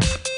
Bye. 0.00 0.33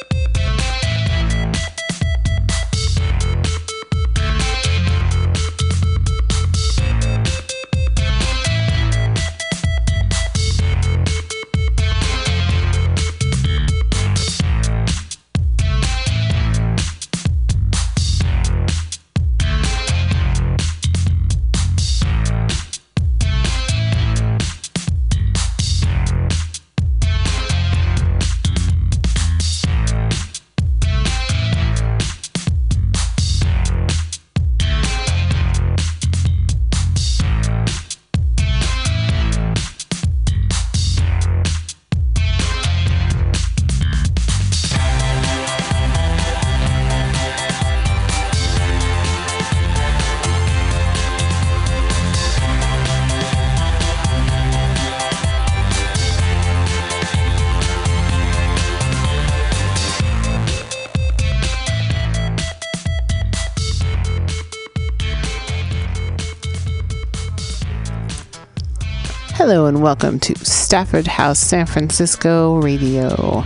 Hello 69.48 69.66
and 69.66 69.80
welcome 69.80 70.18
to 70.18 70.36
Stafford 70.44 71.06
House 71.06 71.38
San 71.38 71.66
Francisco 71.66 72.56
Radio. 72.56 73.44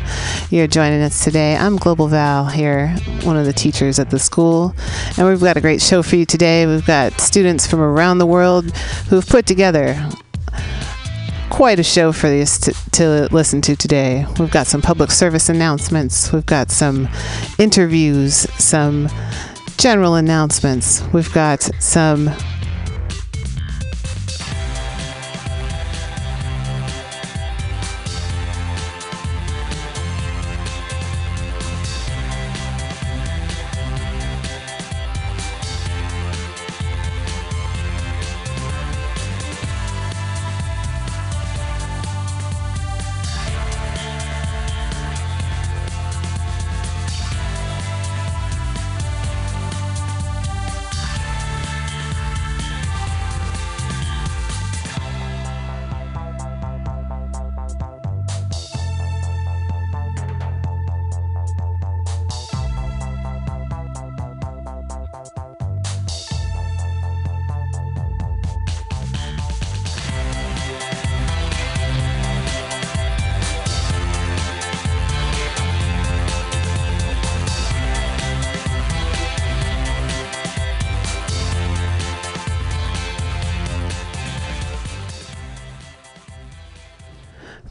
You're 0.48 0.66
joining 0.66 1.02
us 1.02 1.22
today. 1.22 1.54
I'm 1.56 1.76
Global 1.76 2.08
Val 2.08 2.46
here, 2.46 2.88
one 3.22 3.36
of 3.36 3.44
the 3.44 3.52
teachers 3.52 3.98
at 3.98 4.08
the 4.08 4.18
school, 4.18 4.74
and 5.18 5.28
we've 5.28 5.40
got 5.40 5.58
a 5.58 5.60
great 5.60 5.82
show 5.82 6.02
for 6.02 6.16
you 6.16 6.24
today. 6.24 6.64
We've 6.64 6.86
got 6.86 7.20
students 7.20 7.66
from 7.66 7.80
around 7.80 8.16
the 8.16 8.24
world 8.24 8.74
who've 9.10 9.26
put 9.28 9.44
together 9.44 9.94
quite 11.50 11.78
a 11.78 11.82
show 11.82 12.12
for 12.12 12.32
you 12.32 12.46
to, 12.46 12.90
to 12.92 13.28
listen 13.30 13.60
to 13.60 13.76
today. 13.76 14.24
We've 14.38 14.50
got 14.50 14.68
some 14.68 14.80
public 14.80 15.10
service 15.10 15.50
announcements, 15.50 16.32
we've 16.32 16.46
got 16.46 16.70
some 16.70 17.10
interviews, 17.58 18.48
some 18.58 19.10
general 19.76 20.14
announcements, 20.14 21.02
we've 21.12 21.30
got 21.34 21.60
some 21.78 22.30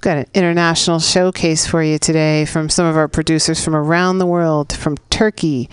got 0.10 0.18
an 0.18 0.26
international 0.34 0.98
showcase 0.98 1.68
for 1.68 1.84
you 1.84 2.00
today 2.00 2.44
from 2.44 2.68
some 2.68 2.88
of 2.88 2.98
our 2.98 3.08
producers 3.08 3.64
from 3.64 3.76
around 3.76 4.18
the 4.18 4.26
world 4.26 4.74
from 4.74 4.98
Turkey, 5.12 5.70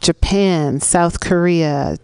Japan, 0.00 0.80
South 0.80 1.20
Korea, 1.20 1.98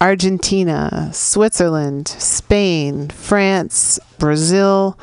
Argentina, 0.00 1.08
Switzerland, 1.12 2.08
Spain, 2.08 3.10
France, 3.10 4.00
Brazil, 4.18 4.98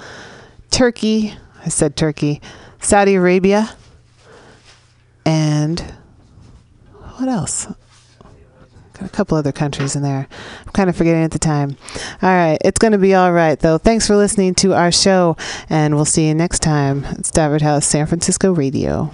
Turkey. 0.70 1.34
I 1.64 1.70
said 1.70 1.96
Turkey, 1.96 2.42
Saudi 2.82 3.16
Arabia, 3.16 3.74
and 5.26 5.80
what 7.16 7.30
else? 7.30 7.68
A 9.02 9.10
couple 9.10 9.38
other 9.38 9.52
countries 9.52 9.96
in 9.96 10.02
there. 10.04 10.28
I'm 10.66 10.72
kind 10.72 10.90
of 10.90 10.96
forgetting 10.96 11.24
at 11.24 11.32
the 11.32 11.40
time. 11.40 11.78
All 12.22 12.30
right. 12.30 12.58
It's 12.64 12.80
going 12.80 12.94
to 12.94 12.98
be 12.98 13.14
all 13.14 13.32
right, 13.32 13.60
though. 13.60 13.78
Thanks 13.78 14.08
for 14.08 14.16
listening 14.16 14.56
to 14.56 14.74
our 14.74 14.92
show, 14.92 15.38
and 15.70 15.96
we'll 15.96 16.06
see 16.06 16.28
you 16.28 16.34
next 16.34 16.60
time. 16.60 17.06
It's 17.18 17.30
Stafford 17.30 17.62
House 17.62 17.86
San 17.86 18.06
Francisco 18.08 18.54
Radio. 18.54 19.12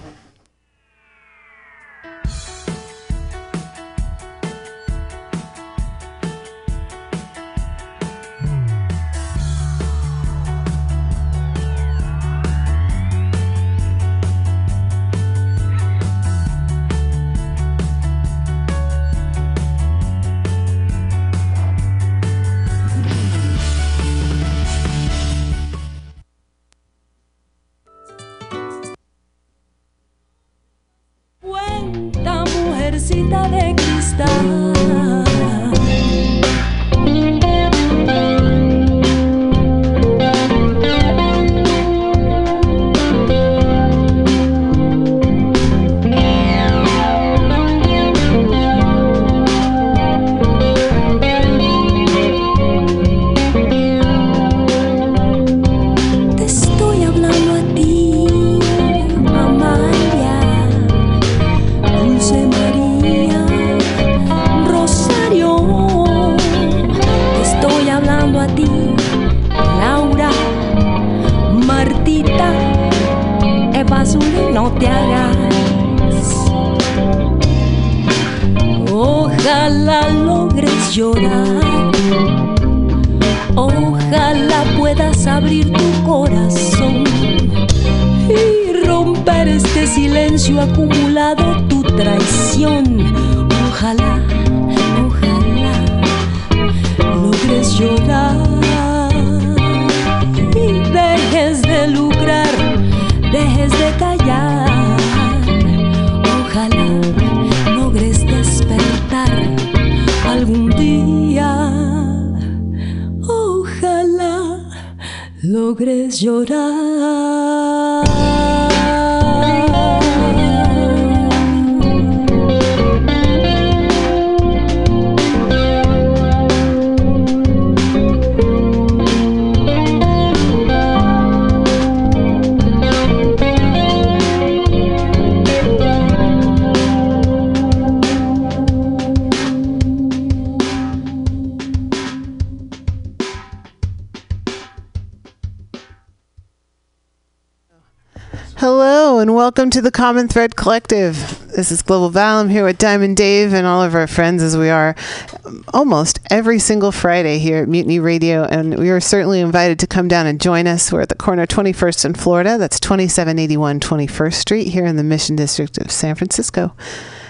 And 149.22 149.36
welcome 149.36 149.70
to 149.70 149.80
the 149.80 149.92
Common 149.92 150.26
Thread 150.26 150.56
Collective. 150.56 151.14
This 151.46 151.70
is 151.70 151.80
Global 151.80 152.10
Val. 152.10 152.40
I'm 152.40 152.48
here 152.48 152.64
with 152.64 152.76
Diamond 152.76 153.16
Dave 153.16 153.54
and 153.54 153.64
all 153.64 153.80
of 153.80 153.94
our 153.94 154.08
friends 154.08 154.42
as 154.42 154.56
we 154.56 154.68
are 154.68 154.96
um, 155.44 155.64
almost 155.72 156.18
every 156.28 156.58
single 156.58 156.90
Friday 156.90 157.38
here 157.38 157.62
at 157.62 157.68
Mutiny 157.68 158.00
Radio. 158.00 158.42
And 158.42 158.76
we 158.76 158.90
are 158.90 158.98
certainly 158.98 159.38
invited 159.38 159.78
to 159.78 159.86
come 159.86 160.08
down 160.08 160.26
and 160.26 160.40
join 160.40 160.66
us. 160.66 160.90
We're 160.90 161.02
at 161.02 161.08
the 161.08 161.14
corner 161.14 161.42
of 161.42 161.50
21st 161.50 162.04
and 162.04 162.18
Florida. 162.18 162.58
That's 162.58 162.80
2781 162.80 163.78
21st 163.78 164.34
Street 164.34 164.66
here 164.66 164.86
in 164.86 164.96
the 164.96 165.04
Mission 165.04 165.36
District 165.36 165.78
of 165.78 165.92
San 165.92 166.16
Francisco. 166.16 166.74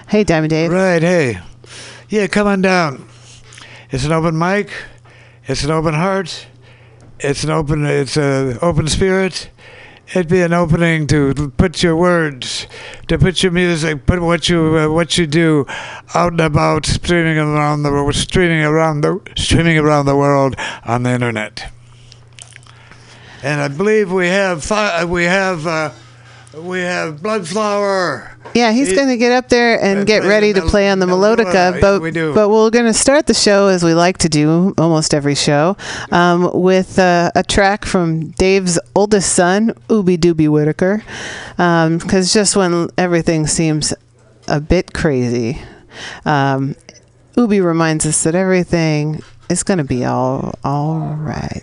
Hey, 0.09 0.25
Diamond 0.25 0.49
Dave. 0.49 0.71
Right, 0.71 1.03
hey. 1.03 1.41
Yeah, 2.09 2.27
come 2.27 2.47
on 2.47 2.62
down. 2.62 3.06
It's 3.91 4.06
an 4.06 4.12
open 4.12 4.39
mic. 4.39 4.71
It's 5.47 5.62
an 5.62 5.71
open 5.71 5.93
heart. 5.93 6.47
It's 7.21 7.44
an 7.44 7.50
open 7.50 7.85
it's 7.85 8.17
an 8.17 8.56
open 8.62 8.89
spirit 8.89 9.50
it'd 10.08 10.28
be 10.28 10.43
an 10.43 10.52
opening 10.52 11.06
to 11.08 11.52
put 11.56 11.82
your 11.82 11.96
words, 11.96 12.66
to 13.08 13.19
put 13.19 13.43
your 13.43 13.52
music, 13.52 14.06
put 14.06 14.20
what 14.20 14.49
you 14.49 14.76
uh, 14.76 14.88
what 14.88 15.16
you 15.19 15.26
do 15.26 15.66
out 16.14 16.32
and 16.32 16.40
about, 16.40 16.87
streaming 16.87 17.38
around 17.38 17.82
the 17.82 18.12
streaming 18.12 18.64
around 18.64 19.00
the 19.00 19.20
streaming 19.37 19.78
around 19.78 20.06
the 20.06 20.16
world 20.16 20.56
on 20.84 21.02
the 21.02 21.10
internet. 21.10 21.72
And 23.43 23.60
I 23.60 23.69
believe 23.69 24.12
we 24.12 24.28
have 24.28 24.64
fi- 24.64 25.04
we 25.04 25.25
have 25.25 25.66
uh, 25.66 25.90
we 26.54 26.81
have 26.81 27.20
Bloodflower. 27.20 28.31
Yeah, 28.54 28.72
he's 28.72 28.93
going 28.93 29.08
to 29.08 29.16
get 29.16 29.32
up 29.32 29.49
there 29.49 29.81
and 29.82 30.06
get 30.06 30.25
ready 30.25 30.52
to 30.52 30.62
play 30.62 30.90
on 30.90 30.99
the 30.99 31.06
melodica. 31.06 31.81
But 31.81 32.02
we 32.02 32.10
do. 32.10 32.34
but 32.34 32.50
we're 32.50 32.70
going 32.70 32.87
to 32.87 32.94
start 32.94 33.26
the 33.26 33.34
show 33.34 33.69
as 33.69 33.82
we 33.82 33.94
like 33.94 34.19
to 34.19 34.28
do 34.28 34.75
almost 34.76 35.14
every 35.14 35.34
show 35.34 35.76
um, 36.10 36.50
with 36.52 36.99
uh, 36.99 37.31
a 37.34 37.43
track 37.43 37.84
from 37.84 38.28
Dave's 38.32 38.78
oldest 38.94 39.34
son, 39.34 39.70
Ooby 39.88 40.19
Dooby 40.19 40.49
Whitaker, 40.49 41.02
because 41.56 42.32
just 42.32 42.56
when 42.56 42.88
everything 42.98 43.46
seems 43.46 43.94
a 44.48 44.60
bit 44.60 44.93
crazy, 44.93 45.62
um, 46.26 46.75
Ooby 47.37 47.64
reminds 47.64 48.05
us 48.05 48.22
that 48.25 48.34
everything 48.34 49.22
is 49.48 49.62
going 49.62 49.78
to 49.78 49.84
be 49.84 50.05
all 50.05 50.55
all 50.62 51.14
right. 51.14 51.62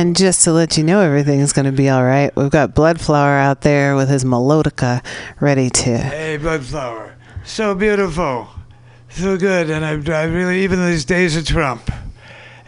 And 0.00 0.16
just 0.16 0.44
to 0.44 0.52
let 0.52 0.78
you 0.78 0.82
know 0.82 1.02
everything's 1.02 1.52
going 1.52 1.66
to 1.66 1.72
be 1.72 1.90
all 1.90 2.02
right, 2.02 2.34
we've 2.34 2.48
got 2.48 2.74
Bloodflower 2.74 3.38
out 3.38 3.60
there 3.60 3.94
with 3.94 4.08
his 4.08 4.24
melodica 4.24 5.04
ready 5.40 5.68
to. 5.68 5.98
Hey, 5.98 6.38
Bloodflower. 6.38 7.12
So 7.44 7.74
beautiful. 7.74 8.48
So 9.10 9.36
good. 9.36 9.68
And 9.68 9.84
I, 9.84 9.90
I 9.90 10.24
really, 10.24 10.64
even 10.64 10.82
these 10.86 11.04
days 11.04 11.36
of 11.36 11.44
Trump, 11.44 11.90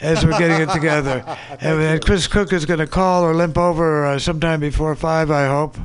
as 0.02 0.22
we're 0.26 0.36
getting 0.36 0.60
it 0.60 0.74
together. 0.74 1.24
and 1.52 1.80
then 1.80 2.00
Chris 2.00 2.26
Cook 2.26 2.52
is 2.52 2.66
going 2.66 2.80
to 2.80 2.86
call 2.86 3.24
or 3.24 3.34
limp 3.34 3.56
over 3.56 4.04
uh, 4.04 4.18
sometime 4.18 4.60
before 4.60 4.94
5, 4.94 5.30
I 5.30 5.46
hope. 5.46 5.78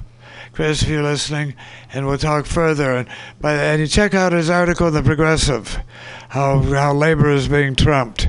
Chris, 0.51 0.81
if 0.81 0.89
you're 0.89 1.01
listening, 1.01 1.53
and 1.93 2.07
we'll 2.07 2.17
talk 2.17 2.45
further. 2.45 2.93
And, 2.93 3.07
by, 3.39 3.53
and 3.53 3.79
you 3.79 3.87
check 3.87 4.13
out 4.13 4.33
his 4.33 4.49
article 4.49 4.89
in 4.89 4.93
The 4.93 5.01
Progressive, 5.01 5.79
how, 6.27 6.59
how 6.59 6.93
labor 6.93 7.31
is 7.31 7.47
being 7.47 7.73
trumped 7.73 8.27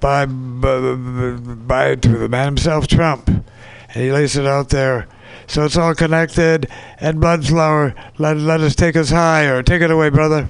by, 0.00 0.26
by, 0.26 0.80
by 1.36 1.94
the 1.94 2.28
man 2.28 2.46
himself, 2.46 2.86
Trump. 2.86 3.28
And 3.28 3.44
he 3.94 4.12
lays 4.12 4.36
it 4.36 4.46
out 4.46 4.70
there. 4.70 5.08
So 5.46 5.64
it's 5.64 5.76
all 5.76 5.94
connected. 5.94 6.68
And 6.98 7.18
Bloodflower, 7.18 7.94
let, 8.18 8.36
let 8.36 8.60
us 8.60 8.74
take 8.74 8.96
us 8.96 9.10
higher. 9.10 9.62
Take 9.62 9.82
it 9.82 9.90
away, 9.90 10.10
brother. 10.10 10.48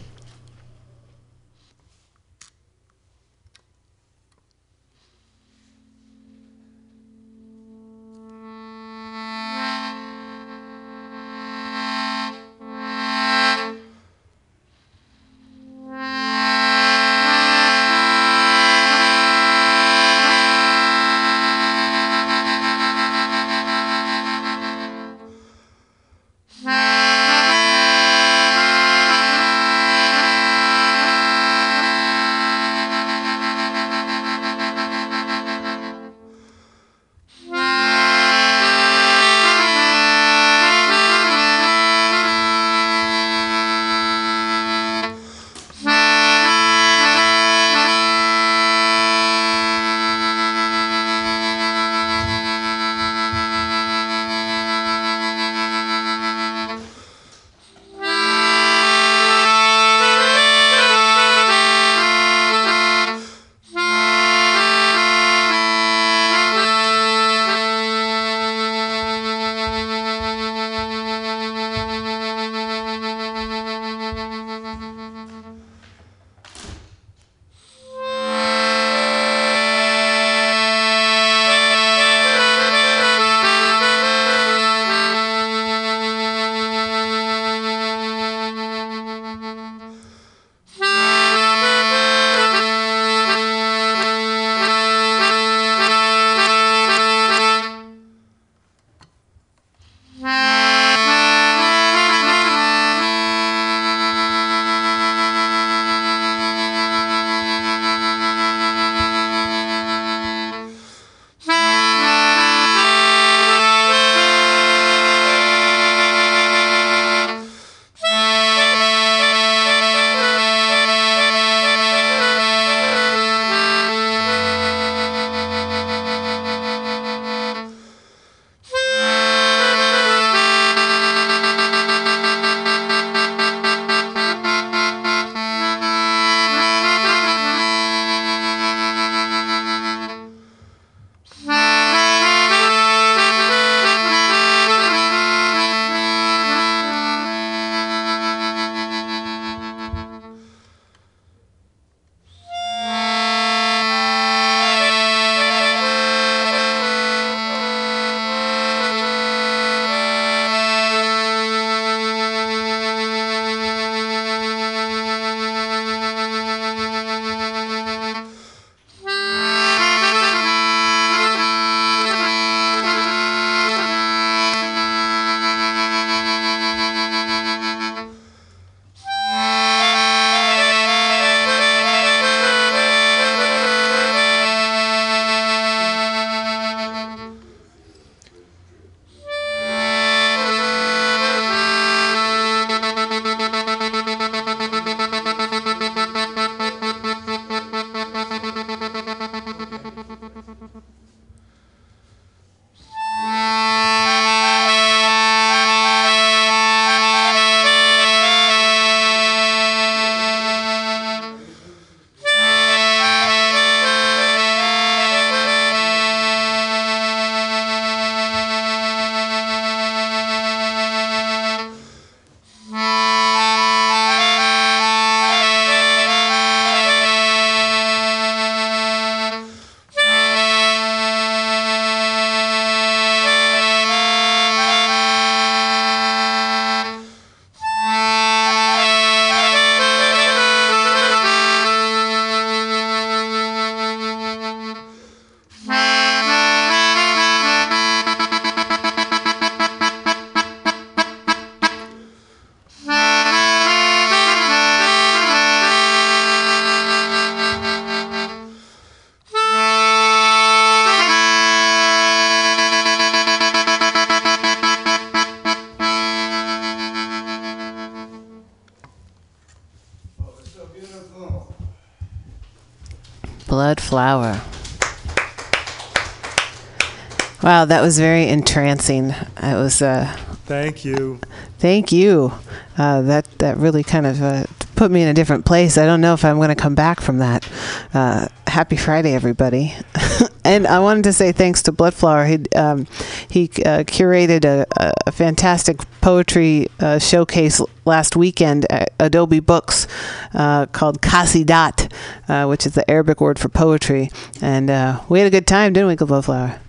Wow, 277.66 277.70
that 277.70 277.82
was 277.82 277.99
very 277.99 278.28
entrancing. 278.28 279.11
It 279.11 279.56
was. 279.56 279.82
Uh, 279.82 280.16
Thank 280.46 280.85
you. 280.85 281.18
thank 281.58 281.90
you. 281.90 282.32
Uh, 282.78 283.02
that 283.02 283.26
that 283.38 283.56
really 283.56 283.82
kind 283.82 284.06
of 284.06 284.23
uh, 284.23 284.44
put 284.76 284.92
me 284.92 285.02
in 285.02 285.08
a 285.08 285.14
different 285.14 285.44
place. 285.44 285.76
I 285.76 285.85
don't 285.85 286.00
know 286.00 286.14
if 286.14 286.25
I'm 286.25 286.37
going 286.37 286.50
to 286.50 286.54
come 286.54 286.76
back 286.76 287.00
from 287.00 287.18
that. 287.18 287.49
Uh, 287.92 288.28
happy 288.46 288.76
Friday, 288.76 289.14
everybody! 289.14 289.75
and 290.44 290.68
I 290.68 290.78
wanted 290.78 291.02
to 291.04 291.12
say 291.12 291.32
thanks 291.32 291.64
to 291.64 291.73
Bloodflower. 291.73 292.28
He 292.28 292.56
um, 292.56 292.87
he 293.28 293.46
uh, 293.64 293.82
curated 293.82 294.44
a, 294.44 294.64
a, 294.76 294.92
a 295.08 295.11
fantastic 295.11 295.78
poetry 296.00 296.68
uh, 296.78 297.00
showcase 297.00 297.61
last 297.85 298.14
weekend 298.14 298.64
at 298.70 298.92
Adobe 299.00 299.40
Books 299.40 299.88
uh, 300.35 300.66
called 300.66 301.02
Kasidat, 301.02 301.92
uh, 302.28 302.46
which 302.46 302.64
is 302.64 302.75
the 302.75 302.88
Arabic 302.88 303.20
word 303.20 303.40
for 303.40 303.49
poetry. 303.49 304.11
And 304.40 304.70
uh, 304.70 305.00
we 305.08 305.18
had 305.18 305.26
a 305.26 305.30
good 305.30 305.49
time, 305.49 305.73
didn't 305.73 305.88
we, 305.88 305.96
Bloodflower? 305.96 306.61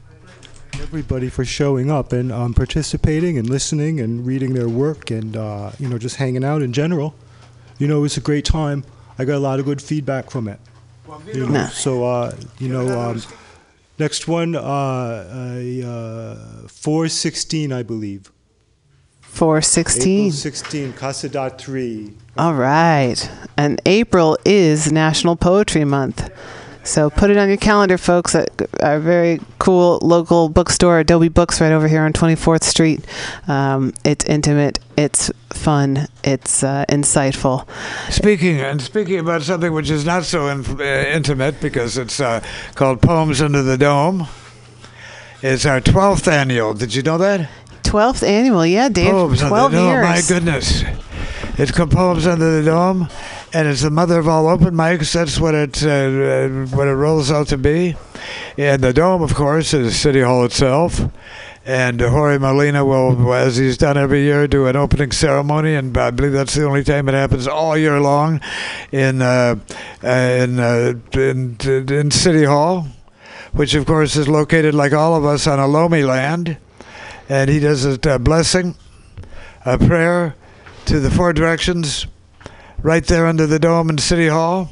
Everybody 0.88 1.27
for 1.27 1.44
showing 1.44 1.91
up 1.91 2.13
and 2.13 2.32
um, 2.32 2.53
participating 2.53 3.38
and 3.38 3.50
listening 3.50 4.00
and 4.00 4.25
reading 4.25 4.53
their 4.53 4.70
work 4.70 5.12
and 5.12 5.36
uh, 5.36 5.72
you 5.79 5.89
know 5.89 5.98
just 5.98 6.15
hanging 6.15 6.46
out 6.46 6.62
in 6.62 6.72
general. 6.72 7.13
You 7.77 7.88
know, 7.88 7.98
it 7.98 8.03
was 8.03 8.15
a 8.15 8.22
great 8.22 8.46
time. 8.46 8.86
I 9.20 9.25
got 9.25 9.36
a 9.36 9.39
lot 9.39 9.60
of 9.60 9.65
good 9.65 9.82
feedback 9.82 10.32
from 10.32 10.48
it. 10.48 10.62
You 11.34 11.46
know, 11.46 11.65
so 11.65 12.06
uh, 12.06 12.34
you 12.58 12.70
know, 12.70 12.88
um, 12.98 13.22
next 14.00 14.29
one, 14.29 14.56
uh, 14.56 14.62
uh, 14.62 16.67
four 16.70 17.10
sixteen, 17.10 17.74
I 17.74 17.84
believe. 17.84 18.32
Four 19.20 19.62
sixteen. 19.62 20.32
sixteen, 20.32 20.94
three. 20.94 22.13
All 22.38 22.53
right. 22.53 23.29
And 23.58 23.82
April 23.86 24.38
is 24.46 24.89
National 24.89 25.36
Poetry 25.36 25.84
Month. 25.84 26.29
So 26.88 27.10
put 27.10 27.29
it 27.29 27.36
on 27.38 27.50
your 27.50 27.58
calendar, 27.58 27.98
folks, 27.98 28.34
at 28.34 28.50
our 28.82 29.00
very 29.00 29.41
cool 29.60 30.00
local 30.01 30.48
bookstore, 30.48 31.00
Adobe 31.00 31.27
Books, 31.27 31.60
right 31.60 31.74
over 31.74 31.86
here 31.86 32.01
on 32.03 32.13
24th 32.13 32.63
Street. 32.63 33.03
Um, 33.46 33.94
it's 34.06 34.24
intimate, 34.24 34.79
it's 34.96 35.29
fun, 35.51 36.08
it's 36.24 36.63
uh, 36.63 36.86
insightful. 36.88 37.67
Speaking 38.10 38.62
and 38.62 38.82
speaking 38.82 39.20
about 39.20 39.41
something 39.41 39.74
which 39.74 39.89
is 39.89 40.06
not 40.06 40.24
so 40.24 40.48
in, 40.48 40.63
uh, 40.79 40.84
intimate 40.84 41.60
because 41.60 41.98
it's 41.98 42.22
uh, 42.22 42.41
called 42.75 43.01
Poems 43.01 43.41
Under 43.41 43.62
the 43.62 43.77
Dome. 43.77 44.25
It's 45.41 45.65
our 45.65 45.82
12th 45.82 46.32
annual. 46.32 46.74
Did 46.74 46.96
you 46.96 47.01
know 47.03 47.17
that? 47.17 47.50
12th 47.84 48.25
annual, 48.25 48.65
yeah, 48.65 48.88
Dave. 48.88 49.12
Poems 49.12 49.41
12 49.41 49.53
Under 49.53 49.77
the 49.77 49.84
Dome. 49.84 49.91
years. 49.91 50.03
My 50.06 50.22
goodness. 50.36 50.84
It's 51.60 51.72
called 51.72 51.91
Poems 51.91 52.25
Under 52.25 52.62
the 52.62 52.65
Dome, 52.65 53.10
and 53.53 53.67
it's 53.67 53.81
the 53.81 53.89
mother 53.89 54.19
of 54.19 54.27
all 54.27 54.47
open 54.47 54.73
mics. 54.73 55.13
That's 55.13 55.39
what 55.39 55.55
it 55.55 55.83
uh, 55.83 55.89
uh, 55.89 56.65
what 56.75 56.87
it 56.87 56.93
rolls 56.93 57.31
out 57.31 57.47
to 57.47 57.57
be. 57.57 57.95
And 58.57 58.83
the 58.83 58.93
dome, 58.93 59.21
of 59.21 59.33
course, 59.35 59.73
is 59.73 59.97
City 59.97 60.21
Hall 60.21 60.43
itself. 60.43 61.01
And 61.65 61.99
Jorge 61.99 62.37
Molina 62.37 62.85
will, 62.85 63.33
as 63.33 63.57
he's 63.57 63.77
done 63.77 63.97
every 63.97 64.21
year, 64.21 64.47
do 64.47 64.67
an 64.67 64.77
opening 64.77 65.11
ceremony, 65.11 65.75
and 65.75 65.97
I 65.97 66.11
believe 66.11 66.31
that's 66.31 66.55
the 66.55 66.65
only 66.65 66.81
time 66.85 67.09
it 67.09 67.13
happens 67.13 67.45
all 67.45 67.77
year 67.77 67.99
long 67.99 68.39
in 68.93 69.21
uh, 69.21 69.55
uh, 70.01 70.07
in, 70.07 70.59
uh, 70.59 70.93
in 71.13 71.57
in 71.59 72.12
City 72.12 72.45
Hall, 72.45 72.88
which 73.51 73.75
of 73.75 73.86
course 73.86 74.15
is 74.15 74.29
located 74.29 74.75
like 74.75 74.93
all 74.93 75.13
of 75.13 75.25
us 75.25 75.45
on 75.45 75.60
Ohlone 75.60 76.07
land. 76.07 76.57
And 77.29 77.49
he 77.49 77.60
does 77.60 77.83
a 77.83 78.19
blessing, 78.19 78.75
a 79.65 79.77
prayer 79.77 80.36
to 80.86 81.01
the 81.01 81.12
four 81.12 81.33
directions, 81.33 82.07
right 82.81 83.05
there 83.05 83.25
under 83.25 83.47
the 83.47 83.59
dome 83.59 83.89
in 83.89 83.97
City 83.97 84.27
Hall. 84.27 84.71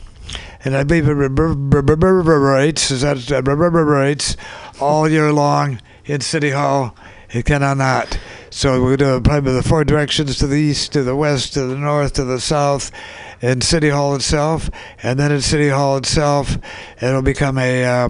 And 0.63 0.75
I 0.75 0.83
believe 0.83 1.07
it 1.07 1.13
reverberates, 1.13 2.89
is 2.89 3.01
that 3.01 3.31
uh, 3.31 3.43
reverberates 3.43 4.35
all 4.79 5.07
year 5.07 5.31
long 5.31 5.79
in 6.05 6.21
City 6.21 6.49
Hall. 6.49 6.95
It 7.31 7.45
cannot 7.45 7.77
not. 7.77 8.17
So 8.49 8.81
we're 8.81 8.97
do 8.97 9.19
probably 9.21 9.53
the 9.53 9.61
four 9.61 9.83
directions 9.83 10.37
to 10.37 10.47
the 10.47 10.55
east, 10.55 10.93
to 10.93 11.03
the 11.03 11.15
west, 11.15 11.53
to 11.53 11.65
the 11.65 11.75
north, 11.77 12.13
to 12.13 12.23
the 12.23 12.39
south, 12.39 12.91
in 13.41 13.61
City 13.61 13.89
Hall 13.89 14.15
itself, 14.15 14.69
and 15.03 15.19
then 15.19 15.31
in 15.31 15.41
City 15.41 15.69
Hall 15.69 15.97
itself, 15.97 16.57
it'll 17.01 17.21
become 17.21 17.57
a. 17.57 17.83
Uh, 17.83 18.09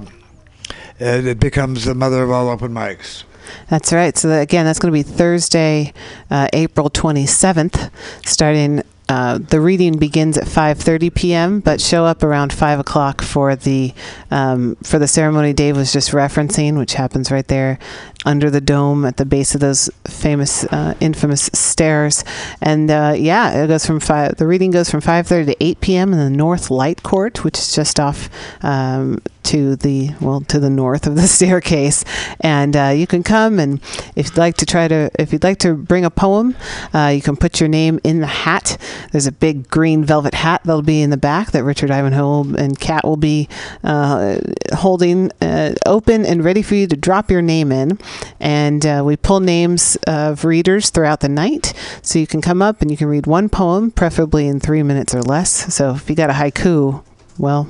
it 0.99 1.27
it 1.27 1.39
becomes 1.39 1.85
the 1.85 1.95
mother 1.95 2.23
of 2.23 2.31
all 2.31 2.47
open 2.49 2.71
mics. 2.71 3.23
That's 3.69 3.91
right. 3.91 4.15
So 4.17 4.29
that, 4.29 4.41
again, 4.41 4.65
that's 4.65 4.79
going 4.79 4.93
to 4.93 4.97
be 4.97 5.03
Thursday, 5.03 5.93
uh, 6.29 6.47
April 6.53 6.89
27th, 6.89 7.91
starting. 8.25 8.83
Uh, 9.07 9.37
the 9.37 9.61
reading 9.61 9.97
begins 9.97 10.37
at 10.37 10.45
5:30 10.45 11.13
p.m., 11.13 11.59
but 11.59 11.79
show 11.79 12.05
up 12.05 12.23
around 12.23 12.51
five 12.51 12.79
o'clock 12.79 13.21
for 13.21 13.55
the 13.55 13.93
um, 14.31 14.75
for 14.83 14.97
the 14.97 15.07
ceremony 15.07 15.53
Dave 15.53 15.77
was 15.77 15.93
just 15.93 16.11
referencing, 16.11 16.77
which 16.77 16.93
happens 16.93 17.29
right 17.31 17.47
there 17.47 17.77
under 18.25 18.49
the 18.49 18.61
dome 18.61 19.05
at 19.05 19.17
the 19.17 19.25
base 19.25 19.55
of 19.55 19.61
those 19.61 19.89
famous, 20.07 20.65
uh, 20.65 20.95
infamous 20.99 21.49
stairs. 21.53 22.23
And 22.61 22.89
uh, 22.89 23.13
yeah, 23.17 23.63
it 23.63 23.67
goes 23.67 23.85
from 23.85 23.99
five. 23.99 24.35
The 24.35 24.47
reading 24.47 24.71
goes 24.71 24.89
from 24.89 25.01
5:30 25.01 25.45
to 25.45 25.63
8 25.63 25.81
p.m. 25.81 26.13
in 26.13 26.19
the 26.19 26.29
North 26.29 26.69
Light 26.69 27.03
Court, 27.03 27.43
which 27.43 27.57
is 27.57 27.73
just 27.73 27.99
off 27.99 28.29
um, 28.63 29.19
to 29.45 29.75
the 29.75 30.09
well 30.19 30.41
to 30.41 30.59
the 30.59 30.69
north 30.69 31.07
of 31.07 31.15
the 31.15 31.27
staircase. 31.27 32.03
And 32.41 32.75
uh, 32.75 32.93
you 32.95 33.07
can 33.07 33.23
come 33.23 33.59
and 33.59 33.81
if 34.15 34.27
you'd 34.27 34.37
like 34.37 34.57
to 34.57 34.65
try 34.65 34.87
to 34.87 35.09
if 35.19 35.31
you'd 35.31 35.43
like 35.43 35.59
to 35.59 35.75
bring 35.75 36.03
a 36.03 36.09
poem, 36.09 36.55
uh, 36.93 37.11
you 37.15 37.21
can 37.21 37.37
put 37.37 37.59
your 37.59 37.69
name 37.69 37.99
in 38.03 38.19
the 38.19 38.27
hat. 38.27 38.77
There's 39.11 39.27
a 39.27 39.31
big 39.31 39.69
green 39.69 40.03
velvet 40.03 40.33
hat 40.33 40.61
that'll 40.65 40.81
be 40.81 41.01
in 41.01 41.11
the 41.11 41.17
back 41.17 41.51
that 41.51 41.63
Richard 41.63 41.91
Ivanhoe 41.91 42.55
and 42.55 42.79
Kat 42.79 43.05
will 43.05 43.17
be 43.17 43.47
uh, 43.83 44.39
holding 44.73 45.31
uh, 45.41 45.75
open 45.85 46.25
and 46.25 46.43
ready 46.43 46.61
for 46.61 46.75
you 46.75 46.87
to 46.87 46.95
drop 46.95 47.29
your 47.29 47.41
name 47.41 47.71
in. 47.71 47.99
And 48.39 48.85
uh, 48.85 49.03
we 49.05 49.15
pull 49.15 49.39
names 49.39 49.97
of 50.07 50.45
readers 50.45 50.89
throughout 50.89 51.21
the 51.21 51.29
night, 51.29 51.73
so 52.01 52.19
you 52.19 52.27
can 52.27 52.41
come 52.41 52.61
up 52.61 52.81
and 52.81 52.91
you 52.91 52.97
can 52.97 53.07
read 53.07 53.27
one 53.27 53.49
poem, 53.49 53.91
preferably 53.91 54.47
in 54.47 54.59
three 54.59 54.83
minutes 54.83 55.15
or 55.15 55.21
less. 55.21 55.73
So 55.73 55.95
if 55.95 56.09
you 56.09 56.15
got 56.15 56.29
a 56.29 56.33
haiku, 56.33 57.03
well, 57.37 57.69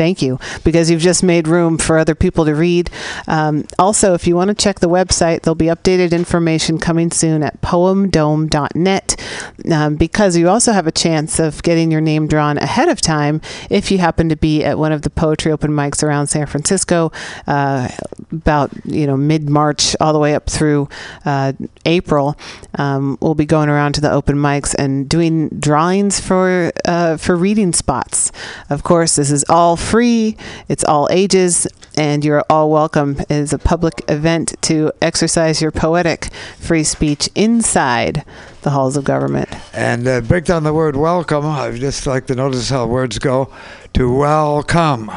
thank 0.00 0.22
you 0.22 0.38
because 0.64 0.90
you've 0.90 1.02
just 1.02 1.22
made 1.22 1.46
room 1.46 1.76
for 1.76 1.98
other 1.98 2.14
people 2.14 2.46
to 2.46 2.54
read. 2.54 2.88
Um, 3.28 3.66
also, 3.78 4.14
if 4.14 4.26
you 4.26 4.34
want 4.34 4.48
to 4.48 4.54
check 4.54 4.80
the 4.80 4.88
website, 4.88 5.42
there'll 5.42 5.54
be 5.54 5.66
updated 5.66 6.12
information 6.12 6.78
coming 6.78 7.10
soon 7.10 7.42
at 7.42 7.60
poemdome.net 7.60 9.22
um, 9.70 9.96
because 9.96 10.38
you 10.38 10.48
also 10.48 10.72
have 10.72 10.86
a 10.86 10.92
chance 10.92 11.38
of 11.38 11.62
getting 11.62 11.90
your 11.90 12.00
name 12.00 12.26
drawn 12.26 12.56
ahead 12.56 12.88
of 12.88 13.02
time 13.02 13.42
if 13.68 13.90
you 13.90 13.98
happen 13.98 14.30
to 14.30 14.36
be 14.36 14.64
at 14.64 14.78
one 14.78 14.90
of 14.90 15.02
the 15.02 15.10
poetry 15.10 15.52
open 15.52 15.70
mics 15.70 16.02
around 16.02 16.28
San 16.28 16.46
Francisco 16.46 17.12
uh, 17.46 17.86
about 18.32 18.70
you 18.86 19.06
know 19.06 19.18
mid 19.18 19.50
March 19.50 19.94
all 20.00 20.14
the 20.14 20.18
way 20.18 20.34
up 20.34 20.48
through 20.48 20.88
uh, 21.26 21.52
April. 21.84 22.38
Um, 22.78 23.18
we'll 23.20 23.34
be 23.34 23.44
going 23.44 23.68
around 23.68 23.96
to 23.96 24.00
the 24.00 24.10
open 24.10 24.36
mics 24.36 24.74
and 24.78 25.06
doing 25.06 25.50
drawings 25.50 26.20
for 26.20 26.72
uh, 26.86 27.18
for 27.18 27.36
reading 27.36 27.74
spots. 27.74 28.32
Of 28.70 28.82
course, 28.82 29.16
this 29.16 29.30
is 29.30 29.44
all 29.50 29.76
free. 29.76 29.89
It's 29.92 30.84
all 30.84 31.08
ages, 31.10 31.66
and 31.96 32.24
you're 32.24 32.44
all 32.48 32.70
welcome. 32.70 33.18
It 33.18 33.32
is 33.32 33.52
a 33.52 33.58
public 33.58 34.04
event 34.06 34.54
to 34.62 34.92
exercise 35.02 35.60
your 35.60 35.72
poetic 35.72 36.26
free 36.60 36.84
speech 36.84 37.28
inside 37.34 38.24
the 38.62 38.70
halls 38.70 38.96
of 38.96 39.02
government. 39.02 39.48
And 39.74 40.06
uh, 40.06 40.20
break 40.20 40.44
down 40.44 40.62
the 40.62 40.72
word 40.72 40.94
welcome. 40.94 41.44
I 41.44 41.72
just 41.72 42.06
like 42.06 42.28
to 42.28 42.36
notice 42.36 42.70
how 42.70 42.86
words 42.86 43.18
go 43.18 43.52
to 43.94 44.14
welcome. 44.16 45.10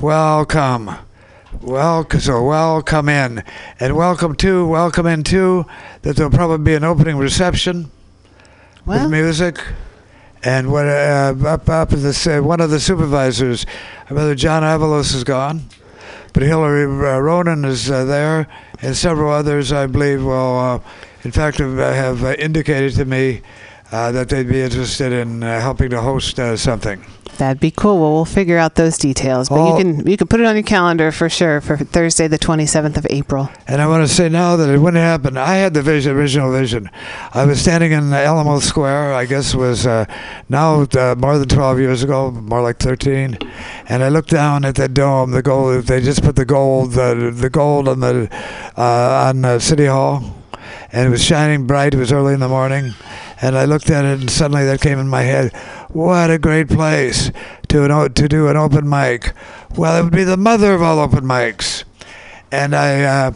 Welcome. 0.00 0.92
Welcome. 1.60 2.20
So 2.20 2.44
welcome 2.44 3.08
in. 3.08 3.42
And 3.80 3.96
welcome 3.96 4.36
to, 4.36 4.68
welcome 4.68 5.06
into, 5.06 5.66
that 6.02 6.14
there'll 6.14 6.30
probably 6.30 6.58
be 6.58 6.74
an 6.76 6.84
opening 6.84 7.16
reception 7.16 7.90
Well, 8.84 9.02
with 9.02 9.10
music. 9.10 9.58
And 10.46 10.68
uh, 10.68 11.34
up, 11.44 11.68
up 11.68 11.88
this, 11.88 12.24
uh, 12.24 12.38
one 12.38 12.60
of 12.60 12.70
the 12.70 12.78
supervisors, 12.78 13.66
Brother 14.08 14.36
John 14.36 14.62
Avalos 14.62 15.12
is 15.12 15.24
gone. 15.24 15.62
But 16.32 16.44
Hillary 16.44 16.84
uh, 16.84 17.18
Ronen 17.18 17.66
is 17.66 17.90
uh, 17.90 18.04
there, 18.04 18.46
and 18.80 18.96
several 18.96 19.32
others, 19.32 19.72
I 19.72 19.88
believe, 19.88 20.22
will, 20.22 20.84
in 21.24 21.32
fact, 21.32 21.58
have, 21.58 22.22
indicated 22.38 22.94
to 22.94 23.04
me 23.04 23.42
that 23.90 24.28
they'd 24.28 24.48
be 24.48 24.60
interested 24.62 25.12
in 25.12 25.42
uh, 25.42 25.60
helping 25.60 25.90
to 25.90 26.00
host 26.00 26.38
uh, 26.38 26.56
something. 26.56 27.04
that'd 27.38 27.60
be 27.60 27.70
cool. 27.70 27.98
Well, 28.00 28.12
we'll 28.14 28.24
figure 28.24 28.56
out 28.56 28.76
those 28.76 28.96
details, 28.96 29.48
but 29.50 29.56
Oh. 29.60 29.76
you 29.78 29.84
can 29.84 30.06
you 30.06 30.16
can 30.16 30.26
put 30.26 30.40
it 30.40 30.46
on 30.46 30.54
your 30.56 30.62
calendar 30.64 31.12
for 31.12 31.28
sure 31.28 31.60
for 31.60 31.76
Thursday, 31.76 32.26
the 32.28 32.38
27th 32.38 32.96
of 32.96 33.06
April. 33.10 33.50
And 33.68 33.82
I 33.82 33.86
want 33.86 34.08
to 34.08 34.12
say 34.12 34.28
now 34.30 34.56
that 34.56 34.70
it 34.70 34.78
wouldn't 34.78 35.02
happen. 35.02 35.36
I 35.36 35.56
had 35.56 35.74
the 35.74 35.82
vision, 35.82 36.16
original 36.16 36.50
vision. 36.50 36.88
I 37.34 37.44
was 37.44 37.60
standing 37.60 37.92
in 37.92 38.10
Alamo 38.12 38.58
Square. 38.60 39.12
I 39.14 39.26
guess 39.26 39.52
it 39.54 39.58
was 39.58 39.86
uh, 39.86 40.06
now 40.48 40.86
uh, 40.96 41.14
more 41.18 41.36
than 41.38 41.48
12 41.48 41.78
years 41.78 42.02
ago, 42.02 42.30
more 42.30 42.62
like 42.62 42.78
13. 42.78 43.36
And 43.88 44.02
I 44.02 44.08
looked 44.08 44.30
down 44.30 44.64
at 44.64 44.74
that 44.76 44.94
dome, 44.94 45.30
the 45.32 45.42
gold. 45.42 45.84
They 45.84 46.00
just 46.00 46.22
put 46.22 46.36
the 46.36 46.46
gold, 46.46 46.92
the 46.92 47.30
the 47.34 47.50
gold 47.50 47.86
on 47.88 48.00
the 48.00 48.28
uh, 48.78 49.28
on 49.28 49.44
uh, 49.44 49.58
City 49.58 49.86
Hall, 49.86 50.22
and 50.90 51.06
it 51.06 51.10
was 51.10 51.22
shining 51.22 51.66
bright. 51.66 51.92
It 51.94 51.98
was 51.98 52.12
early 52.12 52.32
in 52.32 52.40
the 52.40 52.48
morning. 52.48 52.94
And 53.40 53.56
I 53.56 53.64
looked 53.64 53.90
at 53.90 54.04
it, 54.04 54.20
and 54.20 54.30
suddenly 54.30 54.64
that 54.64 54.80
came 54.80 54.98
in 54.98 55.08
my 55.08 55.22
head. 55.22 55.54
What 55.90 56.30
a 56.30 56.38
great 56.38 56.68
place 56.68 57.30
to 57.68 57.84
an 57.84 58.12
to 58.14 58.28
do 58.28 58.48
an 58.48 58.56
open 58.56 58.88
mic. 58.88 59.32
Well, 59.76 59.98
it 59.98 60.04
would 60.04 60.12
be 60.12 60.24
the 60.24 60.36
mother 60.36 60.74
of 60.74 60.82
all 60.82 60.98
open 60.98 61.24
mics, 61.24 61.84
and 62.50 62.74
I. 62.74 63.02
Uh, 63.02 63.32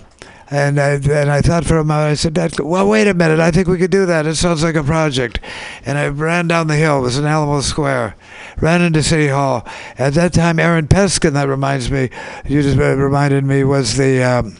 and 0.53 0.81
I, 0.81 0.95
and 0.95 1.31
I 1.31 1.43
thought 1.43 1.65
for 1.65 1.79
a 1.79 1.85
moment, 1.85 2.11
I 2.11 2.15
said, 2.15 2.35
"Dad, 2.35 2.59
well, 2.59 2.89
wait 2.89 3.07
a 3.07 3.15
minute. 3.15 3.39
I 3.39 3.53
think 3.53 3.69
we 3.69 3.79
could 3.79 3.93
do 3.93 4.05
that. 4.07 4.27
It 4.27 4.35
sounds 4.35 4.65
like 4.65 4.75
a 4.75 4.83
project. 4.83 5.39
And 5.87 5.97
I 5.97 6.09
ran 6.09 6.49
down 6.49 6.67
the 6.67 6.75
hill. 6.75 6.99
It 6.99 7.03
was 7.03 7.19
in 7.19 7.25
Alamo 7.25 7.61
Square. 7.61 8.17
Ran 8.61 8.83
into 8.83 9.01
City 9.03 9.29
Hall. 9.29 9.65
At 9.97 10.15
that 10.15 10.33
time, 10.33 10.59
Aaron 10.59 10.89
Peskin, 10.89 11.35
that 11.35 11.47
reminds 11.47 11.89
me, 11.89 12.11
you 12.47 12.63
just 12.63 12.79
uh, 12.79 12.97
reminded 12.97 13.45
me, 13.45 13.63
was 13.63 13.97
the, 13.97 14.25
um, 14.25 14.57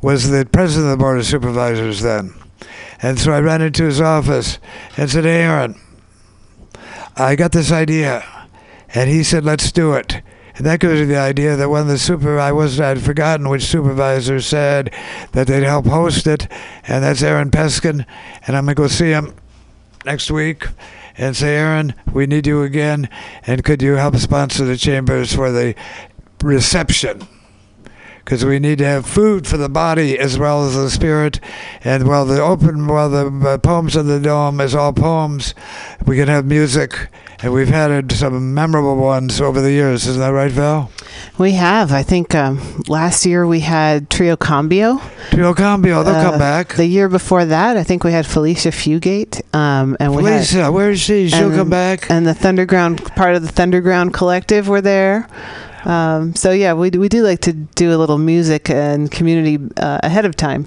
was 0.00 0.30
the 0.30 0.46
president 0.46 0.92
of 0.92 0.98
the 0.98 1.02
Board 1.02 1.18
of 1.18 1.26
Supervisors 1.26 2.00
then. 2.00 2.32
And 3.00 3.18
so 3.18 3.32
I 3.32 3.40
ran 3.40 3.62
into 3.62 3.84
his 3.84 4.00
office 4.00 4.58
and 4.96 5.10
said, 5.10 5.26
Aaron, 5.26 5.80
I 7.16 7.36
got 7.36 7.52
this 7.52 7.70
idea. 7.70 8.24
And 8.94 9.10
he 9.10 9.22
said, 9.22 9.44
let's 9.44 9.70
do 9.70 9.92
it. 9.94 10.22
And 10.58 10.66
that 10.66 10.80
gives 10.80 11.00
me 11.00 11.06
the 11.06 11.16
idea 11.16 11.54
that 11.54 11.70
when 11.70 11.86
the 11.86 11.98
super, 11.98 12.38
I 12.40 12.50
was, 12.50 12.80
I'd 12.80 13.00
forgotten 13.00 13.48
which 13.48 13.62
supervisor 13.62 14.40
said 14.40 14.92
that 15.30 15.46
they'd 15.46 15.62
help 15.62 15.86
host 15.86 16.26
it, 16.26 16.50
and 16.88 17.04
that's 17.04 17.22
Aaron 17.22 17.52
Peskin, 17.52 18.04
and 18.44 18.56
I'm 18.56 18.64
gonna 18.64 18.74
go 18.74 18.88
see 18.88 19.10
him 19.10 19.36
next 20.04 20.32
week 20.32 20.66
and 21.16 21.36
say, 21.36 21.56
Aaron, 21.56 21.94
we 22.12 22.26
need 22.26 22.48
you 22.48 22.64
again, 22.64 23.08
and 23.46 23.62
could 23.62 23.82
you 23.82 23.94
help 23.94 24.16
sponsor 24.16 24.64
the 24.64 24.76
chambers 24.76 25.32
for 25.32 25.52
the 25.52 25.76
reception? 26.42 27.22
Because 28.28 28.44
we 28.44 28.58
need 28.58 28.76
to 28.76 28.84
have 28.84 29.06
food 29.06 29.46
for 29.46 29.56
the 29.56 29.70
body 29.70 30.18
as 30.18 30.38
well 30.38 30.66
as 30.66 30.74
the 30.74 30.90
spirit, 30.90 31.40
and 31.82 32.06
while 32.06 32.26
the 32.26 32.42
open, 32.42 32.86
while 32.86 33.08
the 33.08 33.26
uh, 33.48 33.56
poems 33.56 33.96
of 33.96 34.04
the 34.04 34.20
dome 34.20 34.60
is 34.60 34.74
all 34.74 34.92
poems, 34.92 35.54
we 36.04 36.14
can 36.16 36.28
have 36.28 36.44
music, 36.44 37.08
and 37.40 37.54
we've 37.54 37.68
had 37.70 38.12
some 38.12 38.52
memorable 38.52 38.96
ones 38.96 39.40
over 39.40 39.62
the 39.62 39.70
years. 39.70 40.06
Isn't 40.06 40.20
that 40.20 40.28
right, 40.28 40.50
Val? 40.50 40.90
We 41.38 41.52
have. 41.52 41.90
I 41.90 42.02
think 42.02 42.34
um, 42.34 42.82
last 42.86 43.24
year 43.24 43.46
we 43.46 43.60
had 43.60 44.10
Trio 44.10 44.36
Cambio. 44.36 45.00
Trio 45.30 45.54
Cambio, 45.54 46.02
they'll 46.02 46.14
Uh, 46.14 46.30
come 46.30 46.38
back. 46.38 46.74
The 46.74 46.84
year 46.84 47.08
before 47.08 47.46
that, 47.46 47.78
I 47.78 47.82
think 47.82 48.04
we 48.04 48.12
had 48.12 48.26
Felicia 48.26 48.68
Fugate. 48.72 49.40
Um, 49.54 49.96
and 50.00 50.14
we 50.14 50.22
had, 50.24 50.46
Felicia, 50.46 50.70
where 50.70 50.90
is 50.90 51.00
she? 51.00 51.30
She'll 51.30 51.46
and- 51.46 51.56
come 51.56 51.70
back. 51.70 52.10
and 52.10 52.26
the 52.26 52.34
Thunderground 52.34 53.02
part 53.16 53.36
of 53.36 53.40
the 53.40 53.50
Thunderground 53.50 54.12
Collective 54.12 54.68
were 54.68 54.82
there. 54.82 55.26
Um, 55.84 56.34
so 56.34 56.50
yeah, 56.50 56.72
we 56.72 56.90
we 56.90 57.08
do 57.08 57.22
like 57.22 57.40
to 57.40 57.52
do 57.52 57.94
a 57.94 57.98
little 57.98 58.18
music 58.18 58.70
and 58.70 59.10
community 59.10 59.58
uh, 59.76 60.00
ahead 60.02 60.24
of 60.24 60.36
time 60.36 60.66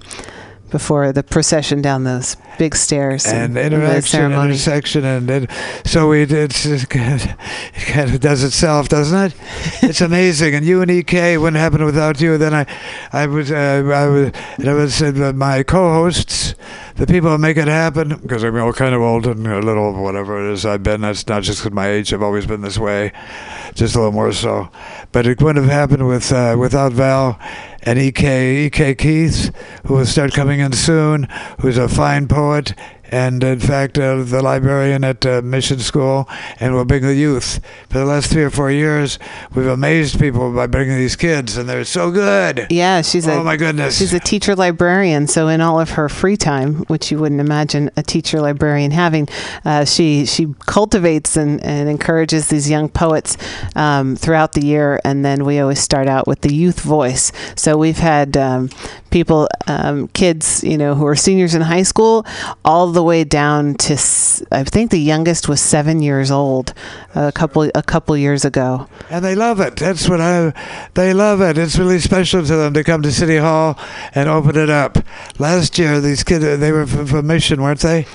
before 0.72 1.12
the 1.12 1.22
procession 1.22 1.82
down 1.82 2.04
those 2.06 2.38
big 2.58 2.76
stairs 2.76 3.26
and 3.26 3.56
the 3.56 3.64
interaction, 3.64 4.02
ceremony. 4.02 4.50
intersection, 4.52 5.06
and 5.06 5.30
it, 5.30 5.52
so 5.86 6.10
we 6.10 6.24
it's 6.24 6.66
it 6.66 6.90
kind, 6.90 7.22
of, 7.22 7.28
it 7.76 7.86
kind 7.86 8.10
of 8.10 8.20
does 8.20 8.44
itself, 8.44 8.90
doesn't 8.90 9.32
it? 9.32 9.34
It's 9.92 10.02
amazing. 10.02 10.56
And 10.56 10.66
you 10.66 10.82
and 10.82 10.90
Ek 10.90 11.12
wouldn't 11.12 11.58
happen 11.58 11.84
without 11.84 12.22
you. 12.22 12.38
Then 12.38 12.54
I, 12.54 12.66
I 13.12 13.26
was, 13.28 13.52
uh, 13.52 13.84
I 13.94 14.08
was, 14.08 14.32
and 14.58 14.70
I 14.70 14.74
was 14.74 15.02
uh, 15.02 15.34
my 15.36 15.64
co-hosts, 15.64 16.56
the 16.96 17.08
people 17.08 17.30
who 17.30 17.38
make 17.38 17.58
it 17.58 17.68
happen, 17.68 18.18
because 18.22 18.44
I'm 18.44 18.56
all 18.58 18.74
kind 18.74 18.96
of 18.96 19.02
old 19.02 19.28
and 19.28 19.46
a 19.48 19.60
little 19.60 20.02
whatever 20.02 20.48
it 20.48 20.54
is 20.54 20.66
I've 20.66 20.84
been. 20.84 21.02
That's 21.02 21.28
not 21.28 21.44
just 21.44 21.60
because 21.60 21.74
my 21.74 21.90
age. 21.90 22.14
I've 22.14 22.22
always 22.22 22.46
been 22.46 22.62
this 22.62 22.78
way, 22.78 23.12
just 23.74 23.96
a 23.96 23.98
little 23.98 24.14
more 24.14 24.32
so. 24.32 24.70
But 25.12 25.28
it 25.28 25.42
wouldn't 25.42 25.66
have 25.66 25.74
happened 25.74 26.08
with 26.08 26.32
uh, 26.32 26.56
without 26.58 26.94
Val 26.94 27.40
and 27.84 27.98
Ek 28.00 28.24
Ek 28.24 28.98
Keith, 28.98 29.52
who 29.86 29.96
will 29.96 30.06
start 30.06 30.34
coming 30.34 30.60
in 30.60 30.74
soon, 30.74 31.28
who's 31.60 31.78
a 31.78 31.88
fine 31.88 32.28
poet 32.28 32.74
and 33.12 33.44
in 33.44 33.60
fact 33.60 33.98
uh, 33.98 34.24
the 34.24 34.42
librarian 34.42 35.04
at 35.04 35.26
uh, 35.26 35.42
Mission 35.42 35.80
School, 35.80 36.28
and 36.60 36.74
will 36.74 36.86
bring 36.86 37.04
the 37.04 37.16
youth. 37.16 37.60
For 37.90 38.00
the 38.00 38.06
last 38.06 38.32
three 38.32 38.44
or 38.44 38.50
four 38.50 38.72
years, 38.72 39.20
we've 39.54 39.68
amazed 39.68 40.20
people 40.20 40.54
by 40.54 40.68
bringing 40.68 40.98
these 40.98 41.16
kids, 41.16 41.58
and 41.58 41.68
they're 41.68 41.86
so 41.86 42.12
good. 42.12 42.68
Yeah, 42.70 43.02
she's 43.02 43.28
a 43.28 43.34
oh 43.34 43.44
my 43.44 43.58
goodness! 43.58 43.98
She's 43.98 44.14
a 44.14 44.20
teacher 44.20 44.56
librarian, 44.56 45.28
so 45.28 45.48
in 45.48 45.62
all 45.62 45.80
of 45.80 45.92
her 45.92 46.10
free 46.10 46.38
time, 46.38 46.86
which 46.86 47.12
you 47.12 47.20
wouldn't 47.20 47.42
imagine 47.42 47.92
a 47.98 48.04
teacher 48.04 48.42
librarian 48.42 48.92
having, 48.92 49.28
uh, 49.66 49.86
she 49.86 50.26
she 50.26 50.54
cultivates 50.66 51.38
and, 51.38 51.62
and 51.64 51.90
encourages 51.90 52.48
these 52.48 52.70
young 52.70 52.90
poets 52.90 53.38
um, 53.76 54.16
throughout 54.16 54.54
the 54.54 54.66
year. 54.66 55.00
And 55.04 55.24
then 55.26 55.46
we 55.46 55.60
always 55.60 55.80
start 55.80 56.08
out 56.08 56.28
with 56.28 56.42
the 56.42 56.54
youth 56.54 56.80
voice. 56.82 57.32
So 57.56 57.78
we've 57.78 57.98
had 57.98 58.38
um, 58.38 58.70
people, 59.10 59.48
um, 59.68 60.08
kids, 60.10 60.64
you 60.64 60.78
know, 60.78 60.96
who 60.96 61.06
are 61.06 61.16
seniors 61.16 61.54
in 61.54 61.62
high 61.62 61.84
school, 61.84 62.26
all 62.64 62.88
the 62.88 63.01
way 63.04 63.24
down 63.24 63.76
to 63.76 63.94
I 64.52 64.64
think 64.64 64.92
the 64.92 65.00
youngest 65.00 65.48
was 65.50 65.60
seven 65.62 66.02
years 66.02 66.32
old, 66.32 66.74
a 67.16 67.32
couple 67.32 67.70
a 67.76 67.84
couple 67.84 68.16
years 68.18 68.46
ago. 68.46 68.88
and 69.10 69.24
they 69.24 69.36
love 69.36 69.60
it. 69.60 69.76
That's 69.78 70.08
what 70.10 70.22
I. 70.22 70.54
They 70.94 71.14
love 71.14 71.42
it. 71.42 71.58
It's 71.58 71.78
really 71.78 72.00
special 72.00 72.42
to 72.46 72.56
them 72.56 72.74
to 72.74 72.84
come 72.84 73.02
to 73.04 73.12
City 73.12 73.38
Hall 73.38 73.78
and 74.16 74.30
open 74.30 74.56
it 74.58 74.70
up. 74.70 74.98
Last 75.40 75.78
year, 75.78 76.00
these 76.02 76.24
kids 76.24 76.44
they 76.60 76.72
were 76.72 76.86
from, 76.88 77.06
from 77.08 77.28
Mission, 77.28 77.62
weren't 77.62 77.80
they? 77.82 78.06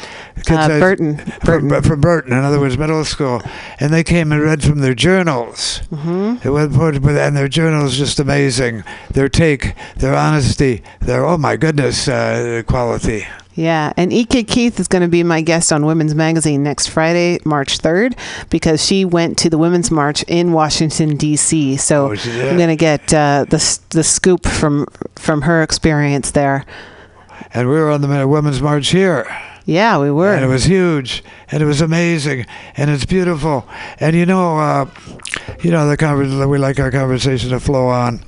Kids 0.44 0.50
Uh, 0.50 0.78
Burton, 0.78 1.16
From, 1.44 1.68
Burton. 1.68 1.82
from 1.82 2.00
Burton, 2.00 2.32
in 2.32 2.44
other 2.44 2.60
words, 2.60 2.76
middle 2.76 3.04
school, 3.04 3.40
and 3.80 3.92
they 3.92 4.04
came 4.04 4.32
and 4.32 4.42
read 4.42 4.62
from 4.62 4.80
their 4.80 4.94
journals. 4.94 5.80
Mm-hmm. 5.90 6.46
It 6.46 6.50
was 6.50 6.66
and 6.76 7.36
their 7.36 7.48
journals 7.48 7.96
just 7.96 8.20
amazing. 8.20 8.84
Their 9.10 9.28
take, 9.30 9.74
their 9.96 10.14
honesty, 10.14 10.82
their 11.00 11.24
oh 11.24 11.38
my 11.38 11.56
goodness, 11.56 12.06
uh, 12.06 12.62
quality. 12.66 13.26
Yeah, 13.56 13.92
and 13.96 14.12
E.K. 14.12 14.44
Keith 14.44 14.78
is 14.78 14.86
going 14.86 15.00
to 15.00 15.08
be 15.08 15.22
my 15.22 15.40
guest 15.40 15.72
on 15.72 15.86
Women's 15.86 16.14
Magazine 16.14 16.62
next 16.62 16.88
Friday, 16.88 17.38
March 17.46 17.78
3rd, 17.78 18.14
because 18.50 18.84
she 18.84 19.06
went 19.06 19.38
to 19.38 19.48
the 19.48 19.56
Women's 19.56 19.90
March 19.90 20.22
in 20.24 20.52
Washington, 20.52 21.16
D.C. 21.16 21.78
So 21.78 22.10
Oh. 22.10 22.12
I'm 22.12 22.58
going 22.58 22.68
to 22.68 22.76
get 22.76 23.14
uh, 23.14 23.46
the, 23.48 23.78
the 23.90 24.04
scoop 24.04 24.44
from, 24.46 24.86
from 25.16 25.42
her 25.42 25.62
experience 25.62 26.32
there. 26.32 26.66
And 27.54 27.68
we 27.70 27.76
were 27.76 27.90
on 27.90 28.02
the 28.02 28.28
Women's 28.28 28.60
March 28.60 28.88
here, 28.88 29.26
Yeah, 29.64 29.98
we 29.98 30.10
were. 30.10 30.34
and 30.34 30.44
it 30.44 30.48
was 30.48 30.64
huge, 30.64 31.24
and 31.50 31.62
it 31.62 31.66
was 31.66 31.80
amazing, 31.80 32.44
and 32.76 32.90
it's 32.90 33.06
beautiful. 33.06 33.66
And 34.00 34.14
you 34.14 34.26
know, 34.26 34.58
uh, 34.58 34.90
you 35.62 35.70
know, 35.70 35.88
the 35.88 35.96
conver- 35.96 36.46
we 36.46 36.58
like 36.58 36.78
our 36.78 36.90
conversation 36.90 37.48
to 37.50 37.60
flow 37.60 37.86
on. 37.88 38.20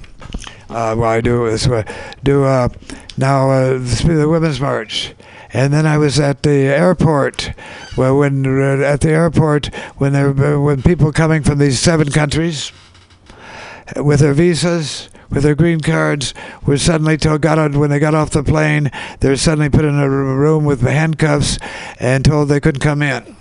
Uh, 0.69 0.95
well, 0.99 1.11
I 1.11 1.23
do 1.23 1.47
is 1.47 1.67
uh, 1.67 1.83
do 2.23 2.45
uh, 2.45 2.69
now 3.17 3.51
uh, 3.51 3.79
the 3.79 4.29
Women's 4.29 4.61
March, 4.61 5.15
and 5.51 5.73
then 5.73 5.87
I 5.87 5.97
was 5.97 6.21
at 6.21 6.43
the 6.43 6.51
airport. 6.51 7.53
Well, 7.97 8.19
when 8.19 8.45
uh, 8.45 8.85
at 8.85 9.01
the 9.01 9.11
airport 9.11 9.75
when 9.97 10.13
there 10.13 10.33
when 10.61 10.83
people 10.83 11.11
coming 11.11 11.43
from 11.43 11.59
these 11.59 11.79
seven 11.81 12.11
countries 12.11 12.73
uh, 13.97 14.05
with 14.05 14.21
their 14.21 14.35
visas. 14.35 15.09
With 15.31 15.43
their 15.43 15.55
green 15.55 15.81
cards, 15.81 16.33
were 16.65 16.79
suddenly 16.79 17.19
told 17.19 17.43
got 17.43 17.59
on 17.59 17.79
when 17.79 17.91
they 17.91 17.99
got 17.99 18.15
off 18.15 18.31
the 18.31 18.43
plane. 18.43 18.91
They're 19.21 19.37
suddenly 19.37 19.69
put 19.69 19.85
in 19.85 19.95
a 19.95 20.09
room 20.09 20.65
with 20.65 20.81
handcuffs 20.81 21.59
and 22.01 22.25
told 22.25 22.49
they 22.49 22.61
couldn't 22.61 22.81
come 22.81 23.03
in 23.03 23.37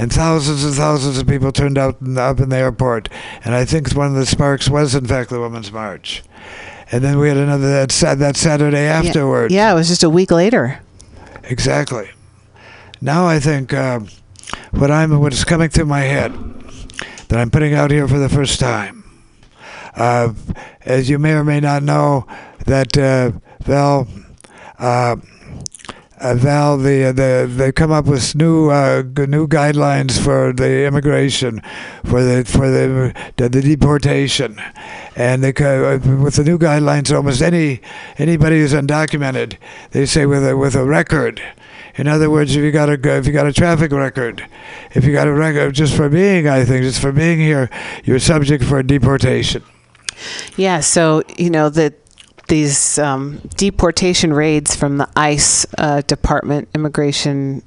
and 0.00 0.10
thousands 0.12 0.64
and 0.64 0.74
thousands 0.74 1.18
of 1.18 1.26
people 1.26 1.52
turned 1.52 1.76
out 1.76 1.96
in- 2.00 2.16
up 2.16 2.40
in 2.40 2.48
the 2.48 2.56
airport. 2.56 3.08
And 3.44 3.54
I 3.54 3.64
think 3.66 3.92
one 3.92 4.06
of 4.06 4.14
the 4.14 4.24
sparks 4.24 4.68
was, 4.68 4.94
in 4.94 5.04
fact, 5.06 5.28
the 5.30 5.40
Women's 5.40 5.70
March. 5.70 6.22
And 6.90 7.04
then 7.04 7.18
we 7.18 7.28
had 7.28 7.36
another 7.36 7.68
that, 7.70 7.92
sa- 7.92 8.14
that 8.14 8.36
Saturday 8.36 8.86
afterwards. 8.86 9.52
Yeah, 9.52 9.70
it 9.72 9.74
was 9.74 9.88
just 9.88 10.02
a 10.02 10.10
week 10.10 10.30
later. 10.30 10.80
Exactly. 11.44 12.08
Now 13.02 13.26
I 13.26 13.38
think 13.40 13.72
uh, 13.74 14.00
what 14.70 14.90
I'm 14.90 15.18
what's 15.20 15.44
coming 15.44 15.68
through 15.68 15.86
my 15.86 16.00
head 16.00 16.32
that 17.28 17.38
I'm 17.38 17.50
putting 17.50 17.74
out 17.74 17.90
here 17.90 18.08
for 18.08 18.18
the 18.18 18.28
first 18.28 18.58
time. 18.58 19.04
Uh, 19.94 20.32
as 20.84 21.10
you 21.10 21.18
may 21.18 21.32
or 21.32 21.44
may 21.44 21.60
not 21.60 21.82
know, 21.82 22.26
that 22.66 22.96
uh, 22.96 23.32
Val. 23.64 24.08
Uh, 26.20 26.30
uh, 26.30 26.34
Val, 26.34 26.76
the, 26.76 27.12
the 27.12 27.50
they 27.50 27.72
come 27.72 27.90
up 27.90 28.06
with 28.06 28.34
new 28.34 28.70
uh, 28.70 29.02
new 29.02 29.46
guidelines 29.46 30.22
for 30.22 30.52
the 30.52 30.84
immigration, 30.86 31.60
for 32.04 32.22
the 32.22 32.44
for 32.44 32.70
the 32.70 33.14
the, 33.36 33.48
the 33.48 33.62
deportation, 33.62 34.60
and 35.16 35.42
they 35.42 35.50
uh, 35.50 35.98
with 36.22 36.36
the 36.36 36.44
new 36.44 36.58
guidelines, 36.58 37.14
almost 37.14 37.42
any 37.42 37.80
anybody 38.18 38.60
who's 38.60 38.72
undocumented, 38.72 39.56
they 39.92 40.06
say 40.06 40.26
with 40.26 40.46
a 40.46 40.56
with 40.56 40.74
a 40.74 40.84
record. 40.84 41.42
In 41.96 42.06
other 42.06 42.30
words, 42.30 42.54
if 42.54 42.62
you 42.62 42.70
got 42.70 42.88
a 42.88 43.16
if 43.16 43.26
you 43.26 43.32
got 43.32 43.46
a 43.46 43.52
traffic 43.52 43.92
record, 43.92 44.46
if 44.92 45.04
you 45.04 45.12
got 45.12 45.26
a 45.26 45.32
record 45.34 45.74
just 45.74 45.94
for 45.94 46.08
being, 46.08 46.48
I 46.48 46.64
think 46.64 46.82
just 46.82 47.00
for 47.00 47.12
being 47.12 47.38
here, 47.38 47.68
you're 48.04 48.20
subject 48.20 48.64
for 48.64 48.82
deportation. 48.82 49.62
Yeah, 50.56 50.80
so 50.80 51.22
you 51.36 51.50
know 51.50 51.70
that 51.70 51.94
these 52.50 52.98
um, 52.98 53.40
deportation 53.56 54.32
raids 54.32 54.76
from 54.76 54.98
the 54.98 55.08
ICE 55.16 55.64
uh, 55.78 56.02
Department, 56.02 56.68
Immigration, 56.74 57.62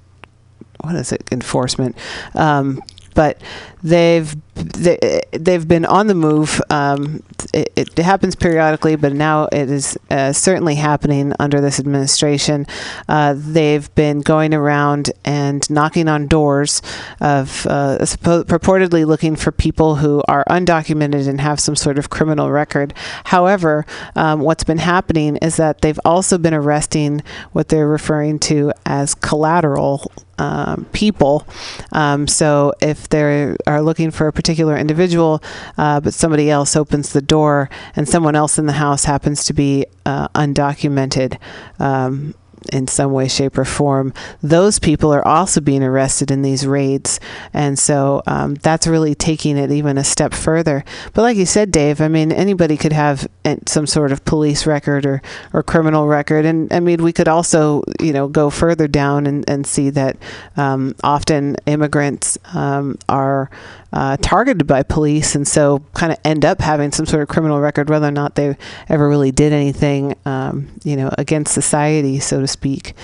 what 0.82 0.96
is 0.96 1.12
it, 1.12 1.28
enforcement, 1.32 1.98
um, 2.36 2.82
but 3.16 3.42
they've 3.82 4.36
they, 4.56 5.22
they've 5.32 5.68
been 5.68 5.86
on 5.86 6.08
the 6.08 6.14
move. 6.14 6.62
Um, 6.70 7.24
it, 7.54 7.72
it 7.76 7.98
happens 7.98 8.36
periodically, 8.36 8.96
but 8.96 9.14
now 9.14 9.46
it 9.52 9.70
is 9.70 9.98
uh, 10.10 10.32
certainly 10.32 10.76
happening 10.76 11.34
under 11.40 11.60
this 11.60 11.80
administration. 11.80 12.68
Uh, 13.08 13.34
they've 13.36 13.94
been 13.96 14.22
going 14.22 14.54
around 14.54 15.12
and 15.26 15.68
knocking 15.70 16.08
on 16.08 16.28
doors 16.28 16.82
of 17.20 17.66
uh, 17.68 17.98
suppo- 18.02 18.44
purportedly 18.44 19.06
looking 19.06 19.36
for 19.36 19.52
people 19.52 19.96
who 19.96 20.24
are 20.28 20.44
undocumented 20.50 21.28
and 21.28 21.42
have 21.42 21.60
some 21.60 21.76
sort 21.76 21.98
of 21.98 22.10
criminal 22.10 22.52
record. 22.52 22.94
However, 23.26 23.86
um, 24.16 24.42
what's 24.42 24.64
been 24.64 24.78
happening 24.78 25.38
is 25.38 25.58
that 25.58 25.82
they've 25.82 26.00
also 26.06 26.38
been 26.38 26.54
arresting 26.54 27.22
what 27.54 27.70
they're 27.70 27.88
referring 27.88 28.40
to 28.40 28.72
as 28.86 29.16
collateral 29.16 30.12
um, 30.38 30.86
people. 30.94 31.48
Um, 31.92 32.28
so 32.28 32.74
if 32.82 33.10
they 33.10 33.56
are 33.68 33.82
looking 33.82 34.12
for 34.12 34.28
a 34.28 34.34
particular 34.44 34.78
individual, 34.78 35.42
uh, 35.78 36.02
but 36.02 36.14
somebody 36.14 36.52
else 36.52 36.76
opens 36.76 37.14
the 37.14 37.22
door 37.22 37.70
and 37.96 38.10
someone 38.10 38.36
else 38.36 38.60
in 38.60 38.66
the 38.66 38.74
house 38.74 39.06
happens 39.06 39.46
to 39.46 39.54
be 39.54 39.86
uh, 40.06 40.28
undocumented. 40.30 41.38
Um, 41.80 42.36
in 42.72 42.88
some 42.88 43.12
way, 43.12 43.28
shape, 43.28 43.58
or 43.58 43.66
form. 43.66 44.14
Those 44.42 44.80
people 44.80 45.14
are 45.14 45.26
also 45.28 45.60
being 45.60 45.84
arrested 45.84 46.32
in 46.32 46.42
these 46.42 46.66
raids. 46.66 47.20
And 47.52 47.78
so 47.78 48.22
um, 48.26 48.56
that's 48.56 48.88
really 48.88 49.16
taking 49.16 49.58
it 49.58 49.72
even 49.72 49.98
a 49.98 50.04
step 50.04 50.34
further. 50.34 50.86
But 51.14 51.24
like 51.24 51.38
you 51.38 51.46
said, 51.46 51.72
Dave, 51.72 52.00
I 52.00 52.08
mean, 52.08 52.32
anybody 52.32 52.78
could 52.78 52.94
have 52.94 53.28
some 53.66 53.88
sort 53.88 54.12
of 54.12 54.24
police 54.26 54.66
record 54.66 55.06
or, 55.06 55.22
or 55.52 55.64
criminal 55.64 56.08
record. 56.08 56.46
And 56.46 56.72
I 56.72 56.80
mean, 56.80 57.04
we 57.04 57.14
could 57.14 57.28
also, 57.28 57.84
you 58.00 58.14
know, 58.14 58.28
go 58.28 58.50
further 58.50 58.88
down 58.88 59.28
and, 59.28 59.44
and 59.50 59.68
see 59.68 59.90
that 59.92 60.18
um, 60.56 60.96
often 61.04 61.58
immigrants 61.66 62.38
um, 62.54 62.98
are 63.10 63.50
uh, 63.94 64.18
targeted 64.22 64.66
by 64.66 64.82
police 64.82 65.36
and 65.36 65.48
so 65.48 65.80
kind 65.94 66.12
of 66.12 66.18
end 66.26 66.44
up 66.44 66.60
having 66.60 66.92
some 66.92 67.06
sort 67.06 67.22
of 67.22 67.30
criminal 67.30 67.62
record, 67.62 67.90
whether 67.90 68.08
or 68.08 68.12
not 68.12 68.34
they 68.36 68.58
ever 68.90 69.08
really 69.08 69.32
did 69.32 69.54
anything, 69.54 70.16
um, 70.26 70.68
you 70.84 70.96
know, 70.96 71.12
against 71.20 71.54
society, 71.54 72.20
so 72.20 72.42
to 72.42 72.48
speak. 72.48 72.96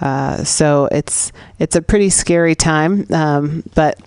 Uh, 0.00 0.44
so 0.44 0.88
it's 0.92 1.32
it's 1.58 1.74
a 1.74 1.82
pretty 1.82 2.08
scary 2.10 2.54
time, 2.54 3.06
um, 3.12 3.62
but. 3.74 4.00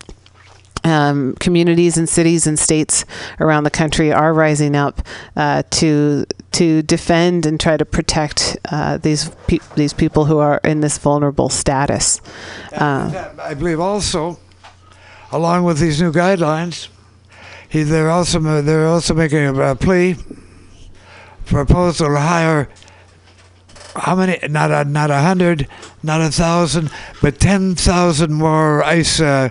Um, 0.82 1.36
communities 1.42 1.98
and 1.98 2.08
cities 2.08 2.48
and 2.48 2.58
states 2.58 3.04
around 3.42 3.66
the 3.66 3.70
country 3.70 4.14
are 4.14 4.34
rising 4.34 4.78
up 4.78 5.02
uh, 5.36 5.64
to 5.72 6.26
to 6.54 6.82
defend 6.84 7.46
and 7.46 7.60
try 7.60 7.76
to 7.76 7.84
protect 7.84 8.58
uh, 8.72 8.96
these 8.96 9.30
pe- 9.48 9.60
these 9.76 9.92
people 9.92 10.24
who 10.24 10.38
are 10.38 10.62
in 10.64 10.80
this 10.80 10.98
vulnerable 10.98 11.50
status. 11.50 12.22
Uh, 12.72 13.30
I 13.42 13.56
believe 13.56 13.82
also, 13.82 14.40
along 15.32 15.64
with 15.64 15.80
these 15.80 16.02
new 16.02 16.12
guidelines, 16.12 16.88
he, 17.68 17.84
they're 17.84 18.10
also 18.10 18.40
they're 18.62 18.88
also 18.88 19.14
making 19.14 19.40
a, 19.40 19.54
a 19.72 19.76
plea 19.76 20.14
for 21.46 21.66
proposal 21.66 22.08
to 22.08 22.20
hire 22.20 22.70
how 23.96 24.16
many? 24.16 24.40
Not 24.48 24.72
a 24.72 24.84
not 24.86 25.12
a 25.12 25.20
hundred, 25.20 25.68
not 26.04 26.22
a 26.22 26.30
thousand, 26.30 26.92
but 27.22 27.40
ten 27.40 27.76
thousand 27.76 28.34
more 28.34 28.84
ICE 28.84 29.20
uh, 29.20 29.50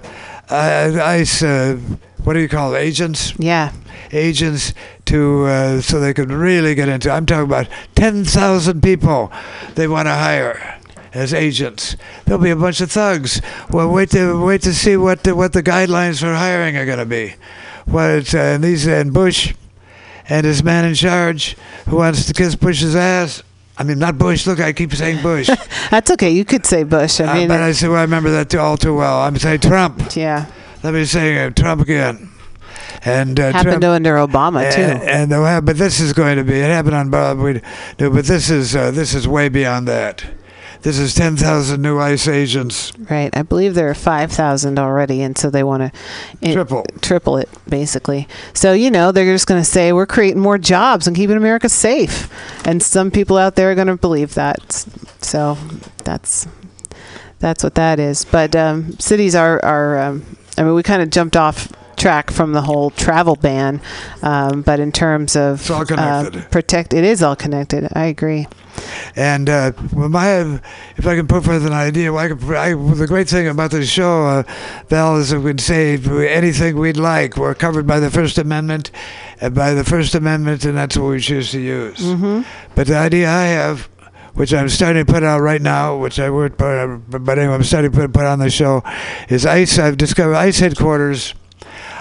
uh, 0.49 0.99
ICE. 1.03 1.43
Uh, 1.43 1.77
what 2.25 2.35
do 2.35 2.41
you 2.41 2.49
call 2.49 2.75
it? 2.75 2.79
Agents 2.79 3.33
yeah, 3.39 3.73
agents 4.13 4.75
to 5.07 5.45
uh, 5.47 5.81
so 5.81 6.01
they 6.01 6.15
could 6.15 6.31
really 6.31 6.75
get 6.75 6.89
into. 6.89 7.11
I'm 7.11 7.27
talking 7.27 7.45
about 7.45 7.69
ten 7.95 8.25
thousand 8.25 8.83
people 8.83 9.33
they 9.75 9.89
want 9.89 10.07
to 10.07 10.15
hire 10.15 10.78
as 11.15 11.33
agents. 11.35 11.97
There'll 12.25 12.43
be 12.43 12.51
a 12.51 12.57
bunch 12.57 12.81
of 12.81 12.91
thugs. 12.91 13.41
Well, 13.71 13.91
wait 13.91 14.11
to 14.11 14.45
wait 14.45 14.63
to 14.63 14.75
see 14.75 14.97
what 14.97 15.25
the, 15.25 15.35
what 15.35 15.53
the 15.53 15.63
guidelines 15.63 16.21
for 16.21 16.35
hiring 16.35 16.77
are 16.77 16.87
going 16.87 16.99
to 16.99 17.07
be. 17.07 17.35
What 17.87 18.11
it's, 18.11 18.35
uh, 18.35 18.39
and 18.39 18.63
these 18.65 18.87
and 18.87 19.13
Bush 19.13 19.55
and 20.29 20.45
his 20.45 20.63
man 20.63 20.85
in 20.85 20.95
charge 20.95 21.57
who 21.89 21.97
wants 21.97 22.27
to 22.27 22.33
kiss 22.35 22.55
Bush's 22.55 22.95
ass. 22.95 23.43
I 23.79 23.85
mean, 23.85 23.99
not 24.01 24.19
Bush. 24.19 24.47
Look, 24.47 24.59
I 24.61 24.73
keep 24.73 24.93
saying 24.93 25.23
Bush. 25.23 25.49
that's 25.91 26.11
okay. 26.11 26.31
You 26.31 26.45
could 26.45 26.67
say 26.67 26.83
Bush. 26.83 27.21
I 27.21 27.27
Uh, 27.27 27.35
mean, 27.35 27.49
but 27.49 27.61
I 27.61 27.73
say, 27.73 27.87
well, 27.89 27.99
I 27.99 28.03
remember 28.03 28.31
that 28.31 28.53
all 28.57 28.77
too 28.77 28.95
well. 28.97 29.21
I'm 29.21 29.37
saying 29.39 29.61
Trump. 29.61 30.17
yeah, 30.17 30.47
Let 30.83 30.95
me 30.95 31.05
say 31.05 31.47
uh, 31.47 31.51
Trump 31.51 31.81
again. 31.81 32.31
And 33.05 33.39
uh, 33.39 33.53
happened 33.53 33.81
Trump, 33.81 33.85
under 33.85 34.15
Obama 34.17 34.71
too. 34.75 34.81
and, 34.83 35.31
and 35.31 35.33
have- 35.33 35.65
but 35.65 35.77
this 35.79 36.01
is 36.01 36.13
going 36.13 36.37
to 36.37 36.45
be. 36.45 36.55
It 36.59 36.69
happened 36.69 36.97
on 36.97 37.11
Bob. 37.11 37.39
We 37.39 37.61
do, 37.97 38.11
but 38.11 38.25
this 38.25 38.51
is 38.51 38.75
uh, 38.75 38.91
this 38.91 39.15
is 39.15 39.29
way 39.29 39.49
beyond 39.49 39.87
that. 39.87 40.25
This 40.83 40.99
is 40.99 41.15
ten 41.15 41.37
thousand 41.37 41.83
new 41.83 41.99
ICE 41.99 42.29
agents, 42.29 42.93
Right. 43.11 43.37
I 43.37 43.43
believe 43.43 43.75
there 43.75 43.91
are 43.91 43.95
5,000 43.95 44.79
already, 44.79 45.23
and 45.23 45.37
so 45.37 45.51
they 45.51 45.63
want 45.65 45.93
to 46.41 46.53
triple. 46.53 46.85
triple 47.01 47.37
it, 47.37 47.49
basically. 47.69 48.29
So, 48.55 48.73
you 48.73 48.91
know, 48.91 49.11
they're 49.11 49.33
just 49.35 49.47
going 49.47 49.61
to 49.61 49.65
say, 49.69 49.93
we're 49.93 50.07
creating 50.07 50.41
more 50.41 50.57
jobs 50.59 51.07
and 51.07 51.17
keeping 51.17 51.37
America 51.37 51.69
safe. 51.69 52.31
And 52.65 52.83
some 52.83 53.11
people 53.11 53.37
out 53.37 53.57
there 53.57 53.71
are 53.73 53.75
going 53.75 53.89
to 53.89 53.97
believe 53.97 54.35
that. 54.35 54.87
So 55.21 55.57
that's 56.05 56.47
that's 57.41 57.63
what 57.65 57.75
that 57.77 57.99
is. 57.99 58.25
But 58.25 58.55
um, 58.57 58.93
cities 58.99 59.35
are, 59.35 59.65
are 59.65 59.99
um, 59.99 60.37
I 60.57 60.63
mean, 60.63 60.75
we 60.75 60.83
kind 60.83 61.03
of 61.03 61.11
jumped 61.11 61.37
off 61.37 61.73
track 61.99 62.31
from 62.31 62.53
the 62.53 62.63
whole 62.63 62.91
travel 62.91 63.37
ban. 63.37 63.81
Um, 64.23 64.63
but 64.63 64.81
in 64.81 64.93
terms 64.93 65.37
of 65.37 65.61
It's 65.61 65.71
all 65.71 65.85
connected. 65.85 66.37
Uh, 66.41 66.45
protect, 66.49 66.95
it 66.95 67.05
is 67.05 67.23
all 67.23 67.37
connected. 67.37 67.89
I 67.95 68.07
agree. 68.07 68.47
And 69.17 69.51
uh, 69.51 69.73
my, 69.93 70.61
if 70.97 71.05
I 71.07 71.17
can 71.17 71.27
put 71.27 71.45
forth 71.45 71.67
an 71.67 71.73
idea, 71.73 72.13
well, 72.13 72.25
I 72.25 72.29
could, 72.29 72.55
I, 72.55 72.75
the 72.75 73.07
great 73.09 73.29
thing 73.29 73.49
about 73.49 73.73
this 73.73 73.91
show, 73.91 74.25
uh, 74.27 74.43
Val, 74.89 75.17
is 75.17 75.31
that 75.31 75.41
we 75.41 75.51
can 75.51 75.59
say 75.59 75.97
anything 76.29 76.77
we'd 76.77 76.97
like. 76.97 77.37
We're 77.37 77.55
covered 77.55 77.87
by 77.89 77.99
the 77.99 78.11
First 78.11 78.39
Amendment, 78.39 78.93
and 79.41 79.53
by 79.53 79.75
the 79.75 79.83
First 79.83 80.15
Amendment, 80.15 80.65
and 80.65 80.77
that's 80.79 80.97
what 80.97 81.11
we 81.11 81.21
choose 81.21 81.51
to 81.51 81.61
use. 81.61 81.99
hmm 81.99 82.43
But 82.77 82.87
the 82.87 82.97
idea 82.97 83.29
I 83.29 83.47
have, 83.47 83.89
which 84.35 84.55
I'm 84.55 84.69
starting 84.69 85.05
to 85.05 85.13
put 85.13 85.25
out 85.25 85.41
right 85.41 85.61
now, 85.61 85.97
which 85.97 86.21
I 86.21 86.31
would 86.31 86.57
put, 86.57 86.99
but 87.09 87.39
anyway, 87.39 87.55
I'm 87.55 87.65
starting 87.65 87.91
to 87.91 87.97
put, 87.99 88.13
put 88.13 88.25
on 88.27 88.39
the 88.39 88.49
show, 88.51 88.85
is 89.29 89.45
ICE. 89.45 89.77
I've 89.81 89.97
discovered 89.97 90.37
ICE 90.37 90.57
headquarters 90.57 91.35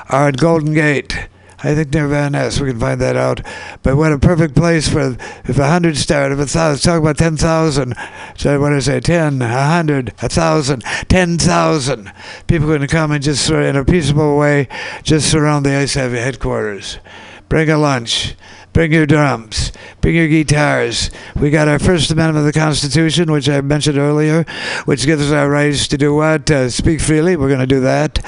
are 0.09 0.29
at 0.29 0.37
Golden 0.37 0.73
Gate. 0.73 1.27
I 1.63 1.73
think 1.73 1.91
near 1.91 2.07
Van 2.07 2.33
Ness. 2.33 2.59
We 2.59 2.69
can 2.69 2.79
find 2.79 3.01
that 3.01 3.15
out. 3.15 3.41
But 3.81 3.97
what 3.97 4.11
a 4.11 4.19
perfect 4.19 4.55
place 4.55 4.87
for 4.87 5.17
if 5.45 5.57
a 5.57 5.67
hundred 5.67 5.97
start, 5.97 6.31
if 6.31 6.37
a 6.37 6.45
thousand, 6.45 6.81
talk 6.81 7.01
about 7.01 7.17
ten 7.17 7.35
thousand. 7.35 7.95
So 8.37 8.59
what 8.59 8.69
did 8.69 8.75
I 8.75 8.79
say? 8.79 8.99
Ten, 8.99 9.41
a 9.41 9.47
hundred, 9.47 10.13
a 10.21 10.29
thousand, 10.29 10.83
ten 11.09 11.39
thousand 11.39 12.13
people 12.45 12.67
going 12.67 12.81
to 12.81 12.87
come 12.87 13.11
and 13.11 13.23
just 13.23 13.49
in 13.49 13.75
a 13.75 13.83
peaceable 13.83 14.37
way, 14.37 14.67
just 15.01 15.31
surround 15.31 15.65
the 15.65 15.75
ICE 15.75 15.95
headquarters. 15.95 16.99
Bring 17.49 17.69
a 17.69 17.77
lunch. 17.77 18.35
Bring 18.77 18.93
your 18.93 19.07
drums. 19.07 19.71
Bring 20.01 20.13
your 20.13 20.27
guitars. 20.27 21.09
We 21.35 21.49
got 21.49 21.67
our 21.67 21.79
First 21.79 22.11
Amendment 22.11 22.45
of 22.45 22.53
the 22.53 22.59
Constitution, 22.59 23.31
which 23.31 23.49
I 23.49 23.59
mentioned 23.61 23.97
earlier, 23.97 24.45
which 24.85 25.07
gives 25.07 25.23
us 25.23 25.31
our 25.31 25.49
rights 25.49 25.87
to 25.87 25.97
do 25.97 26.13
what? 26.13 26.51
Uh, 26.51 26.69
speak 26.69 27.01
freely. 27.01 27.35
We're 27.35 27.47
going 27.47 27.59
to 27.59 27.65
do 27.65 27.79
that. 27.79 28.19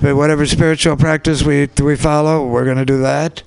Whatever 0.00 0.46
spiritual 0.46 0.96
practice 0.96 1.42
we 1.42 1.68
we 1.82 1.96
follow, 1.96 2.46
we're 2.46 2.64
going 2.64 2.76
to 2.76 2.84
do 2.84 3.00
that. 3.02 3.42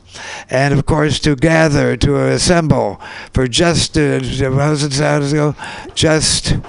And 0.49 0.73
of 0.73 0.85
course, 0.85 1.17
to 1.19 1.37
gather, 1.37 1.95
to 1.95 2.27
assemble 2.27 2.99
for 3.33 3.47
just, 3.47 3.97
uh, 3.97 4.19
how's 4.19 4.83
it 4.83 4.91
sound? 4.91 5.31
Does? 5.31 5.55
Just 5.95 6.45
To, 6.45 6.61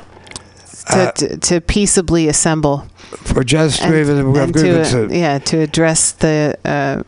Uh, 0.87 1.11
to, 1.13 1.37
to 1.37 1.61
peaceably 1.61 2.29
assemble. 2.29 2.87
for 3.25 3.43
just 3.43 3.83
and, 3.83 3.91
grievances. 3.91 4.93
to 4.93 5.09
yeah 5.11 5.39
to 5.39 5.59
address 5.59 6.13
the 6.13 6.57
uh, 6.65 7.03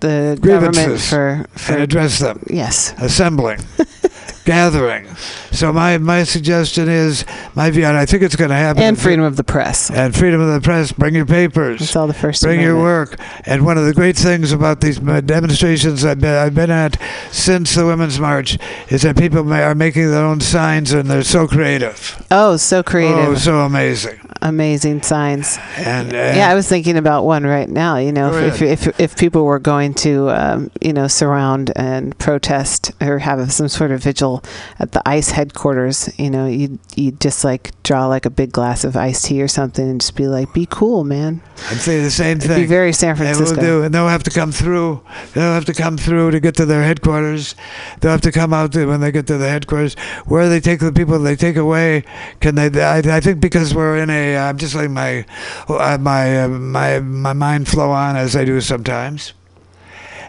the 0.00 0.38
government 0.40 0.74
Grievances. 0.74 1.08
for 1.08 1.46
and 1.72 1.82
address 1.82 2.18
them. 2.18 2.42
yes 2.48 2.94
assembling, 2.98 3.58
gathering. 4.48 5.06
So 5.52 5.72
my 5.74 5.98
my 5.98 6.24
suggestion 6.24 6.88
is 6.88 7.26
my 7.54 7.70
view, 7.70 7.84
and 7.84 7.98
I 7.98 8.06
think 8.06 8.22
it's 8.22 8.34
going 8.36 8.48
to 8.48 8.56
happen. 8.56 8.82
and 8.82 8.98
freedom 8.98 9.24
of 9.24 9.36
the 9.36 9.44
press. 9.44 9.90
and 9.90 10.14
freedom 10.16 10.40
of 10.40 10.50
the 10.54 10.60
press. 10.60 10.90
Bring 10.90 11.14
your 11.14 11.26
papers. 11.26 11.80
That's 11.80 11.94
all 11.96 12.06
the 12.06 12.14
First 12.14 12.42
Bring 12.42 12.60
your 12.60 12.78
work. 12.80 13.18
And 13.44 13.66
one 13.66 13.76
of 13.76 13.84
the 13.84 13.92
great 13.92 14.16
things 14.16 14.50
about 14.52 14.80
these 14.80 14.98
demonstrations 14.98 16.02
I've 16.04 16.20
been, 16.20 16.34
I've 16.34 16.54
been 16.54 16.70
at 16.70 16.98
since 17.30 17.74
the 17.74 17.84
Women's 17.84 18.18
March 18.18 18.56
is 18.88 19.02
that 19.02 19.18
people 19.18 19.44
ma- 19.44 19.56
are 19.60 19.74
making 19.74 20.10
their 20.10 20.24
own 20.24 20.40
signs 20.40 20.92
and 20.92 21.10
they're 21.10 21.22
so 21.22 21.46
creative. 21.46 22.24
Oh, 22.30 22.56
so 22.56 22.82
creative, 22.82 23.28
Oh, 23.28 23.34
so 23.34 23.58
amazing. 23.60 24.18
amazing 24.40 25.02
signs. 25.02 25.58
And, 25.76 26.14
uh, 26.14 26.16
yeah, 26.36 26.48
I 26.48 26.54
was 26.54 26.66
thinking 26.68 26.96
about 26.96 27.24
one 27.24 27.44
right 27.44 27.68
now. 27.68 27.96
You 27.98 28.12
know, 28.12 28.32
if, 28.32 28.62
if 28.62 28.86
if 28.86 29.00
if 29.00 29.16
people 29.18 29.44
were 29.44 29.58
going 29.58 29.92
to, 30.06 30.30
um, 30.30 30.70
you 30.80 30.92
know, 30.94 31.06
surround 31.08 31.72
and 31.76 32.16
protest 32.18 32.92
or 33.02 33.18
have 33.18 33.52
some 33.52 33.68
sort 33.68 33.90
of 33.90 34.02
vigil 34.02 34.37
people 34.38 34.50
at 34.78 34.92
the 34.92 35.02
ICE 35.08 35.30
headquarters, 35.30 36.08
you 36.18 36.30
know, 36.30 36.46
you 36.46 36.78
you 36.96 37.12
just 37.12 37.44
like 37.44 37.70
draw 37.82 38.06
like 38.06 38.26
a 38.26 38.30
big 38.30 38.52
glass 38.52 38.84
of 38.84 38.96
iced 38.96 39.26
tea 39.26 39.42
or 39.42 39.48
something 39.48 39.88
and 39.88 40.00
just 40.00 40.16
be 40.16 40.26
like, 40.26 40.52
be 40.52 40.66
cool, 40.70 41.04
man. 41.04 41.40
I'd 41.70 41.78
say 41.78 42.00
the 42.02 42.10
same 42.10 42.38
It'd 42.38 42.48
thing. 42.50 42.60
be 42.62 42.66
very 42.66 42.92
San 42.92 43.10
And 43.10 43.20
we'll 43.20 43.34
Francisco. 43.34 43.60
do, 43.60 43.82
and 43.82 43.94
they'll 43.94 44.08
have 44.08 44.22
to 44.24 44.30
come 44.30 44.52
through. 44.52 45.02
They'll 45.34 45.54
have 45.54 45.64
to 45.66 45.74
come 45.74 45.96
through 45.96 46.30
to 46.32 46.40
get 46.40 46.54
to 46.56 46.66
their 46.66 46.82
headquarters. 46.82 47.54
They'll 48.00 48.12
have 48.12 48.20
to 48.22 48.32
come 48.32 48.52
out 48.52 48.72
to, 48.72 48.86
when 48.86 49.00
they 49.00 49.12
get 49.12 49.26
to 49.28 49.38
the 49.38 49.48
headquarters. 49.48 49.94
Where 50.26 50.48
they 50.48 50.60
take 50.60 50.80
the 50.80 50.92
people 50.92 51.18
they 51.18 51.36
take 51.36 51.56
away? 51.56 52.04
Can 52.40 52.54
they? 52.54 52.68
I, 52.82 52.98
I 52.98 53.20
think 53.20 53.40
because 53.40 53.74
we're 53.74 53.96
in 53.98 54.10
a. 54.10 54.36
I'm 54.36 54.58
just 54.58 54.74
letting 54.74 54.94
my 54.94 55.24
uh, 55.68 55.98
my 55.98 56.44
uh, 56.44 56.48
my 56.48 57.00
my 57.00 57.32
mind 57.32 57.68
flow 57.68 57.90
on 57.90 58.16
as 58.16 58.36
I 58.36 58.44
do 58.44 58.60
sometimes. 58.60 59.32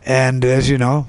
And 0.05 0.43
as 0.43 0.69
you 0.69 0.77
know, 0.77 1.05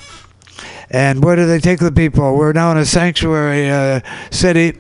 and 0.91 1.23
where 1.23 1.37
do 1.37 1.47
they 1.47 1.61
take 1.61 1.81
the 1.81 1.93
people? 1.93 2.37
We're 2.37 2.53
now 2.53 2.73
in 2.73 2.79
a 2.79 2.85
sanctuary 2.85 3.71
uh, 3.71 4.01
city 4.31 4.79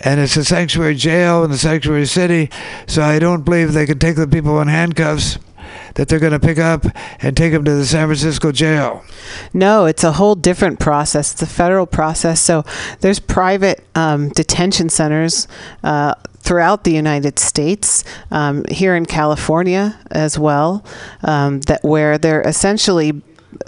and 0.00 0.20
it's 0.20 0.36
a 0.36 0.44
sanctuary 0.44 0.94
jail 0.94 1.44
in 1.44 1.50
the 1.50 1.58
sanctuary 1.58 2.06
city. 2.06 2.50
So 2.86 3.02
I 3.02 3.18
don't 3.18 3.44
believe 3.44 3.72
they 3.72 3.86
can 3.86 3.98
take 3.98 4.16
the 4.16 4.28
people 4.28 4.60
in 4.60 4.68
handcuffs 4.68 5.38
that 5.94 6.08
they're 6.08 6.20
going 6.20 6.32
to 6.32 6.40
pick 6.40 6.58
up 6.58 6.86
and 7.20 7.36
take 7.36 7.52
them 7.52 7.64
to 7.64 7.74
the 7.74 7.84
San 7.84 8.06
Francisco 8.06 8.52
jail. 8.52 9.04
No, 9.52 9.86
it's 9.86 10.04
a 10.04 10.12
whole 10.12 10.34
different 10.34 10.78
process. 10.78 11.32
It's 11.32 11.42
a 11.42 11.46
federal 11.46 11.86
process. 11.86 12.40
So 12.40 12.64
there's 13.00 13.18
private 13.18 13.84
um, 13.94 14.28
detention 14.30 14.88
centers 14.88 15.48
uh, 15.82 16.14
throughout 16.38 16.84
the 16.84 16.92
United 16.92 17.38
States, 17.38 18.04
um, 18.30 18.64
here 18.70 18.94
in 18.94 19.06
California 19.06 19.98
as 20.10 20.38
well, 20.38 20.84
um, 21.22 21.60
that 21.62 21.82
where 21.82 22.16
they're 22.16 22.42
essentially 22.42 23.20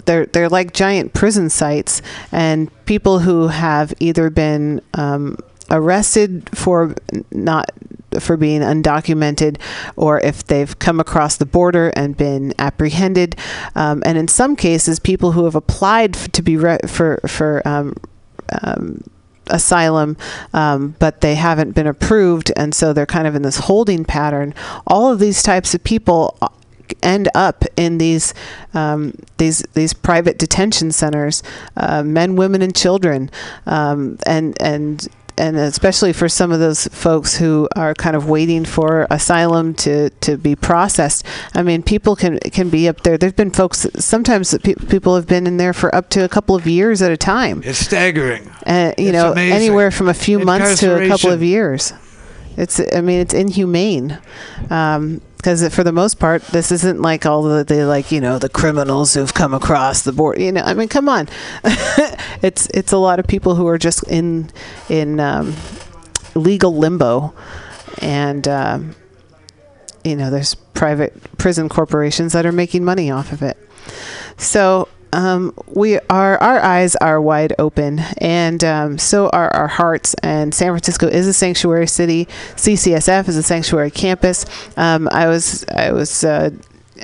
they're 0.05 0.25
they're 0.27 0.49
like 0.49 0.73
giant 0.73 1.13
prison 1.13 1.49
sites, 1.49 2.01
and 2.31 2.69
people 2.85 3.19
who 3.19 3.47
have 3.47 3.93
either 3.99 4.29
been 4.29 4.81
um, 4.93 5.37
arrested 5.69 6.49
for 6.53 6.95
not 7.31 7.71
for 8.19 8.35
being 8.35 8.61
undocumented 8.61 9.57
or 9.95 10.19
if 10.19 10.45
they've 10.45 10.77
come 10.79 10.99
across 10.99 11.37
the 11.37 11.45
border 11.45 11.93
and 11.95 12.17
been 12.17 12.53
apprehended. 12.59 13.35
Um, 13.73 14.03
and 14.05 14.17
in 14.17 14.27
some 14.27 14.55
cases 14.55 14.99
people 14.99 15.31
who 15.31 15.45
have 15.45 15.55
applied 15.55 16.13
to 16.13 16.41
be 16.41 16.57
re- 16.57 16.79
for 16.87 17.21
for 17.25 17.65
um, 17.65 17.95
um, 18.61 19.03
asylum 19.47 20.17
um, 20.53 20.95
but 20.99 21.21
they 21.21 21.35
haven't 21.35 21.71
been 21.71 21.87
approved 21.87 22.51
and 22.55 22.75
so 22.75 22.93
they're 22.93 23.05
kind 23.05 23.27
of 23.27 23.35
in 23.35 23.41
this 23.41 23.57
holding 23.59 24.03
pattern. 24.03 24.53
All 24.85 25.11
of 25.11 25.19
these 25.19 25.41
types 25.41 25.73
of 25.73 25.83
people 25.83 26.37
end 27.03 27.29
up 27.35 27.63
in 27.75 27.97
these 27.97 28.33
um, 28.73 29.13
these 29.37 29.61
these 29.73 29.93
private 29.93 30.37
detention 30.37 30.91
centers, 30.91 31.43
uh, 31.77 32.03
men, 32.03 32.35
women, 32.35 32.61
and 32.61 32.75
children, 32.75 33.29
um, 33.65 34.17
and 34.25 34.55
and 34.61 35.07
and 35.37 35.57
especially 35.57 36.13
for 36.13 36.27
some 36.29 36.51
of 36.51 36.59
those 36.59 36.87
folks 36.87 37.37
who 37.37 37.67
are 37.75 37.93
kind 37.95 38.15
of 38.15 38.29
waiting 38.29 38.65
for 38.65 39.07
asylum 39.09 39.73
to, 39.73 40.09
to 40.09 40.37
be 40.37 40.55
processed. 40.55 41.25
I 41.55 41.63
mean, 41.63 41.81
people 41.83 42.15
can 42.15 42.37
can 42.39 42.69
be 42.69 42.87
up 42.87 43.01
there. 43.01 43.17
There've 43.17 43.35
been 43.35 43.49
folks 43.49 43.87
sometimes 43.95 44.55
pe- 44.59 44.75
people 44.75 45.15
have 45.15 45.27
been 45.27 45.47
in 45.47 45.57
there 45.57 45.73
for 45.73 45.93
up 45.95 46.09
to 46.09 46.23
a 46.23 46.29
couple 46.29 46.55
of 46.55 46.67
years 46.67 47.01
at 47.01 47.11
a 47.11 47.17
time. 47.17 47.63
It's 47.65 47.79
staggering. 47.79 48.49
Uh, 48.67 48.93
you 48.97 49.05
It's 49.07 49.13
know, 49.13 49.31
amazing. 49.31 49.55
anywhere 49.55 49.89
from 49.89 50.09
a 50.09 50.13
few 50.13 50.37
months 50.39 50.79
to 50.81 51.01
a 51.01 51.07
couple 51.07 51.31
of 51.31 51.41
years. 51.41 51.93
It's, 52.57 52.81
I 52.93 52.99
mean, 52.99 53.21
it's 53.21 53.33
inhumane. 53.33 54.19
Because 55.41 55.67
for 55.73 55.83
the 55.83 55.91
most 55.91 56.19
part, 56.19 56.43
this 56.43 56.71
isn't 56.71 57.01
like 57.01 57.25
all 57.25 57.41
the, 57.41 57.63
the 57.63 57.85
like 57.85 58.11
you 58.11 58.21
know 58.21 58.37
the 58.37 58.47
criminals 58.47 59.15
who've 59.15 59.33
come 59.33 59.55
across 59.55 60.03
the 60.03 60.11
board. 60.11 60.39
You 60.39 60.51
know, 60.51 60.61
I 60.61 60.75
mean, 60.75 60.87
come 60.87 61.09
on, 61.09 61.27
it's 62.43 62.67
it's 62.67 62.91
a 62.91 62.97
lot 62.97 63.17
of 63.19 63.25
people 63.25 63.55
who 63.55 63.65
are 63.65 63.79
just 63.79 64.03
in 64.03 64.51
in 64.87 65.19
um, 65.19 65.55
legal 66.35 66.75
limbo, 66.75 67.33
and 67.97 68.47
um, 68.47 68.95
you 70.03 70.15
know, 70.15 70.29
there's 70.29 70.53
private 70.53 71.37
prison 71.39 71.69
corporations 71.69 72.33
that 72.33 72.45
are 72.45 72.51
making 72.51 72.85
money 72.85 73.09
off 73.09 73.31
of 73.31 73.41
it. 73.41 73.57
So 74.37 74.89
um, 75.13 75.53
we 75.67 75.99
are 76.09 76.37
our 76.37 76.59
eyes 76.59 76.95
are 76.97 77.21
wide 77.21 77.53
open, 77.59 77.99
and 78.17 78.63
um, 78.63 78.97
so 78.97 79.29
are 79.29 79.53
our 79.53 79.67
hearts. 79.67 80.13
And 80.23 80.53
San 80.53 80.71
Francisco 80.71 81.07
is 81.07 81.27
a 81.27 81.33
sanctuary 81.33 81.87
city. 81.87 82.25
CCSF 82.55 83.27
is 83.27 83.37
a 83.37 83.43
sanctuary 83.43 83.91
campus. 83.91 84.45
Um, 84.77 85.09
I 85.11 85.27
was 85.27 85.65
I 85.67 85.91
was 85.91 86.23
uh, 86.23 86.51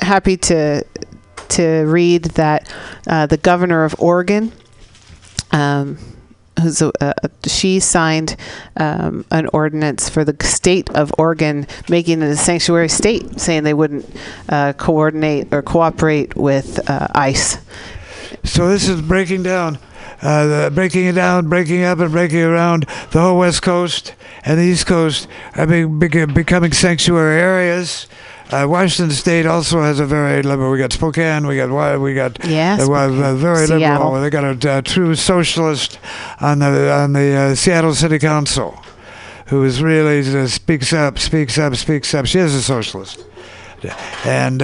happy 0.02 0.38
to 0.38 0.84
to 1.50 1.86
read 1.86 2.26
that 2.26 2.74
uh, 3.08 3.26
the 3.26 3.38
governor 3.38 3.84
of 3.84 3.96
Oregon. 4.00 4.52
Um, 5.52 5.98
who's 6.62 6.82
a, 6.82 6.92
uh, 7.04 7.14
she 7.46 7.80
signed 7.80 8.36
um, 8.78 9.26
an 9.32 9.48
ordinance 9.54 10.10
for 10.10 10.24
the 10.24 10.36
state 10.44 10.90
of 10.92 11.14
Oregon 11.18 11.68
making 11.88 12.22
it 12.22 12.30
a 12.30 12.36
sanctuary 12.36 12.90
state, 12.90 13.40
saying 13.40 13.64
they 13.64 13.74
wouldn't 13.74 14.10
uh, 14.50 14.74
coordinate 14.74 15.54
or 15.54 15.62
cooperate 15.62 16.36
with 16.36 16.90
uh, 16.90 17.08
ICE. 17.14 17.58
So 18.48 18.70
this 18.70 18.88
is 18.88 19.02
breaking 19.02 19.44
down, 19.44 19.78
uh, 20.22 20.46
the, 20.46 20.72
breaking 20.74 21.06
it 21.06 21.14
down, 21.14 21.50
breaking 21.50 21.84
up, 21.84 22.00
and 22.00 22.12
breaking 22.12 22.42
around 22.42 22.86
the 23.12 23.22
whole 23.22 23.38
West 23.38 23.62
Coast 23.62 24.16
and 24.44 24.58
the 24.60 24.64
East 24.64 24.88
Coast 24.88 25.28
are 25.56 25.68
being, 25.68 26.00
becoming 26.00 26.72
sanctuary 26.72 27.40
areas. 27.40 28.08
Uh, 28.50 28.66
Washington 28.68 29.14
State 29.14 29.46
also 29.46 29.82
has 29.82 30.00
a 30.00 30.06
very 30.06 30.42
liberal. 30.42 30.72
We 30.72 30.78
got 30.78 30.94
Spokane. 30.94 31.46
We 31.46 31.58
got 31.58 32.00
we 32.00 32.14
got 32.14 32.46
Yes, 32.46 32.80
uh, 32.80 32.92
uh, 32.94 33.36
very 33.36 33.68
Seattle. 33.68 34.12
liberal. 34.12 34.22
They 34.22 34.30
got 34.30 34.66
a, 34.66 34.72
uh 34.72 34.82
true 34.82 35.16
socialist 35.16 36.00
on 36.40 36.60
the 36.60 36.90
on 36.90 37.12
the 37.12 37.36
uh, 37.36 37.56
Seattle 37.56 37.94
City 37.94 38.20
Council, 38.20 38.82
who 39.48 39.66
is 39.66 39.84
really 39.84 40.20
uh, 40.20 40.48
speaks 40.48 40.94
up, 40.94 41.20
speaks 41.20 41.58
up, 41.58 41.76
speaks 41.76 42.14
up. 42.14 42.26
She 42.26 42.40
is 42.40 42.56
a 42.56 42.62
socialist, 42.62 43.26
and. 44.26 44.64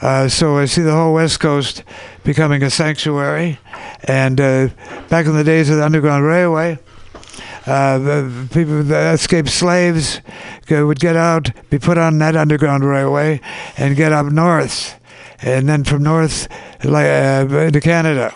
Uh, 0.00 0.28
so 0.28 0.58
I 0.58 0.64
see 0.66 0.82
the 0.82 0.92
whole 0.92 1.14
West 1.14 1.40
Coast 1.40 1.84
becoming 2.24 2.62
a 2.62 2.70
sanctuary. 2.70 3.58
And 4.04 4.40
uh, 4.40 4.68
back 5.08 5.26
in 5.26 5.34
the 5.34 5.44
days 5.44 5.70
of 5.70 5.76
the 5.76 5.84
Underground 5.84 6.24
Railway, 6.24 6.78
uh, 7.66 7.98
the 7.98 8.48
people, 8.52 8.82
the 8.82 9.12
escaped 9.12 9.48
slaves 9.48 10.20
uh, 10.70 10.86
would 10.86 11.00
get 11.00 11.16
out, 11.16 11.50
be 11.70 11.78
put 11.78 11.96
on 11.96 12.18
that 12.18 12.36
Underground 12.36 12.84
Railway, 12.84 13.40
and 13.76 13.96
get 13.96 14.12
up 14.12 14.26
north. 14.26 15.00
And 15.40 15.68
then 15.68 15.84
from 15.84 16.02
north 16.02 16.48
like, 16.84 17.06
uh, 17.06 17.46
into 17.50 17.80
Canada. 17.80 18.32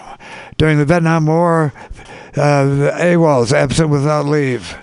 During 0.56 0.78
the 0.78 0.84
Vietnam 0.84 1.26
War, 1.26 1.72
uh, 2.36 2.92
AWOLs, 2.98 3.52
absent 3.52 3.90
without 3.90 4.26
leave 4.26 4.76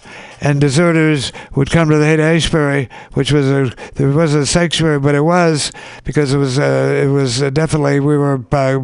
and 0.45 0.62
deserters 0.62 1.31
would 1.55 1.71
come 1.71 1.89
to 1.89 1.97
the 1.97 2.05
Haight-Ashbury, 2.05 2.88
which 3.13 3.31
was 3.31 3.49
a 3.49 3.73
there 3.95 4.10
was 4.10 4.36
a 4.36 4.45
sanctuary, 4.45 4.99
but 4.99 5.15
it 5.15 5.21
was 5.21 5.71
because 6.03 6.34
it 6.34 6.38
was 6.38 6.60
uh, 6.60 7.01
it 7.03 7.08
was 7.08 7.41
uh, 7.41 7.49
definitely 7.49 7.99
we 7.99 8.15
were 8.15 8.45
uh, 8.51 8.79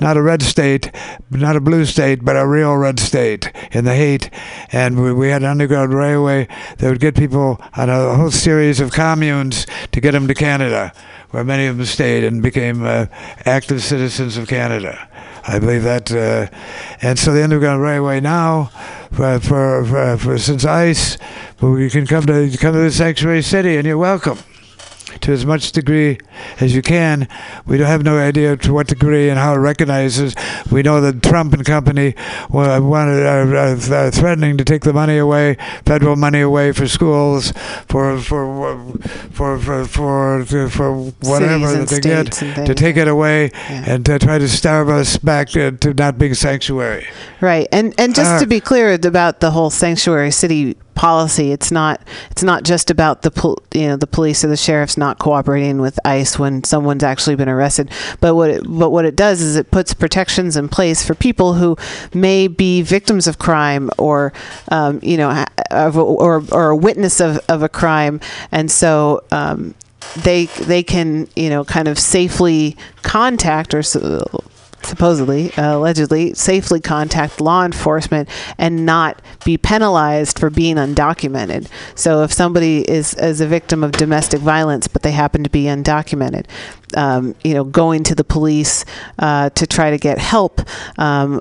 not 0.00 0.16
a 0.16 0.22
red 0.22 0.42
state, 0.42 0.90
not 1.30 1.54
a 1.54 1.60
blue 1.60 1.84
state, 1.84 2.24
but 2.24 2.34
a 2.34 2.44
real 2.44 2.76
red 2.76 2.98
state 2.98 3.52
in 3.70 3.84
the 3.84 3.94
Haight, 3.94 4.28
and 4.72 5.00
we, 5.00 5.12
we 5.12 5.28
had 5.28 5.42
an 5.42 5.48
underground 5.48 5.94
railway 5.94 6.48
that 6.78 6.88
would 6.88 6.98
get 6.98 7.14
people 7.14 7.60
on 7.76 7.88
a 7.88 8.16
whole 8.16 8.32
series 8.32 8.80
of 8.80 8.90
communes 8.90 9.68
to 9.92 10.00
get 10.00 10.12
them 10.12 10.26
to 10.26 10.34
Canada, 10.34 10.92
where 11.30 11.44
many 11.44 11.66
of 11.66 11.76
them 11.76 11.86
stayed 11.86 12.24
and 12.24 12.42
became 12.42 12.84
uh, 12.84 13.06
active 13.44 13.84
citizens 13.84 14.36
of 14.36 14.48
Canada. 14.48 15.08
I 15.48 15.58
believe 15.58 15.82
that, 15.84 16.12
uh, 16.12 16.46
and 17.00 17.18
so 17.18 17.32
the 17.32 17.42
Underground 17.42 17.80
Railway 17.80 18.20
now, 18.20 18.66
for, 19.12 19.40
for, 19.40 19.82
for, 19.86 20.18
for 20.18 20.38
since 20.38 20.66
ICE, 20.66 21.16
well, 21.62 21.78
you 21.78 21.88
can 21.88 22.06
come 22.06 22.26
to 22.26 22.54
come 22.58 22.74
to 22.74 22.80
the 22.80 22.90
sanctuary 22.90 23.40
city, 23.40 23.76
and 23.76 23.86
you're 23.86 23.96
welcome 23.96 24.38
to 25.20 25.32
as 25.32 25.44
much 25.46 25.72
degree 25.72 26.18
as 26.60 26.74
you 26.74 26.82
can. 26.82 27.28
We 27.66 27.76
don't 27.78 27.86
have 27.86 28.02
no 28.04 28.18
idea 28.18 28.56
to 28.56 28.72
what 28.72 28.86
degree 28.88 29.28
and 29.28 29.38
how 29.38 29.54
it 29.54 29.58
recognizes. 29.58 30.34
We 30.70 30.82
know 30.82 31.00
that 31.00 31.22
Trump 31.22 31.52
and 31.54 31.64
company 31.64 32.14
wa- 32.50 32.78
wanted, 32.80 33.24
are, 33.26 33.56
are, 33.56 33.94
are 33.94 34.10
threatening 34.10 34.56
to 34.58 34.64
take 34.64 34.82
the 34.82 34.92
money 34.92 35.18
away, 35.18 35.56
federal 35.84 36.16
money 36.16 36.40
away 36.40 36.72
for 36.72 36.86
schools, 36.88 37.52
for 37.88 38.18
for 38.20 38.76
for 39.32 39.58
for 39.58 39.84
for, 39.86 40.44
for, 40.44 40.68
for 40.68 40.94
whatever 41.22 41.72
that 41.72 41.88
they 41.88 42.00
get 42.00 42.32
to 42.32 42.74
take 42.74 42.96
it 42.96 43.08
away 43.08 43.50
Yeah. 43.70 43.84
and 43.86 44.06
to 44.06 44.18
try 44.18 44.38
to 44.38 44.48
starve 44.48 44.88
us 44.88 45.16
back 45.16 45.48
to, 45.50 45.72
to 45.72 45.94
not 45.94 46.18
being 46.18 46.34
sanctuary. 46.34 47.06
Right, 47.40 47.68
and 47.72 47.94
and 47.98 48.14
just 48.14 48.30
Uh, 48.30 48.38
to 48.40 48.46
be 48.46 48.60
clear 48.60 48.92
about 48.94 49.40
the 49.40 49.50
whole 49.50 49.70
sanctuary 49.70 50.30
city 50.30 50.76
policy, 50.98 51.52
it's 51.52 51.70
not 51.70 52.02
it's 52.32 52.42
not 52.42 52.64
just 52.64 52.90
about 52.90 53.22
the 53.22 53.30
pol- 53.30 53.62
you 53.72 53.86
know 53.86 53.96
the 53.96 54.06
police 54.06 54.44
or 54.44 54.48
the 54.48 54.56
sheriffs 54.56 54.96
not 54.96 55.20
cooperating 55.20 55.80
with 55.80 55.98
ICE 56.04 56.38
when 56.38 56.64
someone's 56.64 57.04
actually 57.04 57.36
been 57.36 57.48
arrested, 57.48 57.88
but 58.20 58.34
what 58.34 58.50
it, 58.50 58.62
but 58.66 58.90
what 58.90 59.04
it 59.04 59.14
does 59.14 59.40
is 59.40 59.54
it 59.54 59.70
puts 59.70 59.94
protections 59.94 60.56
in 60.56 60.68
place 60.68 61.06
for 61.06 61.14
people 61.14 61.54
who 61.54 61.76
may 62.12 62.48
be 62.48 62.82
victims 62.82 63.28
of 63.28 63.38
crime 63.38 63.88
or 63.96 64.32
um, 64.72 64.98
you 65.00 65.16
know 65.16 65.44
or 65.70 66.42
or 66.50 66.70
a 66.70 66.76
witness 66.76 67.20
of, 67.20 67.38
of 67.48 67.62
a 67.62 67.68
crime, 67.68 68.20
and 68.52 68.70
so. 68.70 69.22
Um, 69.30 69.74
they 70.16 70.46
they 70.46 70.82
can 70.82 71.28
you 71.36 71.50
know 71.50 71.64
kind 71.64 71.86
of 71.86 71.98
safely 71.98 72.76
contact 73.02 73.74
or 73.74 73.82
supposedly, 74.82 75.52
uh, 75.54 75.76
allegedly, 75.76 76.34
safely 76.34 76.80
contact 76.80 77.40
law 77.40 77.64
enforcement 77.64 78.28
and 78.58 78.86
not 78.86 79.20
be 79.44 79.56
penalized 79.56 80.38
for 80.38 80.50
being 80.50 80.76
undocumented. 80.76 81.68
So 81.94 82.22
if 82.22 82.32
somebody 82.32 82.88
is, 82.88 83.14
is 83.14 83.40
a 83.40 83.46
victim 83.46 83.84
of 83.84 83.92
domestic 83.92 84.40
violence, 84.40 84.88
but 84.88 85.02
they 85.02 85.12
happen 85.12 85.44
to 85.44 85.50
be 85.50 85.64
undocumented, 85.64 86.46
um, 86.96 87.34
you 87.44 87.54
know, 87.54 87.64
going 87.64 88.04
to 88.04 88.14
the 88.14 88.24
police 88.24 88.84
uh, 89.18 89.50
to 89.50 89.66
try 89.66 89.90
to 89.90 89.98
get 89.98 90.18
help 90.18 90.60
um, 90.98 91.40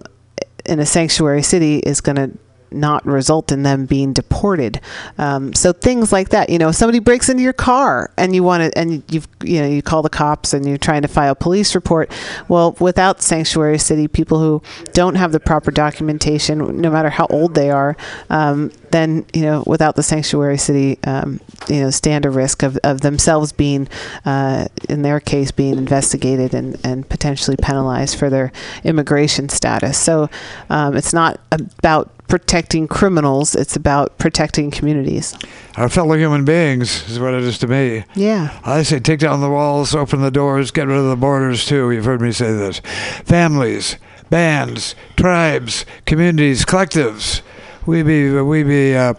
in 0.66 0.80
a 0.80 0.86
sanctuary 0.86 1.44
city 1.44 1.80
is 1.80 2.02
going 2.02 2.16
to 2.16 2.38
not 2.72 3.05
result 3.05 3.51
in 3.51 3.63
them 3.63 3.86
being 3.86 4.13
deported. 4.13 4.82
Um, 5.18 5.53
so 5.53 5.74
things 5.74 6.11
like 6.11 6.30
that, 6.30 6.49
you 6.49 6.57
know, 6.57 6.72
somebody 6.72 6.99
breaks 6.99 7.30
into 7.30 7.43
your 7.43 7.53
car 7.53 8.11
and 8.18 8.36
you 8.36 8.43
want 8.43 8.63
to, 8.63 8.78
and 8.78 9.03
you've, 9.11 9.28
you 9.43 9.61
know, 9.61 9.68
you 9.68 9.82
call 9.82 10.01
the 10.01 10.09
cops 10.09 10.53
and 10.53 10.65
you're 10.65 10.78
trying 10.78 11.01
to 11.01 11.07
file 11.07 11.32
a 11.32 11.36
police 11.36 11.76
report. 11.76 12.11
Well, 12.47 12.76
without 12.80 13.22
sanctuary 13.22 13.78
city, 13.78 14.07
people 14.07 14.39
who 14.39 14.61
don't 14.93 15.15
have 15.15 15.32
the 15.32 15.39
proper 15.39 15.72
documentation, 15.72 16.82
no 16.82 16.91
matter 16.91 17.09
how 17.09 17.28
old 17.30 17.53
they 17.55 17.72
are, 17.72 17.95
um, 18.30 18.72
then 18.98 19.26
you 19.34 19.43
know, 19.43 19.64
without 19.68 19.95
the 19.95 20.04
sanctuary 20.04 20.58
city, 20.58 20.98
um, 21.04 21.39
you 21.70 21.82
know, 21.82 21.89
stand 21.91 22.26
a 22.26 22.30
risk 22.30 22.64
of, 22.64 22.78
of 22.84 23.02
themselves 23.02 23.52
being, 23.52 23.88
uh, 24.26 24.68
in 24.89 25.04
their 25.04 25.20
case, 25.20 25.52
being 25.52 25.78
investigated 25.78 26.54
and, 26.54 26.78
and 26.84 27.08
potentially 27.08 27.58
penalized 27.62 28.18
for 28.18 28.30
their 28.30 28.52
immigration 28.84 29.50
status. 29.50 29.98
So 29.98 30.30
um, 30.70 30.98
it's 30.98 31.14
not 31.14 31.39
about 31.52 32.12
protecting 32.28 32.88
criminals; 32.88 33.56
it's 33.56 33.76
about 33.76 34.18
protecting 34.18 34.72
communities. 34.72 35.36
Our 35.76 35.89
fellow 35.89 36.18
human 36.18 36.43
beings 36.43 37.08
is 37.10 37.20
what 37.20 37.34
it 37.36 37.43
is 37.43 37.60
to 37.60 37.68
me. 37.68 38.04
Yeah. 38.16 38.60
I 38.66 38.82
say 38.84 39.00
take 39.00 39.20
down 39.20 39.41
the 39.41 39.50
walls, 39.50 39.93
open 39.93 40.22
the 40.22 40.32
doors, 40.32 40.72
get 40.72 40.88
rid 40.88 40.98
of 40.98 41.10
the 41.10 41.16
borders 41.16 41.66
too. 41.66 41.91
You've 41.91 42.06
heard 42.06 42.22
me 42.22 42.32
say 42.32 42.52
this. 42.52 42.82
Families, 43.26 43.98
bands, 44.30 44.95
tribes, 45.16 45.86
communities, 46.06 46.66
collectives. 46.66 47.41
We 47.88 48.04
be 48.04 48.30
we 48.42 48.64
be 48.64 48.96
uh, 48.98 49.14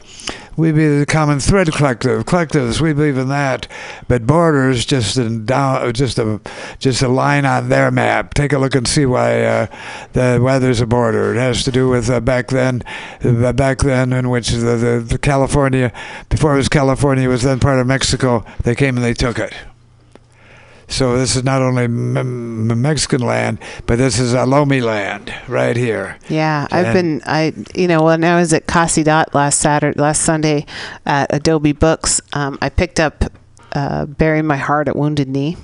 we 0.59 0.73
be 0.73 0.99
the 0.99 1.07
common 1.07 1.41
thread 1.41 1.73
collective. 1.73 2.27
Collectives, 2.27 2.83
we 2.83 2.93
believe 2.93 3.17
in 3.17 3.29
that. 3.29 3.67
But 4.09 4.27
borders, 4.27 4.85
just 4.85 5.17
in 5.17 5.47
down, 5.47 5.91
just 5.95 6.19
a 6.19 6.39
just 6.79 7.01
a 7.01 7.09
line 7.09 7.47
on 7.47 7.71
their 7.71 7.91
map. 7.91 8.35
Take 8.35 8.53
a 8.53 8.59
look 8.59 8.75
and 8.75 8.87
see 8.87 9.07
why 9.07 9.43
uh, 9.43 9.67
the 10.13 10.39
why 10.43 10.59
there's 10.59 10.83
a 10.83 10.87
border. 10.87 11.35
It 11.35 11.39
has 11.39 11.65
to 11.65 11.73
do 11.73 11.89
with 11.89 12.11
uh, 12.11 12.21
back 12.21 12.49
then, 12.49 12.85
back 13.23 13.79
then 13.79 14.13
in 14.13 14.29
which 14.29 14.51
the, 14.51 14.77
the 14.77 15.05
the 15.09 15.19
California, 15.19 15.91
before 16.29 16.53
it 16.53 16.59
was 16.59 16.69
California, 16.69 17.25
it 17.25 17.33
was 17.33 17.45
then 17.45 17.61
part 17.61 17.79
of 17.79 17.87
Mexico. 17.87 18.45
They 18.65 18.75
came 18.75 18.99
and 18.99 19.05
they 19.05 19.15
took 19.15 19.39
it. 19.39 19.55
So 20.91 21.19
this 21.19 21.37
is 21.37 21.45
not 21.45 21.61
only 21.61 21.85
M- 21.85 22.81
Mexican 22.81 23.21
land, 23.21 23.59
but 23.87 23.99
this 23.99 24.19
is 24.19 24.33
Ohlone 24.35 24.83
land 24.83 25.33
right 25.47 25.77
here. 25.77 26.19
Yeah, 26.29 26.67
I've 26.71 26.95
been 26.95 27.21
I 27.27 27.53
you 27.75 27.87
know 27.89 28.03
when 28.05 28.25
I 28.25 28.39
was 28.41 28.53
at 28.55 28.67
Casidot 28.67 29.35
last 29.35 29.61
Saturday 29.61 30.01
last 30.01 30.23
Sunday 30.23 30.65
at 31.05 31.33
Adobe 31.35 31.73
Books, 31.73 32.21
um, 32.33 32.59
I 32.63 32.71
picked 32.71 32.99
up 32.99 33.25
uh, 33.73 34.07
"Bury 34.07 34.41
My 34.43 34.57
Heart 34.57 34.89
at 34.89 34.97
Wounded 34.97 35.29
Knee," 35.29 35.57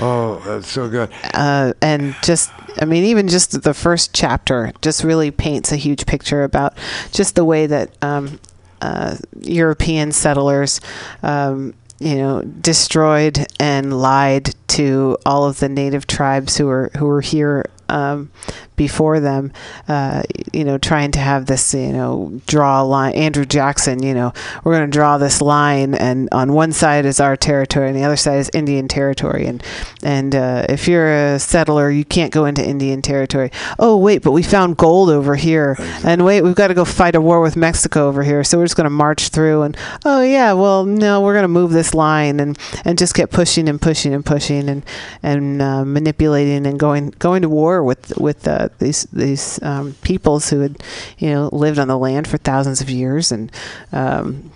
Oh, 0.00 0.40
that's 0.46 0.70
so 0.70 0.88
good. 0.88 1.10
uh, 1.34 1.72
and 1.82 2.14
just 2.22 2.50
I 2.80 2.84
mean 2.84 3.04
even 3.04 3.26
just 3.28 3.62
the 3.62 3.74
first 3.74 4.14
chapter 4.14 4.72
just 4.80 5.02
really 5.02 5.30
paints 5.32 5.72
a 5.72 5.76
huge 5.76 6.06
picture 6.06 6.44
about 6.44 6.76
just 7.10 7.34
the 7.34 7.44
way 7.44 7.66
that 7.66 7.90
um, 8.00 8.38
uh, 8.80 9.16
European 9.40 10.12
settlers. 10.12 10.80
Um, 11.24 11.74
you 11.98 12.16
know, 12.16 12.42
destroyed 12.42 13.46
and 13.58 13.98
lied 13.98 14.54
to 14.68 15.16
all 15.24 15.44
of 15.44 15.60
the 15.60 15.68
native 15.68 16.06
tribes 16.06 16.56
who 16.56 16.66
were 16.66 16.90
who 16.96 17.06
were 17.06 17.20
here 17.20 17.64
um, 17.88 18.30
before 18.76 19.20
them. 19.20 19.52
Uh, 19.88 20.22
you 20.52 20.64
know, 20.64 20.78
trying 20.78 21.10
to 21.12 21.18
have 21.18 21.46
this, 21.46 21.74
you 21.74 21.92
know, 21.92 22.40
draw 22.46 22.82
a 22.82 22.84
line. 22.84 23.14
Andrew 23.14 23.44
Jackson, 23.44 24.02
you 24.02 24.14
know, 24.14 24.32
we're 24.64 24.72
going 24.72 24.90
to 24.90 24.94
draw 24.94 25.18
this 25.18 25.40
line, 25.40 25.94
and 25.94 26.28
on 26.32 26.52
one 26.52 26.72
side 26.72 27.06
is 27.06 27.20
our 27.20 27.36
territory, 27.36 27.88
and 27.88 27.96
the 27.96 28.04
other 28.04 28.16
side 28.16 28.38
is 28.38 28.50
Indian 28.54 28.88
territory. 28.88 29.46
And 29.46 29.62
and 30.02 30.34
uh, 30.34 30.66
if 30.68 30.88
you're 30.88 31.34
a 31.34 31.38
settler, 31.38 31.90
you 31.90 32.04
can't 32.04 32.32
go 32.32 32.44
into 32.44 32.66
Indian 32.66 33.02
territory. 33.02 33.50
Oh 33.78 33.96
wait, 33.96 34.22
but 34.22 34.32
we 34.32 34.42
found 34.42 34.76
gold 34.76 35.10
over 35.10 35.34
here, 35.36 35.76
and 36.04 36.24
wait, 36.24 36.42
we've 36.42 36.54
got 36.54 36.68
to 36.68 36.74
go 36.74 36.84
fight 36.84 37.14
a 37.14 37.20
war 37.20 37.40
with 37.40 37.56
Mexico 37.56 38.08
over 38.08 38.22
here. 38.22 38.44
So 38.44 38.58
we're 38.58 38.64
just 38.64 38.76
going 38.76 38.84
to 38.84 38.90
march 38.90 39.28
through, 39.28 39.62
and 39.62 39.76
oh 40.04 40.22
yeah, 40.22 40.52
well 40.52 40.84
no, 40.84 41.20
we're 41.20 41.34
going 41.34 41.44
to 41.44 41.48
move 41.48 41.72
this 41.72 41.94
line, 41.94 42.40
and 42.40 42.58
and 42.84 42.98
just 42.98 43.14
get 43.14 43.30
pushing 43.30 43.68
and 43.68 43.80
pushing 43.80 44.12
and 44.12 44.24
pushing, 44.24 44.68
and 44.68 44.84
and 45.22 45.62
uh, 45.62 45.84
manipulating 45.84 46.66
and 46.66 46.78
going 46.78 47.10
going 47.18 47.42
to 47.42 47.48
war 47.48 47.75
with 47.82 48.16
with 48.18 48.46
uh, 48.46 48.68
these 48.78 49.04
these 49.12 49.62
um, 49.62 49.94
peoples 50.02 50.50
who 50.50 50.60
had 50.60 50.82
you 51.18 51.30
know 51.30 51.48
lived 51.52 51.78
on 51.78 51.88
the 51.88 51.98
land 51.98 52.28
for 52.28 52.38
thousands 52.38 52.80
of 52.80 52.90
years 52.90 53.32
and. 53.32 53.50
Um, 53.92 54.52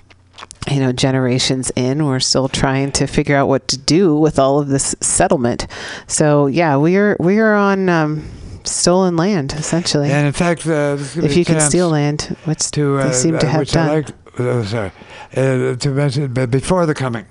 you 0.71 0.79
know, 0.79 0.93
generations 0.93 1.73
in, 1.75 2.05
we're 2.05 2.21
still 2.21 2.49
trying 2.49 2.93
to 2.93 3.07
figure 3.07 3.35
out 3.35 3.49
what 3.49 3.67
to 3.69 3.79
do 3.79 4.15
with 4.15 4.39
all 4.39 4.61
of 4.61 4.69
this 4.69 4.95
settlement. 5.01 5.67
So 6.07 6.47
yeah, 6.47 6.77
we 6.77 6.97
are 6.97 7.17
we 7.19 7.39
are 7.39 7.55
on 7.55 7.89
um, 7.89 8.31
stolen 8.65 9.17
land 9.17 9.53
essentially. 9.53 10.11
And 10.11 10.27
in 10.27 10.33
fact, 10.33 10.67
uh, 10.67 10.97
if 10.99 11.37
you 11.37 11.45
can 11.45 11.61
steal 11.61 11.91
land, 11.91 12.37
which 12.45 12.71
to 12.73 12.99
uh, 12.99 13.09
they 13.09 13.13
seem 13.13 13.39
to 13.39 13.47
uh, 13.47 13.51
have 13.51 13.69
done. 13.69 14.05
Uh, 14.39 14.65
sorry, 14.65 14.93
uh, 15.37 15.77
to 15.77 15.91
mention 15.91 16.33
but 16.33 16.51
before 16.51 16.87
the 16.87 16.95
coming, 16.95 17.27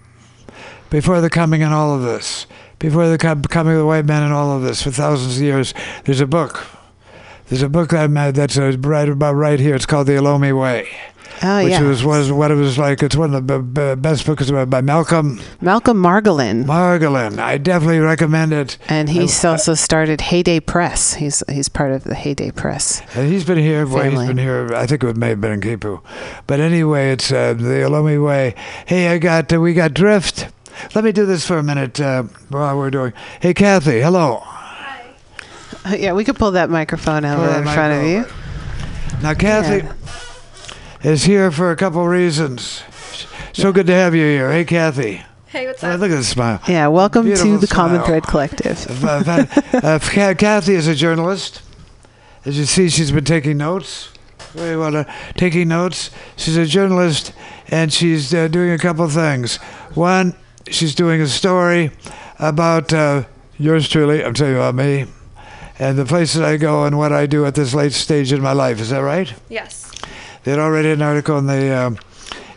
before 0.89 1.21
the 1.21 1.29
coming 1.29 1.63
and 1.63 1.73
all 1.73 1.95
of 1.95 2.01
this, 2.01 2.45
before 2.79 3.07
the 3.09 3.17
coming 3.17 3.73
of 3.73 3.79
the 3.79 3.85
white 3.85 4.05
man 4.05 4.23
and 4.23 4.33
all 4.33 4.51
of 4.55 4.63
this 4.63 4.81
for 4.81 4.91
thousands 4.91 5.37
of 5.37 5.43
years, 5.43 5.73
there's 6.05 6.21
a 6.21 6.27
book. 6.27 6.65
There's 7.47 7.61
a 7.61 7.69
book 7.69 7.89
that 7.89 8.09
I- 8.15 8.31
that's 8.31 8.57
uh, 8.57 8.75
right 8.79 9.09
about 9.09 9.33
right 9.35 9.59
here. 9.59 9.75
It's 9.75 9.85
called 9.85 10.07
The 10.07 10.13
Ohlone 10.13 10.59
Way, 10.59 10.87
oh 11.41 11.63
which 11.63 11.71
yeah, 11.71 11.81
was 11.81 12.03
was 12.05 12.31
what 12.31 12.51
it 12.51 12.55
was 12.55 12.77
like. 12.77 13.01
It's 13.01 13.15
one 13.15 13.33
of 13.33 13.47
the 13.47 13.59
b- 13.59 13.95
b- 13.95 13.95
best 13.99 14.23
books 14.27 14.51
by 14.51 14.65
by 14.65 14.81
Malcolm 14.81 15.41
Malcolm 15.59 15.97
Margolin. 16.01 16.65
Margolin. 16.65 17.39
I 17.39 17.57
definitely 17.57 17.99
recommend 18.01 18.53
it. 18.53 18.77
And 18.87 19.09
he's 19.09 19.43
I- 19.43 19.49
also 19.49 19.73
started 19.73 20.21
Heyday 20.21 20.59
Press. 20.59 21.15
He's 21.15 21.41
he's 21.49 21.69
part 21.69 21.91
of 21.91 22.03
the 22.03 22.13
Heyday 22.13 22.51
Press. 22.51 23.01
And 23.15 23.27
he's 23.31 23.45
been 23.45 23.57
here. 23.57 23.83
Boy, 23.87 24.11
he's 24.11 24.27
been 24.27 24.37
here. 24.37 24.69
I 24.75 24.85
think 24.85 25.03
it 25.03 25.17
may 25.17 25.29
have 25.29 25.41
been 25.41 25.53
in 25.53 25.61
Kipu, 25.61 26.01
but 26.45 26.59
anyway, 26.59 27.11
it's 27.13 27.31
uh, 27.31 27.55
the 27.55 27.81
Ohlone 27.81 28.23
Way. 28.23 28.53
Hey, 28.85 29.07
I 29.07 29.17
got 29.17 29.51
uh, 29.51 29.59
we 29.59 29.73
got 29.73 29.95
drift. 29.95 30.49
Let 30.95 31.03
me 31.03 31.11
do 31.11 31.25
this 31.25 31.45
for 31.45 31.57
a 31.57 31.63
minute 31.63 31.99
uh, 31.99 32.23
while 32.49 32.77
we're 32.77 32.91
doing. 32.91 33.13
Hey, 33.41 33.53
Kathy. 33.53 34.01
Hello. 34.01 34.43
Uh, 35.85 35.95
yeah, 35.97 36.13
we 36.13 36.23
could 36.23 36.35
pull 36.35 36.51
that 36.51 36.69
microphone 36.69 37.23
out 37.25 37.37
Pull 37.37 37.57
in 37.59 37.63
front 37.63 37.93
of 38.01 38.07
you. 38.09 38.17
over. 38.19 39.21
Now, 39.21 39.33
Kathy 39.33 39.87
is 41.03 41.23
here 41.23 41.51
for 41.51 41.71
a 41.71 41.75
couple 41.75 42.05
reasons. 42.07 42.83
So 43.53 43.71
good 43.71 43.87
to 43.87 43.93
have 43.93 44.13
you 44.15 44.23
here. 44.23 44.51
Hey, 44.51 44.65
Kathy. 44.65 45.21
Hey, 45.47 45.65
what's 45.67 45.83
Oh, 45.83 45.89
up? 45.91 45.99
look 45.99 46.11
at 46.11 46.15
this 46.15 46.29
smile. 46.29 46.61
Yeah, 46.67 46.87
welcome 46.87 47.23
to 47.23 47.27
Beautiful 47.29 47.57
the 47.57 47.67
Common. 47.67 48.03
Thread 48.03 48.23
Collective. 48.23 49.03
Uh, 49.03 49.23
Fa- 49.43 49.79
uh, 49.83 49.99
Kathy 50.35 50.75
is 50.75 50.87
a 50.87 50.93
journalist. 50.95 51.61
As 52.45 52.57
you 52.57 52.65
see, 52.65 52.87
she's 52.89 53.11
been 53.11 53.25
taking 53.25 53.57
notes. 53.57 54.09
Very 54.53 54.77
well, 54.77 54.95
uh, 54.95 55.03
taking 55.35 55.67
notes. 55.67 56.11
She's 56.35 56.55
a 56.57 56.65
journalist, 56.65 57.33
and 57.69 57.91
she's 57.91 58.33
uh, 58.33 58.47
doing 58.47 58.71
a 58.71 58.77
couple 58.77 59.03
of 59.05 59.11
things. 59.11 59.57
One, 59.95 60.35
she's 60.71 60.95
doing 60.95 61.21
a 61.21 61.27
story 61.27 61.91
about 62.39 62.93
uh, 62.93 63.23
yours 63.57 63.87
truly. 63.87 64.23
I'm 64.23 64.33
telling 64.33 64.53
you 64.53 64.59
about 64.59 64.75
me, 64.75 65.05
and 65.77 65.97
the 65.97 66.05
places 66.05 66.41
I 66.41 66.57
go 66.57 66.85
and 66.85 66.97
what 66.97 67.11
I 67.11 67.25
do 67.25 67.45
at 67.45 67.55
this 67.55 67.73
late 67.73 67.93
stage 67.93 68.31
in 68.31 68.41
my 68.41 68.53
life. 68.53 68.79
Is 68.79 68.89
that 68.89 68.99
right? 68.99 69.33
Yes. 69.49 69.91
They 70.43 70.51
had 70.51 70.59
already 70.59 70.91
an 70.91 71.01
article 71.01 71.37
in 71.37 71.47
the 71.47 71.71
um, 71.77 71.99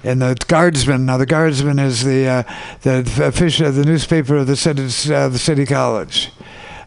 in 0.05 0.19
the 0.19 0.35
Guardsman. 0.49 1.07
Now 1.07 1.17
the 1.17 1.27
Guardsman 1.27 1.79
is 1.79 2.05
the 2.05 2.27
uh, 2.27 2.43
the 2.83 2.99
official 3.25 3.71
the 3.73 3.85
newspaper 3.85 4.37
of 4.37 4.47
the 4.47 4.57
city 4.57 4.83
uh, 5.13 5.29
the 5.29 5.39
city 5.39 5.67
college. 5.67 6.31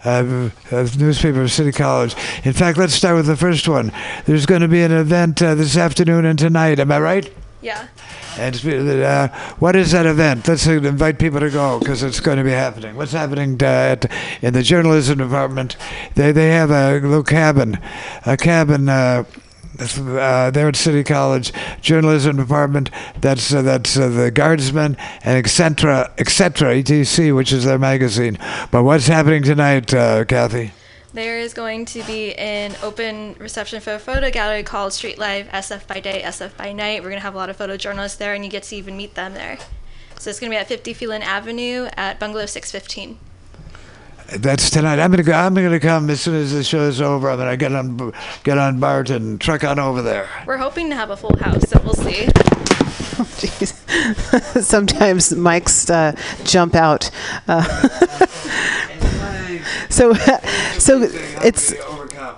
Uh, 0.03 0.51
uh, 0.71 0.88
newspaper 0.99 1.41
of 1.41 1.51
City 1.51 1.71
College. 1.71 2.13
In 2.43 2.53
fact, 2.53 2.78
let's 2.78 2.93
start 2.93 3.15
with 3.15 3.26
the 3.26 3.36
first 3.36 3.67
one. 3.67 3.91
There's 4.28 4.45
going 4.45 4.61
to 4.61 4.67
be 4.67 4.84
an 4.84 4.91
event 4.91 5.41
uh, 5.41 5.55
this 5.55 5.76
afternoon 5.76 6.26
and 6.26 6.38
tonight. 6.38 6.80
Am 6.80 6.91
I 6.91 6.99
right? 6.99 7.34
Yeah. 7.63 7.88
And 8.38 9.04
uh, 9.04 9.28
what 9.60 9.76
is 9.76 9.92
that 9.92 10.06
event? 10.06 10.48
Let's 10.48 10.68
invite 10.68 11.20
people 11.20 11.40
to 11.40 11.50
go 11.50 11.80
because 11.80 12.04
it's 12.04 12.20
going 12.20 12.38
to 12.38 12.44
be 12.44 12.52
happening. 12.52 12.96
What's 12.96 13.14
happening 13.14 13.58
uh, 13.62 13.66
at, 13.66 14.12
in 14.42 14.54
the 14.54 14.64
journalism 14.64 15.20
department? 15.20 15.78
They 16.16 16.32
they 16.32 16.50
have 16.50 16.72
a 16.72 17.00
little 17.00 17.24
cabin, 17.24 17.80
a 18.26 18.38
cabin. 18.38 18.90
Uh, 18.90 19.24
uh, 19.78 20.52
there 20.52 20.70
at 20.70 20.76
City 20.78 21.04
College 21.04 21.52
journalism 21.82 22.38
department. 22.38 22.90
That's 23.20 23.54
uh, 23.54 23.62
that's 23.62 23.98
uh, 23.98 24.08
the 24.08 24.32
Guardsman 24.32 24.96
and 25.24 25.38
etc. 25.38 26.14
etc. 26.18 26.78
etc. 26.78 27.36
Which 27.36 27.52
is 27.52 27.66
their 27.66 27.80
magazine. 27.80 28.38
But 28.72 28.84
what's 28.84 29.08
happening 29.08 29.44
tonight, 29.44 29.94
uh, 29.94 30.24
Kathy? 30.24 30.72
There 31.16 31.39
is 31.39 31.53
going 31.53 31.86
to 31.86 32.03
be 32.03 32.36
an 32.36 32.76
open 32.84 33.38
reception 33.39 33.80
for 33.80 33.93
a 33.93 33.99
photo 33.99 34.30
gallery 34.30 34.63
called 34.63 34.91
Street 34.91 35.18
Life 35.18 35.49
SF 35.49 35.88
by 35.88 36.01
Day, 36.01 36.22
SF 36.22 36.57
by 36.57 36.74
Night. 36.74 37.01
We're 37.01 37.07
going 37.07 37.22
to 37.22 37.24
have 37.24 37.36
a 37.36 37.38
lot 37.38 37.49
of 37.49 37.57
photojournalists 37.57 38.18
there, 38.18 38.34
and 38.34 38.43
you 38.43 38.51
get 38.51 38.63
to 38.63 38.76
even 38.76 38.97
meet 38.97 39.16
them 39.16 39.34
there. 39.34 39.57
So 40.20 40.30
it's 40.30 40.41
going 40.41 40.51
to 40.51 40.53
be 40.53 40.59
at 40.59 40.68
50 40.68 40.93
Phelan 40.93 41.22
Avenue 41.22 41.88
at 41.95 42.20
Bungalow 42.20 42.47
615. 42.47 43.18
That's 44.39 44.70
tonight. 44.70 44.99
I'm 44.99 45.11
gonna 45.11 45.22
go. 45.22 45.34
I'm 45.34 45.53
gonna 45.53 45.80
come 45.80 46.09
as 46.09 46.20
soon 46.20 46.34
as 46.34 46.51
the 46.51 46.63
show 46.63 46.88
is 46.88 46.99
over. 46.99 47.30
I'm 47.30 47.38
gonna 47.38 47.55
get 47.55 47.72
on 47.72 48.11
get 48.43 48.57
on 48.57 48.80
Bart 48.80 49.11
and 49.11 49.39
truck 49.39 49.63
on 49.63 49.78
over 49.78 50.01
there. 50.01 50.28
We're 50.47 50.57
hoping 50.57 50.89
to 50.89 50.95
have 50.95 51.11
a 51.11 51.16
full 51.16 51.38
house, 51.38 51.70
so 51.70 51.80
we'll 51.84 51.93
see. 51.93 52.26
Jeez. 53.16 54.63
Sometimes 54.63 55.30
mics 55.32 55.91
uh, 55.91 56.20
jump 56.43 56.74
out. 56.74 57.11
Uh, 57.47 58.26
so, 59.90 60.14
so 60.78 61.02
it's 61.44 61.74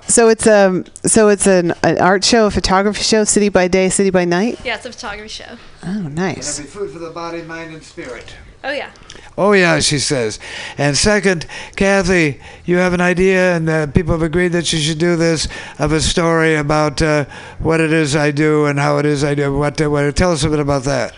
so 0.08 0.30
it's 0.30 0.48
um 0.48 0.86
so 1.04 1.30
it's 1.30 1.48
an, 1.48 1.74
an 1.84 2.00
art 2.00 2.24
show, 2.24 2.48
a 2.48 2.52
photography 2.52 3.04
show, 3.04 3.24
city 3.24 3.50
by 3.50 3.68
day, 3.68 3.90
city 3.90 4.10
by 4.10 4.26
night. 4.26 4.60
Yeah, 4.64 4.76
it's 4.76 4.86
a 4.86 4.92
photography 4.92 5.30
show. 5.30 5.58
Oh, 5.84 6.02
nice. 6.02 6.60
food 6.60 6.92
for 6.92 7.00
the 7.00 7.12
body, 7.12 7.42
mind, 7.44 7.74
and 7.74 7.84
spirit. 7.84 8.34
Oh 8.64 8.72
yeah. 8.72 8.92
Oh 9.38 9.54
yeah, 9.54 9.80
she 9.80 10.00
says. 10.00 10.40
And 10.78 10.98
second, 10.98 11.46
Kathy, 11.76 12.40
you 12.66 12.78
have 12.78 12.94
an 12.94 13.02
idea, 13.02 13.56
and 13.56 13.70
uh, 13.70 13.88
people 13.88 14.14
have 14.14 14.24
agreed 14.24 14.50
that 14.50 14.74
you 14.74 14.80
should 14.80 14.98
do 14.98 15.16
this 15.16 15.48
of 15.78 15.92
a 15.92 16.02
story 16.02 16.56
about 16.56 17.02
uh, 17.02 17.26
what 17.60 17.80
it 17.80 17.94
is 17.94 18.16
I 18.16 18.32
do 18.32 18.66
and 18.66 18.80
how 18.80 18.98
it 18.98 19.06
is 19.06 19.24
I 19.24 19.36
do. 19.36 19.56
What? 19.56 19.80
Uh, 19.80 19.90
what 19.92 20.16
tell 20.16 20.32
us 20.32 20.44
a 20.44 20.50
bit 20.50 20.60
about 20.60 20.84
that. 20.84 21.14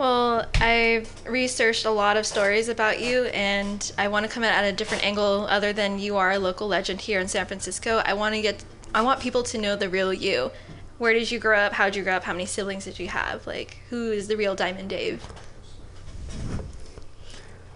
Well, 0.00 0.46
I've 0.54 1.12
researched 1.26 1.84
a 1.84 1.90
lot 1.90 2.16
of 2.16 2.24
stories 2.24 2.70
about 2.70 3.02
you, 3.02 3.24
and 3.24 3.92
I 3.98 4.08
want 4.08 4.24
to 4.24 4.32
come 4.32 4.42
at 4.42 4.64
a 4.64 4.72
different 4.72 5.04
angle 5.04 5.46
other 5.50 5.74
than 5.74 5.98
you 5.98 6.16
are 6.16 6.30
a 6.30 6.38
local 6.38 6.68
legend 6.68 7.02
here 7.02 7.20
in 7.20 7.28
San 7.28 7.44
Francisco. 7.44 8.00
I 8.06 8.14
want 8.14 8.34
to 8.34 8.40
get, 8.40 8.64
I 8.94 9.02
want 9.02 9.20
people 9.20 9.42
to 9.42 9.58
know 9.58 9.76
the 9.76 9.90
real 9.90 10.10
you. 10.10 10.52
Where 10.96 11.12
did 11.12 11.30
you 11.30 11.38
grow 11.38 11.58
up? 11.58 11.74
How 11.74 11.84
did 11.84 11.96
you 11.96 12.02
grow 12.02 12.14
up? 12.14 12.24
How 12.24 12.32
many 12.32 12.46
siblings 12.46 12.86
did 12.86 12.98
you 12.98 13.08
have? 13.08 13.46
Like, 13.46 13.82
who 13.90 14.10
is 14.10 14.26
the 14.26 14.38
real 14.38 14.54
Diamond 14.54 14.88
Dave? 14.88 15.22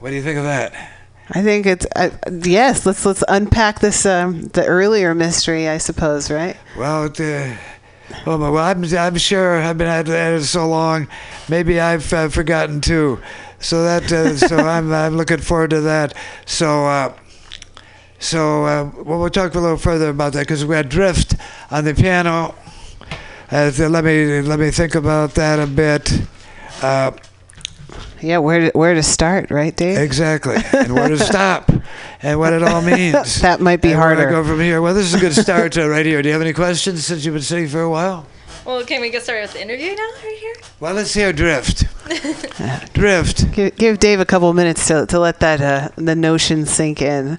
What 0.00 0.08
do 0.08 0.16
you 0.16 0.22
think 0.22 0.38
of 0.38 0.44
that? 0.44 0.72
I 1.28 1.42
think 1.42 1.66
it's 1.66 1.86
uh, 1.94 2.08
yes. 2.42 2.86
Let's 2.86 3.04
let's 3.04 3.22
unpack 3.28 3.80
this 3.80 4.06
um, 4.06 4.46
the 4.48 4.64
earlier 4.64 5.14
mystery, 5.14 5.68
I 5.68 5.76
suppose, 5.76 6.30
right? 6.30 6.56
Well, 6.74 7.04
it, 7.04 7.20
uh, 7.20 7.54
oh 8.26 8.38
my, 8.38 8.50
well, 8.50 8.64
I'm, 8.64 8.84
I'm 8.84 9.16
sure 9.16 9.60
I've 9.60 9.78
been 9.78 9.86
at 9.86 10.08
it 10.08 10.44
so 10.44 10.68
long. 10.68 11.08
Maybe 11.48 11.80
I've 11.80 12.12
uh, 12.12 12.28
forgotten 12.28 12.80
too. 12.80 13.20
So 13.58 13.84
that 13.84 14.12
uh, 14.12 14.36
so 14.36 14.56
I'm 14.74 14.92
I'm 14.92 15.16
looking 15.16 15.38
forward 15.38 15.70
to 15.70 15.80
that. 15.82 16.14
So. 16.46 16.86
Uh, 16.86 17.14
so 18.20 18.64
uh, 18.64 18.90
well, 19.02 19.20
we'll 19.20 19.28
talk 19.28 19.54
a 19.54 19.60
little 19.60 19.76
further 19.76 20.08
about 20.08 20.32
that 20.32 20.40
because 20.40 20.64
we 20.64 20.74
had 20.74 20.88
Drift 20.88 21.34
on 21.70 21.84
the 21.84 21.92
piano. 21.92 22.54
Uh, 23.52 23.70
let 23.76 24.02
me 24.02 24.40
let 24.40 24.58
me 24.58 24.70
think 24.70 24.94
about 24.94 25.34
that 25.34 25.58
a 25.58 25.66
bit. 25.66 26.10
Yeah, 28.24 28.38
where 28.38 28.70
to, 28.70 28.78
where 28.78 28.94
to 28.94 29.02
start, 29.02 29.50
right, 29.50 29.74
Dave? 29.76 29.98
exactly, 29.98 30.56
and 30.72 30.94
where 30.94 31.08
to 31.08 31.18
stop, 31.32 31.70
and 32.22 32.38
what 32.38 32.52
it 32.54 32.62
all 32.62 32.80
means. 32.80 33.40
That 33.44 33.60
might 33.60 33.82
be 33.82 33.90
and 33.92 34.00
where 34.00 34.10
to 34.10 34.16
harder. 34.16 34.30
go 34.30 34.42
from 34.48 34.60
here. 34.60 34.80
Well, 34.80 34.94
this 34.94 35.04
is 35.06 35.14
a 35.14 35.20
good 35.20 35.34
start 35.34 35.76
uh, 35.76 35.86
right 35.88 36.06
here. 36.06 36.22
Do 36.22 36.28
you 36.28 36.32
have 36.32 36.40
any 36.42 36.54
questions 36.54 37.04
since 37.04 37.24
you've 37.24 37.34
been 37.34 37.42
sitting 37.42 37.68
for 37.68 37.80
a 37.82 37.90
while? 37.90 38.26
Well, 38.64 38.82
can 38.84 39.02
we 39.02 39.10
get 39.10 39.22
started 39.22 39.42
with 39.42 39.52
the 39.52 39.60
interview 39.62 39.94
now, 39.94 40.08
right 40.24 40.38
here? 40.40 40.54
Well, 40.80 40.94
let's 40.94 41.12
hear 41.12 41.34
Drift. 41.34 41.84
Drift. 42.94 43.52
Give, 43.52 43.76
give 43.76 43.98
Dave 43.98 44.20
a 44.20 44.24
couple 44.24 44.52
minutes 44.54 44.86
to, 44.88 45.04
to 45.06 45.18
let 45.18 45.40
that 45.40 45.60
uh, 45.60 45.88
the 45.96 46.14
notion 46.14 46.64
sink 46.64 47.02
in. 47.02 47.38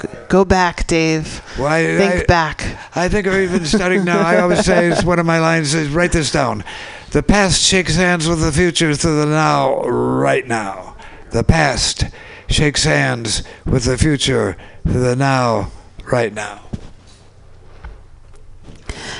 G- 0.00 0.08
Go 0.28 0.44
back, 0.44 0.86
Dave. 0.86 1.38
Why? 1.56 1.84
Think 1.96 2.22
I, 2.22 2.24
back. 2.26 2.78
I 2.94 3.08
think 3.08 3.26
we're 3.26 3.42
even 3.42 3.64
starting 3.64 4.04
now. 4.04 4.20
I 4.20 4.38
always 4.40 4.64
say 4.64 4.86
it's 4.88 5.02
one 5.02 5.18
of 5.18 5.26
my 5.26 5.40
lines 5.40 5.74
is 5.74 5.88
write 5.88 6.12
this 6.12 6.30
down. 6.30 6.62
The 7.10 7.22
past 7.22 7.62
shakes 7.62 7.96
hands 7.96 8.28
with 8.28 8.40
the 8.42 8.52
future 8.52 8.94
through 8.94 9.20
the 9.20 9.26
now, 9.26 9.80
right 9.82 10.46
now. 10.46 10.96
The 11.30 11.42
past 11.42 12.04
shakes 12.48 12.84
hands 12.84 13.42
with 13.64 13.84
the 13.84 13.96
future 13.96 14.56
through 14.82 15.00
the 15.00 15.16
now, 15.16 15.70
right 16.04 16.32
now. 16.34 16.62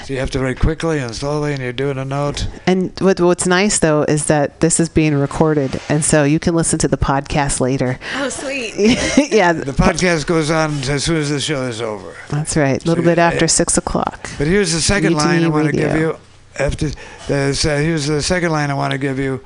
So 0.05 0.15
you 0.15 0.21
have 0.21 0.31
to 0.33 0.41
write 0.41 0.59
quickly 0.59 0.99
and 0.99 1.15
slowly, 1.15 1.53
and 1.53 1.63
you're 1.63 1.73
doing 1.73 1.97
a 1.99 2.05
note. 2.05 2.47
And 2.67 2.99
what, 3.01 3.21
what's 3.21 3.47
nice 3.47 3.79
though 3.79 4.03
is 4.03 4.27
that 4.27 4.61
this 4.61 4.81
is 4.81 4.89
being 4.89 5.15
recorded, 5.15 5.81
and 5.89 6.05
so 6.05 6.25
you 6.25 6.39
can 6.39 6.55
listen 6.55 6.79
to 6.81 6.89
the 6.89 6.97
podcast 6.97 7.61
later. 7.61 7.99
Oh, 8.17 8.29
sweet. 8.29 8.75
yeah, 9.31 9.53
The 9.53 9.73
podcast 9.73 10.27
goes 10.27 10.51
on 10.51 10.73
as 10.85 11.05
soon 11.05 11.17
as 11.17 11.31
the 11.31 11.41
show 11.41 11.67
is 11.67 11.81
over. 11.81 12.15
that's 12.29 12.57
right. 12.57 12.83
A 12.83 12.87
little 12.89 13.05
bit 13.05 13.19
after 13.19 13.45
eh, 13.45 13.49
six 13.49 13.77
o'clock. 13.79 14.29
But 14.37 14.47
here's 14.47 14.73
the 14.73 14.81
second 14.81 15.13
Mutiny 15.15 15.41
line 15.41 15.45
I 15.45 15.49
want 15.49 15.67
to 15.67 15.73
give 15.73 15.97
you. 15.97 16.19
After 16.59 16.91
there's, 17.29 17.65
uh, 17.65 17.77
here's 17.77 18.07
the 18.07 18.23
second 18.23 18.51
line 18.51 18.71
I 18.71 18.75
want 18.75 18.93
to 18.93 18.99
give 18.99 19.19
you. 19.19 19.43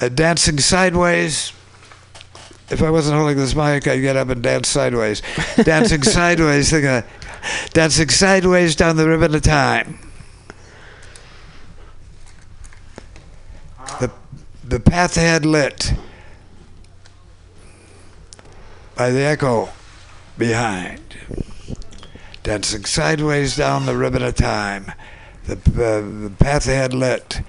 Uh, 0.00 0.08
dancing 0.08 0.58
sideways. 0.58 1.52
If 2.70 2.82
I 2.82 2.90
wasn't 2.90 3.16
holding 3.18 3.36
this 3.36 3.54
mic, 3.54 3.86
I'd 3.86 4.00
get 4.00 4.16
up 4.16 4.28
and 4.30 4.42
dance 4.42 4.68
sideways. 4.68 5.22
Dancing 5.62 6.02
sideways, 6.02 6.72
dancing 7.72 8.08
sideways 8.08 8.74
down 8.74 8.96
the 8.96 9.06
ribbon 9.06 9.34
of 9.34 9.42
time. 9.42 9.98
The 14.00 14.10
the 14.64 14.80
path 14.80 15.18
ahead 15.18 15.44
lit 15.44 15.92
by 18.96 19.10
the 19.10 19.20
echo 19.20 19.68
behind 20.38 21.00
dancing 22.44 22.84
sideways 22.84 23.56
down 23.56 23.86
the 23.86 23.96
ribbon 23.96 24.22
of 24.22 24.34
time, 24.34 24.92
the, 25.46 25.54
uh, 25.54 26.28
the 26.28 26.32
path 26.38 26.66
ahead 26.68 26.94
lit 26.94 27.40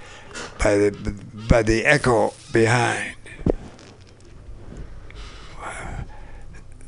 by 0.62 0.76
the 0.76 1.14
by 1.48 1.62
the 1.62 1.84
echo 1.84 2.34
behind. 2.52 3.14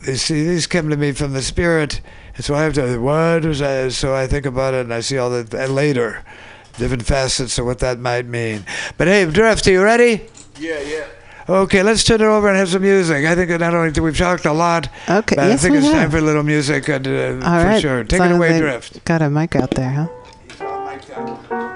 You 0.06 0.14
see, 0.16 0.44
these 0.44 0.66
come 0.66 0.88
to 0.90 0.96
me 0.96 1.12
from 1.12 1.32
the 1.32 1.42
spirit, 1.42 2.00
and 2.36 2.44
so 2.44 2.54
I 2.54 2.62
have 2.62 2.72
to. 2.74 2.98
What 2.98 3.44
was 3.44 3.60
I? 3.60 3.88
So 3.88 4.14
I 4.14 4.26
think 4.26 4.46
about 4.46 4.74
it, 4.74 4.80
and 4.82 4.94
I 4.94 5.00
see 5.00 5.18
all 5.18 5.28
the 5.30 5.64
uh, 5.64 5.66
later 5.66 6.24
different 6.78 7.04
facets 7.04 7.58
of 7.58 7.66
what 7.66 7.80
that 7.80 7.98
might 7.98 8.24
mean. 8.26 8.64
But 8.96 9.08
hey, 9.08 9.26
Drift, 9.26 9.66
are 9.66 9.72
you 9.72 9.82
ready? 9.82 10.26
Yeah, 10.58 10.80
yeah. 10.80 11.06
Okay, 11.48 11.82
let's 11.82 12.04
turn 12.04 12.20
it 12.20 12.24
over 12.24 12.48
and 12.48 12.56
have 12.56 12.68
some 12.68 12.82
music. 12.82 13.24
I 13.24 13.34
think 13.34 13.50
not 13.58 13.74
only 13.74 13.98
we've 14.00 14.16
talked 14.16 14.44
a 14.44 14.52
lot, 14.52 14.88
Okay, 15.08 15.34
but 15.34 15.48
yes, 15.48 15.60
I 15.60 15.62
think 15.62 15.72
we 15.72 15.78
it's 15.78 15.90
time 15.90 16.10
for 16.10 16.18
a 16.18 16.20
little 16.20 16.42
music, 16.42 16.88
and, 16.88 17.06
uh, 17.08 17.10
All 17.46 17.60
for 17.60 17.66
right. 17.66 17.80
sure. 17.80 18.04
Take 18.04 18.20
long 18.20 18.30
it 18.32 18.36
away, 18.36 18.58
Drift. 18.60 19.04
Got 19.04 19.22
a 19.22 19.30
mic 19.30 19.56
out 19.56 19.70
there, 19.72 19.90
huh? 19.90 20.08
He's 21.18 21.50
all 21.50 21.67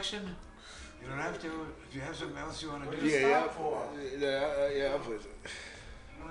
B? 0.00 0.06
You 1.02 1.08
don't 1.08 1.18
have 1.18 1.40
to. 1.40 1.48
If 1.88 1.94
you 1.94 2.00
have 2.00 2.16
something 2.16 2.38
else 2.38 2.62
you 2.62 2.70
want 2.70 2.90
to 2.90 2.96
do. 2.96 3.06
Yeah, 3.06 3.18
yeah. 3.20 3.48
Yeah, 4.18 4.28
uh, 4.28 4.68
yeah, 4.74 4.92
I'll 4.92 4.98
put 4.98 5.16
it. 5.16 5.26
Oh, 6.22 6.30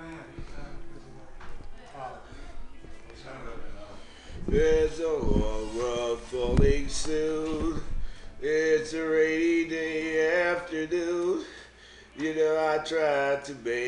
It's 4.48 4.98
a 4.98 5.08
long 5.08 5.76
world 5.76 6.18
falling 6.20 6.88
soon. 6.88 7.80
It's 8.40 8.92
a 8.94 9.06
rainy 9.08 9.68
day 9.68 10.42
afternoon. 10.50 11.44
You 12.16 12.34
know, 12.34 12.68
I 12.70 12.78
tried 12.78 13.44
to 13.44 13.54
make 13.54 13.79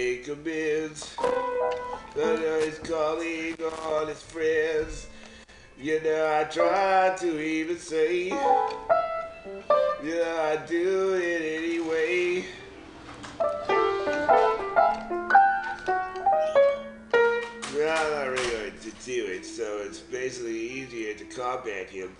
to 21.32 21.40
combat 21.40 21.90
him. 21.90 22.16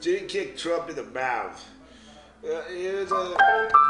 Didn't 0.00 0.28
kick 0.28 0.56
Trump 0.56 0.90
in 0.90 0.96
the 0.96 1.04
mouth. 1.04 1.64
Uh, 2.44 2.60
it 2.68 3.10
was 3.10 3.12
a 3.12 3.36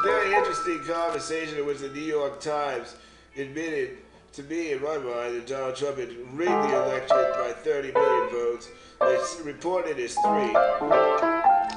very 0.05 0.33
interesting 0.33 0.81
conversation 0.87 1.59
in 1.59 1.67
which 1.67 1.79
the 1.79 1.89
New 1.89 2.01
York 2.01 2.41
Times 2.41 2.95
admitted 3.37 3.99
to 4.33 4.43
me, 4.45 4.73
in 4.73 4.83
my 4.83 4.97
mind, 4.97 5.37
that 5.37 5.47
Donald 5.47 5.77
Trump 5.77 5.99
had 5.99 6.11
rigged 6.33 6.51
the 6.51 6.85
election 6.85 7.17
by 7.17 7.53
30 7.63 7.93
million 7.93 8.31
votes. 8.31 8.69
They 9.01 9.19
reported 9.45 9.99
as 9.99 10.15
three. 10.15 10.53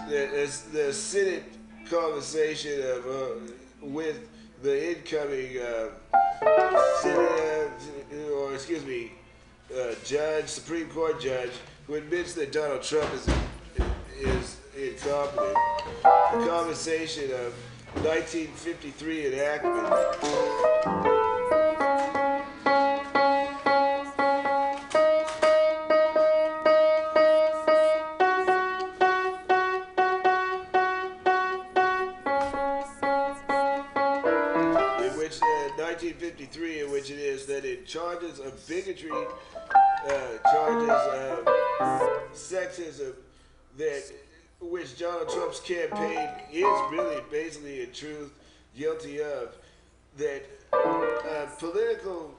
The, 0.08 0.50
the 0.72 0.94
Senate 0.94 1.44
conversation 1.90 2.82
of, 2.82 3.08
uh, 3.08 3.52
with 3.82 4.28
the 4.62 4.98
incoming 4.98 5.58
uh, 5.60 5.90
Senate, 7.02 7.72
uh, 8.14 8.34
or 8.34 8.54
excuse 8.54 8.86
me, 8.86 9.12
uh, 9.76 9.94
judge, 10.04 10.48
Supreme 10.48 10.90
Court 10.90 11.22
judge, 11.22 11.52
who 11.86 11.96
admits 11.96 12.34
that 12.36 12.52
Donald 12.52 12.84
Trump 12.84 13.12
is 13.14 13.28
is 14.20 14.58
incompetent. 14.76 15.56
The 16.04 16.46
conversation 16.48 17.32
of 17.32 17.54
1953 18.04 19.34
enactment. 19.34 21.37
Bigotry, 38.68 39.12
uh, 39.12 40.52
charges 40.52 40.90
of 40.90 41.46
sexism, 42.34 43.14
that 43.78 44.04
which 44.60 44.98
Donald 44.98 45.30
Trump's 45.30 45.60
campaign 45.60 46.30
is 46.52 46.64
really 46.92 47.22
basically 47.32 47.82
in 47.82 47.92
truth 47.92 48.32
guilty 48.78 49.22
of, 49.22 49.56
that 50.18 50.44
a 50.74 51.48
political 51.58 52.34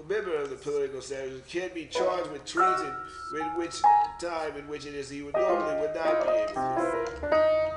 a 0.00 0.08
member 0.08 0.34
of 0.34 0.48
the 0.48 0.56
political 0.56 1.00
establishment 1.00 1.46
can 1.46 1.70
be 1.74 1.84
charged 1.84 2.30
with 2.30 2.44
treason, 2.46 2.94
in 3.38 3.46
which 3.56 3.74
time 4.20 4.56
in 4.56 4.66
which 4.66 4.86
it 4.86 4.94
is 4.94 5.10
he 5.10 5.20
would 5.22 5.34
normally 5.34 5.80
would 5.80 5.94
not 5.94 6.22
be 6.24 6.30
able 6.30 6.48
to. 6.54 7.72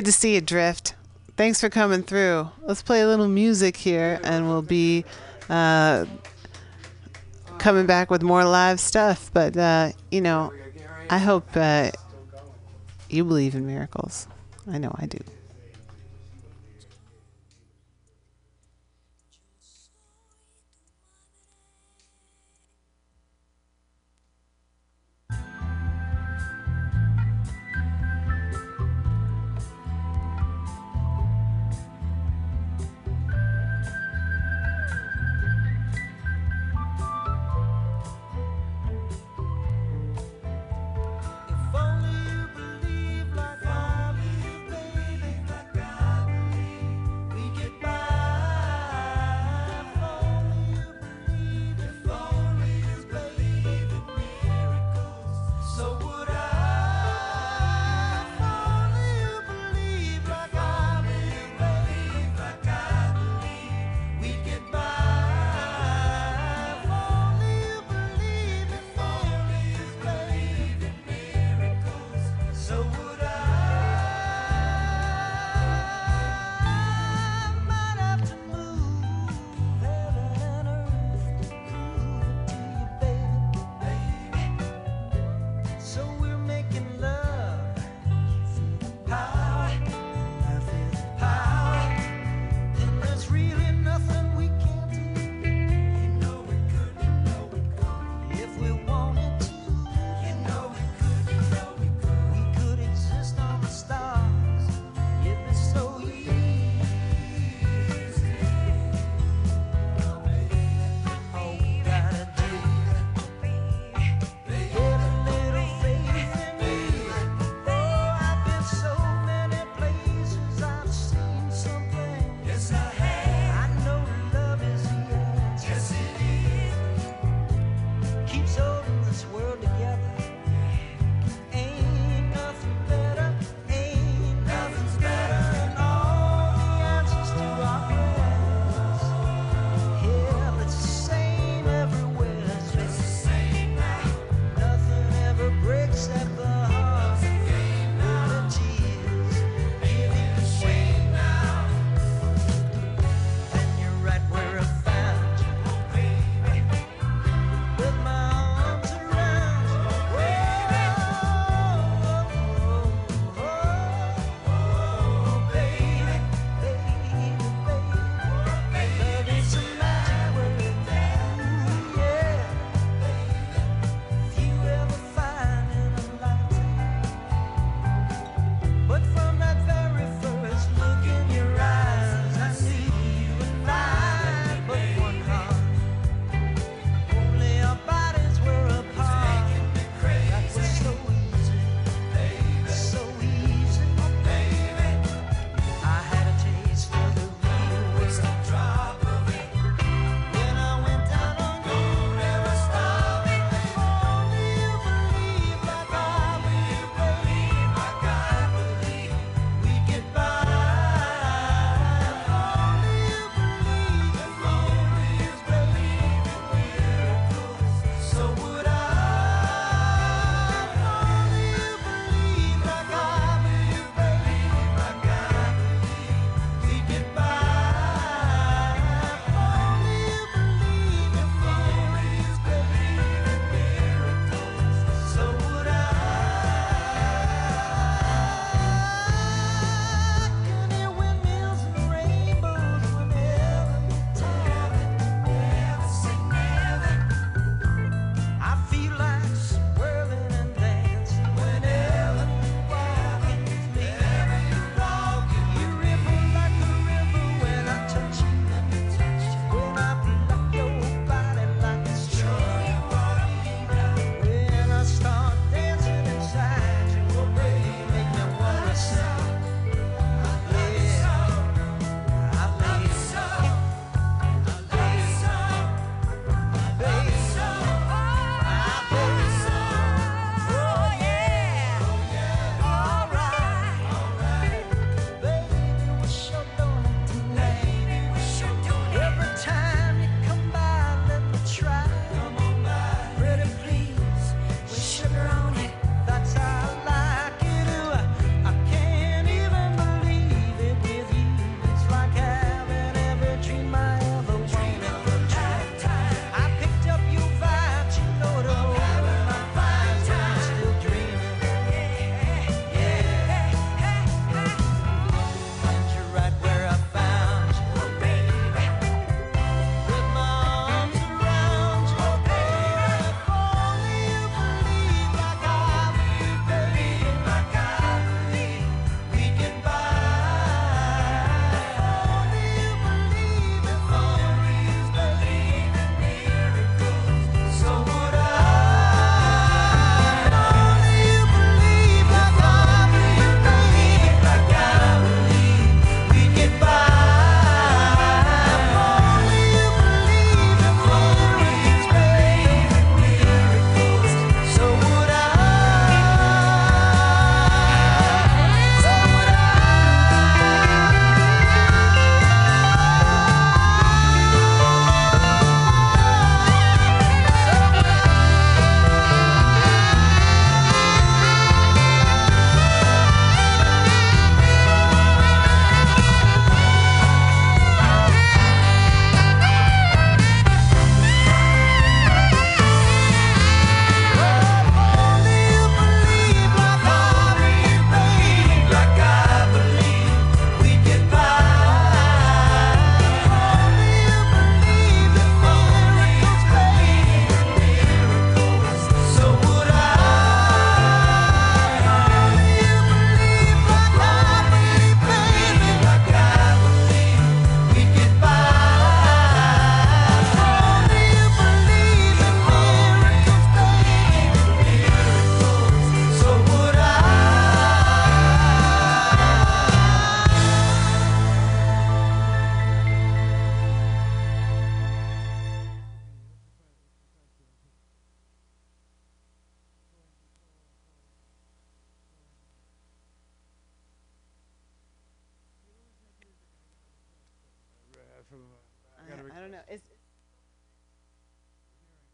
Good 0.00 0.06
to 0.06 0.12
see 0.12 0.34
you, 0.34 0.40
Drift. 0.40 0.94
Thanks 1.36 1.60
for 1.60 1.68
coming 1.68 2.02
through. 2.02 2.48
Let's 2.62 2.80
play 2.80 3.02
a 3.02 3.06
little 3.06 3.28
music 3.28 3.76
here, 3.76 4.18
and 4.24 4.48
we'll 4.48 4.62
be 4.62 5.04
uh, 5.50 6.06
coming 7.58 7.84
back 7.84 8.10
with 8.10 8.22
more 8.22 8.42
live 8.46 8.80
stuff. 8.80 9.30
But, 9.34 9.58
uh, 9.58 9.90
you 10.10 10.22
know, 10.22 10.54
I 11.10 11.18
hope 11.18 11.50
uh, 11.54 11.90
you 13.10 13.26
believe 13.26 13.54
in 13.54 13.66
miracles. 13.66 14.26
I 14.66 14.78
know 14.78 14.90
I 14.98 15.04
do. 15.04 15.18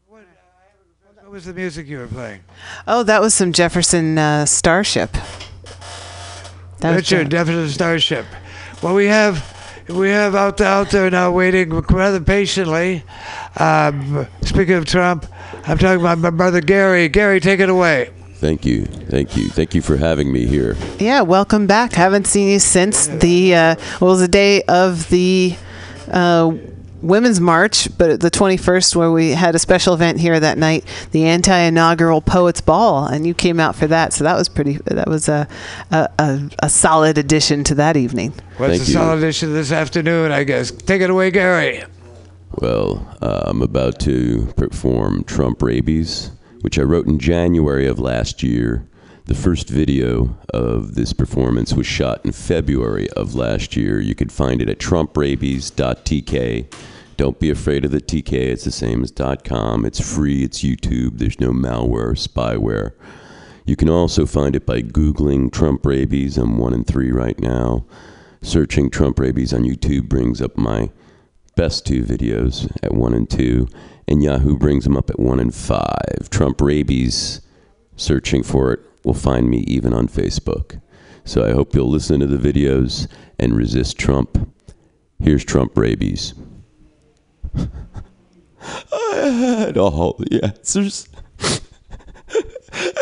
What 0.09 1.31
was 1.31 1.45
the 1.45 1.53
music 1.53 1.87
you 1.87 1.97
were 1.99 2.07
playing? 2.07 2.39
Oh, 2.87 3.03
that 3.03 3.19
was 3.19 3.33
some 3.33 3.51
Jefferson 3.51 4.17
uh, 4.17 4.45
Starship. 4.45 5.11
That 6.79 6.91
was 6.91 6.95
Richard, 6.97 7.25
Je- 7.25 7.29
Jefferson 7.31 7.69
Starship. 7.69 8.25
Well, 8.81 8.95
we 8.95 9.07
have 9.07 9.43
we 9.89 10.09
have 10.09 10.35
out 10.35 10.61
out 10.61 10.89
there 10.91 11.09
now 11.09 11.31
waiting 11.31 11.69
rather 11.71 12.21
patiently. 12.21 13.03
Um, 13.57 14.27
speaking 14.43 14.75
of 14.75 14.85
Trump, 14.85 15.25
I'm 15.65 15.77
talking 15.77 15.99
about 15.99 16.19
my 16.19 16.29
brother 16.29 16.61
Gary. 16.61 17.09
Gary, 17.09 17.41
take 17.41 17.59
it 17.59 17.69
away. 17.69 18.11
Thank 18.35 18.65
you, 18.65 18.85
thank 18.85 19.35
you, 19.35 19.49
thank 19.49 19.73
you 19.75 19.81
for 19.81 19.97
having 19.97 20.31
me 20.31 20.45
here. 20.45 20.77
Yeah, 20.99 21.21
welcome 21.21 21.67
back. 21.67 21.91
Haven't 21.93 22.27
seen 22.27 22.47
you 22.47 22.59
since 22.59 23.07
the 23.07 23.53
uh, 23.55 23.75
what 23.99 24.07
was 24.09 24.19
the 24.21 24.27
day 24.29 24.61
of 24.63 25.09
the 25.09 25.57
uh, 26.09 26.55
Women's 27.01 27.39
March, 27.39 27.87
but 27.97 28.21
the 28.21 28.31
21st, 28.31 28.95
where 28.95 29.11
we 29.11 29.31
had 29.31 29.53
a 29.55 29.59
special 29.59 29.93
event 29.93 30.19
here 30.19 30.39
that 30.39 30.57
night, 30.57 30.83
the 31.11 31.25
anti-inaugural 31.25 32.21
Poets 32.21 32.61
Ball, 32.61 33.05
and 33.05 33.27
you 33.27 33.33
came 33.33 33.59
out 33.59 33.75
for 33.75 33.87
that. 33.87 34.13
So 34.13 34.23
that 34.23 34.35
was 34.35 34.49
pretty. 34.49 34.79
That 34.85 35.07
was 35.07 35.29
a 35.29 35.47
a, 35.91 36.09
a, 36.17 36.49
a 36.63 36.69
solid 36.69 37.17
addition 37.17 37.63
to 37.65 37.75
that 37.75 37.97
evening. 37.97 38.33
What's 38.57 38.71
Thank 38.71 38.81
the 38.81 38.87
you. 38.87 38.93
solid 38.93 39.23
issue 39.23 39.53
this 39.53 39.71
afternoon? 39.71 40.31
I 40.31 40.43
guess. 40.43 40.71
Take 40.71 41.01
it 41.01 41.09
away, 41.09 41.31
Gary. 41.31 41.83
Well, 42.59 43.05
uh, 43.21 43.43
I'm 43.45 43.61
about 43.61 43.99
to 44.01 44.51
perform 44.57 45.23
Trump 45.25 45.61
Rabies, 45.61 46.31
which 46.61 46.79
I 46.79 46.81
wrote 46.83 47.05
in 47.05 47.19
January 47.19 47.85
of 47.87 47.99
last 47.99 48.41
year. 48.41 48.87
The 49.27 49.35
first 49.35 49.67
video 49.67 50.37
of 50.53 50.95
this 50.95 51.11
performance 51.11 51.73
was 51.73 51.85
shot 51.85 52.23
in 52.23 52.31
February 52.31 53.09
of 53.09 53.35
last 53.35 53.75
year. 53.75 53.99
You 53.99 54.15
could 54.15 54.31
find 54.31 54.61
it 54.61 54.69
at 54.69 54.79
trumprabies.tk. 54.79 56.73
Don't 57.17 57.37
be 57.37 57.49
afraid 57.49 57.83
of 57.83 57.91
the 57.91 57.99
TK, 57.99 58.31
it's 58.31 58.63
the 58.63 58.71
same 58.71 59.03
as 59.03 59.11
.com. 59.43 59.83
It's 59.83 59.99
free, 59.99 60.45
it's 60.45 60.63
YouTube, 60.63 61.17
there's 61.17 61.41
no 61.41 61.51
malware 61.51 62.13
spyware. 62.13 62.93
You 63.65 63.75
can 63.75 63.89
also 63.89 64.25
find 64.25 64.55
it 64.55 64.65
by 64.65 64.81
Googling 64.81 65.51
Trump 65.51 65.85
rabies. 65.85 66.37
I'm 66.37 66.57
one 66.57 66.73
in 66.73 66.85
three 66.85 67.11
right 67.11 67.37
now. 67.37 67.85
Searching 68.41 68.89
Trump 68.89 69.19
rabies 69.19 69.53
on 69.53 69.63
YouTube 69.63 70.07
brings 70.07 70.41
up 70.41 70.55
my 70.55 70.89
best 71.57 71.85
two 71.85 72.03
videos 72.03 72.71
at 72.81 72.93
one 72.93 73.13
and 73.13 73.29
two, 73.29 73.67
and 74.07 74.23
Yahoo 74.23 74.57
brings 74.57 74.85
them 74.85 74.95
up 74.95 75.09
at 75.09 75.19
one 75.19 75.41
and 75.41 75.53
five. 75.53 76.29
Trump 76.29 76.61
rabies, 76.61 77.41
searching 77.97 78.41
for 78.41 78.71
it, 78.71 78.86
will 79.07 79.13
find 79.13 79.49
me 79.49 79.59
even 79.59 79.93
on 79.93 80.09
Facebook. 80.09 80.81
So 81.23 81.45
I 81.45 81.51
hope 81.51 81.73
you'll 81.73 81.89
listen 81.89 82.19
to 82.19 82.27
the 82.27 82.37
videos 82.37 83.07
and 83.39 83.55
resist 83.55 83.97
Trump. 83.97 84.53
Here's 85.19 85.45
Trump 85.45 85.77
rabies. 85.77 86.33
I 87.55 87.69
had 89.59 89.77
all 89.77 90.17
the 90.19 90.43
answers. 90.43 91.07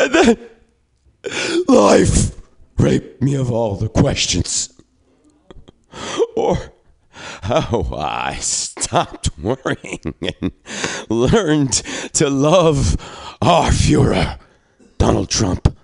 and 0.00 0.14
then 0.14 0.38
life 1.66 2.40
raped 2.78 3.20
me 3.20 3.34
of 3.34 3.50
all 3.50 3.74
the 3.74 3.88
questions. 3.88 4.72
Or 6.36 6.56
how 7.42 7.88
I 7.92 8.36
stopped 8.36 9.36
worrying 9.38 10.14
and 10.22 10.52
learned 11.08 11.72
to 12.12 12.30
love 12.30 12.96
our 13.42 13.70
Fuhrer, 13.70 14.38
Donald 14.98 15.30
Trump. 15.30 15.75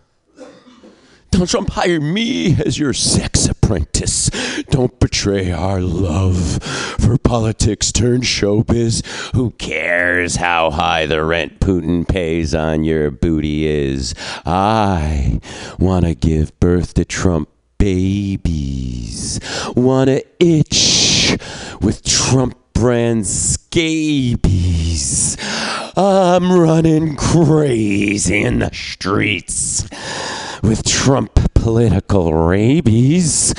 Donald 1.32 1.48
Trump, 1.48 1.70
hire 1.70 1.98
me 1.98 2.54
as 2.62 2.78
your 2.78 2.92
sex 2.92 3.48
apprentice. 3.48 4.28
Don't 4.68 5.00
betray 5.00 5.50
our 5.50 5.80
love 5.80 6.62
for 6.62 7.16
politics 7.16 7.90
turned 7.90 8.24
showbiz. 8.24 9.02
Who 9.34 9.52
cares 9.52 10.36
how 10.36 10.70
high 10.70 11.06
the 11.06 11.24
rent 11.24 11.58
Putin 11.58 12.06
pays 12.06 12.54
on 12.54 12.84
your 12.84 13.10
booty 13.10 13.66
is? 13.66 14.14
I 14.44 15.40
want 15.78 16.04
to 16.04 16.14
give 16.14 16.60
birth 16.60 16.92
to 16.94 17.06
Trump 17.06 17.48
babies. 17.78 19.40
Want 19.74 20.08
to 20.08 20.24
itch 20.38 21.38
with 21.80 22.04
Trump 22.04 22.58
brand 22.74 23.26
scabies. 23.26 25.36
I'm 25.96 26.52
running 26.52 27.16
crazy 27.16 28.42
in 28.42 28.60
the 28.60 28.70
streets 28.72 29.88
with 30.62 30.84
Trump 30.84 31.38
political 31.54 32.34
rabies. 32.34 33.54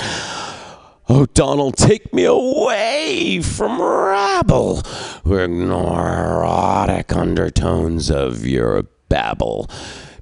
Oh, 1.09 1.25
Donald, 1.33 1.77
take 1.77 2.13
me 2.13 2.23
away 2.23 3.41
from 3.41 3.81
rabble 3.81 4.81
who 5.23 5.37
ignore 5.37 6.07
erotic 6.07 7.15
undertones 7.15 8.09
of 8.09 8.45
your 8.45 8.83
babble. 9.09 9.69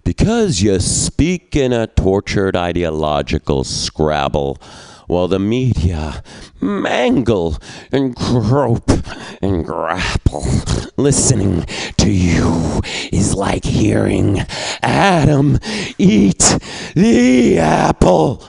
Because 0.03 0.61
you 0.61 0.79
speak 0.79 1.55
in 1.55 1.71
a 1.71 1.87
tortured 1.87 2.55
ideological 2.55 3.63
scrabble, 3.63 4.57
while 5.12 5.28
the 5.28 5.38
media 5.38 6.24
mangle 6.62 7.57
and 7.91 8.16
grope 8.16 8.89
and 9.41 9.66
grapple. 9.66 10.45
Listening 10.95 11.66
to 11.97 12.09
you 12.09 12.80
is 13.12 13.36
like 13.36 13.66
hearing 13.66 14.39
Adam 14.82 15.59
eat 15.97 16.57
the 16.95 17.59
apple 17.59 18.41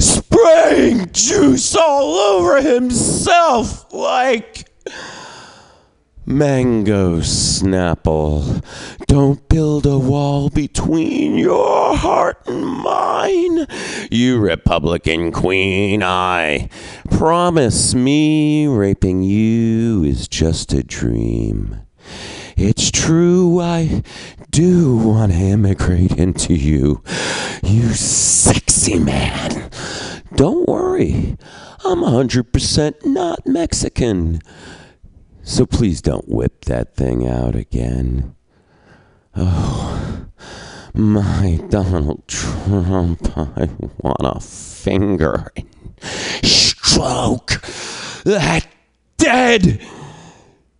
spraying 0.00 1.08
juice 1.12 1.76
all 1.76 2.14
over 2.14 2.60
himself 2.60 3.86
like 3.92 4.68
mango 6.32 7.18
snapple. 7.18 8.64
Don't 9.06 9.46
build 9.48 9.84
a 9.86 9.98
wall 9.98 10.48
between 10.48 11.36
your 11.36 11.96
heart 11.96 12.38
and 12.46 12.64
mine, 12.64 13.66
you 14.10 14.38
Republican 14.38 15.30
queen. 15.32 16.02
I 16.02 16.70
promise 17.10 17.94
me 17.94 18.66
raping 18.66 19.22
you 19.22 20.04
is 20.04 20.26
just 20.28 20.72
a 20.72 20.82
dream. 20.82 21.80
It's 22.56 22.90
true, 22.90 23.60
I 23.60 24.02
do 24.50 24.96
want 24.96 25.32
to 25.32 25.38
immigrate 25.38 26.12
into 26.12 26.54
you, 26.54 27.02
you 27.62 27.92
sexy 27.92 28.98
man. 28.98 29.70
Don't 30.34 30.66
worry, 30.66 31.36
I'm 31.84 32.00
100% 32.00 33.04
not 33.04 33.46
Mexican. 33.46 34.40
So 35.44 35.66
please 35.66 36.00
don't 36.00 36.28
whip 36.28 36.64
that 36.66 36.94
thing 36.94 37.26
out 37.26 37.56
again. 37.56 38.34
Oh, 39.34 40.26
my 40.94 41.60
Donald 41.68 42.26
Trump, 42.28 43.36
I 43.36 43.68
want 43.98 44.20
a 44.20 44.40
finger 44.40 45.50
and 45.56 45.68
stroke 46.42 47.62
that 48.24 48.66
dead 49.16 49.80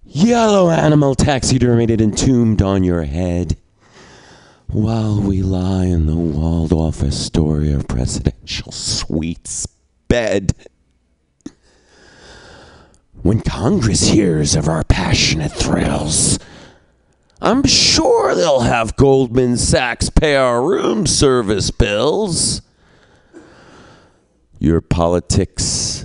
yellow 0.04 0.70
animal 0.70 1.16
taxidermied 1.16 2.00
entombed 2.00 2.62
on 2.62 2.84
your 2.84 3.02
head 3.04 3.56
while 4.68 5.20
we 5.20 5.42
lie 5.42 5.86
in 5.86 6.06
the 6.06 6.16
Waldorf 6.16 7.02
Astoria 7.02 7.80
presidential 7.80 8.70
suites 8.70 9.66
bed. 10.08 10.54
When 13.23 13.41
Congress 13.41 14.09
hears 14.09 14.57
of 14.57 14.68
our 14.68 14.83
passionate 14.83 15.53
thrills, 15.53 16.41
I'm 17.41 17.64
sure 17.64 18.35
they'll 18.35 18.61
have 18.61 18.97
Goldman 18.97 19.57
Sachs 19.59 20.11
pay 20.11 20.35
our 20.35 20.61
room 20.61 21.07
service 21.07 21.70
bills. 21.70 22.62
Your 24.59 24.81
politics 24.81 26.05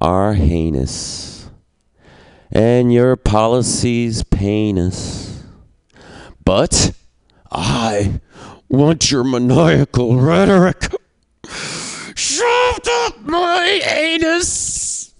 are 0.00 0.32
heinous, 0.32 1.50
and 2.50 2.92
your 2.92 3.16
policies 3.16 4.22
pain 4.22 4.78
us. 4.78 5.42
But 6.46 6.92
I 7.50 8.20
want 8.70 9.10
your 9.10 9.24
maniacal 9.24 10.18
rhetoric 10.18 10.88
shoved 12.14 12.88
up 12.88 13.20
my 13.20 13.82
anus. 13.86 15.14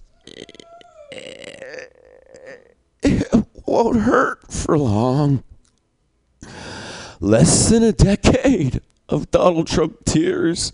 It 3.06 3.44
won't 3.66 4.02
hurt 4.02 4.52
for 4.52 4.78
long. 4.78 5.42
Less 7.20 7.70
than 7.70 7.82
a 7.82 7.92
decade 7.92 8.80
of 9.08 9.30
Donald 9.30 9.66
Trump 9.66 10.04
tears. 10.04 10.72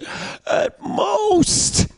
At 0.51 0.81
most, 0.83 1.89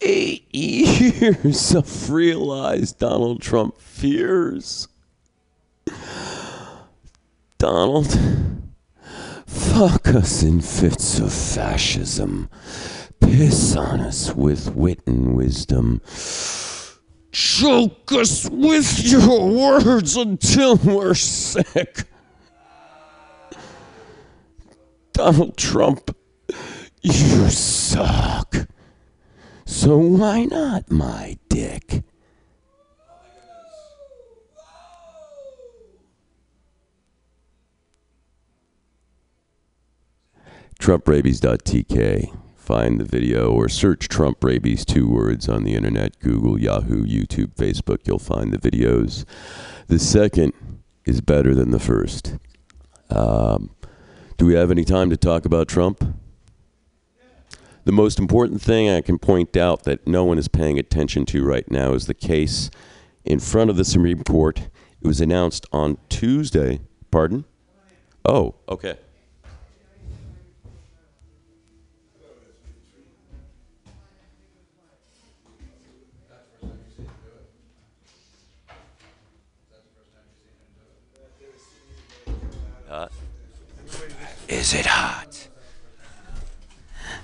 eight 0.00 0.46
years 0.54 1.74
of 1.74 2.10
realized 2.10 2.98
Donald 2.98 3.40
Trump 3.40 3.80
fears. 3.80 4.88
Donald, 7.58 8.18
fuck 9.46 10.08
us 10.08 10.42
in 10.42 10.60
fits 10.60 11.18
of 11.18 11.32
fascism. 11.32 12.50
Piss 13.20 13.74
on 13.74 14.00
us 14.00 14.34
with 14.34 14.74
wit 14.74 15.00
and 15.06 15.34
wisdom. 15.34 16.00
Choke 17.36 18.12
us 18.12 18.48
with 18.48 19.04
your 19.04 19.46
words 19.50 20.16
until 20.16 20.76
we're 20.76 21.12
sick. 21.12 22.04
Donald 25.12 25.58
Trump, 25.58 26.16
you 27.02 27.50
suck. 27.50 28.56
So 29.66 29.98
why 29.98 30.46
not 30.46 30.90
my 30.90 31.36
dick? 31.50 32.04
TrumpRabies.tk. 40.80 42.45
Find 42.66 42.98
the 42.98 43.04
video 43.04 43.52
or 43.52 43.68
search 43.68 44.08
Trump 44.08 44.42
Rabies, 44.42 44.84
two 44.84 45.08
words 45.08 45.48
on 45.48 45.62
the 45.62 45.76
internet 45.76 46.18
Google, 46.18 46.60
Yahoo, 46.60 47.06
YouTube, 47.06 47.54
Facebook. 47.54 48.00
You'll 48.08 48.18
find 48.18 48.52
the 48.52 48.58
videos. 48.58 49.24
The 49.86 50.00
second 50.00 50.52
is 51.04 51.20
better 51.20 51.54
than 51.54 51.70
the 51.70 51.78
first. 51.78 52.38
Um, 53.08 53.70
do 54.36 54.46
we 54.46 54.54
have 54.54 54.72
any 54.72 54.84
time 54.84 55.10
to 55.10 55.16
talk 55.16 55.44
about 55.44 55.68
Trump? 55.68 56.18
The 57.84 57.92
most 57.92 58.18
important 58.18 58.60
thing 58.60 58.90
I 58.90 59.00
can 59.00 59.20
point 59.20 59.56
out 59.56 59.84
that 59.84 60.04
no 60.04 60.24
one 60.24 60.36
is 60.36 60.48
paying 60.48 60.76
attention 60.76 61.24
to 61.26 61.44
right 61.44 61.70
now 61.70 61.92
is 61.92 62.08
the 62.08 62.14
case 62.14 62.68
in 63.24 63.38
front 63.38 63.70
of 63.70 63.76
the 63.76 63.84
Supreme 63.84 64.24
Court. 64.24 64.68
It 65.00 65.06
was 65.06 65.20
announced 65.20 65.66
on 65.70 65.98
Tuesday. 66.08 66.80
Pardon? 67.12 67.44
Oh, 68.24 68.56
okay. 68.68 68.96
Is 84.48 84.74
it 84.74 84.86
hot? 84.86 85.48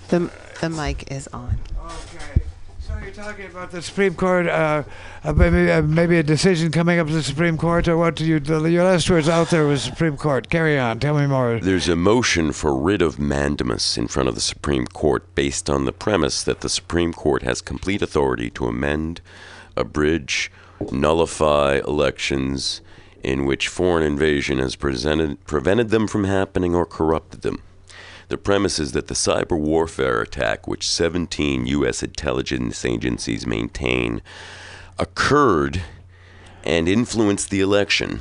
The 0.09 0.31
the 0.61 0.71
mic 0.71 1.11
is 1.11 1.29
on. 1.29 1.59
Okay. 1.85 2.43
So 2.81 2.99
you're 2.99 3.13
talking 3.13 3.47
about 3.47 3.71
the 3.71 3.81
Supreme 3.81 4.15
Court, 4.15 4.47
uh, 4.49 4.83
uh, 5.25 5.33
maybe, 5.33 5.71
uh, 5.71 5.83
maybe 5.83 6.19
a 6.19 6.23
decision 6.23 6.71
coming 6.71 6.99
up 6.99 7.07
to 7.07 7.13
the 7.13 7.23
Supreme 7.23 7.57
Court, 7.57 7.87
or 7.89 7.97
what? 7.97 8.17
Do 8.17 8.25
you, 8.25 8.41
the, 8.41 8.61
your 8.65 8.85
last 8.85 9.09
words 9.09 9.29
out 9.29 9.51
there 9.51 9.67
was 9.67 9.83
Supreme 9.83 10.17
Court. 10.17 10.51
Carry 10.51 10.79
on. 10.79 10.99
Tell 10.99 11.17
me 11.17 11.27
more. 11.27 11.61
There's 11.61 11.89
a 11.89 11.97
motion 11.97 12.53
for 12.53 12.77
writ 12.77 13.03
of 13.03 13.19
mandamus 13.19 13.97
in 13.97 14.09
front 14.09 14.29
of 14.29 14.35
the 14.35 14.41
Supreme 14.41 14.87
Court 14.87 15.33
based 15.35 15.71
on 15.71 15.85
the 15.85 15.93
premise 15.93 16.43
that 16.43 16.61
the 16.61 16.69
Supreme 16.69 17.13
Court 17.13 17.43
has 17.43 17.61
complete 17.61 18.03
authority 18.03 18.51
to 18.51 18.67
amend, 18.67 19.21
abridge, 19.77 20.51
nullify 20.91 21.81
elections 21.87 22.81
in 23.23 23.45
which 23.45 23.69
foreign 23.69 24.05
invasion 24.05 24.59
has 24.59 24.77
prevented 24.77 25.91
them 25.91 26.07
from 26.07 26.25
happening 26.25 26.75
or 26.75 26.85
corrupted 26.85 27.43
them. 27.43 27.63
The 28.29 28.39
premise 28.39 28.79
is 28.79 28.93
that 28.93 29.09
the 29.09 29.15
cyber 29.15 29.59
warfare 29.59 30.21
attack, 30.23 30.67
which 30.67 30.89
17 30.89 31.67
U.S. 31.67 32.03
intelligence 32.03 32.85
agencies 32.85 33.47
maintain, 33.47 34.23
occurred 34.99 35.83
and 36.65 36.89
influenced 36.89 37.51
the 37.51 37.61
election, 37.61 38.21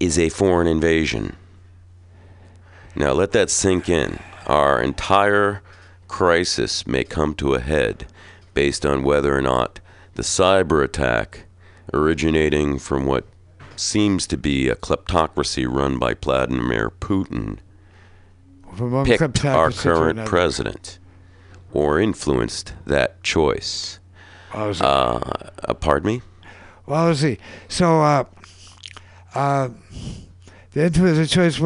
is 0.00 0.18
a 0.18 0.28
foreign 0.28 0.66
invasion. 0.66 1.36
Now 2.96 3.12
let 3.12 3.32
that 3.32 3.50
sink 3.50 3.88
in. 3.88 4.18
Our 4.46 4.82
entire 4.82 5.62
crisis 6.08 6.86
may 6.86 7.04
come 7.04 7.34
to 7.36 7.54
a 7.54 7.60
head 7.60 8.06
based 8.54 8.84
on 8.84 9.04
whether 9.04 9.36
or 9.36 9.42
not 9.42 9.80
the 10.14 10.22
cyber 10.22 10.82
attack 10.82 11.44
originating 11.92 12.78
from 12.78 13.06
what 13.06 13.24
seems 13.82 14.26
to 14.28 14.36
be 14.36 14.68
a 14.68 14.76
kleptocracy 14.76 15.66
run 15.68 15.98
by 15.98 16.14
Vladimir 16.14 16.90
Putin 16.90 17.58
picked 19.04 19.44
our 19.44 19.70
current 19.70 20.24
president 20.24 20.98
or 21.72 22.00
influenced 22.00 22.72
that 22.86 23.22
choice. 23.22 23.98
What? 24.52 24.80
Uh, 24.80 25.20
uh, 25.64 25.74
pardon 25.74 26.06
me? 26.06 26.22
Well, 26.86 27.06
let's 27.06 27.20
see. 27.20 27.38
So, 27.68 28.00
uh, 28.02 28.24
uh, 29.34 29.68
the 30.72 30.84
influence 30.86 31.18
of 31.18 31.28
choice. 31.28 31.60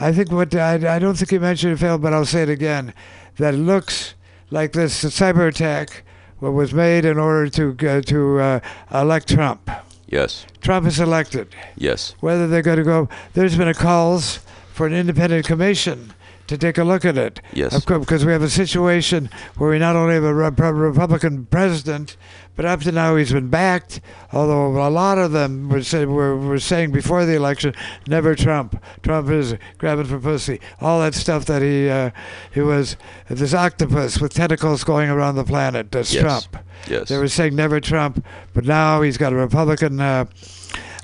I 0.00 0.12
think 0.12 0.32
what 0.32 0.54
I, 0.54 0.96
I 0.96 0.98
don't 0.98 1.14
think 1.14 1.30
you 1.32 1.40
mentioned 1.40 1.74
it, 1.74 1.76
Phil, 1.76 1.98
but 1.98 2.12
I'll 2.12 2.24
say 2.24 2.42
it 2.42 2.48
again. 2.48 2.94
That 3.36 3.54
it 3.54 3.58
looks 3.58 4.14
like 4.50 4.72
this 4.72 5.04
cyber 5.04 5.48
attack 5.48 6.04
wa- 6.40 6.50
was 6.50 6.74
made 6.74 7.04
in 7.04 7.18
order 7.18 7.48
to 7.50 7.88
uh, 7.88 8.00
to 8.02 8.40
uh, 8.40 8.60
elect 8.92 9.28
Trump. 9.28 9.70
Yes, 10.12 10.44
Trump 10.60 10.86
is 10.86 11.00
elected. 11.00 11.48
yes, 11.74 12.14
Whether 12.20 12.46
they're 12.46 12.60
going 12.60 12.76
to 12.76 12.84
go, 12.84 13.08
there's 13.32 13.56
been 13.56 13.66
a 13.66 13.72
calls 13.72 14.40
for 14.74 14.86
an 14.86 14.92
independent 14.92 15.46
commission 15.46 16.12
to 16.46 16.58
take 16.58 16.78
a 16.78 16.84
look 16.84 17.04
at 17.04 17.16
it. 17.16 17.40
Yes. 17.52 17.74
Of 17.74 17.86
course, 17.86 18.00
because 18.00 18.24
we 18.24 18.32
have 18.32 18.42
a 18.42 18.50
situation 18.50 19.30
where 19.56 19.70
we 19.70 19.78
not 19.78 19.96
only 19.96 20.14
have 20.14 20.24
a 20.24 20.34
Republican 20.34 21.46
president, 21.46 22.16
but 22.54 22.64
up 22.66 22.80
to 22.80 22.92
now 22.92 23.16
he's 23.16 23.32
been 23.32 23.48
backed. 23.48 24.00
Although 24.32 24.86
a 24.86 24.90
lot 24.90 25.18
of 25.18 25.32
them 25.32 25.68
were, 25.68 25.82
say, 25.82 26.04
were, 26.04 26.36
were 26.36 26.58
saying 26.58 26.92
before 26.92 27.24
the 27.24 27.34
election, 27.34 27.74
never 28.06 28.34
Trump. 28.34 28.82
Trump 29.02 29.30
is 29.30 29.54
grabbing 29.78 30.06
for 30.06 30.18
pussy. 30.18 30.60
All 30.80 31.00
that 31.00 31.14
stuff 31.14 31.46
that 31.46 31.62
he 31.62 31.88
uh, 31.88 32.10
he 32.52 32.60
was 32.60 32.96
this 33.28 33.54
octopus 33.54 34.20
with 34.20 34.34
tentacles 34.34 34.84
going 34.84 35.08
around 35.08 35.36
the 35.36 35.44
planet. 35.44 35.90
That's 35.90 36.12
yes, 36.12 36.22
Trump. 36.22 36.64
yes. 36.88 37.08
They 37.08 37.16
were 37.18 37.28
saying 37.28 37.56
never 37.56 37.80
Trump, 37.80 38.24
but 38.52 38.64
now 38.64 39.00
he's 39.02 39.16
got 39.16 39.32
a 39.32 39.36
Republican. 39.36 40.00
Uh, 40.00 40.26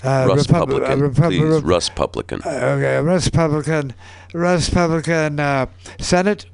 uh, 0.05 0.27
Russ 0.29 0.49
uh, 0.53 0.65
Repub- 0.97 1.31
please. 1.31 1.43
Rep- 1.43 1.65
Russ 1.65 1.89
Publican. 1.89 2.41
uh, 2.45 2.49
okay, 2.49 2.97
a 2.97 3.03
Republican, 3.03 3.95
Republican 4.33 5.41
uh, 5.41 5.67
Senate 5.99 6.47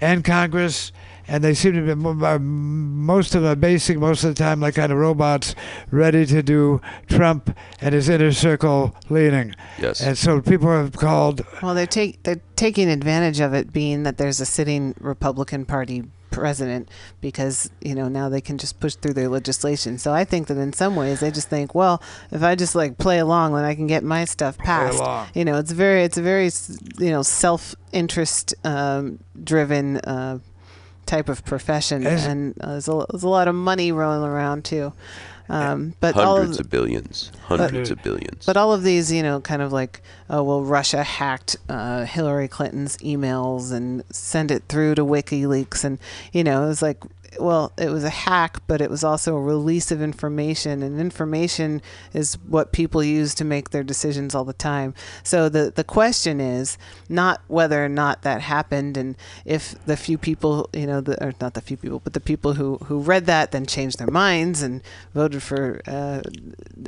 and 0.00 0.24
Congress, 0.24 0.92
and 1.26 1.42
they 1.42 1.54
seem 1.54 1.74
to 1.74 1.94
be 1.94 2.24
uh, 2.24 2.38
most 2.38 3.34
of 3.34 3.42
them 3.42 3.52
are 3.52 3.56
basic 3.56 3.98
most 3.98 4.24
of 4.24 4.34
the 4.34 4.42
time 4.42 4.60
like 4.60 4.74
kind 4.74 4.92
of 4.92 4.98
robots, 4.98 5.54
ready 5.90 6.26
to 6.26 6.42
do 6.42 6.80
Trump 7.08 7.56
and 7.80 7.94
his 7.94 8.08
inner 8.08 8.32
circle 8.32 8.94
leading. 9.08 9.54
Yes. 9.78 10.00
And 10.00 10.18
so 10.18 10.40
people 10.40 10.68
have 10.70 10.92
called. 10.92 11.42
Well, 11.62 11.74
they're 11.74 11.86
take 11.86 12.22
they're 12.22 12.42
taking 12.56 12.88
advantage 12.88 13.40
of 13.40 13.54
it 13.54 13.72
being 13.72 14.02
that 14.02 14.18
there's 14.18 14.40
a 14.40 14.46
sitting 14.46 14.94
Republican 15.00 15.64
Party 15.64 16.04
president 16.34 16.88
because 17.20 17.70
you 17.80 17.94
know 17.94 18.08
now 18.08 18.28
they 18.28 18.40
can 18.40 18.58
just 18.58 18.80
push 18.80 18.94
through 18.96 19.14
their 19.14 19.28
legislation. 19.28 19.98
So 19.98 20.12
I 20.12 20.24
think 20.24 20.48
that 20.48 20.58
in 20.58 20.72
some 20.72 20.96
ways 20.96 21.20
they 21.20 21.30
just 21.30 21.48
think, 21.48 21.74
well, 21.74 22.02
if 22.30 22.42
I 22.42 22.54
just 22.54 22.74
like 22.74 22.98
play 22.98 23.18
along, 23.18 23.54
then 23.54 23.64
I 23.64 23.74
can 23.74 23.86
get 23.86 24.02
my 24.02 24.24
stuff 24.24 24.58
passed. 24.58 24.98
You 25.34 25.44
know, 25.44 25.58
it's 25.58 25.70
very 25.72 26.02
it's 26.02 26.18
a 26.18 26.22
very 26.22 26.50
you 26.98 27.10
know 27.10 27.22
self 27.22 27.74
interest 27.92 28.54
um, 28.64 29.18
driven. 29.42 29.98
Uh, 29.98 30.38
type 31.06 31.28
of 31.28 31.44
profession 31.44 32.06
As- 32.06 32.24
and 32.24 32.58
uh, 32.62 32.72
there's, 32.72 32.88
a, 32.88 33.04
there's 33.10 33.24
a 33.24 33.28
lot 33.28 33.46
of 33.46 33.54
money 33.54 33.92
rolling 33.92 34.26
around 34.26 34.64
too 34.64 34.90
um, 35.48 35.94
but 36.00 36.14
Hundreds 36.14 36.58
of, 36.58 36.66
of 36.66 36.70
billions. 36.70 37.30
Hundreds 37.42 37.90
of 37.90 38.02
billions. 38.02 38.46
but 38.46 38.56
all 38.56 38.72
of 38.72 38.82
these, 38.82 39.12
you 39.12 39.22
know, 39.22 39.40
kind 39.40 39.62
of 39.62 39.72
like, 39.72 40.02
oh, 40.30 40.42
well, 40.42 40.62
Russia 40.62 41.02
hacked 41.02 41.56
uh, 41.68 42.04
Hillary 42.04 42.48
Clinton's 42.48 42.96
emails 42.98 43.72
and 43.72 44.02
sent 44.10 44.50
it 44.50 44.64
through 44.68 44.94
to 44.94 45.04
WikiLeaks. 45.04 45.84
And, 45.84 45.98
you 46.32 46.44
know, 46.44 46.64
it 46.64 46.68
was 46.68 46.82
like, 46.82 47.02
well, 47.38 47.72
it 47.78 47.90
was 47.90 48.04
a 48.04 48.10
hack, 48.10 48.58
but 48.66 48.80
it 48.80 48.90
was 48.90 49.04
also 49.04 49.36
a 49.36 49.40
release 49.40 49.90
of 49.90 50.02
information. 50.02 50.82
And 50.82 51.00
information 51.00 51.82
is 52.12 52.34
what 52.46 52.72
people 52.72 53.02
use 53.02 53.34
to 53.36 53.44
make 53.44 53.70
their 53.70 53.82
decisions 53.82 54.34
all 54.34 54.44
the 54.44 54.52
time. 54.52 54.94
So 55.22 55.48
the, 55.48 55.72
the 55.74 55.84
question 55.84 56.40
is 56.40 56.78
not 57.08 57.40
whether 57.48 57.84
or 57.84 57.88
not 57.88 58.22
that 58.22 58.40
happened 58.40 58.96
and 58.96 59.16
if 59.44 59.74
the 59.86 59.96
few 59.96 60.18
people, 60.18 60.68
you 60.72 60.86
know, 60.86 61.00
the, 61.00 61.22
or 61.24 61.32
not 61.40 61.54
the 61.54 61.60
few 61.60 61.76
people, 61.76 62.00
but 62.00 62.12
the 62.12 62.20
people 62.20 62.54
who, 62.54 62.76
who 62.78 63.00
read 63.00 63.26
that 63.26 63.52
then 63.52 63.66
changed 63.66 63.98
their 63.98 64.10
minds 64.10 64.62
and 64.62 64.82
voted 65.14 65.42
for 65.42 65.80
uh, 65.86 66.20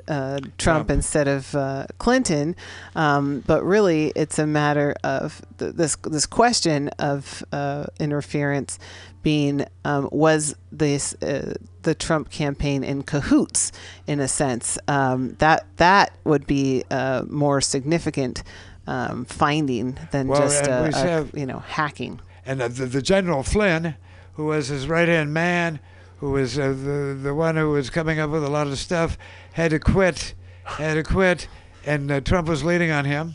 uh, 0.08 0.38
Trump, 0.38 0.56
Trump. 0.58 0.90
instead 0.90 1.28
of 1.28 1.54
uh, 1.54 1.86
Clinton. 1.98 2.56
Um, 2.94 3.42
but 3.46 3.64
really, 3.64 4.12
it's 4.14 4.38
a 4.38 4.46
matter 4.46 4.94
of 5.04 5.42
th- 5.58 5.74
this 5.74 5.96
this 5.96 6.26
question 6.26 6.88
of 6.98 7.44
uh, 7.52 7.86
interference 7.98 8.78
being 9.26 9.66
um, 9.84 10.08
was 10.12 10.54
this 10.70 11.14
uh, 11.20 11.54
the 11.82 11.96
Trump 11.96 12.30
campaign 12.30 12.84
in 12.84 13.02
cahoots 13.02 13.72
in 14.06 14.20
a 14.20 14.28
sense 14.28 14.78
um, 14.86 15.34
that 15.40 15.66
that 15.78 16.12
would 16.22 16.46
be 16.46 16.84
a 16.92 17.24
more 17.28 17.60
significant 17.60 18.44
um, 18.86 19.24
finding 19.24 19.98
than 20.12 20.28
Well, 20.28 20.40
just 20.42 20.62
uh, 20.68 20.82
we 20.84 20.90
a, 20.94 20.96
have- 20.98 21.30
you 21.34 21.44
know 21.44 21.58
hacking. 21.58 22.20
and 22.44 22.60
the, 22.60 22.68
the, 22.68 22.86
the 22.86 23.02
General 23.02 23.42
Flynn, 23.42 23.96
who 24.34 24.44
was 24.46 24.68
his 24.68 24.86
right 24.86 25.08
hand 25.08 25.34
man, 25.34 25.80
who 26.20 26.30
was 26.30 26.56
uh, 26.56 26.68
the 26.68 27.18
the 27.20 27.34
one 27.34 27.56
who 27.56 27.70
was 27.72 27.90
coming 27.90 28.20
up 28.20 28.30
with 28.30 28.44
a 28.44 28.48
lot 28.48 28.68
of 28.68 28.78
stuff, 28.78 29.18
had 29.54 29.72
to 29.72 29.80
quit, 29.80 30.34
had 30.62 30.94
to 30.94 31.02
quit, 31.02 31.48
and 31.84 32.12
uh, 32.12 32.20
Trump 32.20 32.46
was 32.46 32.62
leaning 32.62 32.92
on 32.92 33.04
him. 33.06 33.34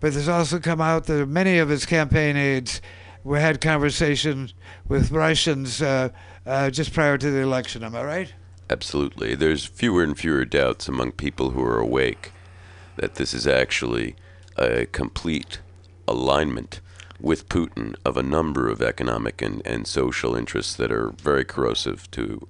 But 0.00 0.14
there's 0.14 0.28
also 0.28 0.58
come 0.58 0.80
out 0.80 1.04
that 1.04 1.26
many 1.28 1.58
of 1.58 1.68
his 1.68 1.84
campaign 1.84 2.34
aides 2.36 2.80
were, 3.24 3.38
had 3.38 3.60
conversations 3.60 4.54
with 4.88 5.10
Russians 5.10 5.82
uh, 5.82 6.10
uh, 6.46 6.70
just 6.70 6.92
prior 6.92 7.18
to 7.18 7.30
the 7.30 7.40
election. 7.40 7.82
Am 7.82 7.94
I 7.94 8.04
right? 8.04 8.34
Absolutely. 8.70 9.34
There's 9.34 9.64
fewer 9.64 10.02
and 10.02 10.16
fewer 10.16 10.44
doubts 10.44 10.88
among 10.88 11.12
people 11.12 11.50
who 11.50 11.62
are 11.64 11.78
awake 11.78 12.32
that 12.96 13.14
this 13.14 13.32
is 13.32 13.46
actually 13.46 14.16
a 14.56 14.86
complete 14.86 15.60
alignment 16.06 16.80
with 17.20 17.48
Putin 17.48 17.94
of 18.04 18.16
a 18.16 18.22
number 18.22 18.68
of 18.68 18.82
economic 18.82 19.42
and, 19.42 19.62
and 19.66 19.86
social 19.86 20.34
interests 20.34 20.74
that 20.76 20.92
are 20.92 21.10
very 21.10 21.44
corrosive 21.44 22.10
to 22.12 22.46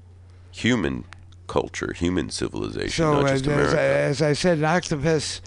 human 0.50 1.04
culture, 1.46 1.92
human 1.94 2.30
civilization, 2.30 2.90
So, 2.90 3.20
not 3.20 3.30
as, 3.30 3.42
just 3.42 3.56
as, 3.56 3.74
I, 3.74 3.78
as 3.78 4.22
I 4.22 4.32
said, 4.34 4.58
an 4.58 4.64
octopus 4.64 5.40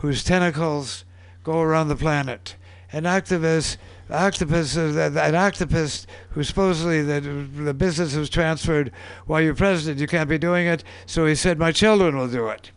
whose 0.00 0.22
tentacles 0.22 1.04
go 1.42 1.60
around 1.60 1.88
the 1.88 1.96
planet. 1.96 2.56
An 2.92 3.06
octopus, 3.06 3.76
octopus, 4.10 4.76
uh, 4.76 4.80
is 4.80 4.94
that- 4.94 5.16
an 5.16 5.34
octopus 5.34 6.06
who 6.30 6.42
supposedly 6.42 7.02
the, 7.02 7.20
the 7.20 7.74
business 7.74 8.14
was 8.14 8.30
transferred 8.30 8.90
while 9.26 9.40
you're 9.40 9.54
president. 9.54 10.00
You 10.00 10.06
can't 10.06 10.28
be 10.28 10.38
doing 10.38 10.66
it. 10.66 10.84
So 11.06 11.26
he 11.26 11.34
said, 11.34 11.58
my 11.58 11.72
children 11.72 12.16
will 12.16 12.28
do 12.28 12.48
it. 12.48 12.70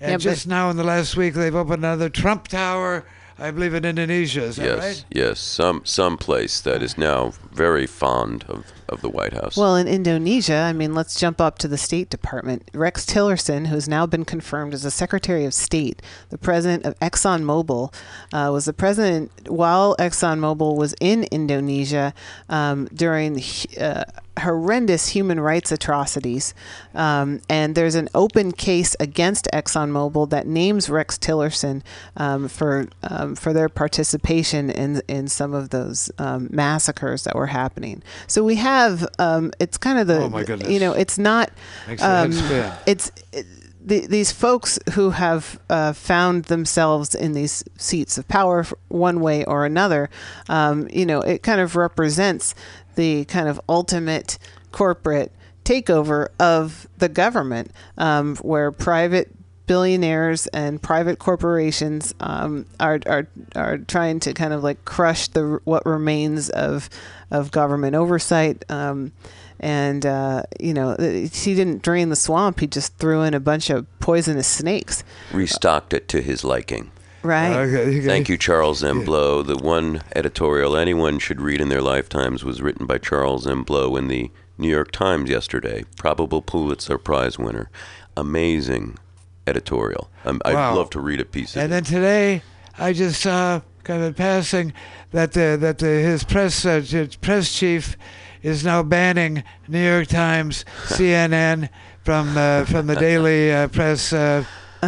And 0.00 0.10
Yeah, 0.12 0.16
just 0.18 0.46
now 0.46 0.70
in 0.70 0.76
the 0.76 0.84
last 0.84 1.16
week, 1.16 1.34
they've 1.34 1.54
opened 1.54 1.84
another 1.84 2.08
Trump 2.10 2.48
Tower, 2.48 3.04
I 3.38 3.50
believe 3.50 3.74
in 3.74 3.84
Indonesia. 3.84 4.42
Is 4.44 4.56
that 4.56 4.64
yes, 4.64 4.78
right? 4.78 5.04
yes, 5.10 5.40
some 5.40 5.82
some 5.84 6.16
place 6.18 6.60
that 6.60 6.82
is 6.82 6.96
now 6.98 7.32
very 7.52 7.86
fond 7.86 8.44
of, 8.48 8.66
of 8.88 9.02
the 9.02 9.08
White 9.08 9.32
House. 9.32 9.56
Well, 9.56 9.76
in 9.76 9.88
Indonesia, 9.88 10.56
I 10.56 10.72
mean, 10.72 10.94
let's 10.94 11.18
jump 11.18 11.40
up 11.40 11.58
to 11.58 11.68
the 11.68 11.78
State 11.78 12.10
Department. 12.10 12.70
Rex 12.74 13.04
Tillerson, 13.04 13.68
who's 13.68 13.88
now 13.88 14.06
been 14.06 14.24
confirmed 14.24 14.74
as 14.74 14.82
the 14.82 14.90
Secretary 14.90 15.44
of 15.44 15.54
State, 15.54 16.02
the 16.30 16.38
president 16.38 16.84
of 16.84 16.98
ExxonMobil, 17.00 17.92
uh, 18.32 18.50
was 18.52 18.64
the 18.64 18.72
president 18.72 19.30
while 19.48 19.96
ExxonMobil 19.96 20.76
was 20.76 20.94
in 21.00 21.24
Indonesia 21.24 22.14
um, 22.48 22.86
during 22.94 23.42
uh, 23.80 24.04
horrendous 24.40 25.08
human 25.08 25.40
rights 25.40 25.72
atrocities. 25.72 26.54
Um, 26.94 27.40
and 27.48 27.74
there's 27.74 27.94
an 27.94 28.08
open 28.14 28.52
case 28.52 28.94
against 29.00 29.48
ExxonMobil 29.52 30.30
that 30.30 30.46
names 30.46 30.90
Rex 30.90 31.18
Tillerson 31.18 31.82
um, 32.16 32.48
for 32.48 32.88
um, 33.02 33.34
for 33.34 33.52
their 33.52 33.68
participation 33.68 34.70
in 34.70 35.02
in 35.08 35.28
some 35.28 35.54
of 35.54 35.70
those 35.70 36.10
um, 36.18 36.48
massacres 36.50 37.24
that 37.24 37.34
were 37.34 37.46
happening. 37.46 38.02
So 38.26 38.44
we 38.44 38.56
have 38.56 38.75
um, 39.18 39.52
it's 39.58 39.78
kind 39.78 39.98
of 39.98 40.06
the 40.06 40.22
Oh, 40.22 40.28
my 40.28 40.44
goodness. 40.44 40.68
you 40.70 40.80
know 40.80 40.92
it's 40.92 41.18
not 41.18 41.50
Makes 41.88 42.02
the 42.02 42.08
head 42.08 42.70
um, 42.72 42.78
it's 42.86 43.10
it, 43.32 43.46
the, 43.86 44.04
these 44.06 44.32
folks 44.32 44.78
who 44.94 45.10
have 45.10 45.60
uh, 45.70 45.92
found 45.92 46.46
themselves 46.46 47.14
in 47.14 47.32
these 47.32 47.62
seats 47.78 48.18
of 48.18 48.26
power 48.26 48.66
one 48.88 49.20
way 49.20 49.44
or 49.44 49.64
another, 49.64 50.10
um, 50.48 50.88
you 50.90 51.06
know, 51.06 51.20
it 51.20 51.44
kind 51.44 51.60
of 51.60 51.76
represents 51.76 52.52
the 52.96 53.24
kind 53.26 53.48
of 53.48 53.60
ultimate 53.68 54.38
corporate 54.72 55.30
takeover 55.64 56.28
of 56.40 56.88
the 56.98 57.08
government, 57.08 57.70
um, 57.96 58.34
where 58.38 58.72
private 58.72 59.30
billionaires 59.66 60.46
and 60.48 60.80
private 60.80 61.18
corporations 61.18 62.14
um, 62.20 62.66
are, 62.80 63.00
are 63.06 63.26
are 63.54 63.78
trying 63.78 64.20
to 64.20 64.32
kind 64.32 64.52
of 64.52 64.62
like 64.62 64.84
crush 64.84 65.28
the 65.28 65.60
what 65.64 65.84
remains 65.86 66.48
of 66.50 66.88
of 67.30 67.50
government 67.50 67.94
oversight. 67.94 68.64
Um, 68.70 69.12
and 69.58 70.04
uh, 70.04 70.42
you 70.60 70.74
know, 70.74 70.96
he 70.98 71.54
didn't 71.54 71.82
drain 71.82 72.10
the 72.10 72.16
swamp. 72.16 72.60
He 72.60 72.66
just 72.66 72.96
threw 72.98 73.22
in 73.22 73.34
a 73.34 73.40
bunch 73.40 73.70
of 73.70 73.86
poisonous 74.00 74.46
snakes. 74.46 75.02
Restocked 75.32 75.92
it 75.94 76.08
to 76.08 76.20
his 76.20 76.44
liking. 76.44 76.90
Right. 77.22 77.56
Okay, 77.56 78.00
Thank 78.02 78.28
you, 78.28 78.36
Charles 78.36 78.84
M. 78.84 79.04
Blow. 79.04 79.42
The 79.42 79.56
one 79.56 80.02
editorial 80.14 80.76
anyone 80.76 81.18
should 81.18 81.40
read 81.40 81.60
in 81.60 81.70
their 81.70 81.82
lifetimes 81.82 82.44
was 82.44 82.62
written 82.62 82.86
by 82.86 82.98
Charles 82.98 83.48
M. 83.48 83.64
Blow 83.64 83.96
in 83.96 84.06
the 84.06 84.30
New 84.58 84.68
York 84.68 84.92
Times 84.92 85.28
yesterday. 85.28 85.84
Probable 85.96 86.40
Pulitzer 86.40 86.98
Prize 86.98 87.36
winner. 87.36 87.68
Amazing 88.16 88.98
editorial. 89.46 90.10
Um, 90.24 90.40
I'd 90.44 90.54
love 90.74 90.90
to 90.90 91.00
read 91.00 91.20
a 91.20 91.24
piece 91.24 91.56
of 91.56 91.62
And 91.62 91.72
it. 91.72 91.74
then 91.74 91.84
today, 91.84 92.42
I 92.78 92.92
just 92.92 93.20
saw 93.20 93.60
kind 93.84 94.02
of 94.02 94.08
in 94.08 94.14
passing 94.14 94.72
that 95.12 95.32
the, 95.32 95.56
that 95.60 95.78
the, 95.78 95.86
his 95.86 96.24
press 96.24 96.64
uh, 96.66 97.06
press 97.20 97.52
chief 97.52 97.96
is 98.42 98.64
now 98.64 98.82
banning 98.82 99.42
New 99.68 99.82
York 99.84 100.08
Times, 100.08 100.64
CNN 100.86 101.68
from 102.02 102.36
uh, 102.36 102.64
from 102.64 102.86
the 102.86 102.96
daily 102.96 103.52
uh, 103.52 103.68
press. 103.68 104.12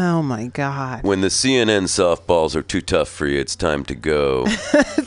Oh 0.00 0.22
my 0.22 0.46
God. 0.46 1.02
when 1.02 1.22
the 1.22 1.26
CNN 1.28 1.84
softballs 1.88 2.54
are 2.54 2.62
too 2.62 2.80
tough 2.80 3.08
for 3.08 3.26
you, 3.26 3.40
it's 3.40 3.56
time 3.56 3.84
to 3.86 3.96
go. 3.96 4.46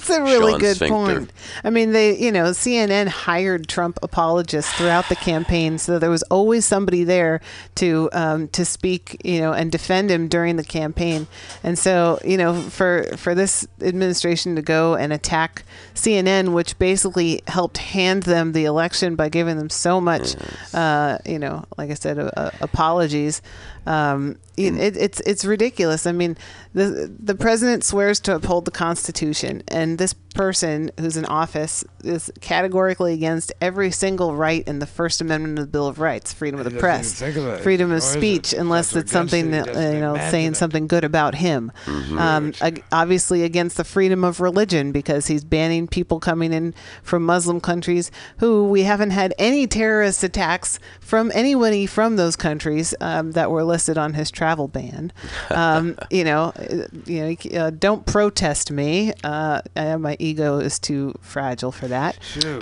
It's 0.01 0.09
a 0.09 0.22
really 0.23 0.53
Sean 0.53 0.59
good 0.59 0.76
Sphincter. 0.77 0.95
point. 0.95 1.34
I 1.63 1.69
mean, 1.69 1.91
they, 1.91 2.18
you 2.18 2.31
know, 2.31 2.45
CNN 2.45 3.07
hired 3.07 3.68
Trump 3.68 3.99
apologists 4.01 4.73
throughout 4.73 5.07
the 5.09 5.15
campaign, 5.15 5.77
so 5.77 5.99
there 5.99 6.09
was 6.09 6.23
always 6.23 6.65
somebody 6.65 7.03
there 7.03 7.39
to 7.76 8.09
um, 8.11 8.47
to 8.49 8.65
speak, 8.65 9.22
you 9.23 9.39
know, 9.39 9.53
and 9.53 9.72
defend 9.72 10.09
him 10.09 10.27
during 10.27 10.55
the 10.55 10.63
campaign. 10.63 11.27
And 11.63 11.77
so, 11.77 12.18
you 12.26 12.35
know, 12.35 12.59
for 12.61 13.03
for 13.15 13.35
this 13.35 13.68
administration 13.80 14.55
to 14.55 14.63
go 14.63 14.95
and 14.95 15.13
attack 15.13 15.63
CNN, 15.93 16.51
which 16.53 16.80
basically 16.80 17.43
helped 17.47 17.77
hand 17.77 18.23
them 18.23 18.53
the 18.53 18.65
election 18.65 19.15
by 19.15 19.30
giving 19.30 19.57
them 19.57 19.69
so 19.69 20.01
much, 20.01 20.35
uh, 20.73 21.19
you 21.27 21.38
know, 21.38 21.63
like 21.77 21.91
I 21.91 21.95
said, 21.95 22.18
uh, 22.18 22.49
apologies. 22.59 23.41
Um, 23.85 24.37
it, 24.57 24.75
it, 24.77 24.97
it's 24.97 25.19
it's 25.21 25.43
ridiculous. 25.45 26.05
I 26.05 26.11
mean, 26.11 26.37
the 26.73 27.11
the 27.17 27.35
president 27.35 27.83
swears 27.83 28.19
to 28.21 28.35
uphold 28.35 28.65
the 28.65 28.71
Constitution, 28.71 29.63
and 29.69 29.97
this 29.97 30.13
person 30.13 30.91
who's 30.99 31.17
in 31.17 31.25
office 31.25 31.83
is 32.03 32.31
categorically 32.41 33.13
against 33.13 33.51
every 33.59 33.91
single 33.91 34.35
right 34.35 34.65
in 34.67 34.79
the 34.79 34.85
First 34.85 35.19
Amendment 35.19 35.57
of 35.57 35.65
the 35.65 35.71
Bill 35.71 35.87
of 35.87 35.99
Rights: 35.99 36.31
freedom 36.33 36.59
of 36.59 36.71
the 36.71 36.79
press, 36.79 37.21
even 37.21 37.33
think 37.33 37.45
of 37.47 37.53
it. 37.53 37.63
freedom 37.63 37.91
of 37.91 37.97
it. 37.97 38.01
speech, 38.01 38.53
unless 38.53 38.91
That's 38.91 39.05
it's 39.05 39.11
something 39.11 39.51
that 39.51 39.67
you 39.67 39.99
know 39.99 40.15
saying 40.29 40.51
it. 40.51 40.57
something 40.57 40.85
good 40.85 41.03
about 41.05 41.35
him. 41.35 41.71
Um, 41.87 42.53
ag- 42.61 42.83
obviously 42.91 43.43
against 43.43 43.77
the 43.77 43.83
freedom 43.83 44.23
of 44.23 44.39
religion 44.41 44.91
because 44.91 45.27
he's 45.27 45.43
banning 45.43 45.87
people 45.87 46.19
coming 46.19 46.53
in 46.53 46.75
from 47.01 47.25
Muslim 47.25 47.59
countries 47.61 48.11
who 48.37 48.67
we 48.67 48.83
haven't 48.83 49.11
had 49.11 49.33
any 49.39 49.65
terrorist 49.65 50.23
attacks 50.23 50.77
from 50.99 51.31
anybody 51.33 51.85
from 51.87 52.15
those 52.17 52.35
countries 52.35 52.93
um, 53.01 53.31
that 53.31 53.49
were 53.49 53.63
listed 53.72 53.98
on 53.98 54.14
his 54.14 54.30
travel 54.30 54.68
ban. 54.68 55.11
Um, 55.49 55.98
you 56.11 56.23
know, 56.23 56.53
uh, 56.56 56.88
you 57.06 57.38
know, 57.53 57.60
uh, 57.60 57.69
don't 57.72 58.06
protest 58.06 58.72
me. 58.72 59.14
Uh, 59.23 59.61
my 59.76 60.15
ego 60.19 60.60
is 60.60 60.77
too 60.80 61.15
fragile 61.22 61.72
for 61.72 61.88
that. 61.88 62.18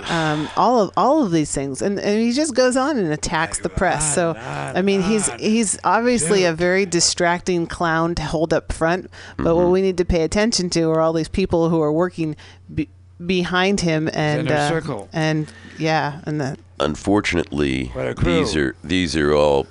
Um, 0.08 0.48
all 0.56 0.80
of 0.80 0.90
all 0.96 1.22
of 1.22 1.32
these 1.32 1.52
things, 1.52 1.82
and, 1.82 1.98
and 1.98 2.20
he 2.20 2.32
just 2.32 2.54
goes 2.54 2.76
on 2.76 2.96
and 2.96 3.12
attacks 3.12 3.58
the 3.58 3.68
press. 3.68 4.14
So, 4.14 4.30
on, 4.30 4.36
on, 4.36 4.76
I 4.76 4.82
mean, 4.82 5.02
he's 5.02 5.30
he's 5.34 5.78
obviously 5.84 6.44
a 6.44 6.52
very 6.52 6.86
distracting 6.86 7.66
clown 7.66 8.14
to 8.14 8.22
hold 8.22 8.52
up 8.52 8.72
front. 8.72 9.10
But 9.36 9.56
what 9.56 9.68
we 9.68 9.82
need 9.82 9.96
to 9.98 10.04
pay 10.04 10.22
attention 10.22 10.70
to 10.70 10.90
are 10.90 11.00
all 11.00 11.12
these 11.12 11.28
people 11.28 11.68
who 11.68 11.80
are 11.82 11.92
working 11.92 12.36
be, 12.72 12.88
behind 13.24 13.80
him 13.80 14.08
and 14.12 14.50
uh, 14.50 14.68
circle. 14.68 15.08
and 15.12 15.52
yeah, 15.78 16.20
and 16.24 16.40
the 16.40 16.58
Unfortunately, 16.78 17.86
What 17.92 18.06
a 18.06 18.14
crew. 18.14 18.38
these 18.38 18.56
are 18.56 18.74
these 18.82 19.16
are 19.16 19.34
all 19.34 19.66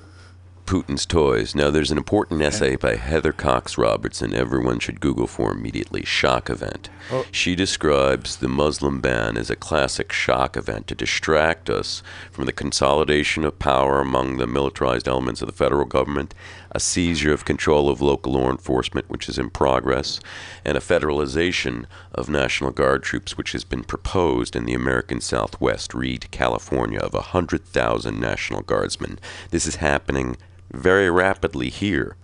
Putin's 0.69 1.07
toys. 1.07 1.55
Now, 1.55 1.71
there's 1.71 1.89
an 1.89 1.97
important 1.97 2.43
essay 2.43 2.75
by 2.75 2.95
Heather 2.95 3.31
Cox 3.31 3.75
Robertson. 3.75 4.35
Everyone 4.35 4.77
should 4.77 4.99
Google 4.99 5.25
for 5.25 5.51
immediately. 5.51 6.05
Shock 6.05 6.47
event. 6.47 6.91
Oh. 7.11 7.25
She 7.31 7.55
describes 7.55 8.35
the 8.35 8.49
Muslim 8.49 9.01
ban 9.01 9.35
as 9.35 9.49
a 9.49 9.55
classic 9.55 10.11
shock 10.11 10.55
event 10.55 10.85
to 10.85 10.93
distract 10.93 11.71
us 11.71 12.03
from 12.31 12.45
the 12.45 12.51
consolidation 12.51 13.45
of 13.45 13.57
power 13.57 13.99
among 13.99 14.37
the 14.37 14.45
militarized 14.45 15.07
elements 15.07 15.41
of 15.41 15.47
the 15.47 15.55
federal 15.55 15.85
government, 15.85 16.35
a 16.71 16.79
seizure 16.79 17.33
of 17.33 17.45
control 17.45 17.89
of 17.89 17.99
local 17.99 18.33
law 18.33 18.51
enforcement, 18.51 19.09
which 19.09 19.27
is 19.27 19.39
in 19.39 19.49
progress, 19.49 20.19
and 20.63 20.77
a 20.77 20.81
federalization 20.81 21.85
of 22.13 22.29
National 22.29 22.69
Guard 22.69 23.01
troops, 23.01 23.35
which 23.35 23.53
has 23.53 23.63
been 23.63 23.83
proposed 23.83 24.55
in 24.55 24.65
the 24.65 24.75
American 24.75 25.19
Southwest. 25.19 25.95
Read 25.95 26.29
California 26.29 26.99
of 26.99 27.15
100,000 27.15 28.19
National 28.19 28.61
Guardsmen. 28.61 29.17
This 29.49 29.65
is 29.65 29.77
happening 29.77 30.37
very 30.71 31.09
rapidly 31.09 31.69
here. 31.69 32.15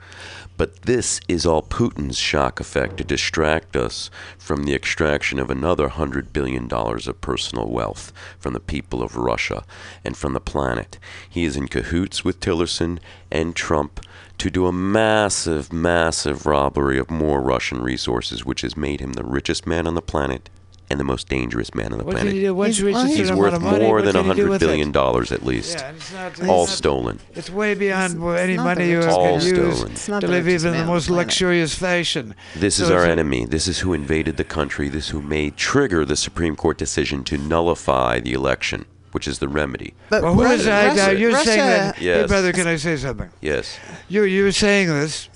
But 0.57 0.83
this 0.83 1.19
is 1.27 1.45
all 1.45 1.61
Putin's 1.61 2.17
shock 2.17 2.61
effect 2.61 2.97
to 2.97 3.03
distract 3.03 3.75
us 3.75 4.09
from 4.37 4.63
the 4.63 4.73
extraction 4.73 5.37
of 5.37 5.49
another 5.49 5.89
$100 5.89 6.31
billion 6.31 6.71
of 6.71 7.21
personal 7.21 7.69
wealth 7.69 8.13
from 8.39 8.53
the 8.53 8.61
people 8.61 9.03
of 9.03 9.17
Russia 9.17 9.65
and 10.05 10.15
from 10.15 10.31
the 10.31 10.39
planet. 10.39 10.97
He 11.29 11.43
is 11.43 11.57
in 11.57 11.67
cahoots 11.67 12.23
with 12.23 12.39
Tillerson 12.39 12.99
and 13.29 13.53
Trump 13.53 13.99
to 14.37 14.49
do 14.49 14.65
a 14.65 14.71
massive, 14.71 15.73
massive 15.73 16.45
robbery 16.45 16.99
of 16.99 17.11
more 17.11 17.41
Russian 17.41 17.81
resources, 17.81 18.45
which 18.45 18.61
has 18.61 18.77
made 18.77 19.01
him 19.01 19.13
the 19.13 19.23
richest 19.25 19.67
man 19.67 19.87
on 19.87 19.95
the 19.95 20.01
planet 20.01 20.49
and 20.89 20.99
the 20.99 21.03
most 21.03 21.27
dangerous 21.27 21.73
man 21.73 21.91
on 21.91 21.97
the 21.97 22.03
What 22.03 22.11
did 22.11 22.17
planet. 22.21 22.33
he 22.33 22.39
do? 22.41 22.53
Once 22.53 22.67
He's- 22.77 22.79
you 22.79 22.85
reach 22.87 22.93
well, 22.95 23.03
a 23.05 23.07
he's 23.07 23.17
He's 23.17 23.31
worth 23.31 23.37
amount 23.53 23.55
of 23.55 23.61
money, 23.63 23.85
more 23.85 23.95
what 23.95 24.05
than 24.05 24.13
did 24.13 24.25
he 24.25 24.33
do 24.41 24.47
$100 24.49 24.87
it? 24.89 24.91
dollars 24.91 25.31
at 25.31 25.45
least. 25.45 25.79
Yeah, 25.79 25.91
it's 25.91 26.13
not, 26.39 26.47
All 26.49 26.63
it's, 26.65 26.73
stolen. 26.73 27.19
it's 27.33 27.49
way 27.49 27.73
beyond 27.73 28.21
what 28.21 28.37
any 28.39 28.55
money 28.57 28.89
you 28.89 28.97
richest 28.97 29.17
All 29.17 29.39
can 29.39 29.47
use 29.47 29.75
stolen. 29.77 29.91
It's 29.93 30.05
to 30.05 30.27
live 30.27 30.47
even 30.47 30.71
man 30.71 30.81
the 30.81 30.85
most 30.85 31.07
planet. 31.07 31.27
luxurious 31.27 31.73
fashion. 31.75 32.35
This 32.55 32.75
So 32.75 32.83
is 32.85 32.91
our 32.91 33.03
enemy. 33.05 33.45
This 33.45 33.67
is 33.67 33.79
who 33.79 33.93
invaded 33.93 34.37
the 34.37 34.43
country. 34.43 34.87
This 34.89 35.09
who 35.09 35.21
may 35.21 35.49
trigger 35.49 36.05
the 36.05 36.15
Supreme 36.15 36.55
Court 36.55 36.77
decision 36.77 37.23
to 37.25 37.37
nullify 37.37 38.19
the 38.19 38.33
election, 38.33 38.85
which 39.11 39.27
is 39.27 39.39
the 39.39 39.47
remedy. 39.47 39.93
but 40.09 40.21
Well, 40.21 40.33
who 40.35 40.43
Ru- 40.43 40.57
that? 40.57 40.87
Russia, 40.89 41.07
Uh, 41.07 41.11
you're 41.11 41.31
saying 41.43 41.57
that. 41.57 41.85
Russia- 41.87 41.99
Hey, 41.99 42.05
Yes. 42.05 42.27
brother, 42.27 42.53
can 42.53 42.67
I 42.67 42.75
say 42.75 42.95
something? 42.97 43.29
Yes. 43.41 43.77
You 44.07 44.23
you 44.23 44.43
were 44.43 44.51
saying 44.51 44.87
this, 44.89 45.29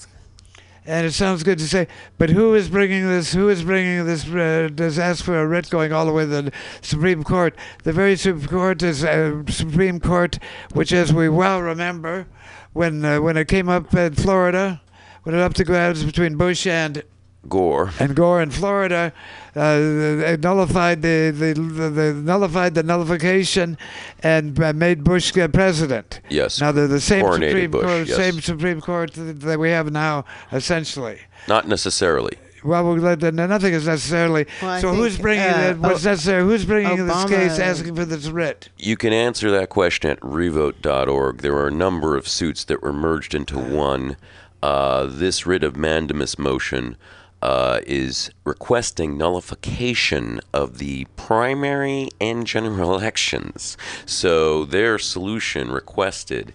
And 0.90 1.06
it 1.06 1.12
sounds 1.12 1.44
good 1.44 1.60
to 1.60 1.68
say, 1.68 1.88
but 2.18 2.32
who 2.32 2.56
is 2.56 2.68
bringing 2.68 3.08
this? 3.08 3.32
Who 3.32 3.48
is 3.48 3.64
bringing 3.64 4.08
this? 4.08 4.28
Uh, 4.28 4.70
does 4.74 4.98
ask 4.98 5.24
for 5.24 5.40
a 5.40 5.46
writ 5.46 5.70
going 5.70 5.94
all 5.94 6.04
the 6.04 6.12
way 6.12 6.24
to 6.24 6.28
the 6.28 6.52
Supreme 6.82 7.24
Court? 7.24 7.56
The 7.84 7.94
very 7.94 8.16
Supreme 8.16 8.48
Court 8.48 8.82
is 8.82 9.04
uh, 9.04 9.44
Supreme 9.50 10.00
Court, 10.00 10.40
which, 10.74 10.92
as 10.92 11.14
we 11.14 11.30
well 11.30 11.62
remember, 11.62 12.26
when 12.74 13.06
uh, 13.06 13.22
when 13.22 13.38
it 13.38 13.48
came 13.48 13.70
up 13.70 13.94
in 13.94 14.16
Florida, 14.16 14.82
when 15.22 15.36
it 15.36 15.42
up 15.42 15.54
to 15.54 15.64
grounds 15.64 16.04
between 16.04 16.38
Bush 16.38 16.66
and 16.66 17.04
Gore. 17.48 17.92
and 18.00 18.16
Gore 18.16 18.42
in 18.42 18.52
Florida 18.52 19.14
uh, 19.56 20.38
nullified 20.40 21.02
the, 21.02 21.32
the, 21.32 21.54
the, 21.54 21.90
the 21.90 22.14
nullified 22.14 22.76
the 22.76 22.84
nullification 22.84 23.78
and 24.22 24.62
uh, 24.62 24.74
made 24.74 25.04
Bush 25.04 25.36
uh, 25.38 25.48
president. 25.48 26.22
Yes. 26.30 26.60
Now 26.60 26.72
they're 26.72 26.88
the 26.88 27.00
same 27.00 27.26
Coronated 27.26 27.50
Supreme 27.50 27.72
Bush, 27.72 27.86
Court, 27.86 28.08
yes. 28.08 28.18
same 28.18 28.42
Supreme 28.42 28.82
Court 28.82 29.14
that 29.14 29.40
that 29.42 29.60
we 29.60 29.70
have 29.70 29.92
now, 29.92 30.26
essentially. 30.52 31.20
Not 31.48 31.68
necessarily. 31.68 32.38
Well, 32.64 32.94
we 32.94 33.00
let- 33.00 33.22
nothing 33.22 33.74
is 33.74 33.88
necessarily. 33.88 34.46
Well, 34.62 34.72
I 34.72 34.82
so 34.82 34.94
who's 34.94 35.18
bringing 35.18 35.46
uh, 35.46 35.70
it? 35.72 35.80
What's 35.80 36.06
O- 36.06 36.10
necessary? 36.10 36.44
Who's 36.44 36.66
bringing 36.66 37.08
this 37.08 37.26
case, 37.26 37.58
asking 37.58 37.96
for 37.96 38.06
this 38.06 38.28
writ? 38.28 38.70
You 38.78 38.98
can 38.98 39.14
answer 39.14 39.50
that 39.52 39.70
question 39.70 40.12
at 40.12 40.20
revote.org. 40.22 41.38
There 41.38 41.56
are 41.56 41.68
a 41.68 41.72
number 41.72 42.18
of 42.18 42.28
suits 42.28 42.66
that 42.66 42.82
were 42.82 42.94
merged 42.94 43.34
into 43.34 43.58
one. 43.58 44.18
Uh, 44.62 45.06
this 45.06 45.46
writ 45.46 45.64
of 45.64 45.78
mandamus 45.78 46.38
motion 46.38 46.98
uh, 47.42 47.80
is 47.86 48.32
requesting 48.44 49.18
nullification 49.18 50.40
of 50.54 50.78
the 50.78 51.06
primary 51.16 52.10
and 52.20 52.46
general 52.46 52.94
elections. 52.96 53.78
So 54.06 54.66
their 54.66 54.98
solution 55.00 55.72
requested 55.72 56.54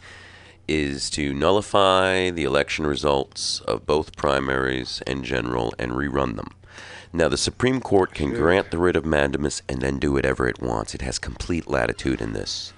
is 0.67 1.11
to 1.11 1.35
nullify 1.35 2.31
the 2.31 2.45
election 2.45 2.87
results 2.87 3.61
of 3.61 3.87
both 3.87 4.17
primaries 4.17 5.03
and 5.07 5.25
general 5.25 5.75
and 5.79 5.93
rerun 5.93 6.37
them. 6.37 6.51
Now, 7.17 7.29
the 7.29 7.37
Supreme 7.37 7.81
Court 7.81 8.13
can 8.13 8.31
grant 8.31 8.73
the 8.73 8.79
writ 8.79 8.97
of 8.97 9.05
mandamus 9.05 9.63
and 9.69 9.81
then 9.81 10.01
do 10.01 10.11
whatever 10.11 10.49
it 10.49 10.61
wants. 10.61 10.97
It 10.97 11.03
has 11.03 11.21
complete 11.21 11.69
latitude 11.69 12.21
in 12.21 12.33
this. 12.33 12.73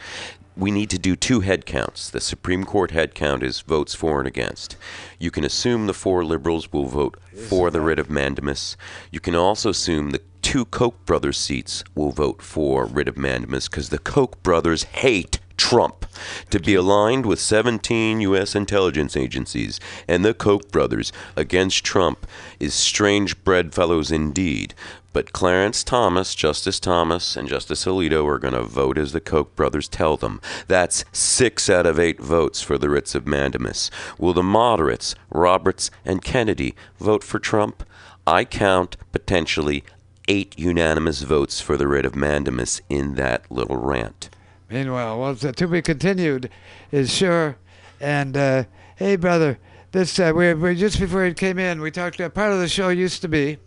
We 0.58 0.70
need 0.70 0.88
to 0.90 0.98
do 0.98 1.16
two 1.16 1.40
head 1.40 1.66
counts. 1.66 2.08
The 2.08 2.20
Supreme 2.20 2.64
Court 2.64 2.90
head 2.90 3.14
count 3.14 3.42
is 3.42 3.60
votes 3.60 3.94
for 3.94 4.20
and 4.20 4.26
against. 4.26 4.76
You 5.18 5.30
can 5.30 5.44
assume 5.44 5.86
the 5.86 5.92
four 5.92 6.24
liberals 6.24 6.72
will 6.72 6.86
vote 6.86 7.18
for 7.48 7.70
the 7.70 7.82
writ 7.82 7.98
of 7.98 8.08
mandamus. 8.08 8.74
You 9.10 9.20
can 9.20 9.34
also 9.34 9.68
assume 9.68 10.10
the 10.12 10.22
two 10.40 10.64
Koch 10.64 10.94
brothers 11.04 11.36
seats 11.36 11.84
will 11.94 12.10
vote 12.10 12.40
for 12.40 12.86
writ 12.86 13.06
of 13.06 13.18
mandamus 13.18 13.68
because 13.68 13.90
the 13.90 13.98
Koch 13.98 14.42
brothers 14.42 14.84
hate 14.84 15.40
Trump. 15.56 16.06
To 16.50 16.60
be 16.60 16.74
aligned 16.74 17.26
with 17.26 17.40
17 17.40 18.20
U.S. 18.20 18.54
intelligence 18.54 19.16
agencies 19.16 19.80
and 20.08 20.24
the 20.24 20.34
Koch 20.34 20.70
brothers 20.70 21.12
against 21.34 21.84
Trump 21.84 22.26
is 22.60 22.74
strange 22.74 23.42
bedfellows 23.44 24.10
indeed. 24.10 24.74
But 25.12 25.32
Clarence 25.32 25.82
Thomas, 25.82 26.34
Justice 26.34 26.78
Thomas, 26.78 27.36
and 27.36 27.48
Justice 27.48 27.86
Alito 27.86 28.26
are 28.26 28.38
going 28.38 28.52
to 28.52 28.62
vote 28.62 28.98
as 28.98 29.12
the 29.12 29.20
Koch 29.20 29.56
brothers 29.56 29.88
tell 29.88 30.18
them. 30.18 30.42
That's 30.68 31.06
six 31.10 31.70
out 31.70 31.86
of 31.86 31.98
eight 31.98 32.20
votes 32.20 32.60
for 32.60 32.76
the 32.76 32.90
writs 32.90 33.14
of 33.14 33.26
mandamus. 33.26 33.90
Will 34.18 34.34
the 34.34 34.42
moderates, 34.42 35.14
Roberts 35.30 35.90
and 36.04 36.22
Kennedy, 36.22 36.74
vote 36.98 37.24
for 37.24 37.38
Trump? 37.38 37.82
I 38.26 38.44
count 38.44 38.98
potentially 39.10 39.84
eight 40.28 40.58
unanimous 40.58 41.22
votes 41.22 41.62
for 41.62 41.76
the 41.76 41.88
writ 41.88 42.04
of 42.04 42.14
mandamus 42.14 42.82
in 42.90 43.14
that 43.14 43.50
little 43.50 43.76
rant. 43.76 44.28
Meanwhile, 44.70 45.20
well, 45.20 45.36
to 45.36 45.52
to 45.52 45.66
be 45.68 45.82
continued 45.82 46.50
is 46.90 47.12
sure. 47.12 47.56
And 48.00 48.36
uh, 48.36 48.64
hey, 48.96 49.16
brother, 49.16 49.58
this 49.92 50.18
uh, 50.18 50.32
we, 50.34 50.52
we 50.54 50.74
just 50.74 50.98
before 50.98 51.24
it 51.24 51.36
came 51.36 51.58
in, 51.58 51.80
we 51.80 51.90
talked. 51.90 52.20
Uh, 52.20 52.28
part 52.28 52.52
of 52.52 52.58
the 52.58 52.68
show 52.68 52.88
used 52.88 53.22
to 53.22 53.28
be 53.28 53.58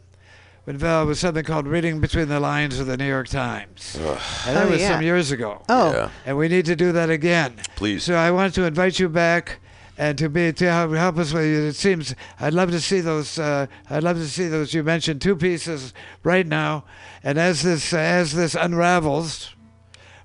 when 0.65 0.77
Val 0.77 1.05
was 1.05 1.19
something 1.19 1.43
called 1.43 1.67
reading 1.67 1.99
between 2.01 2.27
the 2.27 2.39
lines 2.39 2.80
of 2.80 2.85
the 2.88 2.97
New 2.97 3.07
York 3.07 3.27
Times, 3.30 3.95
and 3.97 4.55
that 4.55 4.67
Oh, 4.67 4.71
was 4.71 4.81
yeah. 4.81 4.89
some 4.95 5.01
years 5.01 5.31
ago. 5.31 5.63
Oh, 5.69 5.91
Yeah. 5.93 6.09
And 6.26 6.38
we 6.38 6.47
need 6.47 6.65
to 6.65 6.76
do 6.76 6.91
that 6.91 7.09
again. 7.09 7.55
Please. 7.76 8.03
So 8.03 8.15
I 8.15 8.30
want 8.31 8.53
to 8.55 8.63
invite 8.65 8.99
you 8.99 9.09
back. 9.09 9.59
And 9.97 10.17
to 10.19 10.30
be 10.30 10.53
to 10.53 10.65
help, 10.71 10.93
help 10.93 11.17
us 11.17 11.34
with 11.34 11.43
it, 11.43 11.67
it 11.67 11.76
seems 11.76 12.15
I'd 12.39 12.53
love 12.53 12.71
to 12.71 12.80
see 12.80 13.01
those. 13.01 13.38
Uh, 13.38 13.67
I'd 13.89 14.01
love 14.03 14.15
to 14.15 14.27
see 14.30 14.47
those. 14.47 14.73
You 14.73 14.81
mentioned 14.81 15.21
two 15.21 15.35
pieces 15.35 15.93
right 16.23 16.47
now, 16.47 16.85
and 17.21 17.38
as 17.38 17.63
this 17.63 17.91
as 17.93 18.31
this 18.34 18.55
unravels, 18.55 19.53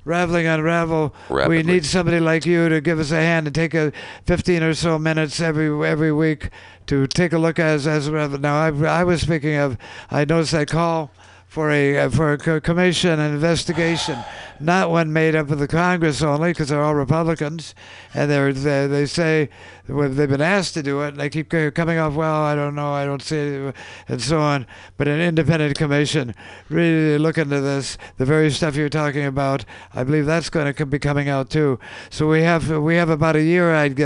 raveling 0.05 0.47
unravel, 0.47 1.15
we 1.49 1.63
need 1.63 1.85
somebody 1.85 2.21
like 2.21 2.47
you 2.47 2.69
to 2.69 2.81
give 2.81 2.99
us 2.99 3.11
a 3.11 3.17
hand 3.17 3.47
and 3.47 3.55
take 3.55 3.75
a 3.75 3.93
15 4.27 4.63
or 4.63 4.75
so 4.75 4.99
minutes 4.99 5.41
every 5.41 5.87
every 5.89 6.13
week 6.13 6.51
to 6.87 7.07
take 7.07 7.33
a 7.33 7.39
look 7.39 7.59
as 7.59 7.87
as. 7.87 8.09
Now 8.09 8.57
I 8.57 9.01
I 9.01 9.05
was 9.05 9.23
speaking 9.23 9.57
of 9.57 9.79
I 10.11 10.25
noticed 10.25 10.53
that 10.53 10.69
call 10.69 11.11
for 11.55 11.71
a 11.71 11.99
uh, 11.99 12.11
for 12.11 12.33
a 12.33 12.61
commission 12.61 13.21
and 13.21 13.33
investigation, 13.33 14.19
not 14.59 14.91
one 14.91 15.13
made 15.13 15.37
up 15.37 15.51
of 15.51 15.61
the 15.61 15.69
Congress 15.69 16.21
only 16.21 16.51
because 16.51 16.69
they're 16.69 16.83
all 16.83 16.97
Republicans, 16.97 17.75
and 18.15 18.31
they're, 18.31 18.53
they 18.53 18.87
they 18.87 19.07
say 19.07 19.49
they've 19.87 20.29
been 20.29 20.41
asked 20.41 20.75
to 20.75 20.83
do 20.83 21.03
it, 21.03 21.09
and 21.09 21.17
they 21.19 21.29
keep 21.29 21.51
coming 21.51 21.99
off 21.99 22.15
well 22.15 22.43
I 22.43 22.55
don't 22.55 22.75
know 22.75 22.93
I 22.93 23.05
don't 23.05 23.21
see 23.21 23.37
it, 23.37 23.77
and 24.09 24.23
so 24.23 24.39
on. 24.39 24.67
But 24.97 25.09
an 25.09 25.21
independent 25.21 25.77
commission 25.77 26.35
really 26.69 27.19
look 27.19 27.37
into 27.37 27.61
this, 27.61 27.99
the 28.17 28.25
very 28.25 28.51
stuff 28.51 28.77
you're 28.77 28.89
talking 28.89 29.27
about. 29.27 29.65
I 29.93 30.05
believe 30.05 30.27
that's 30.27 30.49
going 30.49 30.73
to 30.73 30.87
be 30.87 30.99
coming 30.99 31.29
out 31.29 31.51
too. 31.51 31.79
So 32.09 32.29
we 32.29 32.43
have 32.43 32.71
we 32.71 32.95
have 32.97 33.11
about 33.11 33.37
a 33.37 33.43
year 33.43 33.75
I'd 33.75 34.01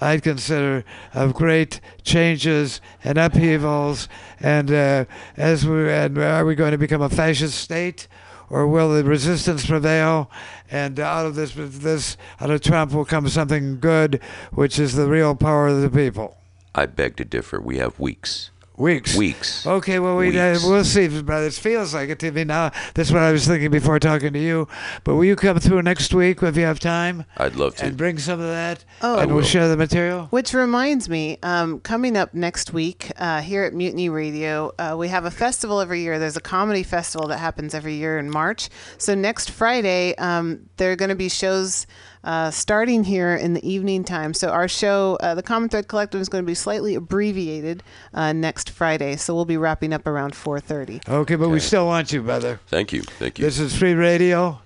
I'd 0.00 0.22
consider 0.22 0.84
of 1.12 1.34
great 1.34 1.80
changes 2.02 2.80
and 3.04 3.18
upheavals, 3.18 4.08
and 4.40 4.72
uh, 4.72 5.04
as 5.36 5.66
we 5.66 5.90
and 5.90 6.18
are 6.18 6.44
we 6.44 6.54
going 6.54 6.72
to 6.72 6.78
become 6.78 7.02
a 7.02 7.10
fascist 7.10 7.58
state? 7.58 8.08
Or 8.50 8.68
will 8.68 8.94
the 8.94 9.02
resistance 9.02 9.66
prevail, 9.66 10.30
and 10.74 10.98
out 10.98 11.24
of 11.24 11.36
this, 11.36 11.54
this 11.56 12.16
out 12.40 12.50
of 12.50 12.60
Trump 12.60 12.92
will 12.92 13.04
come 13.04 13.28
something 13.28 13.78
good, 13.78 14.20
which 14.50 14.76
is 14.80 14.94
the 14.94 15.06
real 15.06 15.36
power 15.36 15.68
of 15.68 15.80
the 15.80 15.88
people. 15.88 16.36
I 16.74 16.86
beg 16.86 17.14
to 17.18 17.24
differ. 17.24 17.60
We 17.60 17.78
have 17.78 18.00
weeks. 18.00 18.50
Weeks. 18.76 19.16
Weeks. 19.16 19.64
Okay, 19.64 20.00
well 20.00 20.16
we, 20.16 20.36
uh, 20.36 20.58
we'll 20.64 20.82
see, 20.84 21.06
But 21.22 21.44
It 21.44 21.52
feels 21.52 21.94
like 21.94 22.08
it 22.08 22.18
to 22.18 22.32
me 22.32 22.42
now. 22.42 22.72
That's 22.94 23.12
what 23.12 23.22
I 23.22 23.30
was 23.30 23.46
thinking 23.46 23.70
before 23.70 24.00
talking 24.00 24.32
to 24.32 24.38
you. 24.38 24.66
But 25.04 25.14
will 25.14 25.24
you 25.24 25.36
come 25.36 25.60
through 25.60 25.82
next 25.82 26.12
week 26.12 26.42
if 26.42 26.56
you 26.56 26.64
have 26.64 26.80
time 26.80 27.24
I'd 27.36 27.54
love 27.54 27.76
to. 27.76 27.84
and 27.86 27.96
bring 27.96 28.18
some 28.18 28.40
of 28.40 28.46
that, 28.48 28.84
Oh. 29.00 29.18
and 29.18 29.28
we'll 29.28 29.36
will. 29.36 29.44
share 29.44 29.68
the 29.68 29.76
material. 29.76 30.26
Which 30.30 30.52
reminds 30.54 31.08
me, 31.08 31.38
um, 31.44 31.78
coming 31.80 32.16
up 32.16 32.34
next 32.34 32.72
week 32.72 33.12
uh, 33.16 33.42
here 33.42 33.62
at 33.62 33.74
Mutiny 33.74 34.08
Radio, 34.08 34.72
uh, 34.76 34.96
we 34.98 35.06
have 35.06 35.24
a 35.24 35.30
festival 35.30 35.80
every 35.80 36.00
year. 36.00 36.18
There's 36.18 36.36
a 36.36 36.40
comedy 36.40 36.82
festival 36.82 37.28
that 37.28 37.38
happens 37.38 37.74
every 37.74 37.94
year 37.94 38.18
in 38.18 38.28
March. 38.28 38.70
So 38.98 39.14
next 39.14 39.50
Friday, 39.52 40.16
um, 40.16 40.68
there 40.78 40.90
are 40.90 40.96
going 40.96 41.10
to 41.10 41.14
be 41.14 41.28
shows 41.28 41.86
uh, 42.24 42.50
starting 42.50 43.04
here 43.04 43.34
in 43.34 43.54
the 43.54 43.68
evening 43.68 44.02
time. 44.02 44.34
So 44.34 44.48
our 44.48 44.66
show, 44.66 45.16
uh, 45.20 45.34
the 45.34 45.42
Common 45.42 45.68
Thread 45.68 45.88
Collective, 45.88 46.20
is 46.20 46.28
going 46.28 46.42
to 46.42 46.46
be 46.46 46.54
slightly 46.54 46.94
abbreviated 46.94 47.82
uh, 48.12 48.32
next 48.32 48.70
Friday. 48.70 49.16
So 49.16 49.34
we'll 49.34 49.44
be 49.44 49.56
wrapping 49.56 49.92
up 49.92 50.06
around 50.06 50.34
4:30. 50.34 51.08
Okay, 51.08 51.36
but 51.36 51.50
we 51.50 51.60
still 51.60 51.86
want 51.86 52.12
you, 52.12 52.22
brother. 52.22 52.60
Thank 52.66 52.92
you. 52.92 53.02
Thank 53.02 53.38
you. 53.38 53.44
This 53.44 53.58
is 53.58 53.76
free 53.76 53.94
radio. 53.94 54.60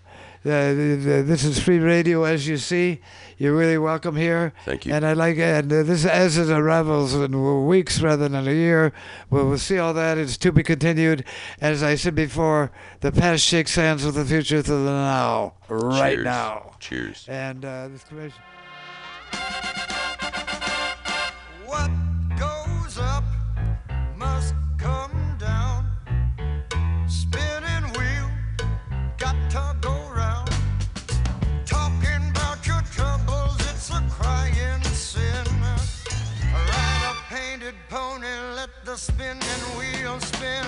The- 0.44 0.98
the- 1.02 1.22
this 1.22 1.44
is 1.44 1.58
free 1.58 1.78
radio, 1.78 2.24
as 2.24 2.46
you 2.46 2.56
see. 2.56 3.00
You're 3.38 3.54
really 3.56 3.78
welcome 3.78 4.16
here. 4.16 4.52
Thank 4.64 4.86
you. 4.86 4.92
And 4.92 5.04
I 5.06 5.12
like 5.12 5.36
and 5.38 5.72
uh, 5.72 5.82
this 5.84 6.04
as 6.04 6.36
it 6.38 6.48
unravels 6.48 7.14
in 7.14 7.66
weeks 7.66 8.00
rather 8.00 8.28
than 8.28 8.48
a 8.48 8.52
year. 8.52 8.92
We'll, 9.30 9.48
we'll 9.48 9.58
see 9.58 9.78
all 9.78 9.94
that. 9.94 10.18
It's 10.18 10.36
to 10.38 10.50
be 10.50 10.62
continued. 10.64 11.24
As 11.60 11.82
I 11.82 11.94
said 11.94 12.14
before, 12.16 12.72
the 13.00 13.12
past 13.12 13.44
shakes 13.44 13.74
hands 13.76 14.04
with 14.04 14.16
the 14.16 14.24
future 14.24 14.62
to 14.62 14.72
the 14.72 14.90
now, 14.90 15.54
right 15.68 16.14
Cheers. 16.14 16.24
now. 16.24 16.72
Cheers. 16.80 17.24
And 17.28 17.64
uh, 17.64 17.88
this 17.88 18.02
commission. 18.04 18.42
Painted 37.68 37.88
pony, 37.90 38.26
let 38.56 38.70
the 38.84 38.96
spinning 38.96 39.64
wheel 39.76 40.18
spin. 40.20 40.64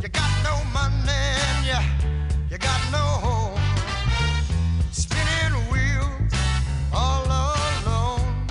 You 0.00 0.08
got 0.08 0.30
no 0.42 0.64
money 0.72 1.10
and 1.10 1.66
you, 1.66 2.48
you 2.50 2.58
got 2.58 2.80
no 2.90 3.04
home. 3.26 3.60
Spinning 4.90 5.58
wheel, 5.70 6.08
all 6.94 7.24
alone 7.26 8.46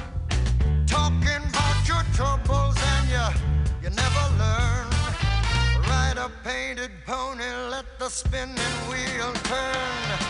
talking 0.85 1.41
about 1.49 1.87
your 1.87 2.03
troubles 2.13 2.75
and 2.77 3.09
you 3.09 3.27
you 3.81 3.89
never 3.89 4.23
learn 4.37 4.87
ride 5.89 6.17
a 6.17 6.29
painted 6.43 6.91
pony 7.05 7.49
let 7.71 7.85
the 7.99 8.09
spinning 8.09 8.77
wheel 8.89 9.33
turn 9.43 10.26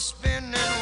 spinning 0.00 0.81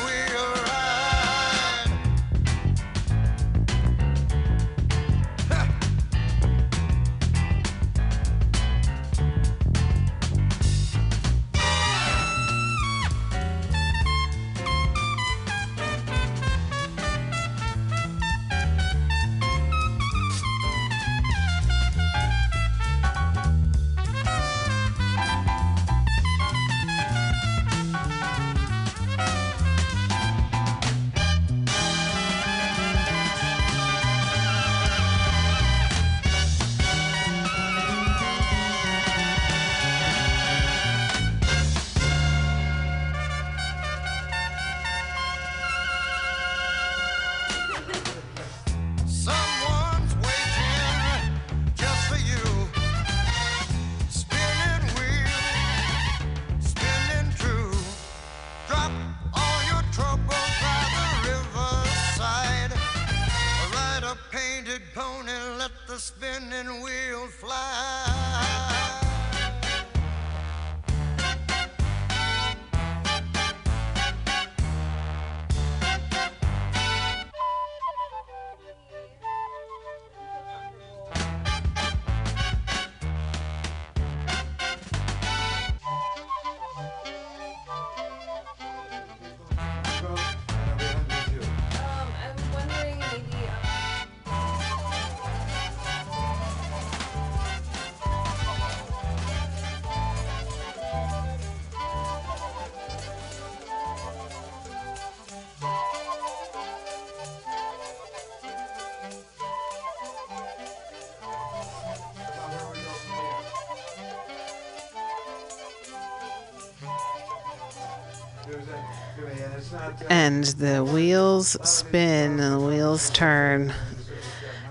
And 120.08 120.44
the 120.44 120.84
wheels 120.84 121.56
spin 121.68 122.40
and 122.40 122.60
the 122.60 122.66
wheels 122.66 123.10
turn. 123.10 123.72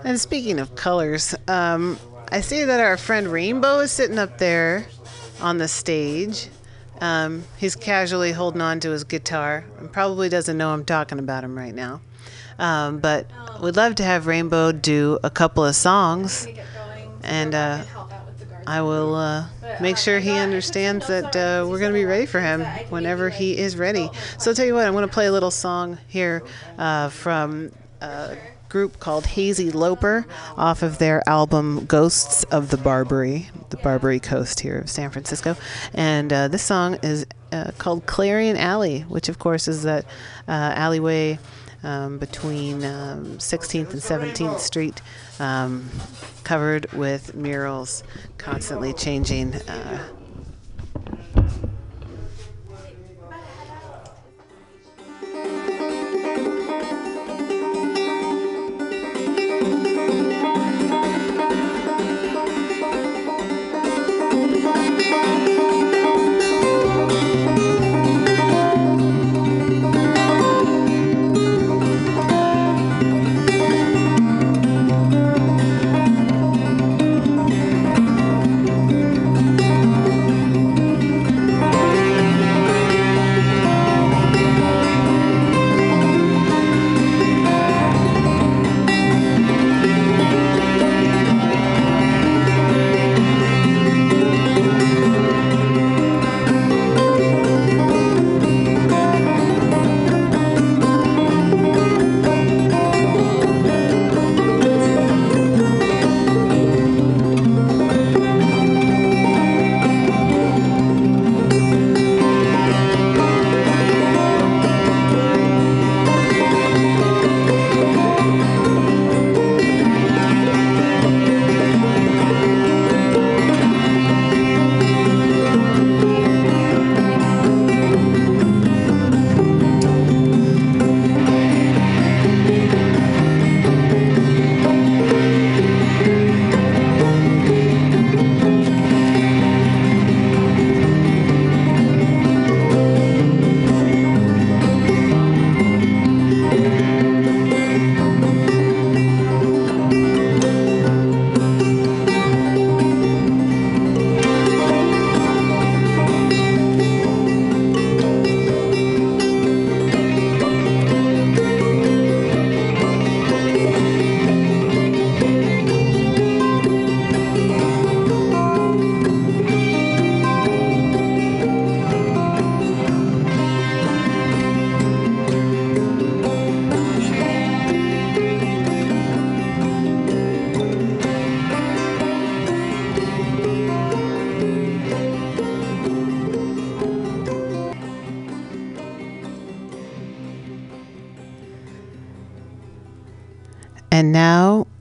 And 0.03 0.19
speaking 0.19 0.59
of 0.59 0.75
colors, 0.75 1.35
um, 1.47 1.99
I 2.31 2.41
see 2.41 2.63
that 2.63 2.79
our 2.79 2.97
friend 2.97 3.27
Rainbow 3.27 3.79
is 3.79 3.91
sitting 3.91 4.19
up 4.19 4.37
there 4.37 4.87
on 5.41 5.57
the 5.57 5.67
stage. 5.67 6.49
Um, 7.01 7.43
he's 7.57 7.75
casually 7.75 8.31
holding 8.31 8.61
on 8.61 8.79
to 8.81 8.89
his 8.91 9.03
guitar 9.03 9.65
and 9.79 9.91
probably 9.91 10.29
doesn't 10.29 10.57
know 10.57 10.69
I'm 10.69 10.85
talking 10.85 11.19
about 11.19 11.43
him 11.43 11.57
right 11.57 11.73
now. 11.73 12.01
Um, 12.57 12.99
but 12.99 13.27
we'd 13.61 13.77
love 13.77 13.95
to 13.95 14.03
have 14.03 14.27
Rainbow 14.27 14.71
do 14.71 15.17
a 15.23 15.29
couple 15.29 15.65
of 15.65 15.75
songs. 15.75 16.47
And 17.23 17.55
uh. 17.55 17.83
I 18.69 18.83
will 18.83 19.15
uh, 19.15 19.45
make 19.81 19.97
sure 19.97 20.19
he 20.19 20.37
understands 20.37 21.07
that 21.07 21.35
uh, 21.35 21.65
we're 21.67 21.79
going 21.79 21.91
to 21.91 21.99
be 21.99 22.05
ready 22.05 22.25
for 22.25 22.39
him 22.39 22.61
whenever 22.89 23.29
he 23.29 23.57
is 23.57 23.77
ready. 23.77 24.09
So 24.37 24.51
I'll 24.51 24.55
tell 24.55 24.65
you 24.65 24.73
what, 24.73 24.85
I'm 24.85 24.93
going 24.93 25.07
to 25.07 25.13
play 25.13 25.27
a 25.27 25.31
little 25.31 25.51
song 25.51 25.97
here 26.07 26.43
uh, 26.77 27.09
from 27.09 27.71
a 28.01 28.37
group 28.69 28.99
called 28.99 29.25
Hazy 29.25 29.71
Loper 29.71 30.25
off 30.55 30.83
of 30.83 30.99
their 30.99 31.27
album 31.27 31.85
Ghosts 31.85 32.43
of 32.45 32.69
the 32.69 32.77
Barbary, 32.77 33.49
the 33.69 33.77
Barbary 33.77 34.19
Coast 34.19 34.59
here 34.59 34.79
of 34.79 34.89
San 34.89 35.09
Francisco. 35.09 35.55
And 35.93 36.31
uh, 36.31 36.47
this 36.47 36.63
song 36.63 36.99
is 37.01 37.25
uh, 37.51 37.71
called 37.77 38.05
Clarion 38.05 38.57
Alley, 38.57 39.01
which 39.01 39.27
of 39.27 39.39
course 39.39 39.67
is 39.67 39.83
that 39.83 40.05
uh, 40.47 40.51
alleyway 40.75 41.39
um, 41.83 42.17
between 42.17 42.83
um, 42.83 43.37
16th 43.37 43.91
and 43.91 44.01
17th 44.01 44.59
Street, 44.59 45.01
um, 45.39 45.89
covered 46.43 46.91
with 46.93 47.35
murals, 47.35 48.03
constantly 48.37 48.93
changing. 48.93 49.55
Uh, 49.55 50.07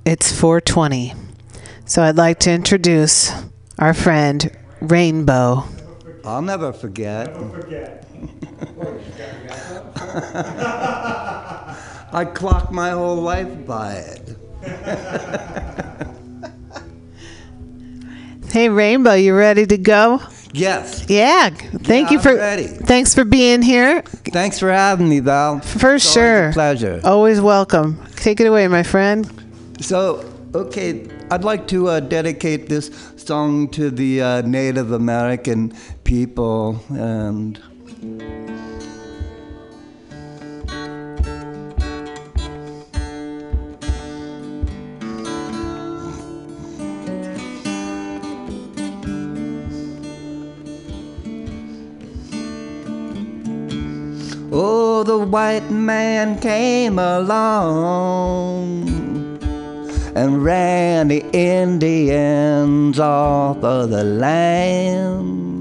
it's 0.08 0.32
420. 0.32 1.12
So 1.84 2.02
I'd 2.02 2.16
like 2.16 2.38
to 2.40 2.50
introduce 2.50 3.30
our 3.78 3.92
friend 3.92 4.50
Rainbow. 4.80 5.64
I'll 6.24 6.40
never 6.40 6.72
forget. 6.72 7.28
I 12.10 12.24
clocked 12.24 12.72
my 12.72 12.90
whole 12.90 13.16
life 13.16 13.66
by 13.66 13.92
it. 13.94 14.36
Hey 18.50 18.70
Rainbow, 18.70 19.12
you 19.12 19.36
ready 19.36 19.66
to 19.66 19.76
go? 19.76 20.22
Yes. 20.54 21.04
Yeah. 21.10 21.50
Thank 21.50 22.08
Yeah, 22.08 22.12
you 22.12 22.18
for 22.18 22.34
ready. 22.34 22.66
Thanks 22.66 23.14
for 23.14 23.26
being 23.26 23.60
here. 23.60 24.00
Thanks 24.00 24.58
for 24.58 24.72
having 24.72 25.06
me, 25.06 25.20
Val. 25.20 25.60
For 25.60 25.96
It's 25.96 26.10
sure. 26.10 26.48
A 26.48 26.52
pleasure. 26.54 26.98
Always 27.04 27.42
welcome. 27.42 28.02
Take 28.16 28.40
it 28.40 28.46
away, 28.46 28.66
my 28.66 28.82
friend. 28.82 29.37
So, 29.80 30.24
okay, 30.54 31.08
I'd 31.30 31.44
like 31.44 31.66
to 31.68 31.88
uh, 31.88 32.00
dedicate 32.00 32.68
this 32.68 32.90
song 33.16 33.68
to 33.70 33.90
the 33.90 34.20
uh, 34.20 34.42
Native 34.42 34.92
American 34.92 35.72
people 36.04 36.82
and. 36.90 37.58
Oh, 54.50 55.04
the 55.04 55.18
white 55.18 55.70
man 55.70 56.40
came 56.40 56.98
along 56.98 58.97
and 60.18 60.42
ran 60.42 61.06
the 61.06 61.24
Indians 61.32 62.98
off 62.98 63.62
of 63.62 63.90
the 63.90 64.02
land. 64.02 65.54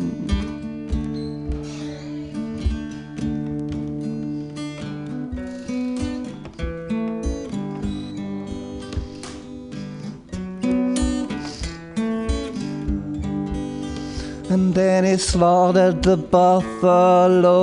And 14.49 14.73
then 14.73 15.03
he 15.03 15.17
slaughtered 15.17 16.01
the 16.01 16.17
buffalo 16.17 17.53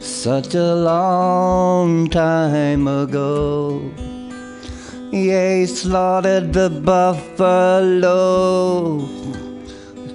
such 0.00 0.56
a 0.56 0.74
long 0.74 2.08
time 2.10 2.88
ago. 2.88 4.07
Yeah, 5.10 5.56
he 5.56 5.66
slaughtered 5.66 6.52
the 6.52 6.68
buffalo 6.68 7.88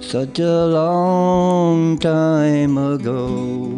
such 0.00 0.38
a 0.38 0.66
long 0.66 1.98
time 1.98 2.78
ago. 2.78 3.74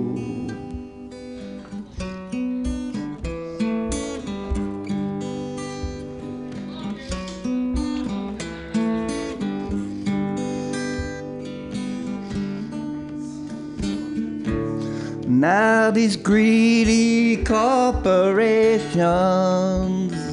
Now 15.27 15.91
these 15.91 16.17
greedy 16.17 17.43
corporations 17.43 20.26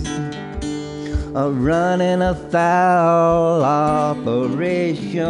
are 1.36 1.50
running 1.50 2.22
a 2.22 2.36
foul 2.36 3.64
operation. 3.64 5.24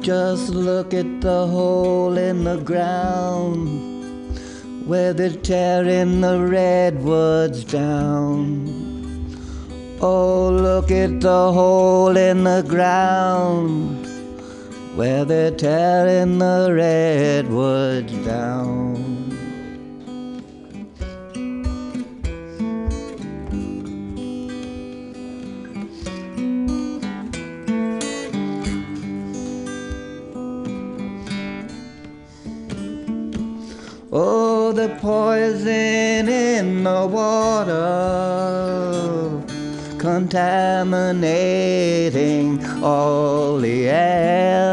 Just 0.00 0.50
look 0.50 0.94
at 0.94 1.20
the 1.20 1.46
hole 1.48 2.16
in 2.16 2.44
the 2.44 2.58
ground 2.58 3.68
where 4.86 5.12
they're 5.12 5.30
tearing 5.30 6.20
the 6.20 6.40
redwoods 6.40 7.64
down. 7.64 8.68
Oh, 10.00 10.48
look 10.48 10.92
at 10.92 11.20
the 11.20 11.52
hole 11.52 12.16
in 12.16 12.44
the 12.44 12.62
ground 12.68 14.01
where 14.94 15.24
they're 15.24 15.50
tearing 15.50 16.38
the 16.38 16.70
redwoods 16.70 18.12
down. 18.26 18.92
Oh, 34.14 34.72
the 34.72 34.90
poison 35.00 36.28
in 36.28 36.84
the 36.84 37.06
water, 37.06 37.72
contaminating 40.02 42.62
all 42.82 43.58
the 43.58 43.88
air. 43.88 44.72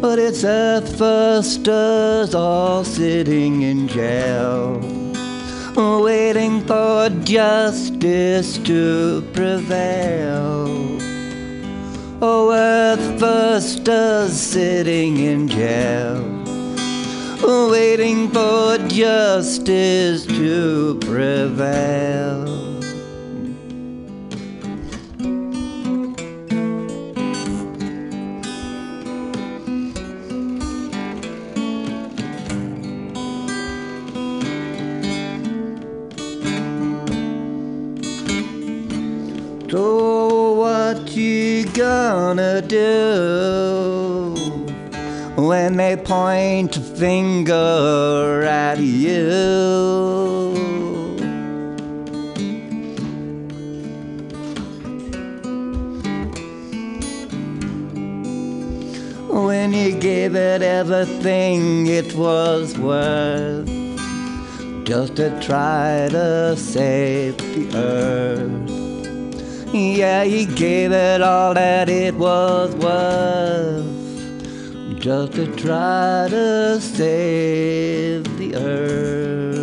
But 0.00 0.18
it's 0.20 0.44
Earth 0.44 0.96
firsters 0.96 2.34
all 2.34 2.84
sitting 2.84 3.62
in 3.62 3.88
jail 3.88 4.80
waiting 5.76 6.60
for 6.66 7.08
justice 7.24 8.58
to 8.58 9.22
prevail. 9.32 11.01
Oh, 12.24 12.52
earth 12.52 13.18
firsters 13.18 14.32
sitting 14.32 15.16
in 15.16 15.48
jail, 15.48 16.22
waiting 17.68 18.28
for 18.30 18.78
justice 18.86 20.24
to 20.26 21.00
prevail. 21.00 22.71
Gonna 41.74 42.60
do 42.60 44.34
when 45.36 45.76
they 45.76 45.96
point 45.96 46.76
a 46.76 46.80
finger 46.80 48.42
at 48.44 48.78
you? 48.78 50.52
When 59.30 59.72
you 59.72 59.98
gave 59.98 60.34
it 60.34 60.60
everything 60.60 61.86
it 61.86 62.14
was 62.14 62.76
worth 62.76 63.66
just 64.84 65.16
to 65.16 65.40
try 65.40 66.08
to 66.10 66.54
save 66.56 67.38
the 67.38 67.78
earth. 67.78 68.81
Yeah, 69.72 70.24
he 70.24 70.44
gave 70.44 70.92
it 70.92 71.22
all 71.22 71.54
that 71.54 71.88
it 71.88 72.14
was 72.14 72.74
worth 72.74 73.86
just 75.00 75.32
to 75.32 75.46
try 75.56 76.26
to 76.28 76.78
save 76.78 78.24
the 78.36 78.54
earth. 78.56 79.61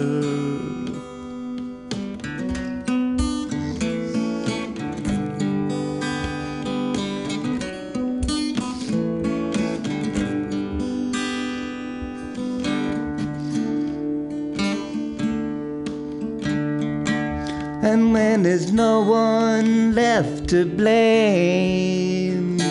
And 17.92 18.14
when 18.14 18.44
there's 18.44 18.72
no 18.72 19.02
one 19.02 19.96
left 19.96 20.50
to 20.50 20.64
blame, 20.64 22.62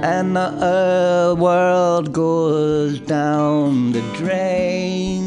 and 0.00 0.34
the 0.34 0.40
uh, 0.40 1.34
world 1.38 2.14
goes 2.14 2.98
down 3.00 3.92
the 3.92 4.00
drain. 4.14 5.26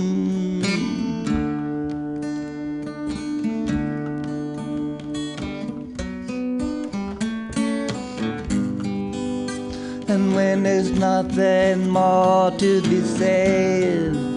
And 10.07 10.33
when 10.33 10.63
there's 10.63 10.89
nothing 10.89 11.89
more 11.89 12.49
to 12.57 12.81
be 12.89 13.01
said 13.01 14.28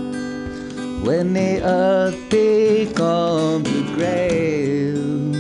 when 1.02 1.32
the 1.32 1.60
earth 1.62 2.30
becomes 2.30 3.68
a 3.68 3.82
grave, 3.94 5.36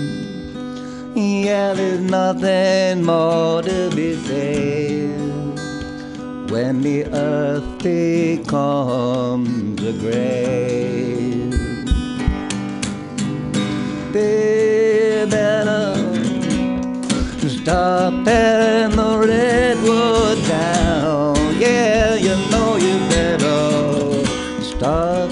yeah, 1.16 1.72
there's 1.74 2.00
nothing 2.00 3.04
more 3.04 3.62
to 3.62 3.90
be 3.94 4.16
said. 4.16 5.20
When 6.50 6.82
the 6.82 7.04
earth 7.06 7.78
becomes 7.82 9.82
a 9.82 9.92
grave, 9.92 11.52
better 15.30 15.94
stop 17.48 18.24
tearing 18.24 18.96
the 18.96 19.18
redwood 19.18 20.38
down. 20.48 21.36
Yeah, 21.58 22.16
you 22.16 22.36
know 22.50 22.76
you 22.76 22.98
better 23.08 24.24
stop 24.62 25.30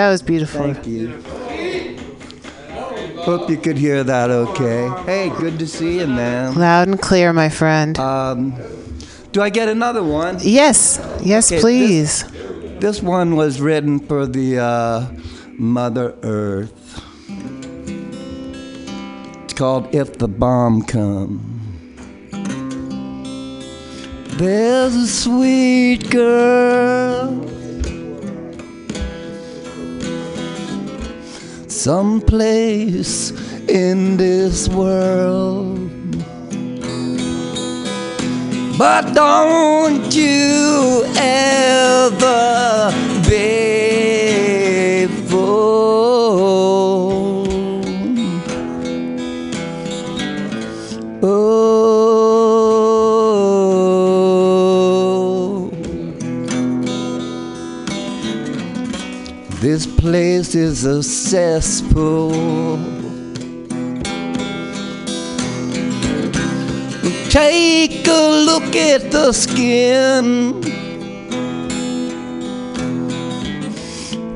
that 0.00 0.08
was 0.08 0.22
beautiful. 0.22 0.72
Thank 0.72 0.86
you. 0.86 1.22
Hope 3.20 3.50
you 3.50 3.58
could 3.58 3.76
hear 3.76 4.02
that 4.02 4.30
okay. 4.30 4.88
Hey, 5.04 5.28
good 5.38 5.58
to 5.58 5.66
see 5.66 5.98
you, 5.98 6.06
man. 6.06 6.54
Loud 6.54 6.88
and 6.88 6.98
clear, 6.98 7.34
my 7.34 7.50
friend. 7.50 7.98
Um, 7.98 8.54
do 9.32 9.42
I 9.42 9.50
get 9.50 9.68
another 9.68 10.02
one? 10.02 10.38
yes, 10.40 10.98
yes, 11.22 11.52
Okay, 11.52 11.60
please. 11.60 12.24
This 12.80 13.02
one 13.02 13.36
was 13.36 13.60
written 13.60 14.00
for 14.00 14.26
the 14.26 14.58
uh, 14.58 15.06
Mother 15.58 16.14
Earth. 16.22 17.04
It's 19.44 19.52
called 19.52 19.94
If 19.94 20.16
the 20.16 20.28
Bomb 20.28 20.80
Come. 20.84 21.46
There's 24.38 24.96
a 24.96 25.06
sweet 25.06 26.08
girl 26.08 27.59
someplace 31.80 33.30
in 33.66 34.18
this 34.18 34.68
world. 34.68 35.90
But 38.76 39.14
don't 39.14 40.14
you 40.14 41.04
ever 41.16 42.92
be 43.26 44.09
this 59.60 59.86
place 59.86 60.54
is 60.54 60.86
a 60.86 61.02
cesspool. 61.02 62.30
Take 67.28 68.08
a 68.08 68.44
look 68.46 68.74
at 68.74 69.10
the 69.10 69.32
skin 69.32 70.62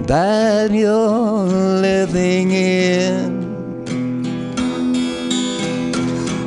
that 0.07 0.71
you're 0.71 1.47
living 1.81 2.51
in. 2.51 3.45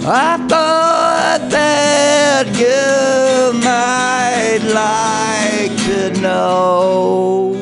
I 0.05 0.37
thought 0.47 1.47
that 1.49 2.45
you 2.61 3.59
might 3.59 4.61
like 4.71 5.75
to 5.87 6.21
know. 6.21 7.56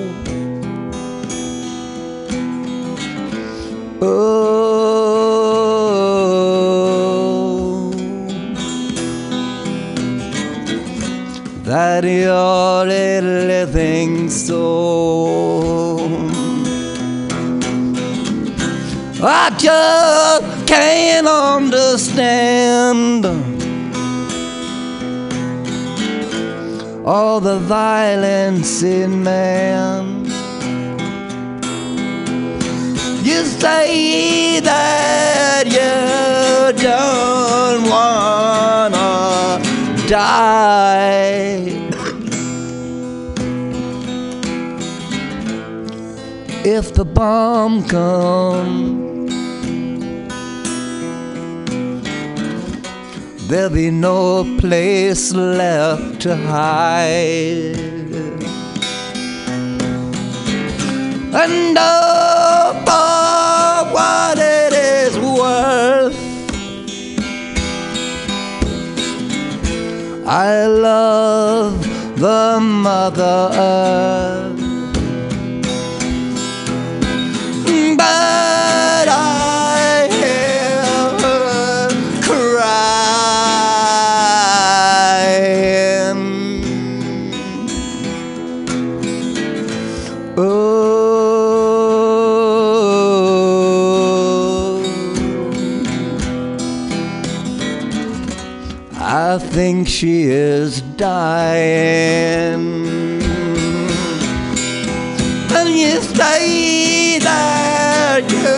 Oh, 4.08 4.30
that 11.64 12.04
you're 12.04 12.88
a 12.88 13.22
living 13.22 14.30
soul. 14.30 16.00
I 19.24 19.50
just 19.58 20.68
can't 20.68 21.28
understand 21.28 23.26
all 27.04 27.40
the 27.40 27.58
violence 27.58 28.84
in 28.84 29.24
man. 29.24 30.05
You 33.36 33.44
say 33.44 34.62
that 34.62 35.66
you 35.68 36.82
don't 36.82 37.84
wanna 37.90 39.60
die. 40.08 41.66
If 46.64 46.94
the 46.94 47.04
bomb 47.04 47.84
comes, 47.84 49.34
there'll 53.50 53.70
be 53.70 53.92
no 53.92 54.46
place 54.60 55.34
left 55.34 56.22
to 56.22 56.38
hide. 56.38 57.76
And 61.36 61.78
oh, 61.78 62.25
for 62.74 63.94
what 63.94 64.38
it 64.40 64.74
is 64.74 65.18
worth, 65.20 66.18
I 70.28 70.66
love 70.66 71.80
the 72.18 72.60
Mother 72.60 73.50
Earth. 73.54 74.62
But 77.98 78.35
think 99.56 99.88
she 99.88 100.24
is 100.24 100.82
dying. 100.98 102.60
And 105.58 105.70
you 105.70 106.02
say 106.02 107.20
that 107.20 108.24
you 108.36 108.58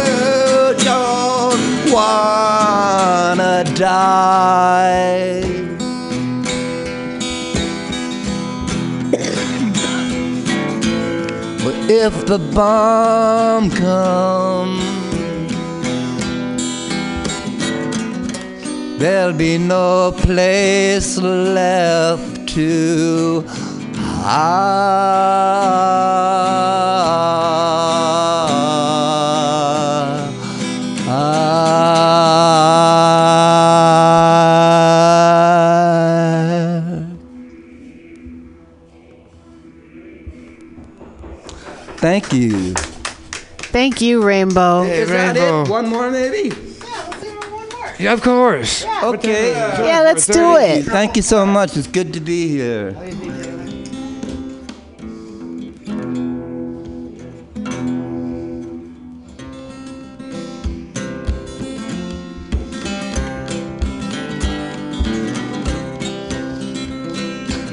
don't 0.84 1.62
wanna 1.94 3.64
die. 3.76 5.44
But 11.64 11.76
if 11.92 12.26
the 12.26 12.40
bomb 12.56 13.70
comes, 13.70 14.87
There'll 18.98 19.34
be 19.34 19.58
no 19.60 20.12
place 20.18 21.18
left 21.18 22.50
to 22.50 23.44
hide. 30.18 30.34
Thank 41.98 42.32
you. 42.32 42.74
Thank 42.74 44.02
you, 44.02 44.24
Rainbow. 44.24 44.84
Hey, 44.84 45.00
Is 45.02 45.10
Rainbow. 45.10 45.64
that 45.64 45.68
it? 45.68 45.72
One 45.72 45.88
more, 45.90 46.10
maybe? 46.12 46.67
Yeah, 48.00 48.14
of 48.14 48.22
course. 48.22 48.86
Okay. 49.04 49.54
Yeah, 49.54 50.02
let's 50.02 50.28
do 50.28 50.56
it. 50.58 50.86
Thank 50.86 51.16
you 51.16 51.24
so 51.24 51.46
much. 51.46 51.76
It's 51.76 51.88
good 51.88 52.14
to 52.14 52.20
be 52.20 52.48
here. 52.48 52.94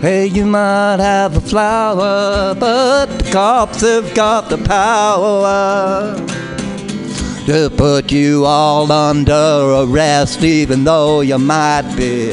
Hey, 0.01 0.27
you 0.27 0.45
might 0.45 1.01
have 1.01 1.37
a 1.37 1.41
flower, 1.41 2.55
but 2.55 3.07
the 3.07 3.31
cops 3.31 3.81
have 3.81 4.15
got 4.15 4.51
the 4.51 4.59
power 4.59 6.15
to 7.47 7.69
put 7.71 8.11
you 8.11 8.45
all 8.47 8.91
under 8.91 9.83
arrest, 9.83 10.43
even 10.43 10.85
though 10.85 11.21
you 11.21 11.39
might 11.39 11.95
be 11.97 12.33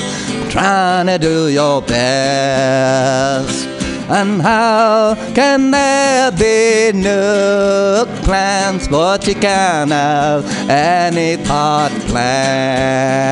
trying 0.49 1.07
to 1.07 1.17
do 1.17 1.49
your 1.49 1.81
best. 1.81 3.67
And 4.09 4.41
how 4.41 5.15
can 5.33 5.71
there 5.71 6.31
be 6.31 6.91
no 6.97 8.05
plans, 8.23 8.87
but 8.87 9.27
you 9.27 9.35
can't 9.35 9.91
have 9.91 10.45
any 10.69 11.37
part 11.43 11.91
plan? 12.07 13.31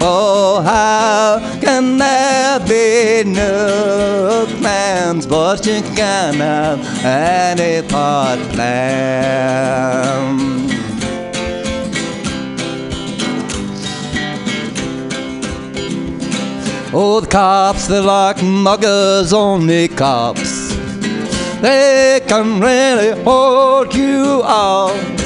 Oh, 0.00 0.62
how 0.62 1.40
can 1.60 1.98
there 1.98 2.60
be 2.60 3.28
no 3.28 4.46
plans, 4.58 5.26
but 5.26 5.66
you 5.66 5.82
can't 5.96 6.36
have 6.36 6.78
any 7.04 7.86
part 7.88 8.38
plan? 8.50 9.08
Oh, 16.90 17.20
the 17.20 17.26
cops, 17.26 17.86
they're 17.86 18.00
like 18.00 18.42
muggers, 18.42 19.32
only 19.32 19.88
cops. 19.88 20.68
They 21.60 22.20
can 22.26 22.60
really 22.60 23.20
hold 23.24 23.94
you 23.94 24.42
out. 24.44 25.17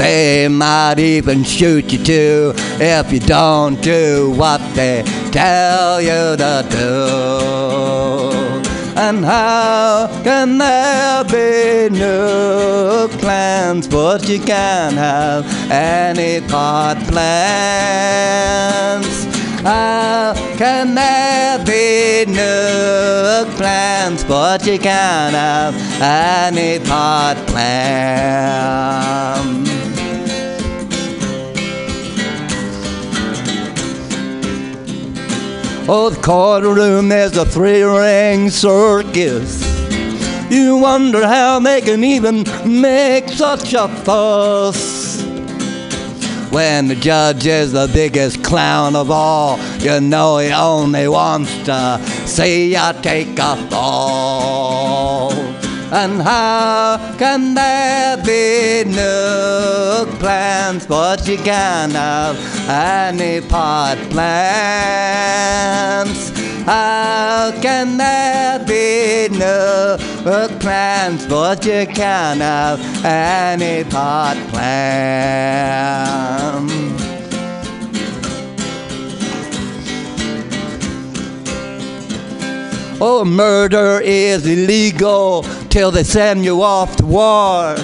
They 0.00 0.48
might 0.48 0.98
even 0.98 1.44
shoot 1.44 1.92
you 1.92 2.02
too 2.02 2.54
if 2.80 3.12
you 3.12 3.20
don't 3.20 3.82
do 3.82 4.30
what 4.30 4.62
they 4.74 5.02
tell 5.30 6.00
you 6.00 6.38
to 6.38 6.66
do. 6.70 8.40
And 8.98 9.22
how 9.22 10.08
can 10.24 10.56
there 10.56 11.22
be 11.24 11.90
no 11.94 13.08
plans, 13.18 13.86
but 13.86 14.26
you 14.26 14.40
can't 14.40 14.96
have 14.96 15.44
any 15.70 16.40
part 16.48 16.96
plans? 17.08 18.06
How 19.62 20.32
can 20.56 20.94
there 20.94 21.58
be 21.66 22.24
no 22.32 23.44
plans, 23.58 24.24
but 24.24 24.66
you 24.66 24.78
can't 24.78 25.34
have 25.34 25.74
any 26.00 26.78
part 26.86 27.36
plan? 27.48 28.80
Oh, 35.92 36.08
the 36.08 36.20
courtroom 36.20 37.10
is 37.10 37.36
a 37.36 37.44
three 37.44 37.82
ring 37.82 38.48
circus. 38.48 39.60
You 40.48 40.76
wonder 40.76 41.26
how 41.26 41.58
they 41.58 41.80
can 41.80 42.04
even 42.04 42.44
make 42.64 43.28
such 43.28 43.74
a 43.74 43.88
fuss. 43.88 45.20
When 46.52 46.86
the 46.86 46.94
judge 46.94 47.44
is 47.44 47.72
the 47.72 47.90
biggest 47.92 48.44
clown 48.44 48.94
of 48.94 49.10
all, 49.10 49.58
you 49.80 50.00
know 50.00 50.38
he 50.38 50.52
only 50.52 51.08
wants 51.08 51.52
to 51.64 52.00
see 52.24 52.72
you 52.72 52.92
take 53.02 53.36
a 53.40 53.56
fall. 53.68 55.49
And 55.92 56.22
how 56.22 56.98
can 57.18 57.54
there 57.54 58.16
be 58.18 58.84
no 58.88 60.06
plans, 60.20 60.86
but 60.86 61.26
you 61.26 61.36
can't 61.36 61.92
have 61.92 62.36
any 62.68 63.40
pot 63.40 63.98
plants. 64.10 64.30
How 66.64 67.50
can 67.60 67.96
there 67.96 68.60
be 68.60 69.28
no 69.36 69.96
plans, 70.60 71.26
but 71.26 71.66
you 71.66 71.86
can't 71.88 72.40
have 72.40 72.78
any 73.04 73.82
pot 73.82 74.36
plans? 74.50 75.90
Oh, 83.02 83.24
murder 83.24 83.98
is 84.04 84.46
illegal 84.46 85.42
till 85.70 85.90
they 85.90 86.02
send 86.02 86.44
you 86.44 86.60
off 86.60 86.96
to 86.96 87.06
war. 87.06 87.74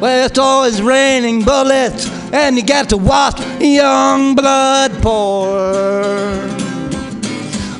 Well, 0.00 0.26
it's 0.26 0.38
always 0.38 0.82
raining 0.82 1.44
bullets, 1.44 2.10
and 2.32 2.56
you 2.56 2.64
got 2.64 2.88
to 2.88 2.96
watch 2.96 3.40
young 3.60 4.34
blood 4.34 4.90
pour. 5.00 5.44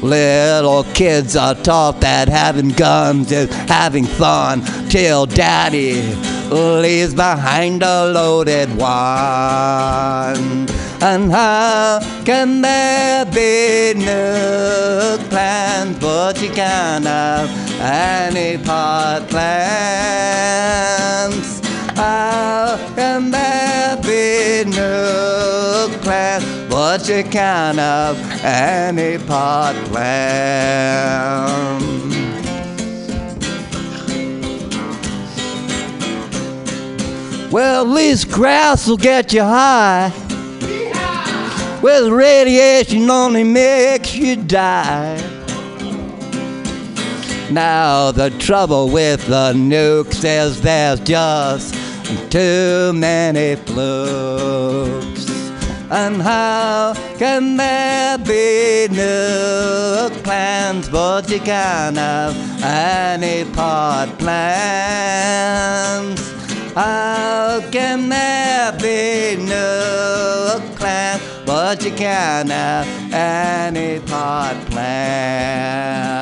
Little 0.00 0.84
kids 0.94 1.34
are 1.34 1.56
taught 1.56 2.00
that 2.02 2.28
having 2.28 2.68
guns 2.68 3.32
is 3.32 3.52
having 3.52 4.04
fun 4.04 4.62
till 4.90 5.26
daddy 5.26 6.02
leaves 6.50 7.14
behind 7.14 7.82
a 7.82 8.06
loaded 8.12 8.68
one. 8.76 10.66
And 11.04 11.32
how 11.32 11.98
can 12.24 12.62
there 12.62 13.24
be 13.24 13.92
no 13.96 15.18
plans, 15.30 15.98
but 15.98 16.40
you 16.40 16.48
can't 16.50 17.04
have 17.04 17.50
any 17.80 18.56
part 18.56 19.28
plans? 19.28 19.42
How 21.96 22.78
can 22.94 23.32
there 23.32 23.96
be 23.96 24.62
no 24.70 25.88
plans, 26.02 26.44
but 26.70 27.08
you 27.08 27.24
can't 27.24 27.78
have 27.78 28.16
any 28.44 29.18
part 29.18 29.74
plan? 29.86 30.22
Well, 37.50 37.82
at 37.82 37.88
least 37.88 38.30
grass 38.30 38.86
will 38.86 38.96
get 38.96 39.32
you 39.32 39.42
high. 39.42 40.12
Well, 41.82 42.12
radiation 42.12 43.10
only 43.10 43.42
makes 43.42 44.14
you 44.14 44.36
die. 44.36 45.20
Now, 47.50 48.12
the 48.12 48.30
trouble 48.38 48.88
with 48.88 49.26
the 49.26 49.52
nukes 49.52 50.22
is 50.24 50.62
there's 50.62 51.00
just 51.00 51.74
too 52.30 52.92
many 52.94 53.56
flukes. 53.56 55.28
And 55.90 56.22
how 56.22 56.94
can 57.18 57.56
there 57.56 58.16
be 58.16 58.86
nuke 58.88 60.22
plans, 60.22 60.88
but 60.88 61.28
you 61.28 61.40
can't 61.40 61.96
have 61.96 62.36
any 62.62 63.44
part 63.52 64.08
plans? 64.20 65.02
How 66.74 67.60
can 67.72 68.08
there 68.08 68.70
be 68.72 69.36
nuke 69.36 70.71
but 71.46 71.84
you 71.84 71.90
can't 71.92 72.50
have 72.50 72.86
any 73.12 74.00
part 74.00 74.56
plan? 74.66 76.12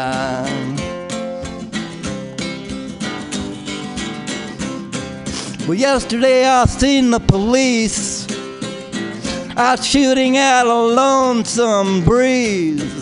Well, 5.66 5.78
yesterday 5.78 6.44
I 6.44 6.64
seen 6.66 7.10
the 7.10 7.20
police 7.20 8.26
out 9.56 9.84
shooting 9.84 10.36
at 10.36 10.66
a 10.66 10.74
lonesome 10.74 12.04
breeze. 12.04 12.99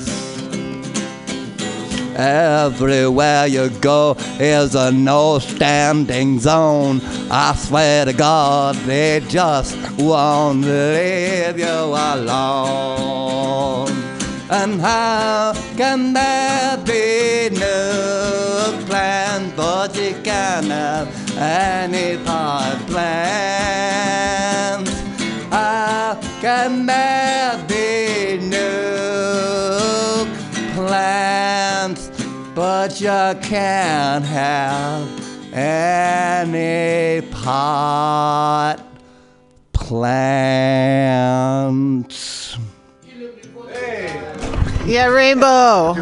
Everywhere 2.19 3.47
you 3.47 3.71
go 3.71 4.17
is 4.41 4.75
a 4.75 4.91
no 4.91 5.39
standing 5.39 6.41
zone. 6.41 7.01
I 7.31 7.55
swear 7.55 8.07
to 8.07 8.13
God, 8.13 8.75
they 8.87 9.21
just 9.29 9.77
won't 9.97 10.63
leave 10.63 11.61
you 11.61 11.67
alone. 11.67 13.93
And 14.51 14.81
how 14.81 15.53
can 15.77 16.13
there 16.13 16.77
be 16.79 17.51
no 17.57 18.83
plans, 18.87 19.53
but 19.55 19.97
you 19.97 20.15
can't 20.25 20.67
have 20.67 21.09
any 21.39 22.17
part 22.25 22.85
plans? 22.89 24.91
How 25.53 26.19
can 26.41 26.87
there 26.87 27.65
but 32.59 33.01
you 33.01 33.07
can't 33.41 34.25
have 34.25 35.09
any 35.55 37.25
pot 37.31 38.79
plants. 39.73 40.99
Yeah, 44.85 45.07
Rainbow. 45.07 45.93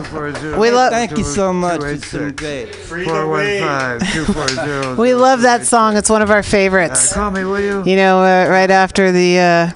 We 0.58 0.70
love 0.70 0.92
Thank 0.92 1.18
you 1.18 1.24
so 1.24 1.52
much. 1.52 1.82
It's 1.82 2.10
been 2.10 2.34
great. 2.34 2.74
415 2.74 4.96
we 4.96 5.12
love 5.12 5.42
that 5.42 5.66
song. 5.66 5.98
It's 5.98 6.08
one 6.08 6.22
of 6.22 6.30
our 6.30 6.42
favorites. 6.42 7.12
Call 7.12 7.32
me, 7.32 7.44
will 7.44 7.60
you? 7.60 7.84
You 7.84 7.96
know, 7.96 8.20
uh, 8.20 8.48
right 8.48 8.70
after 8.70 9.12
the, 9.12 9.38
uh, 9.38 9.70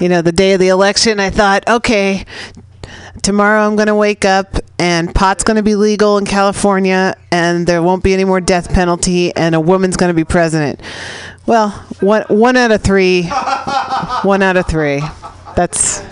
you 0.00 0.08
know, 0.08 0.22
the 0.22 0.32
day 0.32 0.54
of 0.54 0.58
the 0.58 0.66
election, 0.66 1.20
I 1.20 1.30
thought, 1.30 1.62
okay, 1.68 2.24
tomorrow 3.22 3.64
I'm 3.64 3.76
going 3.76 3.86
to 3.86 3.94
wake 3.94 4.24
up 4.24 4.56
and 4.78 5.14
pot's 5.14 5.44
going 5.44 5.56
to 5.56 5.62
be 5.62 5.74
legal 5.74 6.18
in 6.18 6.24
California, 6.24 7.16
and 7.30 7.66
there 7.66 7.82
won't 7.82 8.02
be 8.02 8.14
any 8.14 8.24
more 8.24 8.40
death 8.40 8.72
penalty, 8.72 9.34
and 9.34 9.54
a 9.54 9.60
woman's 9.60 9.96
going 9.96 10.10
to 10.10 10.14
be 10.14 10.24
president. 10.24 10.80
Well, 11.46 11.70
one 12.00 12.22
one 12.28 12.56
out 12.56 12.70
of 12.70 12.82
three, 12.82 13.24
one 14.22 14.42
out 14.42 14.56
of 14.56 14.66
three. 14.66 15.02
That's 15.56 16.02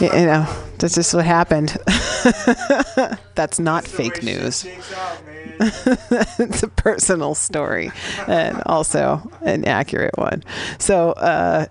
you 0.00 0.08
know, 0.08 0.46
that's 0.78 0.94
just 0.94 1.14
what 1.14 1.24
happened. 1.24 1.76
that's 3.34 3.58
not 3.58 3.86
fake 3.86 4.22
news. 4.22 4.64
it's 5.60 6.62
a 6.62 6.68
personal 6.68 7.34
story 7.34 7.90
and 8.26 8.62
also 8.66 9.30
an 9.42 9.64
accurate 9.64 10.16
one. 10.16 10.44
So 10.78 11.12
uh, 11.12 11.66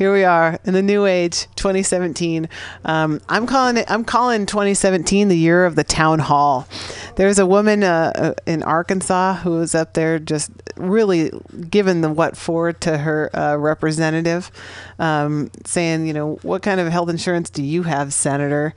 here 0.00 0.14
we 0.14 0.24
are 0.24 0.58
in 0.64 0.72
the 0.72 0.80
new 0.80 1.04
age, 1.04 1.46
2017. 1.56 2.48
Um, 2.86 3.20
I'm 3.28 3.46
calling 3.46 3.76
it. 3.76 3.84
I'm 3.86 4.02
calling 4.02 4.46
2017 4.46 5.28
the 5.28 5.36
year 5.36 5.66
of 5.66 5.76
the 5.76 5.84
town 5.84 6.20
hall. 6.20 6.66
There's 7.16 7.38
a 7.38 7.44
woman 7.44 7.84
uh, 7.84 8.12
uh, 8.14 8.34
in 8.46 8.62
Arkansas 8.62 9.34
who 9.34 9.50
was 9.50 9.74
up 9.74 9.92
there 9.92 10.18
just 10.18 10.52
really 10.78 11.30
giving 11.68 12.00
the 12.00 12.08
what 12.08 12.34
for 12.34 12.72
to 12.72 12.96
her 12.96 13.28
uh, 13.36 13.56
representative, 13.56 14.50
um, 14.98 15.50
saying, 15.66 16.06
you 16.06 16.14
know, 16.14 16.36
what 16.36 16.62
kind 16.62 16.80
of 16.80 16.90
health 16.90 17.10
insurance 17.10 17.50
do 17.50 17.62
you 17.62 17.82
have, 17.82 18.14
Senator? 18.14 18.72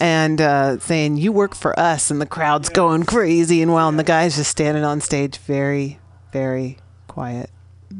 And 0.00 0.40
uh, 0.40 0.80
saying, 0.80 1.18
you 1.18 1.30
work 1.30 1.54
for 1.54 1.78
us. 1.78 2.10
And 2.10 2.20
the 2.20 2.26
crowd's 2.26 2.68
going 2.68 3.04
crazy. 3.04 3.62
And 3.62 3.72
while 3.72 3.92
the 3.92 4.02
guy's 4.02 4.34
just 4.34 4.50
standing 4.50 4.82
on 4.82 5.00
stage, 5.00 5.38
very, 5.38 6.00
very 6.32 6.78
quiet 7.06 7.48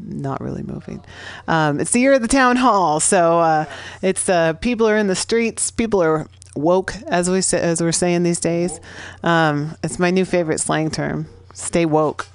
not 0.07 0.41
really 0.41 0.63
moving. 0.63 1.03
Um, 1.47 1.79
it's 1.79 1.91
the 1.91 1.99
year 1.99 2.13
of 2.13 2.21
the 2.21 2.27
town 2.27 2.57
hall, 2.57 2.99
so 2.99 3.39
uh, 3.39 3.65
it's 4.01 4.29
uh, 4.29 4.53
people 4.53 4.87
are 4.87 4.97
in 4.97 5.07
the 5.07 5.15
streets. 5.15 5.71
People 5.71 6.01
are 6.01 6.27
woke, 6.55 6.95
as 7.07 7.29
we 7.29 7.41
say, 7.41 7.59
as 7.59 7.81
we're 7.81 7.91
saying 7.91 8.23
these 8.23 8.39
days. 8.39 8.79
Um, 9.23 9.75
it's 9.83 9.99
my 9.99 10.11
new 10.11 10.25
favorite 10.25 10.59
slang 10.59 10.89
term. 10.91 11.27
Stay 11.53 11.85
woke. 11.85 12.27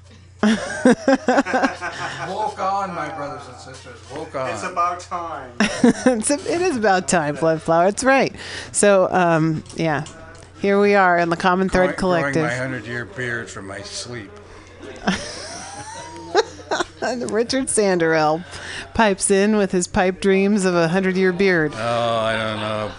Woke 0.43 0.57
on, 2.59 2.95
my 2.95 3.13
brothers 3.15 3.47
and 3.47 3.57
sisters. 3.59 3.99
Woke 4.11 4.35
on. 4.35 4.49
It's 4.51 4.63
about 4.63 5.01
time. 5.01 5.53
it's, 5.61 6.31
it 6.31 6.63
is 6.63 6.79
about 6.79 7.09
time, 7.09 7.35
Blood 7.37 7.61
Flower. 7.61 7.89
It's 7.89 8.03
right. 8.03 8.35
So 8.73 9.09
um, 9.11 9.63
yeah, 9.77 10.07
here 10.63 10.81
we 10.81 10.95
are 10.95 11.19
in 11.19 11.29
the 11.29 11.37
Common 11.37 11.69
Thread 11.69 11.97
Growing- 11.97 12.23
Collective. 12.23 12.43
Growing 12.43 12.49
my 12.49 12.57
hundred-year 12.57 13.05
beard 13.05 13.51
from 13.51 13.67
my 13.67 13.83
sleep. 13.83 14.31
And 17.03 17.31
Richard 17.31 17.67
Sanderell 17.67 18.45
pipes 18.93 19.31
in 19.31 19.57
with 19.57 19.73
his 19.73 19.87
pipe 19.87 20.21
dreams 20.21 20.67
of 20.67 20.75
a 20.75 20.87
hundred-year 20.89 21.33
beard. 21.33 21.73
Oh, 21.75 22.19
I 22.19 22.37
don't 22.37 22.61
know. 22.61 22.93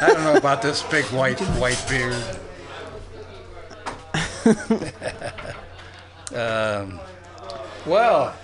I 0.00 0.06
don't 0.08 0.22
know 0.22 0.36
about 0.36 0.62
this 0.62 0.82
big 0.84 1.04
white 1.06 1.40
white 1.58 1.84
beard. 1.88 2.14
um, 6.34 7.00
well, 7.86 8.36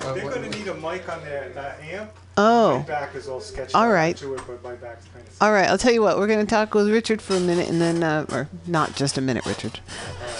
They're 0.00 0.30
gonna 0.30 0.48
need 0.48 0.68
a 0.68 0.74
mic 0.74 1.08
on 1.08 1.22
their 1.24 1.50
that 1.50 1.80
amp. 1.82 2.10
Oh. 2.36 2.78
My 2.78 2.84
back 2.84 3.14
is 3.14 3.28
all 3.28 3.40
sketched 3.40 3.74
All 3.74 3.88
right. 3.90 4.16
to 4.16 4.34
it, 4.34 4.40
but 4.46 4.62
my 4.62 4.74
back's 4.74 5.06
kind 5.14 5.26
of. 5.26 5.36
All 5.40 5.52
right, 5.52 5.68
I'll 5.68 5.78
tell 5.78 5.92
you 5.92 6.02
what. 6.02 6.18
We're 6.18 6.26
going 6.26 6.44
to 6.44 6.50
talk 6.50 6.74
with 6.74 6.90
Richard 6.90 7.22
for 7.22 7.34
a 7.36 7.40
minute, 7.40 7.68
and 7.68 7.80
then, 7.80 8.02
uh, 8.02 8.26
or 8.32 8.48
not 8.66 8.96
just 8.96 9.16
a 9.18 9.20
minute, 9.20 9.46
Richard. 9.46 9.78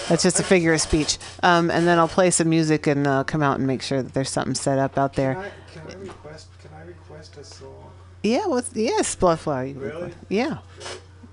That's 0.09 0.23
just 0.23 0.39
a 0.39 0.43
figure 0.43 0.73
of 0.73 0.81
speech. 0.81 1.17
Um, 1.43 1.71
and 1.71 1.87
then 1.87 1.97
I'll 1.97 2.07
play 2.07 2.31
some 2.31 2.49
music 2.49 2.85
and 2.87 3.07
uh, 3.07 3.23
come 3.23 3.41
out 3.41 3.57
and 3.57 3.65
make 3.67 3.81
sure 3.81 4.01
that 4.03 4.13
there's 4.13 4.29
something 4.29 4.55
set 4.55 4.77
up 4.79 4.97
out 4.97 5.13
Can 5.13 5.23
there. 5.23 5.37
I, 5.37 5.49
can 5.73 5.81
I 5.89 6.01
request? 6.01 6.47
Can 6.61 6.71
I 6.77 6.81
request 6.85 7.37
a 7.37 7.43
song? 7.43 7.91
Yeah, 8.23 8.47
what's 8.47 8.71
yes, 8.75 9.15
Bloodflower. 9.15 9.69
you 9.73 9.79
Really? 9.79 9.93
request. 10.03 10.17
Yeah. 10.29 10.57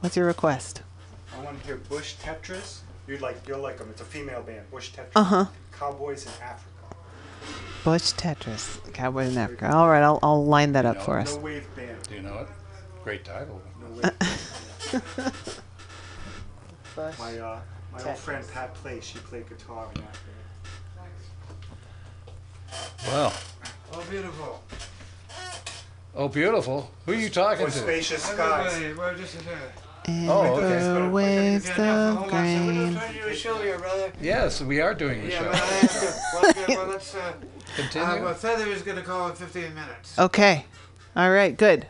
What's 0.00 0.16
your 0.16 0.26
request? 0.26 0.82
I 1.36 1.42
want 1.44 1.58
to 1.60 1.66
hear 1.66 1.76
Bush 1.76 2.16
Tetras. 2.22 2.80
You'd 3.08 3.20
like, 3.20 3.36
you'll 3.48 3.60
like 3.60 3.78
them. 3.78 3.88
It's 3.90 4.00
a 4.00 4.04
female 4.04 4.42
band. 4.42 4.70
Bush 4.70 4.92
Tetras. 4.92 5.10
Uh 5.16 5.24
huh. 5.24 5.44
Cowboys 5.72 6.24
in 6.26 6.32
Africa. 6.42 6.68
Bush 7.84 8.12
Tetras, 8.12 8.78
Cowboy 8.92 9.26
in 9.26 9.36
Africa. 9.38 9.70
All 9.72 9.88
right, 9.88 10.02
I'll, 10.02 10.18
I'll 10.22 10.44
line 10.44 10.72
that 10.72 10.86
up 10.86 11.02
for 11.02 11.18
us. 11.18 11.34
No 11.34 11.40
wave 11.42 11.66
band. 11.74 11.96
do 12.08 12.14
you 12.14 12.22
know 12.22 12.38
it? 12.38 12.48
Great 13.02 13.24
title. 13.24 13.60
No 13.80 13.86
wave. 13.90 14.12
my 17.18 17.38
uh, 17.38 17.60
my 17.92 18.04
old 18.04 18.18
friend 18.18 18.46
Pat 18.52 18.74
Place. 18.74 19.04
She 19.04 19.18
played 19.18 19.48
guitar 19.48 19.88
in 19.96 20.02
Africa. 20.02 20.30
Well, 23.08 23.32
Oh, 23.94 24.04
beautiful. 24.08 24.62
oh, 26.14 26.28
beautiful. 26.28 26.90
Who 27.04 27.12
are 27.12 27.16
you 27.16 27.28
talking 27.28 27.66
Or 27.66 27.70
to? 27.70 27.76
spacious 27.78 28.22
skies. 28.22 28.74
Everybody, 28.74 28.98
we're 28.98 29.16
just 29.18 29.34
a 29.40 29.44
minute. 29.44 29.72
And 30.06 30.28
Oh, 30.28 30.56
okay. 30.56 31.02
the 31.04 31.08
waves 31.10 31.68
of 31.70 31.76
hold 31.76 31.84
on. 31.84 32.28
So 32.30 32.30
we're 32.30 32.30
grain. 32.30 32.92
just 32.94 32.98
trying 33.06 33.14
to 33.14 33.22
do 33.22 33.28
a 33.28 33.34
show 33.34 33.56
here, 33.62 33.78
brother. 33.78 34.12
Yes, 34.20 34.60
we 34.60 34.80
are 34.80 34.94
doing 34.94 35.20
a 35.20 35.28
Yeah, 35.28 35.38
show. 35.38 35.44
but 35.50 35.54
I 35.54 35.66
have. 35.66 36.20
Well, 36.42 36.54
well, 36.68 36.86
let's. 36.88 37.14
Uh, 37.14 37.18
uh, 37.18 37.32
Continue. 37.76 38.24
well, 38.24 38.34
Feather 38.34 38.66
is 38.66 38.82
going 38.82 38.96
to 38.98 39.02
call 39.02 39.28
in 39.30 39.34
15 39.34 39.74
minutes. 39.74 40.18
Okay. 40.18 40.66
All 41.16 41.30
right, 41.30 41.56
good. 41.56 41.86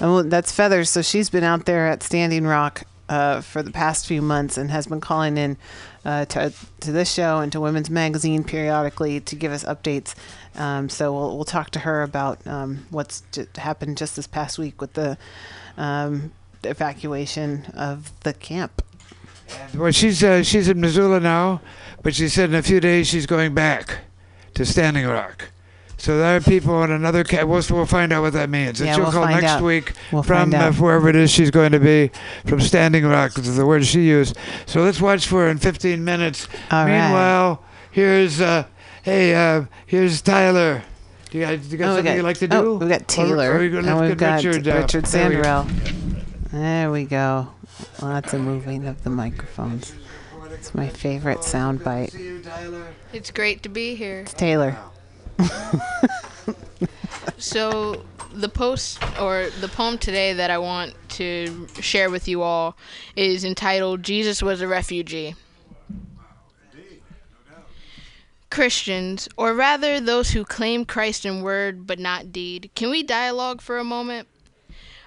Well, 0.00 0.24
that's 0.24 0.52
Feathers. 0.52 0.90
So 0.90 1.00
she's 1.02 1.30
been 1.30 1.44
out 1.44 1.64
there 1.66 1.86
at 1.86 2.02
Standing 2.02 2.46
Rock 2.46 2.82
uh, 3.08 3.40
for 3.40 3.62
the 3.62 3.70
past 3.70 4.06
few 4.06 4.20
months 4.20 4.58
and 4.58 4.70
has 4.70 4.86
been 4.86 5.00
calling 5.00 5.38
in 5.38 5.56
uh, 6.04 6.26
to, 6.26 6.52
to 6.80 6.92
this 6.92 7.10
show 7.10 7.38
and 7.38 7.50
to 7.52 7.60
Women's 7.60 7.88
Magazine 7.88 8.44
periodically 8.44 9.20
to 9.20 9.36
give 9.36 9.52
us 9.52 9.64
updates. 9.64 10.14
Um, 10.56 10.88
so 10.90 11.12
we'll, 11.14 11.36
we'll 11.36 11.44
talk 11.46 11.70
to 11.70 11.78
her 11.80 12.02
about 12.02 12.44
um, 12.46 12.86
what's 12.90 13.22
j- 13.32 13.46
happened 13.56 13.96
just 13.96 14.16
this 14.16 14.26
past 14.26 14.58
week 14.58 14.80
with 14.80 14.92
the 14.94 15.16
um, 15.78 16.32
evacuation 16.66 17.66
of 17.76 18.12
the 18.20 18.32
camp. 18.34 18.82
Well, 19.74 19.92
she's 19.92 20.22
uh, 20.24 20.42
she's 20.42 20.68
in 20.68 20.80
Missoula 20.80 21.20
now, 21.20 21.60
but 22.02 22.14
she 22.14 22.28
said 22.28 22.48
in 22.50 22.54
a 22.56 22.62
few 22.62 22.80
days 22.80 23.06
she's 23.06 23.26
going 23.26 23.54
back 23.54 23.98
to 24.54 24.64
Standing 24.66 25.06
Rock. 25.06 25.50
So 25.98 26.18
there 26.18 26.36
are 26.36 26.40
people 26.40 26.74
on 26.74 26.90
another 26.90 27.24
camp. 27.24 27.48
We'll, 27.48 27.62
we'll 27.70 27.86
find 27.86 28.12
out 28.12 28.22
what 28.22 28.34
that 28.34 28.50
means. 28.50 28.80
And 28.80 28.88
Yeah, 28.88 28.96
she'll 28.96 29.04
we'll 29.04 29.12
call 29.12 29.26
next 29.28 29.44
out. 29.46 29.62
week 29.62 29.92
We'll 30.12 30.22
from 30.22 30.52
uh, 30.54 30.72
wherever 30.72 31.08
it 31.08 31.16
is 31.16 31.30
she's 31.30 31.50
going 31.50 31.72
to 31.72 31.80
be, 31.80 32.10
from 32.44 32.60
Standing 32.60 33.06
Rock, 33.06 33.38
is 33.38 33.56
the 33.56 33.64
word 33.64 33.86
she 33.86 34.02
used. 34.02 34.36
So 34.66 34.82
let's 34.82 35.00
watch 35.00 35.26
for 35.26 35.44
her 35.44 35.48
in 35.48 35.56
15 35.58 36.04
minutes. 36.04 36.48
All 36.70 36.84
right. 36.84 37.00
Meanwhile, 37.02 37.62
here's 37.92 38.40
uh, 38.42 38.64
hey, 39.04 39.34
uh, 39.34 39.64
here's 39.86 40.20
Tyler. 40.20 40.82
Do 41.30 41.38
you, 41.38 41.44
got- 41.44 41.64
you 41.64 41.78
got 41.78 41.84
Oh, 41.84 41.88
something 41.96 42.04
got- 42.04 42.16
you'd 42.16 42.22
like 42.24 42.38
to 42.38 42.48
do? 42.48 42.56
oh, 42.56 42.62
do? 42.62 42.74
we've 42.84 42.88
got 42.90 43.08
Taylor. 43.08 43.50
or 43.52 43.56
are 43.56 43.62
you 43.64 43.70
gonna 43.70 43.96
and 43.96 44.08
we've 44.08 44.18
got 44.18 44.44
Richard, 44.44 44.68
uh, 44.68 44.76
Richard 44.80 45.04
we. 45.04 45.08
Sanderell. 45.08 46.05
There 46.52 46.90
we 46.90 47.04
go. 47.04 47.48
Lots 48.00 48.32
of 48.32 48.40
moving 48.40 48.86
of 48.86 49.02
the 49.04 49.10
microphones. 49.10 49.94
It's 50.52 50.74
my 50.74 50.88
favorite 50.88 51.44
sound 51.44 51.82
bite. 51.82 52.12
See 52.12 52.24
you, 52.24 52.40
Tyler. 52.40 52.86
It's 53.12 53.30
great 53.30 53.62
to 53.64 53.68
be 53.68 53.94
here. 53.94 54.20
It's 54.20 54.34
Taylor. 54.34 54.76
So, 57.38 58.02
the 58.32 58.48
post 58.48 58.98
or 59.20 59.50
the 59.60 59.68
poem 59.68 59.98
today 59.98 60.32
that 60.32 60.50
I 60.50 60.58
want 60.58 60.94
to 61.10 61.68
share 61.80 62.10
with 62.10 62.26
you 62.28 62.42
all 62.42 62.76
is 63.14 63.44
entitled 63.44 64.02
Jesus 64.02 64.42
Was 64.42 64.60
a 64.60 64.68
Refugee. 64.68 65.34
Christians, 68.50 69.28
or 69.36 69.52
rather 69.54 70.00
those 70.00 70.30
who 70.30 70.44
claim 70.44 70.86
Christ 70.86 71.26
in 71.26 71.42
word 71.42 71.86
but 71.86 71.98
not 71.98 72.32
deed, 72.32 72.70
can 72.74 72.90
we 72.90 73.02
dialogue 73.02 73.60
for 73.60 73.76
a 73.76 73.84
moment? 73.84 74.28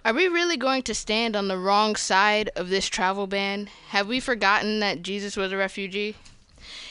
Are 0.09 0.13
we 0.13 0.27
really 0.27 0.57
going 0.57 0.81
to 0.83 0.95
stand 0.95 1.35
on 1.35 1.49
the 1.49 1.57
wrong 1.59 1.95
side 1.95 2.49
of 2.55 2.69
this 2.69 2.87
travel 2.87 3.27
ban? 3.27 3.69
Have 3.89 4.07
we 4.07 4.19
forgotten 4.19 4.79
that 4.79 5.03
Jesus 5.03 5.37
was 5.37 5.51
a 5.51 5.57
refugee? 5.57 6.15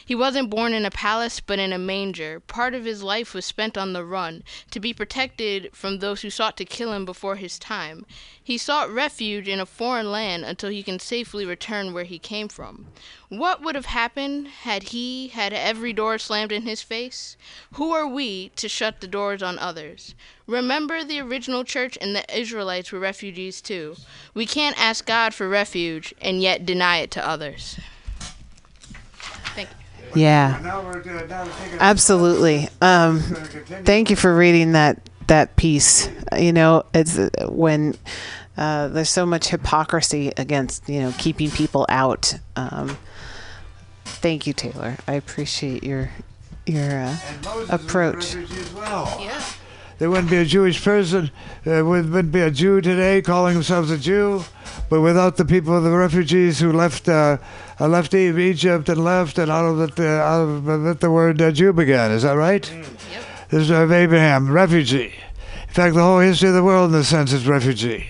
He 0.08 0.14
wasn't 0.14 0.48
born 0.48 0.72
in 0.72 0.86
a 0.86 0.90
palace, 0.90 1.38
but 1.38 1.58
in 1.58 1.70
a 1.70 1.78
manger. 1.78 2.40
Part 2.40 2.72
of 2.72 2.86
his 2.86 3.02
life 3.02 3.34
was 3.34 3.44
spent 3.44 3.76
on 3.76 3.92
the 3.92 4.06
run, 4.06 4.42
to 4.70 4.80
be 4.80 4.94
protected 4.94 5.68
from 5.74 5.98
those 5.98 6.22
who 6.22 6.30
sought 6.30 6.56
to 6.56 6.64
kill 6.64 6.94
him 6.94 7.04
before 7.04 7.36
his 7.36 7.58
time. 7.58 8.06
He 8.42 8.56
sought 8.56 8.90
refuge 8.90 9.48
in 9.48 9.60
a 9.60 9.66
foreign 9.66 10.10
land 10.10 10.46
until 10.46 10.70
he 10.70 10.82
can 10.82 10.98
safely 10.98 11.44
return 11.44 11.92
where 11.92 12.04
he 12.04 12.18
came 12.18 12.48
from. 12.48 12.86
What 13.28 13.60
would 13.60 13.74
have 13.74 13.84
happened 13.84 14.48
had 14.48 14.84
he 14.84 15.28
had 15.28 15.52
every 15.52 15.92
door 15.92 16.16
slammed 16.16 16.52
in 16.52 16.62
his 16.62 16.80
face? 16.80 17.36
Who 17.74 17.92
are 17.92 18.08
we 18.08 18.48
to 18.56 18.66
shut 18.66 19.02
the 19.02 19.08
doors 19.08 19.42
on 19.42 19.58
others? 19.58 20.14
Remember, 20.46 21.04
the 21.04 21.20
original 21.20 21.64
church 21.64 21.98
and 22.00 22.16
the 22.16 22.24
Israelites 22.34 22.92
were 22.92 22.98
refugees 22.98 23.60
too. 23.60 23.96
We 24.32 24.46
can't 24.46 24.80
ask 24.80 25.04
God 25.04 25.34
for 25.34 25.50
refuge 25.50 26.14
and 26.18 26.40
yet 26.40 26.64
deny 26.64 27.00
it 27.00 27.10
to 27.10 27.28
others. 27.28 27.78
Yeah. 30.14 30.60
Now 30.62 30.82
we're 30.82 31.02
doing, 31.02 31.28
now 31.28 31.44
we're 31.44 31.52
taking 31.64 31.78
Absolutely. 31.78 32.68
Um, 32.80 33.20
thank 33.20 34.10
you 34.10 34.16
for 34.16 34.34
reading 34.36 34.72
that 34.72 35.00
that 35.26 35.56
piece. 35.56 36.08
You 36.38 36.52
know, 36.52 36.84
it's 36.94 37.18
uh, 37.18 37.30
when 37.48 37.94
uh, 38.56 38.88
there's 38.88 39.10
so 39.10 39.24
much 39.26 39.48
hypocrisy 39.48 40.32
against 40.36 40.88
you 40.88 41.00
know 41.00 41.14
keeping 41.18 41.50
people 41.50 41.86
out. 41.88 42.34
Um, 42.56 42.96
thank 44.04 44.46
you, 44.46 44.52
Taylor. 44.52 44.96
I 45.06 45.12
appreciate 45.14 45.84
your 45.84 46.10
your 46.66 46.84
uh, 47.02 47.16
And 47.28 47.44
Moses 47.44 47.70
approach. 47.70 48.34
refugee 48.34 48.60
as 48.60 48.72
well. 48.72 49.18
Yeah. 49.20 49.42
There 49.98 50.08
wouldn't 50.08 50.30
be 50.30 50.36
a 50.36 50.44
Jewish 50.44 50.82
person, 50.82 51.30
there 51.64 51.84
would- 51.84 52.12
wouldn't 52.12 52.32
be 52.32 52.40
a 52.40 52.52
Jew 52.52 52.80
today 52.80 53.20
calling 53.20 53.54
themselves 53.54 53.90
a 53.90 53.98
Jew, 53.98 54.44
but 54.88 55.00
without 55.00 55.36
the 55.36 55.44
people, 55.44 55.80
the 55.80 55.90
refugees 55.90 56.60
who 56.60 56.72
left, 56.72 57.08
uh, 57.08 57.38
uh, 57.80 57.88
left 57.88 58.14
Egypt 58.14 58.88
and 58.88 59.04
left, 59.04 59.38
and 59.38 59.50
out 59.50 59.64
of 59.64 59.80
it, 59.80 59.98
uh, 59.98 60.04
out 60.04 60.42
of 60.42 60.86
it 60.86 61.00
the 61.00 61.10
word 61.10 61.42
uh, 61.42 61.50
Jew 61.50 61.72
began. 61.72 62.12
Is 62.12 62.22
that 62.22 62.36
right? 62.36 62.70
Yep. 62.72 62.86
This 63.50 63.62
is 63.62 63.70
of 63.70 63.90
Abraham, 63.90 64.50
refugee. 64.52 65.14
In 65.66 65.74
fact, 65.74 65.94
the 65.96 66.02
whole 66.02 66.20
history 66.20 66.50
of 66.50 66.54
the 66.54 66.62
world, 66.62 66.94
in 66.94 67.00
a 67.00 67.04
sense, 67.04 67.32
is 67.32 67.46
refugee. 67.48 68.06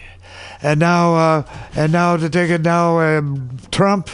And 0.61 0.81
now, 0.81 1.15
uh, 1.15 1.43
and 1.75 1.93
now 1.93 2.17
to 2.19 2.29
take 2.29 2.51
it 2.51 2.63
now, 2.63 3.01
um, 3.01 3.51
Trump 3.71 4.11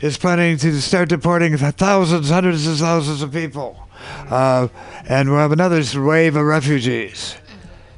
is 0.00 0.16
planning 0.16 0.56
to 0.58 0.80
start 0.80 1.08
deporting 1.08 1.56
thousands, 1.58 2.30
hundreds 2.30 2.66
of 2.66 2.78
thousands 2.78 3.20
of 3.20 3.32
people, 3.32 3.76
uh, 4.30 4.68
and 5.08 5.30
we'll 5.30 5.38
have 5.38 5.52
another 5.52 5.82
wave 6.00 6.36
of 6.36 6.44
refugees. 6.44 7.36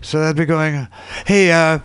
So 0.02 0.20
that'd 0.20 0.36
be 0.36 0.46
going. 0.46 0.88
Hey, 1.26 1.52
uh, 1.52 1.80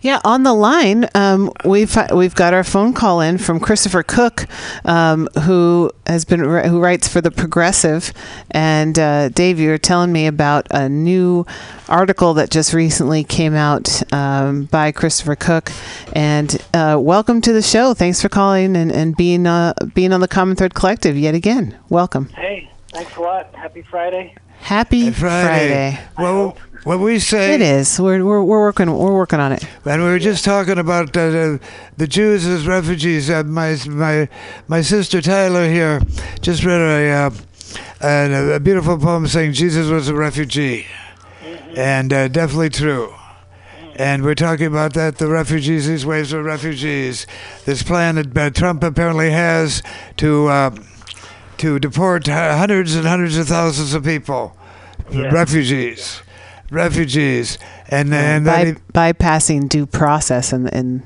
Yeah, 0.00 0.20
on 0.24 0.42
the 0.42 0.54
line, 0.54 1.06
um, 1.14 1.52
we've 1.64 1.96
we've 2.12 2.34
got 2.34 2.54
our 2.54 2.64
phone 2.64 2.92
call 2.92 3.20
in 3.20 3.38
from 3.38 3.60
Christopher 3.60 4.02
Cook, 4.02 4.46
um, 4.84 5.28
who 5.44 5.92
has 6.06 6.24
been 6.24 6.40
who 6.40 6.80
writes 6.80 7.06
for 7.06 7.20
the 7.20 7.30
Progressive, 7.30 8.12
and 8.50 8.98
uh, 8.98 9.28
Dave, 9.28 9.60
you 9.60 9.68
were 9.68 9.78
telling 9.78 10.10
me 10.10 10.26
about 10.26 10.66
a 10.72 10.88
new 10.88 11.46
article 11.88 12.34
that 12.34 12.50
just 12.50 12.72
recently 12.72 13.22
came 13.22 13.54
out 13.54 14.02
um, 14.12 14.64
by 14.64 14.90
Christopher 14.90 15.36
Cook, 15.36 15.70
and 16.14 16.58
uh, 16.74 16.96
welcome 16.98 17.40
to 17.42 17.52
the 17.52 17.62
show. 17.62 17.94
Thanks 17.94 18.20
for 18.20 18.28
calling 18.28 18.74
and 18.76 18.90
and 18.90 19.16
being 19.16 19.46
uh, 19.46 19.72
being 19.94 20.12
on 20.12 20.20
the 20.20 20.28
Common 20.28 20.56
Thread 20.56 20.74
Collective 20.74 21.16
yet 21.16 21.34
again. 21.36 21.78
Welcome. 21.90 22.30
Hey, 22.30 22.71
thanks 22.92 23.16
a 23.16 23.20
lot. 23.20 23.54
Happy 23.54 23.82
Friday. 23.82 24.34
Happy 24.60 25.10
Friday. 25.10 25.98
Friday. 25.98 26.08
Well, 26.18 26.56
what 26.84 27.00
we 27.00 27.18
say. 27.18 27.54
It 27.54 27.62
is. 27.62 27.98
We're, 27.98 28.24
we're, 28.24 28.42
we're 28.42 28.60
working 28.60 28.96
we're 28.96 29.14
working 29.14 29.40
on 29.40 29.52
it. 29.52 29.64
And 29.84 30.02
we 30.02 30.08
were 30.08 30.18
just 30.18 30.44
talking 30.44 30.78
about 30.78 31.16
uh, 31.16 31.30
the, 31.30 31.60
the 31.96 32.06
Jews 32.06 32.46
as 32.46 32.66
refugees. 32.66 33.28
Uh, 33.28 33.42
my 33.44 33.76
my 33.88 34.28
my 34.68 34.80
sister 34.80 35.20
Tyler 35.20 35.68
here 35.68 36.00
just 36.40 36.64
read 36.64 36.80
a, 36.80 37.10
uh, 37.10 37.30
a, 38.00 38.54
a 38.54 38.60
beautiful 38.60 38.98
poem 38.98 39.26
saying 39.26 39.52
Jesus 39.54 39.88
was 39.88 40.08
a 40.08 40.14
refugee, 40.14 40.86
and 41.76 42.12
uh, 42.12 42.28
definitely 42.28 42.70
true. 42.70 43.14
And 43.96 44.24
we're 44.24 44.34
talking 44.34 44.66
about 44.66 44.94
that 44.94 45.18
the 45.18 45.28
refugees, 45.28 45.86
these 45.86 46.06
waves 46.06 46.32
of 46.32 46.44
refugees, 46.44 47.26
this 47.64 47.82
plan 47.82 48.14
that 48.14 48.36
uh, 48.36 48.50
Trump 48.50 48.82
apparently 48.82 49.30
has 49.30 49.82
to 50.16 50.46
uh, 50.46 50.70
to 51.62 51.78
deport 51.78 52.28
uh, 52.28 52.56
hundreds 52.58 52.96
and 52.96 53.06
hundreds 53.06 53.36
of 53.38 53.46
thousands 53.46 53.94
of 53.94 54.02
people, 54.02 54.56
refugees, 55.12 56.20
refugees, 56.72 57.56
and 57.88 58.12
and 58.12 58.44
that 58.48 58.66
he- 58.66 58.72
By, 58.92 59.12
bypassing 59.12 59.68
due 59.68 59.86
process 59.86 60.52
and, 60.52 60.72
and 60.74 61.02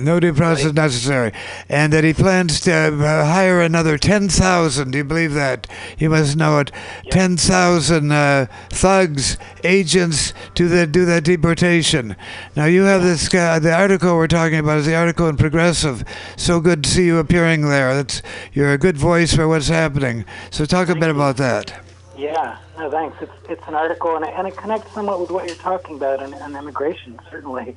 no 0.00 0.20
due 0.20 0.32
process 0.32 0.72
necessary, 0.72 1.32
and 1.68 1.92
that 1.92 2.04
he 2.04 2.12
plans 2.12 2.60
to 2.60 2.72
uh, 2.72 3.24
hire 3.24 3.60
another 3.60 3.98
10,000. 3.98 4.90
Do 4.90 4.98
you 4.98 5.04
believe 5.04 5.34
that? 5.34 5.66
You 5.98 6.10
must 6.10 6.36
know 6.36 6.58
it. 6.58 6.70
10,000 7.10 8.12
uh, 8.12 8.46
thugs, 8.70 9.36
agents 9.64 10.32
to 10.54 10.68
the, 10.68 10.86
do 10.86 11.04
that 11.04 11.24
deportation. 11.24 12.16
Now, 12.56 12.66
you 12.66 12.82
have 12.82 13.02
this 13.02 13.28
guy, 13.28 13.58
the 13.58 13.74
article 13.74 14.14
we're 14.16 14.26
talking 14.26 14.58
about 14.58 14.78
is 14.78 14.86
the 14.86 14.94
article 14.94 15.28
in 15.28 15.36
Progressive. 15.36 16.04
So 16.36 16.60
good 16.60 16.84
to 16.84 16.90
see 16.90 17.06
you 17.06 17.18
appearing 17.18 17.62
there. 17.62 17.94
That's, 17.94 18.22
you're 18.52 18.72
a 18.72 18.78
good 18.78 18.96
voice 18.96 19.34
for 19.34 19.48
what's 19.48 19.68
happening. 19.68 20.24
So, 20.50 20.64
talk 20.64 20.88
a 20.88 20.94
bit 20.94 21.10
about 21.10 21.36
that. 21.38 21.82
Yeah, 22.16 22.58
no, 22.78 22.90
thanks. 22.90 23.16
It's 23.20 23.32
it's 23.48 23.66
an 23.66 23.74
article, 23.74 24.14
and 24.16 24.24
it, 24.24 24.32
and 24.36 24.46
it 24.46 24.56
connects 24.56 24.92
somewhat 24.92 25.20
with 25.20 25.30
what 25.30 25.46
you're 25.46 25.56
talking 25.56 25.96
about 25.96 26.22
and, 26.22 26.34
and 26.34 26.54
immigration, 26.54 27.18
certainly, 27.30 27.76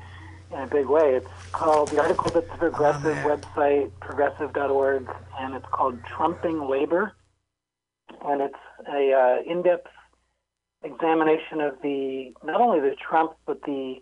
in 0.52 0.60
a 0.60 0.68
big 0.68 0.88
way. 0.88 1.16
It's 1.16 1.45
called 1.56 1.88
the 1.90 2.00
article's 2.00 2.36
at 2.36 2.50
the 2.50 2.58
Progressive 2.58 3.16
website, 3.18 3.90
progressive.org, 4.02 5.08
and 5.40 5.56
it's 5.56 5.66
called 5.72 5.98
"Trumping 6.04 6.68
Labor," 6.70 7.14
and 8.26 8.42
it's 8.42 8.54
a 8.92 9.14
uh, 9.14 9.52
in-depth 9.52 9.88
examination 10.84 11.62
of 11.62 11.76
the 11.82 12.34
not 12.44 12.60
only 12.60 12.82
the 12.82 12.96
Trump 12.96 13.34
but 13.46 13.62
the 13.64 13.96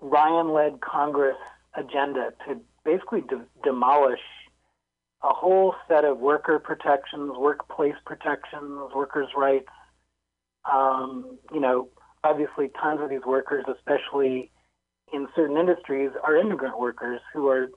Ryan-led 0.00 0.80
Congress 0.80 1.36
agenda 1.76 2.32
to 2.48 2.58
basically 2.84 3.20
de- 3.20 3.44
demolish 3.62 4.20
a 5.22 5.32
whole 5.32 5.74
set 5.86 6.04
of 6.04 6.18
worker 6.18 6.58
protections, 6.58 7.32
workplace 7.36 7.94
protections, 8.06 8.90
workers' 8.94 9.28
rights. 9.36 9.68
Um, 10.70 11.38
you 11.52 11.60
know, 11.60 11.88
obviously, 12.24 12.70
tons 12.80 13.00
of 13.02 13.10
these 13.10 13.24
workers, 13.26 13.64
especially 13.68 14.50
in 15.12 15.28
certain 15.36 15.56
industries, 15.56 16.10
are 16.24 16.36
immigrant 16.36 16.78
workers 16.78 17.20
who 17.32 17.48
are, 17.48 17.68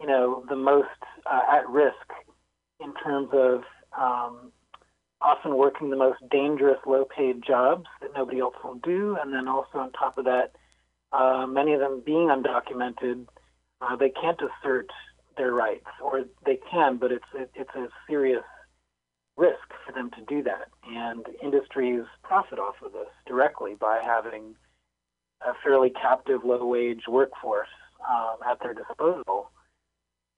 you 0.00 0.06
know, 0.06 0.44
the 0.48 0.56
most 0.56 0.88
uh, 1.30 1.40
at 1.50 1.68
risk 1.68 2.12
in 2.80 2.92
terms 2.94 3.28
of 3.32 3.62
um, 3.98 4.52
often 5.20 5.56
working 5.56 5.90
the 5.90 5.96
most 5.96 6.18
dangerous, 6.30 6.78
low-paid 6.86 7.42
jobs 7.46 7.86
that 8.00 8.10
nobody 8.14 8.40
else 8.40 8.54
will 8.62 8.74
do, 8.76 9.16
and 9.20 9.32
then 9.32 9.48
also 9.48 9.78
on 9.78 9.90
top 9.92 10.18
of 10.18 10.24
that, 10.24 10.52
uh, 11.12 11.46
many 11.46 11.72
of 11.72 11.80
them 11.80 12.02
being 12.04 12.28
undocumented, 12.28 13.26
uh, 13.80 13.96
they 13.96 14.10
can't 14.10 14.40
assert 14.40 14.88
their 15.36 15.52
rights, 15.52 15.86
or 16.02 16.24
they 16.44 16.58
can, 16.70 16.96
but 16.96 17.12
it's 17.12 17.24
it, 17.34 17.50
it's 17.54 17.74
a 17.74 17.88
serious 18.08 18.44
risk 19.36 19.68
for 19.84 19.92
them 19.92 20.10
to 20.10 20.22
do 20.26 20.42
that. 20.42 20.68
And 20.88 21.26
industries 21.42 22.04
profit 22.22 22.58
off 22.58 22.76
of 22.84 22.92
this 22.92 23.08
directly 23.26 23.74
by 23.78 24.00
having 24.04 24.54
a 25.42 25.52
fairly 25.62 25.90
captive, 25.90 26.40
low-wage 26.44 27.02
workforce 27.08 27.68
um, 28.08 28.36
at 28.48 28.58
their 28.62 28.74
disposal. 28.74 29.50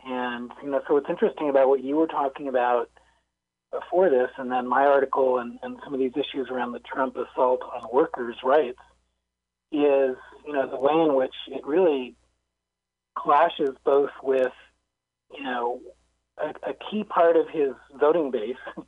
And 0.05 0.51
you 0.63 0.71
know, 0.71 0.81
so 0.87 0.95
what's 0.95 1.11
interesting 1.11 1.51
about 1.51 1.69
what 1.69 1.83
you 1.83 1.97
were 1.97 2.07
talking 2.07 2.49
about 2.49 2.91
before 3.73 4.09
this, 4.09 4.31
and 4.39 4.51
then 4.51 4.67
my 4.67 4.85
article, 4.85 5.39
and, 5.39 5.59
and 5.63 5.77
some 5.85 5.93
of 5.93 6.01
these 6.01 6.13
issues 6.13 6.49
around 6.51 6.73
the 6.73 6.81
Trump 6.81 7.17
assault 7.17 7.61
on 7.63 7.89
workers' 7.93 8.37
rights, 8.45 8.79
is 9.73 10.17
you 10.47 10.53
know 10.53 10.69
the 10.71 10.79
way 10.79 10.95
in 10.95 11.15
which 11.15 11.35
it 11.49 11.67
really 11.67 12.15
clashes 13.17 13.71
both 13.85 14.11
with 14.23 14.53
you 15.37 15.43
know, 15.43 15.81
a, 16.39 16.71
a 16.71 16.75
key 16.91 17.05
part 17.05 17.37
of 17.37 17.49
his 17.49 17.73
voting 17.99 18.31
base 18.31 18.57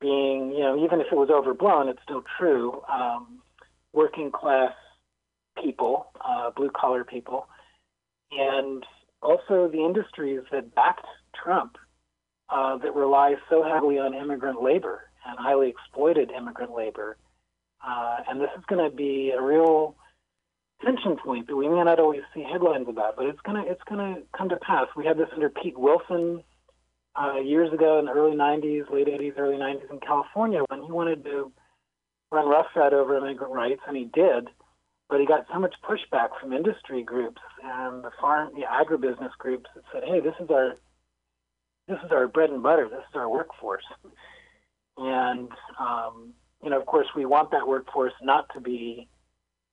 being, 0.00 0.52
you 0.52 0.60
know, 0.60 0.84
even 0.84 1.00
if 1.00 1.06
it 1.10 1.16
was 1.16 1.30
overblown, 1.30 1.88
it's 1.88 2.02
still 2.02 2.22
true, 2.38 2.82
um, 2.92 3.40
working 3.92 4.30
class 4.30 4.72
people, 5.62 6.06
uh, 6.20 6.50
blue 6.50 6.70
collar 6.70 7.04
people, 7.04 7.46
and 8.32 8.84
also 9.22 9.68
the 9.68 9.84
industries 9.84 10.40
that 10.52 10.74
backed 10.74 11.06
Trump 11.42 11.76
uh, 12.50 12.78
that 12.78 12.94
rely 12.94 13.34
so 13.50 13.62
heavily 13.62 13.98
on 13.98 14.14
immigrant 14.14 14.62
labor 14.62 15.02
and 15.26 15.38
highly 15.38 15.68
exploited 15.68 16.30
immigrant 16.30 16.74
labor. 16.74 17.16
Uh, 17.86 18.18
and 18.28 18.40
this 18.40 18.50
is 18.56 18.64
going 18.68 18.82
to 18.90 18.94
be 18.94 19.32
a 19.36 19.42
real 19.42 19.94
tension 20.84 21.16
point 21.16 21.46
that 21.46 21.56
we 21.56 21.68
may 21.68 21.82
not 21.82 22.00
always 22.00 22.22
see 22.34 22.42
headlines 22.42 22.86
about, 22.88 23.16
but 23.16 23.26
it's 23.26 23.40
gonna 23.44 23.64
it's 23.66 23.82
gonna 23.88 24.16
come 24.36 24.48
to 24.48 24.56
pass. 24.56 24.86
We 24.96 25.04
had 25.04 25.18
this 25.18 25.28
under 25.32 25.50
Pete 25.50 25.78
Wilson 25.78 26.42
uh, 27.16 27.40
years 27.40 27.72
ago 27.72 27.98
in 27.98 28.06
the 28.06 28.12
early 28.12 28.36
'90s, 28.36 28.90
late 28.90 29.08
'80s, 29.08 29.38
early 29.38 29.56
'90s 29.56 29.90
in 29.90 30.00
California 30.00 30.62
when 30.68 30.82
he 30.82 30.90
wanted 30.90 31.24
to 31.24 31.52
run 32.30 32.48
roughshod 32.48 32.92
over 32.92 33.16
immigrant 33.16 33.52
rights, 33.52 33.80
and 33.86 33.96
he 33.96 34.04
did. 34.04 34.48
But 35.08 35.20
he 35.20 35.26
got 35.26 35.46
so 35.52 35.58
much 35.58 35.74
pushback 35.82 36.38
from 36.40 36.52
industry 36.52 37.02
groups 37.02 37.40
and 37.64 38.04
the 38.04 38.10
farm, 38.20 38.52
the 38.54 38.62
agribusiness 38.62 39.32
groups 39.38 39.70
that 39.74 39.84
said, 39.92 40.04
"Hey, 40.04 40.20
this 40.20 40.34
is 40.40 40.50
our 40.50 40.76
this 41.86 41.98
is 42.04 42.12
our 42.12 42.28
bread 42.28 42.50
and 42.50 42.62
butter. 42.62 42.88
This 42.88 43.04
is 43.08 43.14
our 43.14 43.28
workforce." 43.28 43.84
And 44.98 45.50
um, 45.78 46.34
you 46.62 46.70
know, 46.70 46.78
of 46.78 46.86
course, 46.86 47.06
we 47.16 47.24
want 47.24 47.50
that 47.52 47.66
workforce 47.66 48.12
not 48.22 48.52
to 48.54 48.60
be 48.60 49.08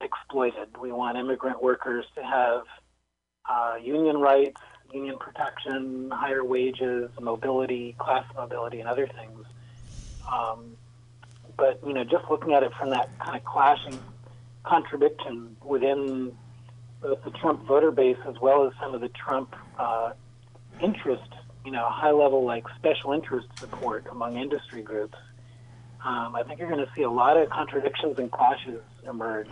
exploited. 0.01 0.77
We 0.79 0.91
want 0.91 1.17
immigrant 1.17 1.61
workers 1.61 2.05
to 2.15 2.23
have 2.23 2.63
uh, 3.49 3.75
union 3.81 4.17
rights, 4.17 4.61
union 4.93 5.17
protection, 5.17 6.09
higher 6.11 6.43
wages, 6.43 7.09
mobility, 7.19 7.95
class 7.97 8.25
mobility, 8.35 8.79
and 8.79 8.89
other 8.89 9.07
things. 9.07 9.45
Um, 10.31 10.77
but 11.57 11.79
you 11.85 11.93
know, 11.93 12.03
just 12.03 12.25
looking 12.29 12.53
at 12.53 12.63
it 12.63 12.71
from 12.79 12.89
that 12.91 13.09
kind 13.19 13.35
of 13.35 13.43
clashing 13.43 13.99
contradiction 14.67 15.55
within 15.63 16.35
both 17.01 17.23
the 17.23 17.31
Trump 17.31 17.65
voter 17.67 17.91
base 17.91 18.17
as 18.27 18.35
well 18.41 18.65
as 18.65 18.73
some 18.81 18.93
of 18.93 19.01
the 19.01 19.09
Trump 19.09 19.55
uh, 19.77 20.11
interest 20.81 21.31
you 21.65 21.71
know, 21.71 21.89
high 21.89 22.11
level 22.11 22.45
like 22.45 22.63
special 22.77 23.11
interest 23.11 23.47
support 23.59 24.05
among 24.11 24.37
industry 24.37 24.83
groups, 24.83 25.17
um, 26.05 26.35
I 26.35 26.43
think 26.43 26.59
you're 26.59 26.69
going 26.69 26.85
to 26.85 26.91
see 26.95 27.01
a 27.01 27.09
lot 27.09 27.37
of 27.37 27.49
contradictions 27.49 28.19
and 28.19 28.31
clashes 28.31 28.81
emerge. 29.03 29.49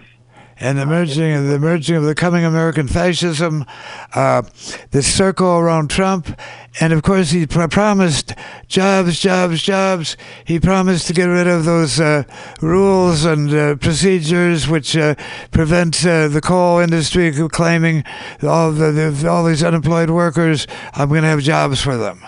And 0.60 0.78
the 0.78 0.86
merging 0.86 1.50
the 1.50 1.60
merging 1.60 1.96
of 1.96 2.04
the 2.04 2.16
coming 2.16 2.46
American 2.46 2.88
fascism, 2.88 3.66
uh, 4.14 4.44
the 4.92 5.02
circle 5.02 5.58
around 5.58 5.90
Trump, 5.90 6.40
and 6.80 6.94
of 6.94 7.04
course 7.04 7.32
he 7.32 7.46
pr- 7.46 7.68
promised 7.68 8.34
jobs, 8.68 9.20
jobs, 9.20 9.62
jobs. 9.62 10.18
He 10.46 10.60
promised 10.60 11.08
to 11.08 11.14
get 11.14 11.26
rid 11.26 11.48
of 11.48 11.66
those 11.66 12.00
uh, 12.00 12.24
rules 12.62 13.26
and 13.26 13.54
uh, 13.54 13.76
procedures 13.76 14.68
which 14.68 14.96
uh, 14.96 15.16
prevent 15.52 16.06
uh, 16.06 16.28
the 16.28 16.42
coal 16.42 16.80
industry 16.80 17.32
claiming 17.50 18.04
all 18.42 18.72
the, 18.72 18.92
the 18.92 19.30
all 19.30 19.46
these 19.46 19.64
unemployed 19.64 20.10
workers. 20.10 20.68
I'm 20.94 21.10
going 21.10 21.22
to 21.24 21.28
have 21.28 21.42
jobs 21.42 21.82
for 21.82 21.98
them. 21.98 22.22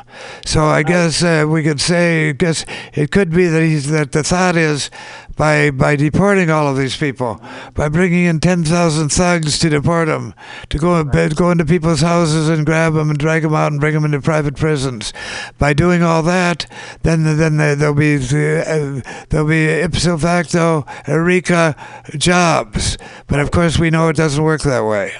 So 0.45 0.65
I 0.65 0.83
guess 0.83 1.23
uh, 1.23 1.45
we 1.47 1.63
could 1.63 1.81
say, 1.81 2.29
I 2.29 2.31
guess 2.33 2.65
it 2.93 3.11
could 3.11 3.31
be 3.31 3.47
that 3.47 3.61
he's 3.61 3.89
that 3.89 4.11
the 4.11 4.23
thought 4.23 4.55
is 4.55 4.89
by 5.35 5.71
by 5.71 5.95
deporting 5.95 6.49
all 6.49 6.67
of 6.67 6.77
these 6.77 6.95
people, 6.95 7.41
by 7.73 7.89
bringing 7.89 8.25
in 8.25 8.39
ten 8.39 8.63
thousand 8.63 9.09
thugs 9.09 9.59
to 9.59 9.69
deport 9.69 10.07
them, 10.07 10.33
to 10.69 10.77
go 10.77 11.03
go 11.03 11.51
into 11.51 11.65
people's 11.65 12.01
houses 12.01 12.49
and 12.49 12.65
grab 12.65 12.93
them 12.93 13.09
and 13.09 13.19
drag 13.19 13.43
them 13.43 13.53
out 13.53 13.71
and 13.71 13.81
bring 13.81 13.93
them 13.93 14.05
into 14.05 14.21
private 14.21 14.55
prisons. 14.55 15.13
By 15.57 15.73
doing 15.73 16.03
all 16.03 16.23
that, 16.23 16.65
then 17.03 17.23
then 17.23 17.57
there'll 17.57 17.93
be 17.93 18.15
uh, 18.15 19.01
there'll 19.29 19.47
be 19.47 19.65
ipso 19.65 20.17
facto 20.17 20.85
eureka 21.07 21.75
jobs. 22.17 22.97
But 23.27 23.39
of 23.39 23.51
course, 23.51 23.77
we 23.77 23.89
know 23.89 24.09
it 24.09 24.15
doesn't 24.15 24.43
work 24.43 24.61
that 24.61 24.85
way. 24.85 25.13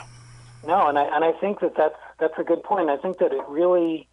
No, 0.66 0.88
and 0.88 0.98
I 0.98 1.04
and 1.16 1.24
I 1.24 1.32
think 1.34 1.60
that 1.60 1.76
that's 1.78 1.96
that's 2.20 2.34
a 2.40 2.44
good 2.44 2.64
point. 2.64 2.90
I 2.90 2.98
think 2.98 3.20
that 3.20 3.32
it 3.32 3.44
really, 3.48 4.08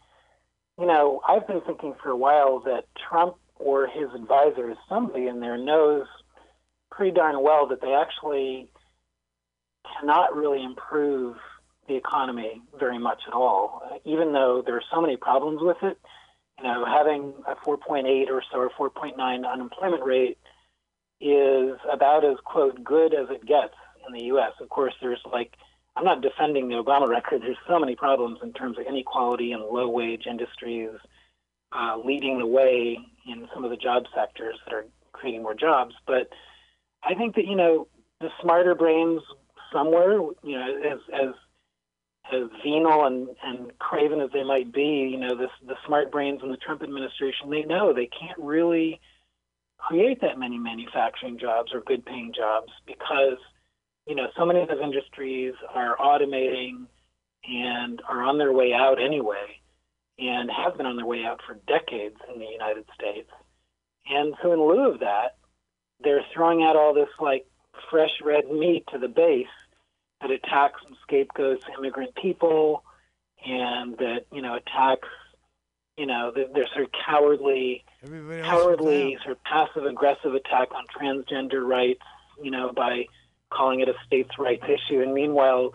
you 0.79 0.87
know, 0.87 1.21
I've 1.29 1.47
been 1.47 1.61
thinking 1.63 1.95
for 2.03 2.11
a 2.11 2.17
while 2.17 2.61
that 2.61 2.85
Trump 3.09 3.37
or 3.63 3.87
his 3.87 4.09
advisors, 4.15 4.77
somebody 4.89 5.27
in 5.29 5.41
there 5.41 5.57
knows 5.57 6.07
pretty 6.91 7.15
darn 7.15 7.43
well 7.43 7.69
that 7.69 7.81
they 7.81 7.95
actually 7.95 8.69
cannot 9.99 10.37
really 10.37 10.63
improve 10.63 11.37
the 11.89 11.97
economy 11.97 12.63
very 12.79 12.99
much 12.99 13.23
at 13.27 13.35
all, 13.35 13.83
even 14.05 14.33
though 14.33 14.63
there 14.65 14.77
are 14.77 14.83
so 14.93 15.01
many 15.01 15.17
problems 15.17 15.61
with 15.63 15.79
it. 15.83 15.99
You 16.59 16.65
know, 16.65 16.85
having 16.85 17.35
a 17.47 17.57
4.8 17.57 18.31
or 18.31 18.43
so 18.51 18.59
or 18.59 18.91
4.9 18.91 19.51
unemployment 19.51 20.05
rate 20.05 20.39
is 21.21 21.77
about 21.91 22.25
as 22.25 22.37
quote 22.45 22.83
good 22.85 23.15
as 23.15 23.31
it 23.31 23.47
gets 23.47 23.75
in 24.07 24.13
the 24.13 24.25
U.S. 24.27 24.53
Of 24.61 24.69
course, 24.69 24.95
there's 25.01 25.21
like 25.33 25.55
I'm 25.97 26.05
not 26.05 26.23
defending 26.23 26.69
the 26.69 26.77
Obama 26.77 27.09
record. 27.09 27.43
There's 27.43 27.57
so 27.69 27.79
many 27.79 27.97
problems 27.97 28.39
in 28.43 28.53
terms 28.53 28.79
of 28.79 28.87
inequality 28.87 29.53
and 29.53 29.63
low 29.63 29.89
wage 29.89 30.27
industries 30.27 30.91
uh, 31.73 31.97
leading 32.05 32.39
the 32.39 32.47
way 32.47 32.99
in 33.27 33.49
some 33.55 33.65
of 33.65 33.71
the 33.71 33.77
job 33.77 34.05
sectors 34.15 34.57
that 34.65 34.75
are 34.75 34.87
creating 35.13 35.43
more 35.43 35.55
jobs. 35.55 35.95
But 36.07 36.31
I 37.03 37.15
think 37.15 37.35
that 37.37 37.47
you 37.47 37.57
know 37.57 37.89
the 38.21 38.29
smarter 38.41 38.75
brains 38.75 39.23
somewhere, 39.73 40.13
you 40.43 40.59
know, 40.59 40.83
as 40.93 40.99
as 41.13 41.35
as 42.33 42.49
venal 42.65 43.05
and, 43.05 43.29
and 43.43 43.77
craven 43.79 44.21
as 44.21 44.31
they 44.33 44.45
might 44.45 44.73
be, 44.73 45.09
you 45.11 45.19
know, 45.19 45.37
this, 45.37 45.51
the 45.67 45.75
smart 45.85 46.11
brains 46.13 46.41
in 46.43 46.51
the 46.51 46.57
Trump 46.57 46.83
administration, 46.83 47.51
they 47.51 47.63
know 47.63 47.93
they 47.93 48.09
can't 48.09 48.39
really 48.39 49.01
create 49.77 50.21
that 50.21 50.39
many 50.39 50.57
manufacturing 50.57 51.37
jobs 51.39 51.73
or 51.75 51.81
good 51.81 52.07
paying 52.07 52.33
jobs 52.35 52.73
because, 52.87 53.39
you 54.07 54.15
know, 54.15 54.29
so 54.37 54.47
many 54.47 54.61
of 54.61 54.69
those 54.69 54.81
industries 54.83 55.53
are 55.75 55.97
automating 55.97 56.87
and 57.45 58.01
are 58.09 58.23
on 58.23 58.39
their 58.39 58.53
way 58.53 58.73
out 58.73 59.03
anyway 59.03 59.61
and 60.19 60.51
have 60.51 60.77
been 60.77 60.87
on 60.87 60.97
their 60.97 61.07
way 61.07 61.25
out 61.25 61.41
for 61.47 61.55
decades 61.67 62.17
in 62.33 62.39
the 62.39 62.47
United 62.47 62.85
States. 62.95 63.31
And 64.09 64.35
so 64.43 64.53
in 64.53 64.61
lieu 64.61 64.91
of 64.93 65.01
that, 65.01 65.37
they're 66.03 66.25
throwing 66.35 66.63
out 66.63 66.77
all 66.77 66.95
this 66.95 67.09
like 67.21 67.47
fresh 67.91 68.21
red 68.23 68.51
meat 68.51 68.85
to 68.93 68.99
the 68.99 69.09
base 69.09 69.47
that 70.21 70.31
attacks 70.31 70.81
and 70.87 70.97
scapegoats 71.03 71.65
immigrant 71.79 72.15
people 72.15 72.85
and 73.45 73.97
that, 73.99 74.27
you 74.33 74.43
know, 74.43 74.55
attacks, 74.55 75.09
you 75.97 76.07
know, 76.07 76.33
they're, 76.35 76.49
they're 76.53 76.69
sort 76.73 76.85
of 76.85 76.91
cowardly, 77.05 77.85
cowardly, 78.45 79.19
sort 79.25 79.37
of 79.37 79.45
passive 79.45 79.85
aggressive 79.85 80.35
attack 80.35 80.69
on 80.75 80.85
transgender 80.97 81.67
rights, 81.67 82.03
you 82.43 82.51
know, 82.51 82.73
by 82.73 83.07
calling 83.51 83.81
it 83.81 83.89
a 83.89 83.95
states' 84.07 84.39
rights 84.39 84.65
issue. 84.65 85.01
And 85.03 85.13
meanwhile, 85.13 85.73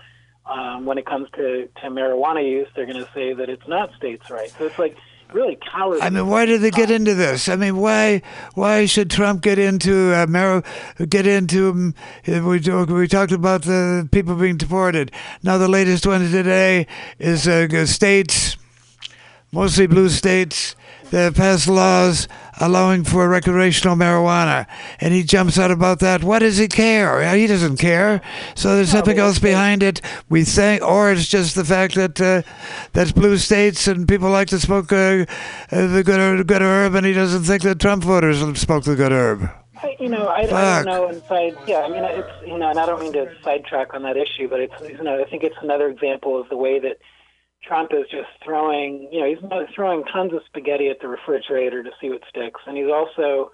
um, 0.50 0.86
when 0.86 0.98
it 0.98 1.06
comes 1.06 1.30
to, 1.36 1.68
to 1.82 1.90
marijuana 1.90 2.48
use, 2.48 2.68
they're 2.76 2.86
going 2.86 3.04
to 3.04 3.10
say 3.14 3.34
that 3.34 3.50
it's 3.50 3.68
not 3.68 3.94
states' 3.96 4.30
rights. 4.30 4.56
So 4.58 4.66
it's 4.66 4.80
like 4.80 4.98
really 5.34 5.58
cowardly. 5.72 6.02
I 6.02 6.10
mean, 6.10 6.28
why 6.28 6.46
did 6.46 6.62
they 6.62 6.72
get 6.72 6.90
into 6.90 7.14
this? 7.14 7.50
I 7.50 7.56
mean, 7.56 7.78
why 7.78 8.22
why 8.54 8.86
should 8.86 9.10
Trump 9.10 9.42
get 9.42 9.60
into 9.60 10.14
uh, 10.14 10.26
mar- 10.28 10.64
get 11.10 11.28
into? 11.28 11.70
Um, 11.70 11.96
we 12.26 12.60
we 12.60 13.08
talked 13.08 13.32
about 13.32 13.64
the 13.64 14.08
people 14.12 14.36
being 14.36 14.58
deported. 14.58 15.12
Now 15.44 15.58
the 15.58 15.68
latest 15.68 16.06
one 16.06 16.30
today 16.32 16.88
is 17.20 17.48
uh, 17.48 17.86
states, 17.86 18.58
mostly 19.52 19.88
blue 19.88 20.10
states, 20.10 20.76
that 21.12 21.24
have 21.24 21.36
passed 21.36 21.68
laws 21.68 22.28
allowing 22.60 23.04
for 23.04 23.30
recreational 23.30 23.96
marijuana, 23.96 24.66
and 25.00 25.14
he 25.14 25.24
jumps 25.24 25.58
out 25.58 25.72
about 25.72 26.00
that. 26.00 26.24
What 26.24 26.40
does 26.40 26.58
he 26.58 26.68
care? 26.68 27.36
He 27.36 27.48
doesn't 27.48 27.78
care. 27.78 28.22
So 28.56 28.76
there's 28.76 28.90
something 28.90 29.18
else 29.18 29.40
behind 29.40 29.84
it. 29.84 30.02
We 30.30 30.44
think, 30.44 30.82
or 30.82 31.12
it's 31.12 31.28
just 31.28 31.56
the 31.56 31.66
fact 31.66 31.96
that 31.96 32.20
uh, 32.20 32.42
that's 32.94 33.12
blue 33.12 33.38
states 33.38 33.88
and 33.88 34.08
people 34.08 34.30
like 34.30 34.48
to 34.50 34.60
smoke 34.60 34.92
uh, 34.92 35.26
uh, 35.72 35.88
the 35.88 36.04
good 36.04 36.48
good 36.48 36.62
herb, 36.62 36.96
and 36.96 37.06
he 37.06 37.14
doesn't 37.14 37.44
think 37.44 37.64
that 37.64 37.80
Trump 37.80 38.04
voters 38.04 38.44
will 38.44 38.56
smoke 38.56 38.84
the 38.84 38.96
good 38.96 39.12
herb. 39.12 39.50
I, 39.82 39.96
you 40.00 40.10
know, 40.10 40.26
I, 40.26 40.40
I 40.40 40.84
don't 40.84 40.86
know 40.86 41.10
inside. 41.10 41.56
Yeah, 41.68 41.82
I 41.82 41.90
mean, 41.90 42.04
it's 42.04 42.48
you 42.48 42.58
know, 42.58 42.70
and 42.70 42.80
I 42.80 42.86
don't 42.86 43.00
mean 43.00 43.14
to 43.14 43.32
sidetrack 43.44 43.94
on 43.94 44.02
that 44.04 44.18
issue, 44.18 44.48
but 44.50 44.60
it's 44.60 44.74
you 44.82 45.04
know, 45.04 45.22
I 45.22 45.30
think 45.30 45.44
it's 45.44 45.58
another 45.62 45.88
example 45.88 46.40
of 46.40 46.50
the 46.50 46.58
way 46.58 46.80
that 46.80 46.98
Trump 47.68 47.92
is 47.94 48.06
just 48.10 48.30
throwing, 48.44 49.10
you 49.12 49.20
know, 49.20 49.28
he's 49.28 49.70
throwing 49.76 50.04
tons 50.06 50.34
of 50.34 50.42
spaghetti 50.46 50.90
at 50.90 51.00
the 51.02 51.08
refrigerator 51.08 51.84
to 51.84 51.92
see 52.00 52.10
what 52.10 52.22
sticks, 52.30 52.62
and 52.66 52.78
he's 52.78 52.90
also 52.92 53.52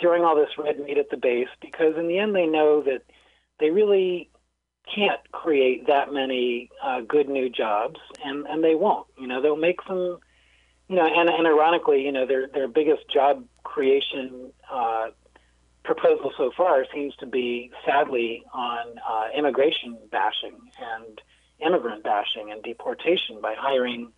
throwing 0.00 0.24
all 0.24 0.34
this 0.34 0.50
red 0.58 0.78
meat 0.80 0.98
at 0.98 1.10
the 1.10 1.16
base 1.16 1.48
because 1.60 1.96
in 1.96 2.08
the 2.08 2.18
end 2.18 2.34
they 2.34 2.46
know 2.46 2.82
that 2.82 3.02
they 3.60 3.70
really 3.70 4.30
can't 4.92 5.20
create 5.32 5.86
that 5.86 6.12
many 6.12 6.70
uh, 6.82 7.00
good 7.00 7.28
new 7.28 7.48
jobs, 7.48 8.00
and 8.24 8.46
and 8.46 8.62
they 8.62 8.74
won't. 8.74 9.06
You 9.18 9.28
know, 9.28 9.40
they'll 9.40 9.56
make 9.56 9.80
some, 9.86 10.18
you 10.88 10.96
know, 10.96 11.06
and 11.06 11.28
and 11.28 11.46
ironically, 11.46 12.04
you 12.04 12.12
know, 12.12 12.26
their 12.26 12.48
their 12.48 12.68
biggest 12.68 13.08
job 13.12 13.44
creation. 13.62 14.52
Uh, 14.70 15.08
proposal 15.84 16.32
so 16.38 16.50
far 16.56 16.86
seems 16.94 17.14
to 17.16 17.26
be 17.26 17.70
sadly 17.84 18.42
on 18.54 18.86
uh, 19.06 19.26
immigration 19.36 19.98
bashing 20.10 20.56
and 20.80 21.20
immigrant 21.64 22.02
bashing 22.02 22.50
and 22.50 22.62
deportation 22.62 23.40
by 23.40 23.54
hiring, 23.56 24.12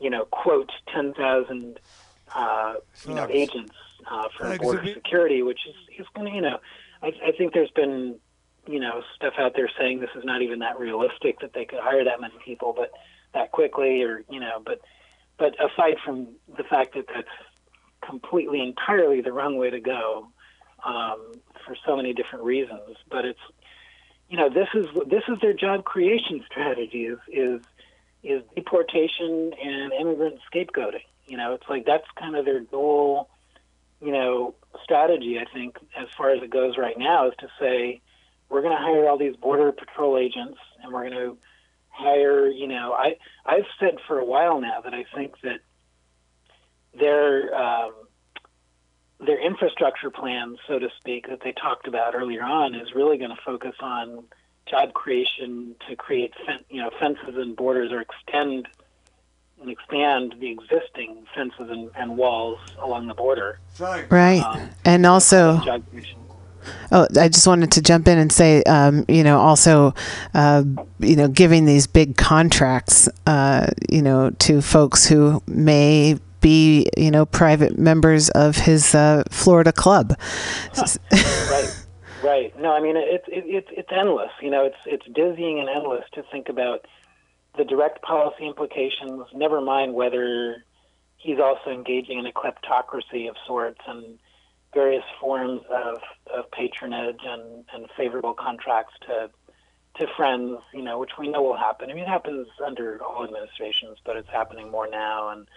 you 0.00 0.10
know, 0.10 0.24
quote 0.26 0.70
ten 0.92 1.14
thousand, 1.14 1.80
uh, 2.34 2.74
you 3.06 3.14
know, 3.14 3.26
agents 3.30 3.74
uh, 4.10 4.28
border 4.58 4.82
security, 4.94 5.42
which 5.42 5.60
is 5.66 5.74
is 5.98 6.06
going 6.14 6.30
to, 6.30 6.34
you 6.34 6.42
know, 6.42 6.58
I, 7.02 7.12
I 7.24 7.32
think 7.36 7.52
there's 7.54 7.70
been, 7.70 8.16
you 8.66 8.80
know, 8.80 9.02
stuff 9.14 9.34
out 9.38 9.52
there 9.54 9.70
saying 9.78 10.00
this 10.00 10.10
is 10.16 10.24
not 10.24 10.42
even 10.42 10.60
that 10.60 10.78
realistic 10.78 11.40
that 11.40 11.52
they 11.54 11.64
could 11.64 11.80
hire 11.80 12.04
that 12.04 12.20
many 12.20 12.34
people, 12.44 12.74
but 12.76 12.92
that 13.34 13.52
quickly, 13.52 14.02
or 14.02 14.22
you 14.30 14.40
know, 14.40 14.62
but 14.64 14.80
but 15.38 15.54
aside 15.60 15.96
from 16.04 16.28
the 16.56 16.64
fact 16.64 16.94
that 16.94 17.06
that's 17.14 17.28
completely 18.06 18.60
entirely 18.60 19.20
the 19.20 19.32
wrong 19.32 19.56
way 19.56 19.70
to 19.70 19.80
go 19.80 20.28
um, 20.84 21.32
for 21.64 21.76
so 21.86 21.96
many 21.96 22.12
different 22.12 22.44
reasons. 22.44 22.96
But 23.10 23.24
it's 23.24 23.40
you 24.28 24.36
know 24.36 24.48
this 24.48 24.68
is 24.74 24.86
this 25.08 25.22
is 25.28 25.38
their 25.40 25.52
job 25.52 25.84
creation 25.84 26.44
strategy 26.50 27.06
is 27.06 27.18
is 27.28 27.60
is 28.22 28.42
deportation 28.54 29.52
and 29.62 29.92
immigrant 29.92 30.38
scapegoating. 30.52 31.04
You 31.26 31.36
know, 31.36 31.54
it's 31.54 31.68
like 31.68 31.86
that's 31.86 32.06
kind 32.18 32.36
of 32.36 32.44
their 32.44 32.60
dual 32.60 33.28
you 34.00 34.12
know 34.12 34.54
strategy. 34.82 35.38
I 35.38 35.44
think 35.52 35.76
as 35.96 36.08
far 36.16 36.30
as 36.30 36.42
it 36.42 36.50
goes 36.50 36.76
right 36.76 36.98
now 36.98 37.28
is 37.28 37.34
to 37.38 37.48
say 37.60 38.00
we're 38.48 38.62
going 38.62 38.76
to 38.76 38.82
hire 38.82 39.08
all 39.08 39.18
these 39.18 39.36
border 39.36 39.72
patrol 39.72 40.18
agents 40.18 40.58
and 40.82 40.92
we're 40.92 41.08
going 41.08 41.12
to 41.12 41.36
hire 41.88 42.48
you 42.48 42.66
know 42.66 42.92
I 42.92 43.16
I've 43.44 43.66
said 43.78 43.98
for 44.06 44.18
a 44.18 44.24
while 44.24 44.60
now 44.60 44.80
that 44.82 44.92
I 44.92 45.04
think 45.14 45.34
that 45.42 45.60
their 46.98 47.54
um, 47.54 47.92
their 49.18 49.40
infrastructure 49.44 50.10
plan, 50.10 50.56
so 50.66 50.78
to 50.78 50.88
speak, 50.98 51.28
that 51.28 51.40
they 51.42 51.52
talked 51.52 51.88
about 51.88 52.14
earlier 52.14 52.42
on, 52.42 52.74
is 52.74 52.94
really 52.94 53.18
going 53.18 53.30
to 53.30 53.42
focus 53.44 53.74
on 53.80 54.24
job 54.66 54.92
creation 54.92 55.74
to 55.88 55.96
create, 55.96 56.32
fen- 56.44 56.64
you 56.68 56.82
know, 56.82 56.90
fences 57.00 57.36
and 57.36 57.56
borders 57.56 57.92
or 57.92 58.00
extend 58.00 58.68
and 59.60 59.70
expand 59.70 60.34
the 60.38 60.50
existing 60.50 61.24
fences 61.34 61.70
and, 61.70 61.90
and 61.96 62.16
walls 62.18 62.58
along 62.78 63.06
the 63.06 63.14
border. 63.14 63.58
Right. 63.78 64.42
Um, 64.42 64.68
and 64.84 65.06
also, 65.06 65.60
job 65.64 65.82
creation. 65.90 66.18
Oh, 66.90 67.06
I 67.18 67.28
just 67.28 67.46
wanted 67.46 67.72
to 67.72 67.82
jump 67.82 68.08
in 68.08 68.18
and 68.18 68.30
say, 68.30 68.62
um, 68.64 69.04
you 69.08 69.22
know, 69.22 69.38
also, 69.38 69.94
uh, 70.34 70.64
you 70.98 71.14
know, 71.14 71.28
giving 71.28 71.64
these 71.64 71.86
big 71.86 72.16
contracts, 72.16 73.08
uh, 73.26 73.68
you 73.88 74.02
know, 74.02 74.30
to 74.30 74.60
folks 74.60 75.06
who 75.06 75.42
may 75.46 76.18
be, 76.46 76.86
you 76.96 77.10
know, 77.10 77.26
private 77.26 77.76
members 77.76 78.28
of 78.28 78.54
his 78.54 78.94
uh, 78.94 79.24
Florida 79.32 79.72
club. 79.72 80.14
right, 81.50 81.86
right. 82.22 82.60
No, 82.60 82.72
I 82.72 82.80
mean 82.80 82.94
it's 82.96 83.24
it, 83.26 83.44
it, 83.46 83.66
it's 83.72 83.88
endless. 83.90 84.30
You 84.40 84.50
know, 84.50 84.64
it's 84.64 84.76
it's 84.86 85.04
dizzying 85.12 85.58
and 85.58 85.68
endless 85.68 86.04
to 86.12 86.22
think 86.30 86.48
about 86.48 86.86
the 87.56 87.64
direct 87.64 88.00
policy 88.02 88.46
implications. 88.46 89.24
Never 89.34 89.60
mind 89.60 89.94
whether 89.94 90.62
he's 91.16 91.40
also 91.40 91.70
engaging 91.70 92.20
in 92.20 92.26
a 92.26 92.32
kleptocracy 92.32 93.28
of 93.28 93.34
sorts 93.44 93.80
and 93.88 94.16
various 94.72 95.04
forms 95.20 95.62
of, 95.68 95.98
of 96.32 96.48
patronage 96.52 97.22
and, 97.24 97.64
and 97.72 97.86
favorable 97.96 98.34
contracts 98.34 98.94
to 99.08 99.30
to 99.98 100.06
friends, 100.16 100.58
you 100.72 100.82
know, 100.82 101.00
which 101.00 101.12
we 101.18 101.26
know 101.26 101.42
will 101.42 101.56
happen. 101.56 101.90
I 101.90 101.94
mean, 101.94 102.04
it 102.04 102.08
happens 102.08 102.46
under 102.64 103.02
all 103.02 103.24
administrations, 103.24 103.98
but 104.04 104.16
it's 104.16 104.28
happening 104.28 104.70
more 104.70 104.86
now. 104.88 105.30
And 105.30 105.48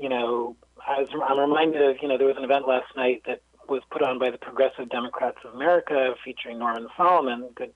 you 0.00 0.08
know, 0.08 0.56
I 0.86 1.00
was, 1.00 1.08
I'm 1.12 1.38
reminded 1.38 1.82
of 1.82 1.96
you 2.02 2.08
know 2.08 2.18
there 2.18 2.26
was 2.26 2.36
an 2.36 2.44
event 2.44 2.66
last 2.66 2.96
night 2.96 3.22
that 3.26 3.42
was 3.68 3.82
put 3.90 4.02
on 4.02 4.18
by 4.18 4.30
the 4.30 4.38
Progressive 4.38 4.88
Democrats 4.88 5.38
of 5.44 5.54
America, 5.54 6.14
featuring 6.24 6.58
Norman 6.58 6.88
Solomon, 6.96 7.50
good 7.54 7.72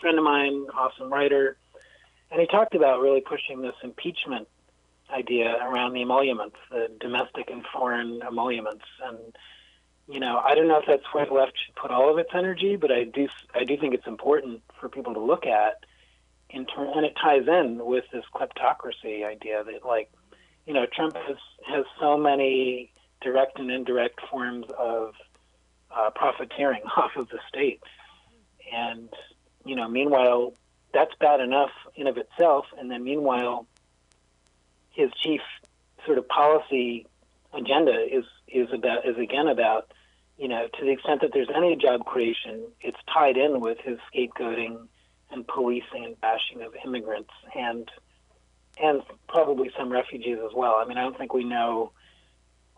friend 0.00 0.18
of 0.18 0.24
mine, 0.24 0.66
awesome 0.74 1.12
writer, 1.12 1.56
and 2.30 2.40
he 2.40 2.46
talked 2.46 2.74
about 2.74 3.00
really 3.00 3.20
pushing 3.20 3.62
this 3.62 3.74
impeachment 3.82 4.48
idea 5.10 5.56
around 5.62 5.92
the 5.92 6.02
emoluments, 6.02 6.56
the 6.70 6.88
domestic 7.00 7.50
and 7.50 7.64
foreign 7.72 8.20
emoluments, 8.22 8.84
and 9.04 9.18
you 10.08 10.20
know, 10.20 10.38
I 10.38 10.54
don't 10.54 10.68
know 10.68 10.78
if 10.78 10.84
that's 10.86 11.04
where 11.12 11.24
the 11.24 11.32
left 11.32 11.52
should 11.64 11.74
put 11.74 11.90
all 11.90 12.10
of 12.10 12.18
its 12.18 12.30
energy, 12.34 12.76
but 12.76 12.92
I 12.92 13.04
do 13.04 13.28
I 13.54 13.64
do 13.64 13.76
think 13.78 13.94
it's 13.94 14.06
important 14.06 14.62
for 14.78 14.88
people 14.88 15.14
to 15.14 15.20
look 15.20 15.46
at 15.46 15.84
in 16.50 16.66
turn, 16.66 16.88
and 16.94 17.06
it 17.06 17.14
ties 17.20 17.48
in 17.48 17.84
with 17.84 18.04
this 18.12 18.24
kleptocracy 18.34 19.24
idea 19.24 19.64
that 19.64 19.84
like, 19.86 20.10
you 20.66 20.74
know, 20.74 20.86
Trump 20.86 21.16
has 21.16 21.36
has 21.66 21.84
so 22.00 22.16
many 22.16 22.92
direct 23.20 23.58
and 23.58 23.70
indirect 23.70 24.20
forms 24.30 24.66
of 24.78 25.14
uh, 25.90 26.10
profiteering 26.14 26.82
off 26.96 27.12
of 27.16 27.28
the 27.28 27.38
state, 27.48 27.82
and 28.72 29.08
you 29.64 29.76
know, 29.76 29.88
meanwhile, 29.88 30.54
that's 30.92 31.14
bad 31.20 31.40
enough 31.40 31.70
in 31.94 32.06
of 32.06 32.16
itself, 32.16 32.66
and 32.78 32.90
then 32.90 33.04
meanwhile, 33.04 33.66
his 34.90 35.10
chief 35.22 35.40
sort 36.04 36.18
of 36.18 36.28
policy 36.28 37.06
agenda 37.52 38.06
is 38.10 38.24
is 38.48 38.68
about 38.72 39.06
is 39.06 39.16
again 39.18 39.48
about 39.48 39.92
you 40.36 40.48
know 40.48 40.68
to 40.78 40.84
the 40.84 40.90
extent 40.90 41.20
that 41.20 41.30
there's 41.32 41.50
any 41.54 41.76
job 41.76 42.04
creation, 42.04 42.64
it's 42.80 42.98
tied 43.12 43.36
in 43.36 43.60
with 43.60 43.78
his 43.78 43.98
scapegoating 44.12 44.86
and 45.32 45.46
policing 45.46 46.04
and 46.04 46.20
bashing 46.20 46.62
of 46.62 46.74
immigrants. 46.84 47.32
And 47.56 47.90
and 48.80 49.02
probably 49.28 49.70
some 49.78 49.90
refugees 49.90 50.38
as 50.44 50.52
well. 50.54 50.76
I 50.76 50.84
mean, 50.86 50.98
I 50.98 51.02
don't 51.02 51.16
think 51.16 51.32
we 51.32 51.44
know 51.44 51.92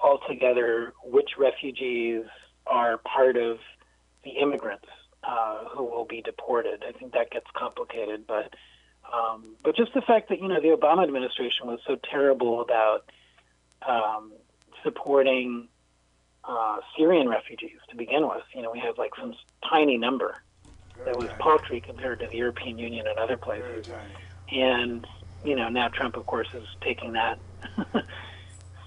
altogether 0.02 0.92
which 1.04 1.30
refugees 1.38 2.24
are 2.66 2.98
part 2.98 3.36
of 3.36 3.58
the 4.24 4.30
immigrants 4.30 4.86
uh, 5.22 5.64
who 5.74 5.84
will 5.84 6.04
be 6.04 6.22
deported. 6.22 6.84
I 6.86 6.92
think 6.92 7.12
that 7.12 7.30
gets 7.30 7.46
complicated, 7.56 8.26
but 8.26 8.54
um, 9.12 9.56
but 9.62 9.76
just 9.76 9.92
the 9.94 10.00
fact 10.00 10.30
that 10.30 10.40
you 10.40 10.48
know 10.48 10.60
the 10.60 10.76
Obama 10.76 11.04
administration 11.04 11.66
was 11.66 11.78
so 11.86 11.96
terrible 12.10 12.60
about 12.60 13.10
um, 13.86 14.32
supporting 14.82 15.68
uh, 16.44 16.78
Syrian 16.96 17.28
refugees 17.28 17.78
to 17.90 17.96
begin 17.96 18.26
with. 18.26 18.42
You 18.54 18.62
know, 18.62 18.70
we 18.70 18.80
have 18.80 18.98
like 18.98 19.12
some 19.18 19.34
tiny 19.68 19.96
number 19.96 20.42
that 21.04 21.16
was 21.16 21.28
paltry 21.38 21.80
compared 21.80 22.20
to 22.20 22.26
the 22.30 22.36
European 22.36 22.78
Union 22.78 23.06
and 23.06 23.18
other 23.18 23.36
places. 23.36 23.86
And 24.50 25.06
you 25.44 25.54
know, 25.54 25.68
now 25.68 25.88
Trump, 25.88 26.16
of 26.16 26.26
course, 26.26 26.48
is 26.54 26.66
taking 26.80 27.12
that 27.12 27.38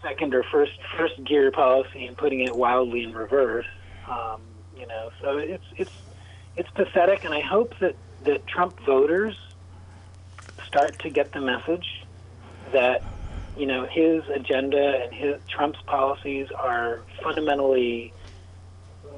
second 0.02 0.34
or 0.34 0.44
first 0.52 0.78
first 0.98 1.24
gear 1.24 1.52
policy 1.52 2.06
and 2.06 2.18
putting 2.18 2.42
it 2.42 2.56
wildly 2.56 3.04
in 3.04 3.14
reverse. 3.14 3.66
Um, 4.10 4.42
you 4.76 4.88
know, 4.88 5.12
so 5.22 5.38
it's 5.38 5.66
it's 5.78 5.92
it's 6.56 6.70
pathetic, 6.72 7.24
and 7.24 7.34
I 7.34 7.42
hope 7.42 7.78
that 7.80 7.96
that 8.24 8.48
Trump 8.48 8.80
voters 8.86 9.36
start 10.66 11.00
to 11.00 11.10
get 11.10 11.32
the 11.32 11.42
message 11.42 12.06
that 12.74 13.04
you 13.58 13.66
know 13.66 13.86
his 13.86 14.24
agenda 14.34 15.02
and 15.04 15.14
his 15.14 15.36
Trump's 15.48 15.82
policies 15.86 16.48
are 16.58 17.02
fundamentally 17.24 18.14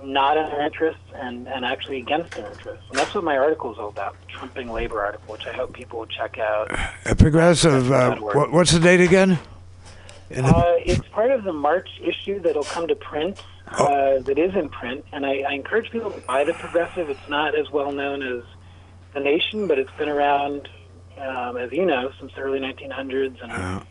not 0.03 0.37
in 0.37 0.43
their 0.49 0.61
interests 0.65 1.01
and, 1.15 1.47
and 1.47 1.65
actually 1.65 1.97
against 1.97 2.31
their 2.31 2.47
interests. 2.47 2.83
And 2.89 2.97
that's 2.99 3.13
what 3.13 3.23
my 3.23 3.37
article 3.37 3.71
is 3.73 3.77
all 3.79 3.89
about, 3.89 4.15
Trumping 4.27 4.71
Labor 4.71 5.01
article, 5.03 5.33
which 5.33 5.45
I 5.47 5.51
hope 5.53 5.73
people 5.73 5.99
will 5.99 6.05
check 6.07 6.37
out. 6.37 6.71
A 7.05 7.15
progressive. 7.15 7.91
Uh, 7.91 8.15
what, 8.17 8.51
what's 8.51 8.71
the 8.71 8.79
date 8.79 9.01
again? 9.01 9.39
The- 10.29 10.43
Uh, 10.45 10.75
it's 10.85 11.07
part 11.09 11.31
of 11.31 11.43
the 11.43 11.53
March 11.53 11.89
issue 12.01 12.39
that'll 12.39 12.63
come 12.63 12.87
to 12.87 12.95
print. 12.95 13.41
Uh, 13.71 14.17
that 14.21 14.39
is 14.39 14.55
in 14.55 14.67
print, 14.69 15.05
and 15.11 15.23
I, 15.25 15.43
I 15.47 15.53
encourage 15.53 15.91
people 15.91 16.09
to 16.09 16.19
buy 16.21 16.43
the 16.43 16.53
Progressive. 16.53 17.07
It's 17.09 17.29
not 17.29 17.53
as 17.55 17.69
well 17.69 17.91
known 17.91 18.23
as 18.23 18.43
the 19.13 19.19
Nation, 19.19 19.67
but 19.67 19.77
it's 19.77 19.91
been 19.97 20.09
around, 20.09 20.67
um, 21.19 21.55
as 21.57 21.71
you 21.71 21.85
know, 21.85 22.11
since 22.19 22.31
the 22.33 22.41
early 22.41 22.59
1900s. 22.59 23.37
And, 23.43 23.85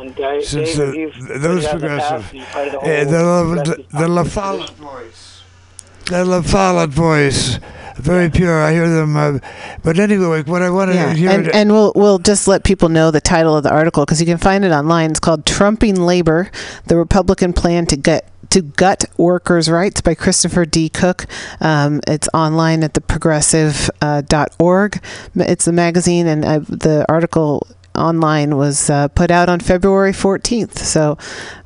and 0.00 0.16
Di- 0.16 0.42
Since 0.42 0.74
David, 0.74 0.92
the, 0.94 0.98
you've 0.98 1.14
th- 1.14 1.26
put 1.28 1.40
those 1.42 1.64
it 1.64 1.68
out 1.68 1.74
in 1.76 1.80
the 1.82 1.86
past, 1.86 2.08
progressive, 2.08 2.30
and 2.30 2.38
you're 2.38 2.46
part 2.46 2.66
of 2.66 2.72
the 2.72 2.80
whole 2.80 3.54
the, 3.54 3.62
the, 3.92 3.98
the 3.98 4.08
La 4.08 4.24
population. 4.24 4.74
Follette 4.74 4.80
the 6.06 6.24
La 6.24 6.42
Follette 6.42 6.90
voice, 6.90 7.58
very 7.96 8.30
pure. 8.30 8.62
I 8.62 8.72
hear 8.72 8.88
them. 8.88 9.16
Uh, 9.16 9.38
but 9.82 9.98
anyway, 9.98 10.42
what 10.42 10.62
I 10.62 10.70
wanted 10.70 10.96
Yeah, 10.96 11.12
to 11.12 11.18
hear. 11.18 11.30
and, 11.30 11.48
and 11.48 11.72
we'll 11.72 11.92
we'll 11.94 12.18
just 12.18 12.48
let 12.48 12.64
people 12.64 12.88
know 12.88 13.10
the 13.10 13.20
title 13.20 13.56
of 13.56 13.62
the 13.62 13.72
article 13.72 14.04
because 14.04 14.20
you 14.20 14.26
can 14.26 14.38
find 14.38 14.64
it 14.64 14.72
online. 14.72 15.10
It's 15.10 15.20
called 15.20 15.46
"Trumping 15.46 16.00
Labor: 16.00 16.50
The 16.86 16.96
Republican 16.96 17.52
Plan 17.52 17.86
to 17.86 17.96
Get 17.96 18.28
to 18.50 18.62
Gut 18.62 19.04
Workers' 19.16 19.70
Rights" 19.70 20.00
by 20.00 20.14
Christopher 20.14 20.64
D. 20.66 20.88
Cook. 20.88 21.26
Um, 21.60 22.00
it's 22.06 22.28
online 22.34 22.82
at 22.84 22.94
theprogressive.org. 22.94 24.96
Uh, 24.96 25.00
it's 25.46 25.66
a 25.66 25.72
magazine, 25.72 26.26
and 26.26 26.44
uh, 26.44 26.58
the 26.60 27.04
article 27.08 27.66
online 27.96 28.56
was 28.56 28.90
uh, 28.90 29.06
put 29.08 29.30
out 29.30 29.48
on 29.48 29.60
February 29.60 30.12
14th. 30.12 30.78
So 30.78 31.16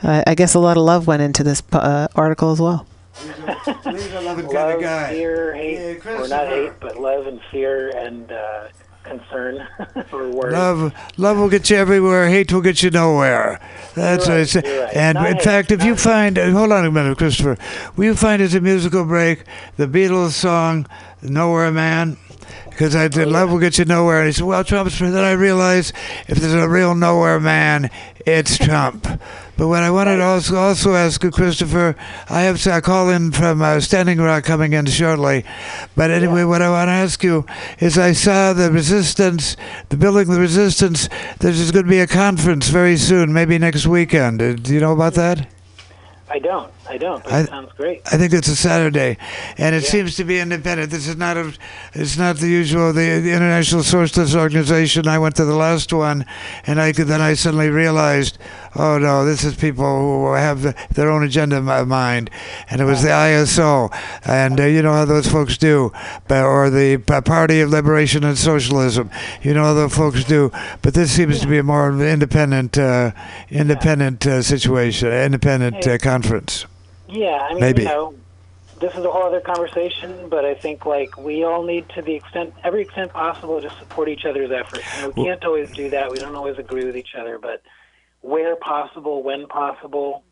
uh, 0.03 0.23
I 0.27 0.35
guess 0.35 0.55
a 0.55 0.59
lot 0.59 0.77
of 0.77 0.83
love 0.83 1.07
went 1.07 1.23
into 1.23 1.43
this 1.43 1.63
uh, 1.73 2.09
article 2.15 2.53
as 2.53 2.61
well. 2.61 2.87
love, 4.23 5.11
fear, 5.11 5.55
hate, 5.55 6.07
or 6.07 6.29
not 6.29 6.47
hate, 6.49 6.73
but 6.81 6.99
love 7.01 7.27
and 7.27 7.41
fear 7.51 7.91
and 7.97 8.31
uh, 8.31 8.69
concern 9.03 9.67
or 10.13 10.29
worry. 10.31 10.53
Love, 10.53 10.93
love 11.17 11.37
will 11.39 11.49
get 11.49 11.69
you 11.71 11.77
everywhere. 11.77 12.29
Hate 12.29 12.53
will 12.53 12.61
get 12.61 12.83
you 12.83 12.91
nowhere. 12.91 13.61
That's 13.95 14.27
You're 14.27 14.37
what 14.37 14.41
I 14.43 14.45
say. 14.45 14.85
right. 14.85 14.95
And 14.95 15.15
Not 15.17 15.27
in 15.31 15.35
hate, 15.37 15.45
fact, 15.45 15.71
if 15.73 15.83
you 15.83 15.93
hate. 15.93 16.01
find, 16.01 16.39
uh, 16.39 16.51
hold 16.51 16.73
on 16.73 16.85
a 16.85 16.91
minute, 16.91 17.19
Christopher, 17.19 17.57
will 17.97 18.05
you 18.05 18.15
find 18.15 18.41
as 18.43 18.55
a 18.55 18.61
musical 18.61 19.05
break 19.05 19.45
the 19.77 19.87
Beatles 19.87 20.31
song 20.33 20.87
"Nowhere 21.23 21.71
Man"? 21.73 22.17
Because 22.79 22.95
I 22.95 23.07
Oh, 23.07 23.09
did 23.09 23.27
love 23.27 23.51
will 23.51 23.59
get 23.59 23.77
you 23.77 23.85
nowhere. 23.85 24.19
And 24.19 24.27
he 24.27 24.33
said, 24.33 24.45
"Well, 24.47 24.63
Trump's." 24.63 25.01
Then 25.01 25.17
I 25.17 25.33
realized 25.33 25.93
if 26.29 26.39
there's 26.39 26.55
a 26.55 26.69
real 26.69 26.95
nowhere 26.95 27.41
man, 27.41 27.91
it's 28.25 28.57
Trump. 28.67 29.03
But 29.57 29.67
what 29.67 29.83
I 29.83 29.91
wanted 29.91 30.19
to 30.19 30.23
also, 30.23 30.55
also 30.55 30.95
ask 30.95 31.21
you, 31.25 31.33
Christopher, 31.33 31.97
I 32.31 32.43
have 32.43 32.63
to 32.63 32.81
call 32.81 33.11
in 33.11 33.33
from 33.33 33.63
uh, 33.63 33.81
Standing 33.81 34.19
Rock 34.21 34.45
coming 34.45 34.75
in 34.75 34.87
shortly. 34.87 35.45
But 35.97 36.13
anyway, 36.13 36.45
what 36.45 36.63
I 36.63 36.71
want 36.71 36.87
to 36.87 36.93
ask 36.93 37.25
you 37.25 37.45
is 37.81 37.99
I 37.99 38.13
saw 38.13 38.53
the 38.53 38.71
resistance, 38.71 39.57
the 39.89 39.97
building 39.97 40.29
the 40.29 40.39
resistance, 40.39 41.09
there's 41.41 41.73
going 41.73 41.87
to 41.87 41.91
be 41.91 41.99
a 41.99 42.07
conference 42.07 42.69
very 42.69 42.97
soon, 42.97 43.33
maybe 43.33 43.59
next 43.59 43.89
weekend. 43.89 44.41
Uh, 44.41 44.53
Do 44.53 44.73
you 44.73 44.79
know 44.79 44.93
about 44.93 45.15
that? 45.15 45.49
I 46.31 46.39
don't. 46.39 46.73
I 46.89 46.97
don't. 46.99 47.23
But 47.25 47.33
I- 47.33 47.41
it 47.41 47.49
sounds 47.49 47.73
great. 47.77 48.01
I 48.11 48.17
think 48.17 48.33
it's 48.33 48.49
a 48.49 48.57
Saturday, 48.57 49.17
and 49.59 49.75
it 49.75 49.85
seems 49.85 50.17
to 50.17 50.25
be 50.25 50.39
independent. 50.41 50.91
This 50.91 51.07
is 51.07 51.17
not 51.17 51.37
a, 51.37 51.53
it's 51.95 52.17
not 52.17 52.37
the 52.37 52.49
usual 52.49 52.93
the, 52.93 53.21
the 53.21 53.33
International 53.33 53.83
Socialist 53.83 54.35
Organization. 54.35 55.07
I 55.07 55.19
went 55.19 55.37
to 55.37 55.45
the 55.45 55.55
last 55.55 55.93
one, 55.93 56.25
and 56.67 56.81
I 56.81 56.93
could, 56.93 57.07
then 57.09 57.21
I 57.21 57.35
suddenly 57.35 57.69
realized, 57.69 58.39
oh 58.77 58.99
no, 58.99 59.25
this 59.25 59.45
is 59.45 59.55
people 59.55 59.85
who 59.85 60.33
have 60.35 60.75
their 60.95 61.11
own 61.11 61.23
agenda 61.25 61.57
in 61.57 61.65
my 61.65 61.85
mind, 61.85 62.31
and 62.71 62.81
it 62.81 62.85
was 62.85 63.03
the 63.03 63.09
ISO, 63.09 63.91
and 64.25 64.59
uh, 64.61 64.65
you 64.65 64.83
know 64.83 64.93
how 64.93 65.05
those 65.05 65.29
folks 65.31 65.59
do, 65.59 65.93
but, 66.27 66.45
or 66.45 66.71
the 66.71 66.97
Party 66.99 67.61
of 67.61 67.71
Liberation 67.71 68.25
and 68.25 68.39
Socialism. 68.39 69.11
You 69.43 69.55
know 69.55 69.65
how 69.65 69.75
those 69.75 69.95
folks 69.95 70.25
do, 70.25 70.51
but 70.83 70.95
this 70.95 71.13
seems 71.13 71.41
to 71.41 71.47
be 71.47 71.59
a 71.59 71.63
more 71.63 71.93
independent, 72.03 72.79
uh, 72.79 73.13
independent 73.51 74.27
uh, 74.27 74.43
situation, 74.43 75.13
independent 75.13 75.87
uh, 75.87 75.99
conference. 75.99 76.65
Yeah, 77.09 77.39
I 77.41 77.55
mean, 77.55 77.61
Maybe. 77.61 77.83
you 77.83 77.89
know, 77.89 78.15
this 78.81 78.93
is 78.95 79.05
a 79.05 79.11
whole 79.11 79.25
other 79.25 79.41
conversation, 79.41 80.29
but 80.29 80.45
I 80.45 80.55
think 80.55 80.87
like 80.87 81.17
we 81.17 81.45
all 81.45 81.65
need 81.65 81.89
to 81.91 82.03
the 82.03 82.15
extent, 82.15 82.55
every 82.63 82.83
extent 82.83 83.13
possible, 83.13 83.61
to 83.61 83.71
support 83.79 84.09
each 84.09 84.25
other's 84.25 84.51
efforts. 84.53 84.85
And 84.97 85.15
we 85.15 85.25
can't 85.25 85.45
always 85.45 85.71
do 85.73 85.91
that. 85.91 86.11
We 86.11 86.19
don't 86.19 86.37
always 86.37 86.59
agree 86.59 86.85
with 86.85 86.97
each 86.97 87.15
other, 87.19 87.39
but 87.39 87.63
where 88.21 88.57
possible, 88.57 89.23
when 89.23 89.47
possible, 89.47 90.25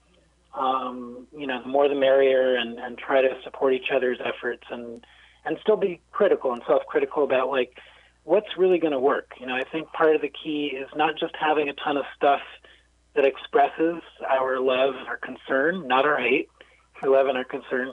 Um, 0.54 1.26
you 1.36 1.46
know, 1.46 1.60
the 1.60 1.68
more 1.68 1.86
the 1.86 1.94
merrier, 1.94 2.56
and, 2.56 2.78
and 2.78 2.96
try 2.96 3.20
to 3.20 3.28
support 3.44 3.74
each 3.74 3.90
other's 3.94 4.18
efforts, 4.24 4.64
and 4.70 5.04
and 5.44 5.58
still 5.60 5.76
be 5.76 6.00
critical 6.12 6.52
and 6.54 6.62
self-critical 6.66 7.22
about 7.24 7.50
like 7.50 7.78
what's 8.24 8.56
really 8.56 8.78
going 8.78 8.94
to 8.94 8.98
work. 8.98 9.34
You 9.38 9.46
know, 9.46 9.54
I 9.54 9.64
think 9.64 9.92
part 9.92 10.16
of 10.16 10.22
the 10.22 10.32
key 10.42 10.68
is 10.68 10.88
not 10.96 11.18
just 11.18 11.34
having 11.38 11.68
a 11.68 11.74
ton 11.74 11.96
of 11.98 12.06
stuff 12.16 12.40
that 13.14 13.24
expresses 13.26 14.02
our 14.26 14.58
love 14.58 14.94
and 14.96 15.06
our 15.06 15.18
concern, 15.18 15.86
not 15.86 16.06
our 16.06 16.18
hate, 16.18 16.48
our 17.02 17.08
love 17.08 17.26
and 17.26 17.36
our 17.36 17.44
concern, 17.44 17.92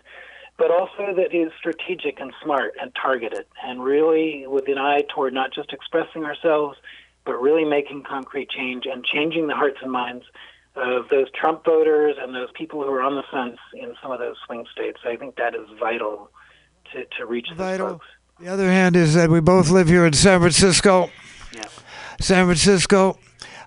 but 0.57 0.71
also 0.71 1.13
that 1.15 1.33
is 1.33 1.51
strategic 1.57 2.19
and 2.19 2.33
smart 2.43 2.73
and 2.79 2.91
targeted, 2.95 3.45
and 3.63 3.83
really 3.83 4.45
with 4.47 4.67
an 4.67 4.77
eye 4.77 5.03
toward 5.13 5.33
not 5.33 5.53
just 5.53 5.73
expressing 5.73 6.23
ourselves, 6.23 6.77
but 7.25 7.41
really 7.41 7.65
making 7.65 8.03
concrete 8.03 8.49
change 8.49 8.85
and 8.85 9.03
changing 9.03 9.47
the 9.47 9.55
hearts 9.55 9.77
and 9.81 9.91
minds 9.91 10.25
of 10.75 11.07
those 11.09 11.29
Trump 11.31 11.63
voters 11.63 12.15
and 12.19 12.35
those 12.35 12.49
people 12.53 12.83
who 12.83 12.91
are 12.91 13.01
on 13.01 13.15
the 13.15 13.23
fence 13.31 13.59
in 13.73 13.93
some 14.01 14.11
of 14.11 14.19
those 14.19 14.35
swing 14.45 14.65
states. 14.71 14.99
I 15.05 15.15
think 15.15 15.35
that 15.35 15.55
is 15.55 15.67
vital 15.79 16.29
to, 16.91 17.05
to 17.17 17.25
reach 17.25 17.47
those 17.55 17.77
folks. 17.77 18.05
The 18.39 18.47
other 18.47 18.67
hand 18.67 18.95
is 18.95 19.13
that 19.13 19.29
we 19.29 19.39
both 19.39 19.69
live 19.69 19.87
here 19.87 20.05
in 20.05 20.13
San 20.13 20.39
Francisco. 20.39 21.11
Yeah. 21.53 21.67
San 22.19 22.45
Francisco, 22.45 23.17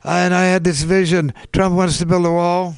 and 0.02 0.34
I 0.34 0.44
had 0.46 0.64
this 0.64 0.82
vision. 0.82 1.32
Trump 1.52 1.74
wants 1.74 1.98
to 1.98 2.06
build 2.06 2.26
a 2.26 2.30
wall. 2.30 2.74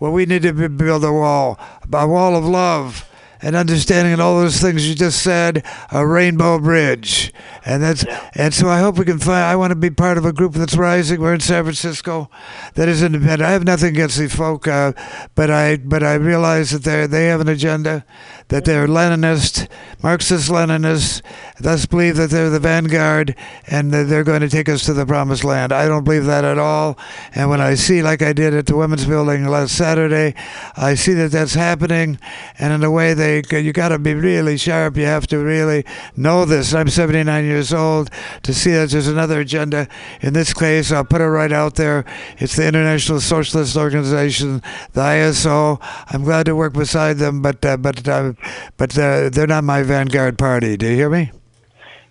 Well, 0.00 0.12
we 0.12 0.26
need 0.26 0.42
to 0.42 0.68
build 0.68 1.04
a 1.04 1.12
wall, 1.12 1.58
a 1.92 2.06
wall 2.06 2.36
of 2.36 2.44
love 2.44 3.08
and 3.40 3.54
understanding 3.54 4.12
and 4.12 4.22
all 4.22 4.40
those 4.40 4.60
things 4.60 4.88
you 4.88 4.94
just 4.94 5.22
said. 5.22 5.64
A 5.90 6.06
rainbow 6.06 6.58
bridge, 6.58 7.32
and 7.64 7.82
that's 7.82 8.04
and 8.34 8.52
so 8.52 8.68
I 8.68 8.80
hope 8.80 8.98
we 8.98 9.04
can 9.04 9.18
find. 9.18 9.44
I 9.44 9.56
want 9.56 9.70
to 9.70 9.76
be 9.76 9.90
part 9.90 10.18
of 10.18 10.24
a 10.24 10.32
group 10.32 10.54
that's 10.54 10.76
rising. 10.76 11.20
We're 11.20 11.34
in 11.34 11.40
San 11.40 11.64
Francisco, 11.64 12.30
that 12.74 12.88
is 12.88 13.02
independent. 13.02 13.42
I 13.42 13.52
have 13.52 13.64
nothing 13.64 13.90
against 13.90 14.18
these 14.18 14.34
folk, 14.34 14.66
uh, 14.66 14.92
but 15.34 15.50
I 15.50 15.76
but 15.76 16.02
I 16.02 16.14
realize 16.14 16.70
that 16.70 16.84
they 16.84 17.06
they 17.06 17.26
have 17.26 17.40
an 17.40 17.48
agenda, 17.48 18.04
that 18.48 18.64
they're 18.64 18.86
Leninist, 18.86 19.68
Marxist 20.02 20.50
Leninists. 20.50 21.22
Thus 21.60 21.86
believe 21.86 22.16
that 22.16 22.30
they're 22.30 22.50
the 22.50 22.60
vanguard 22.60 23.34
and 23.66 23.92
that 23.92 24.04
they're 24.04 24.24
going 24.24 24.40
to 24.40 24.48
take 24.48 24.68
us 24.68 24.84
to 24.86 24.92
the 24.92 25.04
promised 25.04 25.44
land. 25.44 25.72
I 25.72 25.86
don't 25.86 26.04
believe 26.04 26.24
that 26.26 26.44
at 26.44 26.58
all. 26.58 26.98
And 27.34 27.50
when 27.50 27.60
I 27.60 27.74
see, 27.74 28.02
like 28.02 28.22
I 28.22 28.32
did 28.32 28.54
at 28.54 28.66
the 28.66 28.76
Women's 28.76 29.06
Building 29.06 29.44
last 29.46 29.76
Saturday, 29.76 30.34
I 30.76 30.94
see 30.94 31.14
that 31.14 31.32
that's 31.32 31.54
happening. 31.54 32.18
And 32.58 32.72
in 32.72 32.84
a 32.84 32.90
way, 32.90 33.12
they 33.14 33.42
you 33.50 33.72
got 33.72 33.88
to 33.88 33.98
be 33.98 34.14
really 34.14 34.56
sharp. 34.56 34.96
You 34.96 35.04
have 35.06 35.26
to 35.28 35.38
really 35.38 35.84
know 36.16 36.44
this. 36.44 36.72
I'm 36.74 36.88
79 36.88 37.44
years 37.44 37.72
old 37.72 38.10
to 38.44 38.54
see 38.54 38.70
that 38.72 38.90
there's 38.90 39.08
another 39.08 39.40
agenda. 39.40 39.88
In 40.20 40.32
this 40.32 40.54
case, 40.54 40.92
I'll 40.92 41.04
put 41.04 41.20
it 41.20 41.26
right 41.26 41.52
out 41.52 41.74
there. 41.74 42.04
It's 42.38 42.56
the 42.56 42.66
International 42.66 43.20
Socialist 43.20 43.76
Organization, 43.76 44.62
the 44.92 45.00
ISO. 45.00 45.78
I'm 46.10 46.24
glad 46.24 46.46
to 46.46 46.56
work 46.56 46.72
beside 46.72 47.18
them, 47.18 47.42
but 47.42 47.64
uh, 47.64 47.76
but 47.76 48.06
uh, 48.08 48.32
but 48.76 48.96
uh, 48.98 49.28
they're 49.30 49.46
not 49.46 49.64
my 49.64 49.82
vanguard 49.82 50.38
party. 50.38 50.76
Do 50.76 50.88
you 50.88 50.94
hear 50.94 51.10
me? 51.10 51.30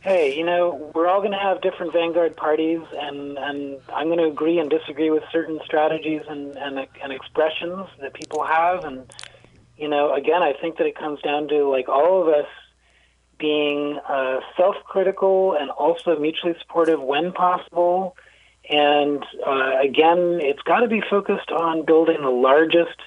Hey, 0.02 0.38
you 0.38 0.45
know, 0.45 0.91
we're 0.95 1.08
all 1.08 1.20
going 1.20 1.34
to 1.34 1.38
have 1.38 1.60
different 1.62 1.91
vanguard 1.91 2.38
parties, 2.38 2.80
and, 2.94 3.38
and 3.38 3.78
I'm 3.94 4.08
going 4.08 4.20
to 4.20 4.28
agree 4.28 4.58
and 4.58 4.70
disagree 4.70 5.10
with 5.10 5.24
certain 5.32 5.60
strategies 5.66 6.22
and, 6.30 6.56
and, 6.56 6.88
and 7.04 7.12
expressions 7.12 7.88
that 7.99 8.14
people 8.14 8.44
have. 8.45 8.86
And, 8.86 9.12
you 9.76 9.90
know, 9.90 10.14
again, 10.14 10.41
I 10.41 10.54
think 10.54 10.78
that 10.78 10.88
it 10.88 10.98
comes 10.98 11.22
down 11.22 11.49
to 11.49 11.70
like 11.70 11.90
all 11.90 12.22
of 12.22 12.30
us 12.30 12.48
being 13.38 13.99
uh, 14.08 14.40
self 14.56 14.76
critical 14.86 15.58
and 15.60 15.70
also 15.72 16.18
mutually 16.18 16.56
supportive 16.62 17.02
when 17.02 17.34
possible. 17.34 18.16
And 18.70 19.24
uh, 19.45 19.80
again, 19.82 20.40
it's 20.41 20.62
got 20.62 20.80
to 20.80 20.88
be 20.88 21.02
focused 21.10 21.52
on 21.52 21.86
building 21.86 22.22
the 22.22 22.30
largest 22.30 22.98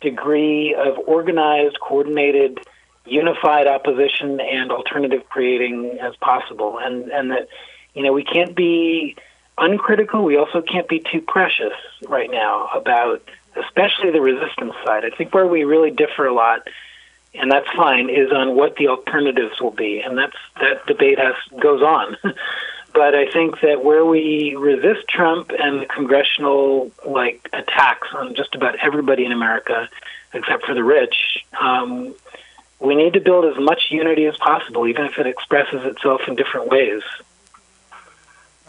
degree 0.00 0.74
of 0.74 0.98
organized, 1.06 1.78
coordinated, 1.80 2.60
unified 3.06 3.66
opposition 3.66 4.40
and 4.40 4.70
alternative 4.70 5.22
creating 5.28 5.98
as 6.00 6.14
possible. 6.16 6.78
And 6.78 7.10
and 7.10 7.30
that 7.30 7.48
you 7.94 8.02
know 8.02 8.12
we 8.12 8.24
can't 8.24 8.54
be 8.54 9.16
uncritical. 9.58 10.24
We 10.24 10.36
also 10.36 10.62
can't 10.62 10.88
be 10.88 11.00
too 11.00 11.20
precious 11.20 11.74
right 12.08 12.30
now 12.30 12.68
about 12.74 13.22
especially 13.56 14.10
the 14.10 14.20
resistance 14.20 14.74
side. 14.84 15.04
I 15.04 15.10
think 15.10 15.34
where 15.34 15.46
we 15.46 15.64
really 15.64 15.90
differ 15.90 16.26
a 16.26 16.34
lot, 16.34 16.68
and 17.34 17.50
that's 17.50 17.70
fine, 17.72 18.08
is 18.08 18.32
on 18.32 18.56
what 18.56 18.76
the 18.76 18.88
alternatives 18.88 19.60
will 19.60 19.72
be, 19.72 20.00
and 20.00 20.16
that's 20.16 20.36
that 20.60 20.86
debate 20.86 21.18
has 21.18 21.34
goes 21.60 21.82
on. 21.82 22.16
but 22.92 23.14
I 23.14 23.30
think 23.30 23.60
that 23.60 23.84
where 23.84 24.04
we 24.04 24.54
resist 24.56 25.08
Trump 25.08 25.50
and 25.58 25.80
the 25.80 25.86
congressional 25.86 26.90
like 27.06 27.48
attacks 27.52 28.08
on 28.14 28.34
just 28.34 28.54
about 28.54 28.76
everybody 28.82 29.24
in 29.24 29.32
America, 29.32 29.88
except 30.32 30.64
for 30.64 30.74
the 30.74 30.84
rich, 30.84 31.44
um, 31.60 32.14
we 32.80 32.94
need 32.94 33.12
to 33.12 33.20
build 33.20 33.44
as 33.44 33.62
much 33.62 33.88
unity 33.90 34.26
as 34.26 34.36
possible, 34.38 34.86
even 34.86 35.04
if 35.04 35.18
it 35.18 35.26
expresses 35.26 35.84
itself 35.84 36.22
in 36.26 36.34
different 36.34 36.68
ways. 36.68 37.02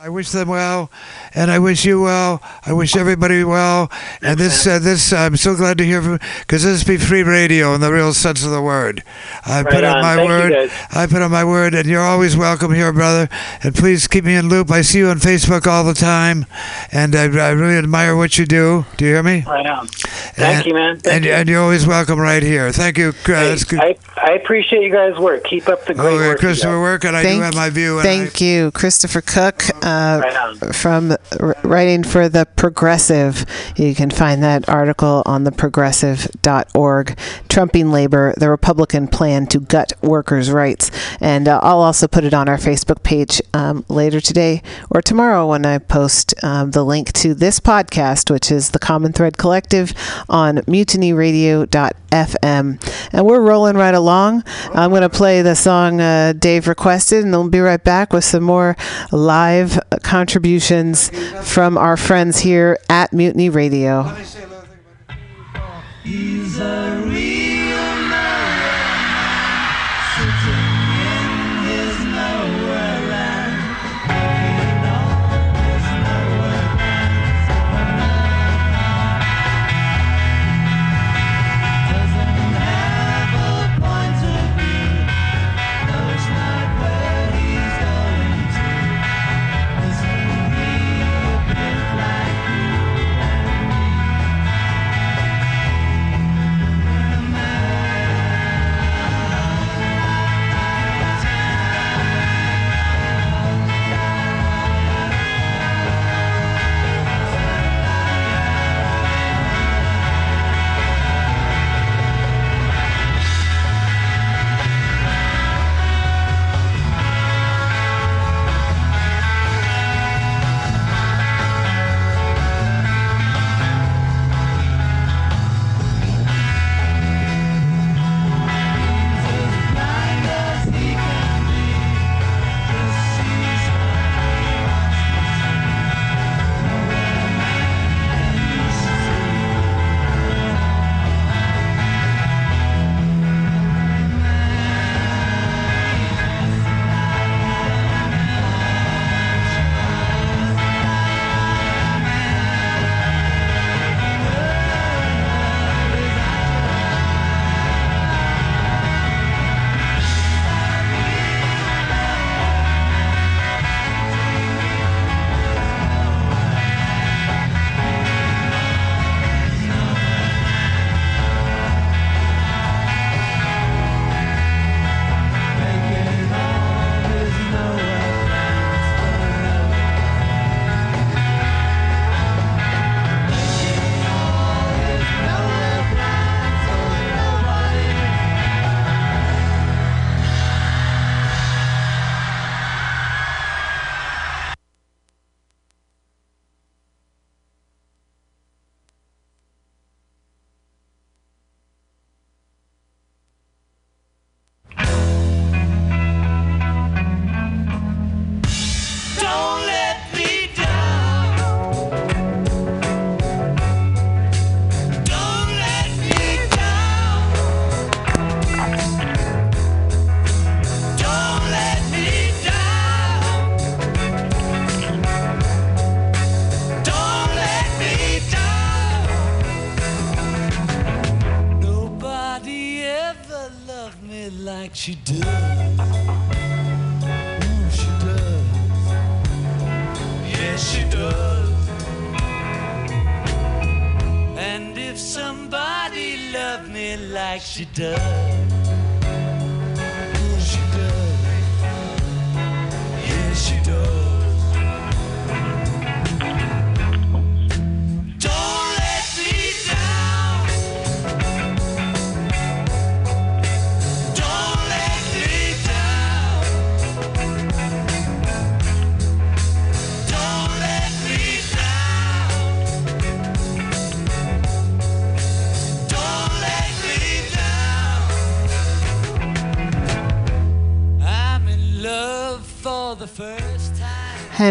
I 0.04 0.10
wish 0.10 0.32
them 0.32 0.48
well, 0.48 0.90
and 1.36 1.52
I 1.52 1.60
wish 1.60 1.86
you 1.86 2.02
well. 2.02 2.42
I 2.66 2.74
wish 2.74 2.96
everybody 2.96 3.44
well. 3.44 3.92
And 4.24 4.40
this, 4.40 4.66
uh, 4.66 4.80
this, 4.80 5.14
I'm 5.14 5.38
so 5.38 5.56
glad 5.56 5.78
to 5.78 5.84
hear 5.86 6.02
from 6.02 6.20
because 6.40 6.64
this 6.64 6.84
be 6.84 6.98
free 6.98 7.22
radio 7.22 7.76
in 7.76 7.82
the 7.82 7.92
real 7.94 8.12
sense 8.12 8.44
of 8.44 8.50
the 8.50 8.64
word. 8.64 9.04
I 9.46 9.62
Right 9.62 9.72
put 9.76 9.84
on 9.84 9.98
on. 9.98 10.02
my 10.02 10.16
Thank 10.16 10.28
word. 10.30 10.72
I 10.92 11.06
put 11.06 11.22
on 11.22 11.30
my 11.30 11.46
word, 11.46 11.76
and 11.76 11.86
you're 11.88 12.02
always 12.02 12.36
welcome 12.36 12.74
here, 12.74 12.92
brother. 12.92 13.30
And 13.62 13.76
please 13.76 14.08
keep 14.08 14.26
me 14.26 14.34
in 14.36 14.50
loop. 14.50 14.72
I 14.72 14.82
see 14.82 14.98
you 15.00 15.08
on 15.10 15.20
Facebook 15.20 15.68
all 15.68 15.84
the 15.84 15.94
time, 15.94 16.48
and 16.92 17.16
I, 17.16 17.26
I 17.26 17.52
really 17.52 17.76
admire 17.78 18.16
what 18.16 18.40
you 18.40 18.48
do. 18.48 18.86
Do 18.98 19.06
you 19.06 19.12
hear 19.14 19.22
me? 19.24 19.44
Right 19.46 19.68
on. 19.68 19.88
Thank 19.88 20.58
And- 20.58 20.66
you, 20.66 20.74
man. 20.74 21.00
Thank 21.00 21.16
and, 21.18 21.26
you. 21.26 21.32
and 21.32 21.48
you're 21.50 21.62
always 21.62 21.86
welcome 21.86 22.20
right 22.20 22.42
here. 22.42 22.72
Thank 22.72 22.98
you. 22.98 23.12
That's 23.28 23.66
good. 23.66 23.80
I, 23.80 23.96
I 24.18 24.32
appreciate 24.32 24.82
you 24.82 24.92
guys' 24.92 25.20
work. 25.20 25.44
Keep 25.44 25.68
up 25.70 25.86
the 25.86 25.94
great 25.94 26.08
Okay, 26.16 26.28
work. 26.30 26.40
Christopher. 26.40 26.82
Work, 26.82 27.04
and 27.04 27.16
I 27.16 27.22
do 27.22 27.28
Thank- 27.28 27.44
have 27.44 27.56
my 27.56 27.70
view. 27.70 28.00
and 28.00 28.08
I- 28.08 28.18
Thank 28.18 28.42
you, 28.42 28.72
Christopher 28.72 29.22
Cook, 29.22 29.62
uh, 29.92 30.72
from 30.72 31.12
r- 31.40 31.56
writing 31.64 32.04
for 32.04 32.30
The 32.30 32.46
Progressive. 32.56 33.46
You 33.76 33.94
can 33.96 34.10
find 34.10 34.42
that 34.44 34.68
article 34.70 35.24
on 35.26 35.44
theprogressive.org. 35.44 37.18
Trumping 37.50 37.92
labor, 37.92 38.34
the 38.38 38.50
Republican 38.50 39.08
plan 39.08 39.46
to 39.48 39.60
gut 39.60 39.94
workers' 40.02 40.52
rights. 40.52 40.90
And 41.20 41.48
uh, 41.48 41.60
I'll 41.62 41.82
also 41.82 42.08
put 42.08 42.24
it 42.24 42.34
on 42.34 42.48
our 42.48 42.58
Facebook 42.58 43.04
page 43.04 43.42
um, 43.54 43.86
later 43.90 44.22
today 44.22 44.62
or 44.90 45.02
tomorrow 45.02 45.48
when 45.48 45.66
I 45.66 45.80
post 45.80 46.34
um, 46.44 46.72
the 46.72 46.84
link 46.84 47.12
to 47.14 47.34
this 47.34 47.60
podcast, 47.60 48.30
which 48.32 48.52
is 48.52 48.72
the 48.72 48.80
Common 48.80 49.12
Thread 49.14 49.38
Collective 49.38 49.94
on 50.30 50.58
mutinyradio.fm. 50.60 53.10
And 53.14 53.26
we're 53.26 53.42
rolling 53.42 53.76
right 53.76 53.96
along. 53.96 54.44
I'm 54.74 54.92
going 54.92 55.02
to 55.02 55.10
play 55.10 55.42
the 55.42 55.56
song 55.56 56.00
uh, 56.00 56.34
Dave 56.38 56.68
requested, 56.68 57.24
and 57.24 57.32
we'll 57.32 57.50
be 57.50 57.60
right 57.60 57.84
back 57.84 58.14
with 58.14 58.24
some 58.24 58.44
more 58.44 58.78
live 59.12 59.80
contributions 60.04 61.10
from 61.44 61.78
our 61.78 61.98
friends 61.98 62.40
here 62.40 62.78
at 62.90 63.14
Mutiny 63.14 63.50
Radio. 63.50 64.04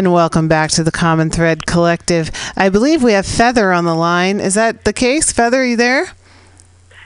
And 0.01 0.11
welcome 0.11 0.47
back 0.47 0.71
to 0.71 0.83
the 0.83 0.89
Common 0.89 1.29
Thread 1.29 1.67
Collective. 1.67 2.31
I 2.57 2.69
believe 2.69 3.03
we 3.03 3.11
have 3.13 3.23
Feather 3.23 3.71
on 3.71 3.85
the 3.85 3.93
line. 3.93 4.39
Is 4.39 4.55
that 4.55 4.83
the 4.83 4.93
case? 4.93 5.31
Feather, 5.31 5.61
are 5.61 5.63
you 5.63 5.77
there? 5.77 6.07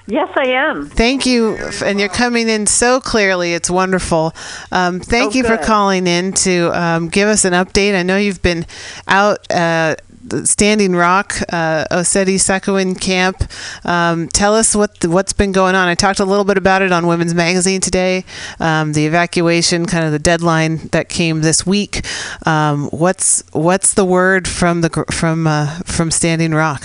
Yes, 0.07 0.30
I 0.38 0.47
am. 0.51 0.88
Thank 0.88 1.26
you. 1.26 1.57
And 1.84 1.99
you're 1.99 2.07
coming 2.07 2.47
in 2.47 2.65
so 2.67 3.01
clearly. 3.01 3.53
It's 3.53 3.69
wonderful. 3.69 4.34
Um, 4.72 5.01
thank 5.01 5.34
Oh, 5.34 5.38
you 5.38 5.43
for 5.43 5.57
calling 5.57 6.07
in 6.07 6.31
to 6.45 6.72
um, 6.73 7.09
give 7.09 7.27
us 7.27 7.43
an 7.43 7.51
update. 7.51 7.95
I 7.99 8.03
know 8.03 8.15
you've 8.15 8.41
been 8.41 8.65
out. 9.09 9.39
Uh, 9.51 9.97
Standing 10.43 10.95
Rock, 10.95 11.35
uh, 11.53 11.85
Oceti 11.91 12.35
Sakowin 12.35 12.99
camp. 12.99 13.43
Um, 13.84 14.27
tell 14.27 14.56
us 14.56 14.76
what 14.76 14.99
the, 14.99 15.10
what's 15.10 15.34
been 15.34 15.52
going 15.52 15.76
on. 15.76 15.88
I 15.88 15.95
talked 15.95 16.19
a 16.19 16.26
little 16.26 16.45
bit 16.45 16.57
about 16.57 16.81
it 16.81 16.91
on 16.91 17.07
Women's 17.07 17.34
Magazine 17.34 17.81
today. 17.81 18.26
Um, 18.60 18.93
the 18.93 19.06
evacuation, 19.06 19.85
kind 19.85 20.06
of 20.06 20.11
the 20.11 20.19
deadline 20.19 20.88
that 20.91 21.10
came 21.10 21.41
this 21.41 21.65
week. 21.65 22.06
Um, 22.45 22.88
what's 22.89 23.43
what's 23.52 23.93
the 23.93 24.06
word 24.06 24.47
from 24.47 24.81
the 24.81 25.06
from 25.11 25.47
uh, 25.47 25.80
from 25.85 26.11
Standing 26.11 26.53
Rock? 26.53 26.84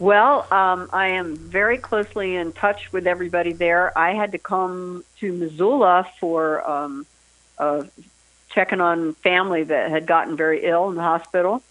Well, 0.00 0.46
um, 0.50 0.88
I 0.94 1.08
am 1.08 1.36
very 1.36 1.76
closely 1.76 2.34
in 2.34 2.52
touch 2.52 2.90
with 2.90 3.06
everybody 3.06 3.52
there. 3.52 3.96
I 3.96 4.14
had 4.14 4.32
to 4.32 4.38
come 4.38 5.04
to 5.18 5.30
Missoula 5.30 6.08
for 6.18 6.68
um, 6.68 7.06
uh, 7.58 7.84
checking 8.50 8.80
on 8.80 9.14
family 9.14 9.62
that 9.64 9.90
had 9.90 10.06
gotten 10.06 10.36
very 10.36 10.64
ill 10.64 10.88
in 10.88 10.96
the 10.96 11.02
hospital. 11.02 11.62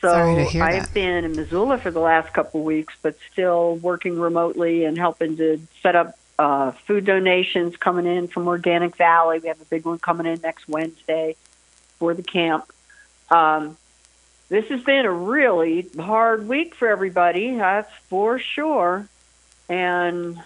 So 0.00 0.10
Sorry 0.10 0.34
to 0.36 0.44
hear 0.44 0.62
I've 0.62 0.82
that. 0.82 0.94
been 0.94 1.24
in 1.24 1.34
Missoula 1.34 1.78
for 1.78 1.90
the 1.90 2.00
last 2.00 2.32
couple 2.34 2.60
of 2.60 2.66
weeks, 2.66 2.94
but 3.00 3.16
still 3.32 3.76
working 3.76 4.18
remotely 4.20 4.84
and 4.84 4.98
helping 4.98 5.36
to 5.38 5.60
set 5.82 5.96
up 5.96 6.18
uh, 6.38 6.72
food 6.72 7.04
donations 7.06 7.76
coming 7.76 8.06
in 8.06 8.28
from 8.28 8.46
Organic 8.46 8.96
Valley. 8.96 9.38
We 9.38 9.48
have 9.48 9.60
a 9.60 9.66
big 9.66 9.86
one 9.86 9.98
coming 9.98 10.26
in 10.26 10.40
next 10.42 10.68
Wednesday 10.68 11.36
for 11.98 12.12
the 12.12 12.22
camp. 12.22 12.70
Um, 13.30 13.76
this 14.48 14.66
has 14.66 14.82
been 14.82 15.06
a 15.06 15.12
really 15.12 15.88
hard 15.98 16.46
week 16.46 16.74
for 16.74 16.88
everybody, 16.88 17.56
that's 17.56 17.90
for 18.08 18.38
sure. 18.38 19.08
And 19.68 20.36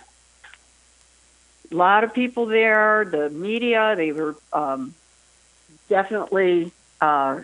a 1.71 1.75
lot 1.75 2.05
of 2.05 2.15
people 2.15 2.47
there, 2.47 3.05
the 3.05 3.29
media, 3.29 3.95
they 3.97 4.13
were 4.13 4.37
um, 4.53 4.95
definitely 5.89 6.73
uh, 7.01 7.41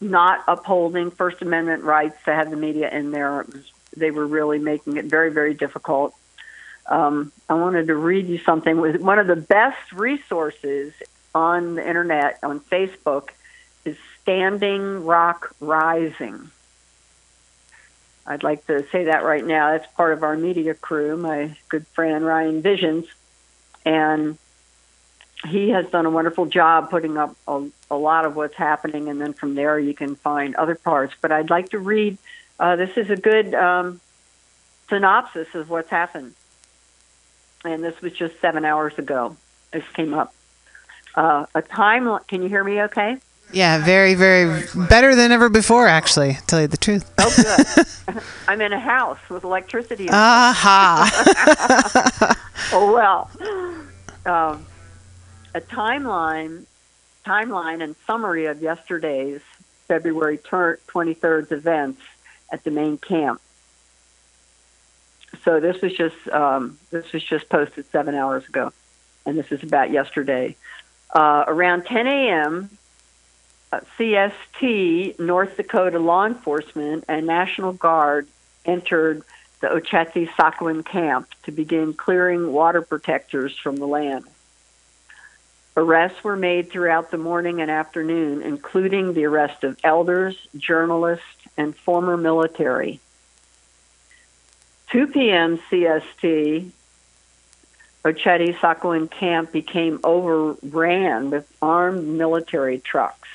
not 0.00 0.44
upholding 0.46 1.10
First 1.10 1.42
Amendment 1.42 1.82
rights 1.82 2.16
to 2.24 2.34
have 2.34 2.50
the 2.50 2.56
media 2.56 2.90
in 2.90 3.10
there. 3.10 3.44
Was, 3.44 3.70
they 3.96 4.10
were 4.10 4.26
really 4.26 4.58
making 4.58 4.96
it 4.96 5.06
very, 5.06 5.30
very 5.30 5.54
difficult. 5.54 6.14
Um, 6.86 7.32
I 7.48 7.54
wanted 7.54 7.88
to 7.88 7.94
read 7.94 8.26
you 8.26 8.38
something. 8.38 8.80
With 8.80 9.00
one 9.00 9.18
of 9.18 9.26
the 9.26 9.36
best 9.36 9.92
resources 9.92 10.92
on 11.34 11.74
the 11.74 11.86
internet 11.86 12.38
on 12.42 12.60
Facebook 12.60 13.30
is 13.84 13.96
Standing 14.22 15.04
Rock 15.04 15.54
Rising. 15.60 16.50
I'd 18.26 18.42
like 18.42 18.66
to 18.66 18.84
say 18.90 19.04
that 19.04 19.24
right 19.24 19.44
now. 19.44 19.72
That's 19.72 19.86
part 19.94 20.12
of 20.12 20.24
our 20.24 20.36
media 20.36 20.74
crew, 20.74 21.16
my 21.16 21.56
good 21.68 21.86
friend 21.88 22.24
Ryan 22.24 22.62
Vizzions. 22.62 23.06
And 23.84 24.36
he 25.44 25.70
has 25.70 25.86
done 25.86 26.06
a 26.06 26.10
wonderful 26.10 26.46
job 26.46 26.90
putting 26.90 27.16
up 27.16 27.36
a, 27.46 27.68
a 27.90 27.96
lot 27.96 28.24
of 28.24 28.36
what's 28.36 28.54
happening, 28.54 29.08
and 29.08 29.20
then 29.20 29.32
from 29.32 29.54
there 29.54 29.78
you 29.78 29.94
can 29.94 30.16
find 30.16 30.54
other 30.56 30.74
parts. 30.74 31.14
But 31.20 31.32
I'd 31.32 31.50
like 31.50 31.70
to 31.70 31.78
read 31.78 32.18
uh, 32.58 32.76
this 32.76 32.96
is 32.96 33.10
a 33.10 33.16
good 33.16 33.54
um, 33.54 34.00
synopsis 34.88 35.54
of 35.54 35.68
what's 35.68 35.90
happened. 35.90 36.34
And 37.64 37.82
this 37.82 38.00
was 38.00 38.12
just 38.12 38.40
seven 38.40 38.64
hours 38.64 38.98
ago. 38.98 39.36
This 39.72 39.84
came 39.94 40.14
up. 40.14 40.32
Uh, 41.14 41.46
a 41.54 41.62
time, 41.62 42.18
can 42.28 42.42
you 42.42 42.48
hear 42.48 42.62
me 42.62 42.82
okay? 42.82 43.18
Yeah, 43.52 43.84
very, 43.84 44.14
very 44.14 44.64
better 44.88 45.14
than 45.14 45.32
ever 45.32 45.48
before. 45.48 45.86
Actually, 45.86 46.34
to 46.34 46.46
tell 46.46 46.60
you 46.60 46.66
the 46.66 46.76
truth. 46.76 47.10
Oh, 47.18 47.32
good. 47.36 48.22
I'm 48.48 48.60
in 48.60 48.72
a 48.72 48.80
house 48.80 49.18
with 49.30 49.44
electricity. 49.44 50.08
Aha. 50.10 51.06
oh 52.72 52.92
well. 52.92 53.30
Um, 54.26 54.66
a 55.56 55.60
timeline, 55.62 56.66
timeline 57.24 57.82
and 57.82 57.96
summary 58.06 58.44
of 58.44 58.60
yesterday's 58.60 59.40
February 59.88 60.36
23rd 60.36 61.50
events 61.50 62.02
at 62.52 62.62
the 62.64 62.70
main 62.70 62.98
camp. 62.98 63.40
So 65.42 65.58
this 65.58 65.80
was 65.80 65.94
just 65.94 66.28
um, 66.28 66.78
this 66.90 67.10
was 67.12 67.24
just 67.24 67.48
posted 67.48 67.86
seven 67.90 68.14
hours 68.14 68.46
ago, 68.46 68.72
and 69.24 69.38
this 69.38 69.50
is 69.50 69.62
about 69.62 69.90
yesterday. 69.90 70.56
Uh, 71.14 71.44
around 71.46 71.86
10 71.86 72.06
a.m., 72.06 72.70
uh, 73.72 73.80
CST, 73.98 75.18
North 75.18 75.56
Dakota 75.56 75.98
law 75.98 76.26
enforcement, 76.26 77.04
and 77.08 77.26
National 77.26 77.72
Guard 77.72 78.28
entered 78.64 79.22
the 79.60 79.68
Oceti 79.68 80.28
Sakowin 80.30 80.84
camp 80.84 81.28
to 81.44 81.52
begin 81.52 81.94
clearing 81.94 82.52
water 82.52 82.82
protectors 82.82 83.56
from 83.56 83.76
the 83.76 83.86
land. 83.86 84.24
Arrests 85.76 86.24
were 86.24 86.36
made 86.36 86.70
throughout 86.70 87.10
the 87.10 87.18
morning 87.18 87.60
and 87.60 87.70
afternoon, 87.70 88.40
including 88.42 89.12
the 89.12 89.26
arrest 89.26 89.62
of 89.62 89.76
elders, 89.84 90.34
journalists, 90.56 91.24
and 91.58 91.76
former 91.76 92.16
military. 92.16 92.98
2 94.90 95.08
p.m. 95.08 95.58
CST, 95.70 96.70
Oceti 98.04 98.56
Sakowin 98.56 99.10
camp 99.10 99.52
became 99.52 100.00
overran 100.02 101.28
with 101.28 101.46
armed 101.60 102.06
military 102.06 102.78
trucks. 102.78 103.28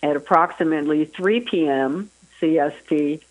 At 0.00 0.14
approximately 0.14 1.06
3 1.06 1.40
p.m. 1.40 2.10
CST, 2.40 3.22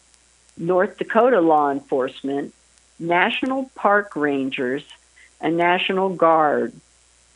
North 0.58 0.98
Dakota 0.98 1.40
law 1.40 1.72
enforcement, 1.72 2.54
National 3.00 3.70
Park 3.76 4.16
Rangers, 4.18 4.84
and 5.40 5.56
National 5.56 6.10
Guard 6.10 6.74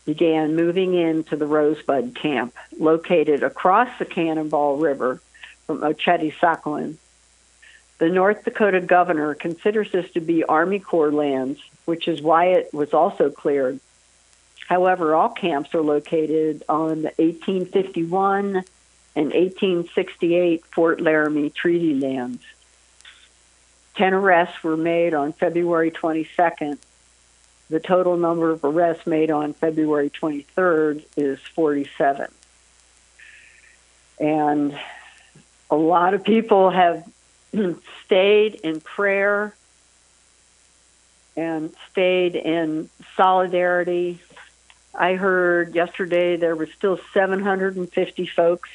began 0.06 0.56
moving 0.56 0.94
into 0.94 1.36
the 1.36 1.48
Rosebud 1.48 2.16
camp, 2.16 2.54
located 2.78 3.44
across 3.44 3.90
the 3.98 4.06
Cannonball 4.06 4.78
River 4.78 5.20
from 5.66 5.82
Oceti 5.82 6.34
Sakowin. 6.34 6.98
The 7.98 8.10
North 8.10 8.44
Dakota 8.44 8.82
governor 8.82 9.34
considers 9.34 9.92
this 9.92 10.12
to 10.12 10.20
be 10.20 10.44
Army 10.44 10.80
Corps 10.80 11.12
lands, 11.12 11.60
which 11.86 12.08
is 12.08 12.22
why 12.22 12.48
it 12.48 12.74
was 12.74 12.94
also 12.94 13.30
cleared. 13.30 13.80
However, 14.68 15.16
all 15.16 15.30
camps 15.30 15.74
are 15.74 15.82
located 15.82 16.64
on 16.68 17.04
the 17.04 17.14
1851 17.18 18.64
and 19.16 19.28
1868 19.28 20.66
Fort 20.66 21.00
Laramie 21.00 21.50
Treaty 21.50 21.94
lands. 21.94 22.44
Ten 23.96 24.14
arrests 24.14 24.62
were 24.62 24.76
made 24.76 25.14
on 25.14 25.32
February 25.32 25.90
22nd. 25.90 26.78
The 27.70 27.80
total 27.80 28.16
number 28.18 28.52
of 28.52 28.64
arrests 28.64 29.08
made 29.08 29.32
on 29.32 29.54
February 29.54 30.10
23rd 30.10 31.04
is 31.18 31.40
47. 31.40 32.32
And 34.20 34.80
a 35.72 35.76
lot 35.76 36.14
of 36.14 36.24
people 36.24 36.70
have 36.70 37.10
stayed 38.06 38.56
in 38.56 38.82
prayer 38.82 39.56
and 41.36 41.74
stayed 41.92 42.36
in 42.36 42.90
solidarity. 43.18 44.20
I 44.94 45.16
heard 45.16 45.76
yesterday 45.76 46.38
there 46.38 46.56
were 46.56 46.68
still 46.68 47.00
750 47.14 48.28
folks 48.28 48.70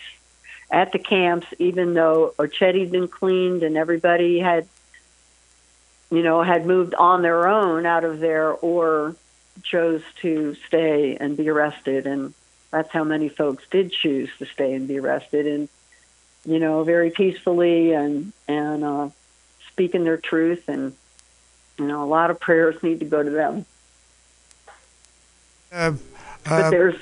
at 0.71 0.93
the 0.93 0.99
camps, 0.99 1.47
even 1.59 1.95
though 1.95 2.35
Ocheti's 2.39 2.91
been 2.91 3.09
cleaned 3.09 3.63
and 3.63 3.77
everybody 3.77 4.41
had 4.41 4.69
you 6.11 6.23
know, 6.23 6.43
had 6.43 6.67
moved 6.67 6.95
on 6.95 7.23
their 7.23 7.49
own 7.49 7.87
out 7.87 8.05
of 8.05 8.21
there 8.21 8.53
or 8.53 9.17
chose 9.63 10.03
to 10.23 10.55
stay 10.67 11.17
and 11.17 11.37
be 11.37 11.49
arrested. 11.49 12.07
And 12.07 12.35
that's 12.71 12.91
how 12.91 13.05
many 13.05 13.29
folks 13.29 13.65
did 13.71 13.93
choose 13.93 14.31
to 14.39 14.47
stay 14.47 14.75
and 14.75 14.89
be 14.89 14.99
arrested. 14.99 15.47
And, 15.47 15.69
you 16.45 16.59
know, 16.59 16.85
very 16.85 17.11
peacefully 17.11 17.93
and, 17.93 18.33
and, 18.49 18.85
uh, 18.85 19.09
speaking 19.69 20.05
their 20.05 20.17
truth. 20.17 20.69
And, 20.69 20.95
you 21.79 21.87
know, 21.87 22.03
a 22.03 22.07
lot 22.07 22.31
of 22.31 22.41
prayers 22.41 22.83
need 22.83 23.01
to 23.01 23.07
go 23.07 23.23
to 23.23 23.31
them. 23.31 23.67
Uh, 25.73 25.93
But 26.45 26.65
uh, 26.65 26.71
there's 26.71 26.97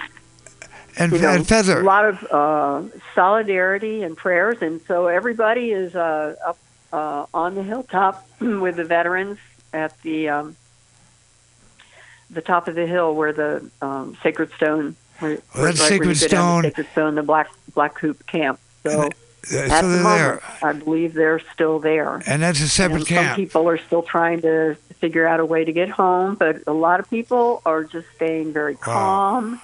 and, 0.98 1.12
you 1.12 1.20
know, 1.20 1.28
and 1.28 1.46
Feather. 1.46 1.80
a 1.80 1.84
lot 1.84 2.04
of 2.04 2.24
uh, 2.24 2.96
solidarity 3.14 4.02
and 4.02 4.16
prayers, 4.16 4.60
and 4.60 4.80
so 4.88 5.06
everybody 5.06 5.70
is 5.70 5.94
uh, 5.94 6.34
up 6.44 6.58
uh, 6.92 7.26
on 7.34 7.54
the 7.54 7.62
hilltop 7.62 8.26
with 8.40 8.76
the 8.76 8.84
veterans 8.84 9.38
at 9.72 10.00
the 10.02 10.28
um, 10.28 10.56
the 12.30 12.42
top 12.42 12.68
of 12.68 12.74
the 12.74 12.86
hill 12.86 13.14
where 13.14 13.32
the 13.32 13.70
um, 13.82 14.16
Sacred 14.22 14.50
Stone. 14.52 14.96
Where, 15.18 15.38
Well, 15.54 15.64
that's 15.64 15.80
right 15.80 15.88
Sacred 15.88 16.16
Stone. 16.16 16.62
to 16.62 16.68
Sacred 16.68 16.86
Stone, 16.92 17.14
the 17.16 17.22
Black 17.22 17.48
Black 17.74 17.98
Hoop 18.00 18.26
Camp. 18.26 18.60
So 18.84 19.02
Uh, 19.02 19.08
at 19.56 19.80
so 19.80 19.88
the 19.88 20.02
moment, 20.02 20.42
there. 20.42 20.42
I 20.62 20.72
believe 20.72 21.14
they're 21.14 21.40
still 21.54 21.78
there. 21.78 22.22
And 22.26 22.42
that's 22.42 22.60
a 22.60 22.68
separate 22.68 22.98
And 22.98 23.06
camp. 23.06 23.28
Some 23.28 23.36
people 23.36 23.68
are 23.68 23.78
still 23.78 24.02
trying 24.02 24.42
to 24.42 24.76
figure 25.00 25.26
out 25.26 25.40
a 25.40 25.44
way 25.46 25.64
to 25.64 25.72
get 25.72 25.88
home, 25.88 26.34
but 26.34 26.62
a 26.66 26.72
lot 26.72 27.00
of 27.00 27.08
people 27.08 27.62
are 27.64 27.84
just 27.84 28.06
staying 28.16 28.52
very 28.52 28.74
calm 28.74 29.60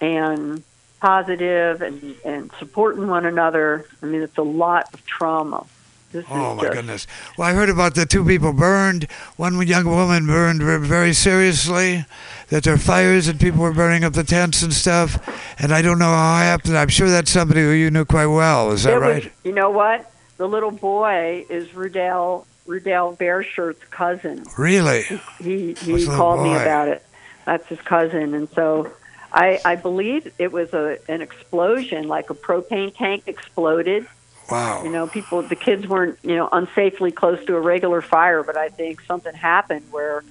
and 0.00 0.62
positive 1.00 1.82
and, 1.82 2.14
and 2.24 2.50
supporting 2.58 3.08
one 3.08 3.26
another. 3.26 3.86
I 4.02 4.06
mean, 4.06 4.22
it's 4.22 4.38
a 4.38 4.42
lot 4.42 4.92
of 4.94 5.04
trauma. 5.04 5.66
This 6.10 6.24
Oh 6.30 6.54
my 6.54 6.62
just, 6.62 6.74
goodness! 6.74 7.06
Well, 7.36 7.48
I 7.48 7.52
heard 7.52 7.68
about 7.68 7.94
the 7.94 8.06
two 8.06 8.24
people 8.24 8.54
burned. 8.54 9.04
One 9.36 9.60
young 9.66 9.84
woman 9.84 10.26
burned 10.26 10.62
very 10.62 11.12
seriously. 11.12 12.06
That 12.48 12.64
there 12.64 12.74
were 12.74 12.78
fires 12.78 13.28
and 13.28 13.38
people 13.38 13.60
were 13.60 13.74
burning 13.74 14.04
up 14.04 14.14
the 14.14 14.24
tents 14.24 14.62
and 14.62 14.72
stuff. 14.72 15.18
And 15.60 15.70
I 15.70 15.82
don't 15.82 15.98
know 15.98 16.06
how 16.06 16.36
it 16.40 16.44
happened. 16.44 16.78
I'm 16.78 16.88
sure 16.88 17.10
that's 17.10 17.30
somebody 17.30 17.60
who 17.60 17.70
you 17.70 17.90
knew 17.90 18.06
quite 18.06 18.26
well. 18.26 18.70
Is 18.70 18.84
that 18.84 18.94
it 18.94 18.98
right? 19.00 19.24
Was, 19.24 19.32
you 19.44 19.52
know 19.52 19.70
what? 19.70 20.10
The 20.38 20.48
little 20.48 20.70
boy 20.70 21.44
is 21.50 21.68
Rudell 21.68 22.46
Rudell 22.66 23.18
Bearshirt's 23.18 23.84
cousin. 23.90 24.44
Really? 24.56 25.02
He 25.40 25.74
What's 25.84 26.04
he 26.04 26.06
called 26.06 26.42
me 26.42 26.54
about 26.54 26.88
it. 26.88 27.04
That's 27.44 27.66
his 27.66 27.80
cousin, 27.80 28.34
and 28.34 28.48
so 28.50 28.92
I 29.32 29.58
I 29.64 29.76
believe 29.76 30.32
it 30.38 30.52
was 30.52 30.72
a 30.72 30.98
an 31.08 31.22
explosion, 31.22 32.08
like 32.08 32.30
a 32.30 32.34
propane 32.34 32.94
tank 32.94 33.24
exploded. 33.26 34.06
Wow. 34.50 34.82
You 34.84 34.90
know, 34.90 35.06
people, 35.06 35.42
the 35.42 35.56
kids 35.56 35.86
weren't, 35.86 36.18
you 36.22 36.36
know, 36.36 36.48
unsafely 36.48 37.14
close 37.14 37.44
to 37.46 37.56
a 37.56 37.60
regular 37.60 38.00
fire, 38.00 38.42
but 38.42 38.56
I 38.56 38.68
think 38.70 39.02
something 39.02 39.34
happened 39.34 39.84
where 39.90 40.24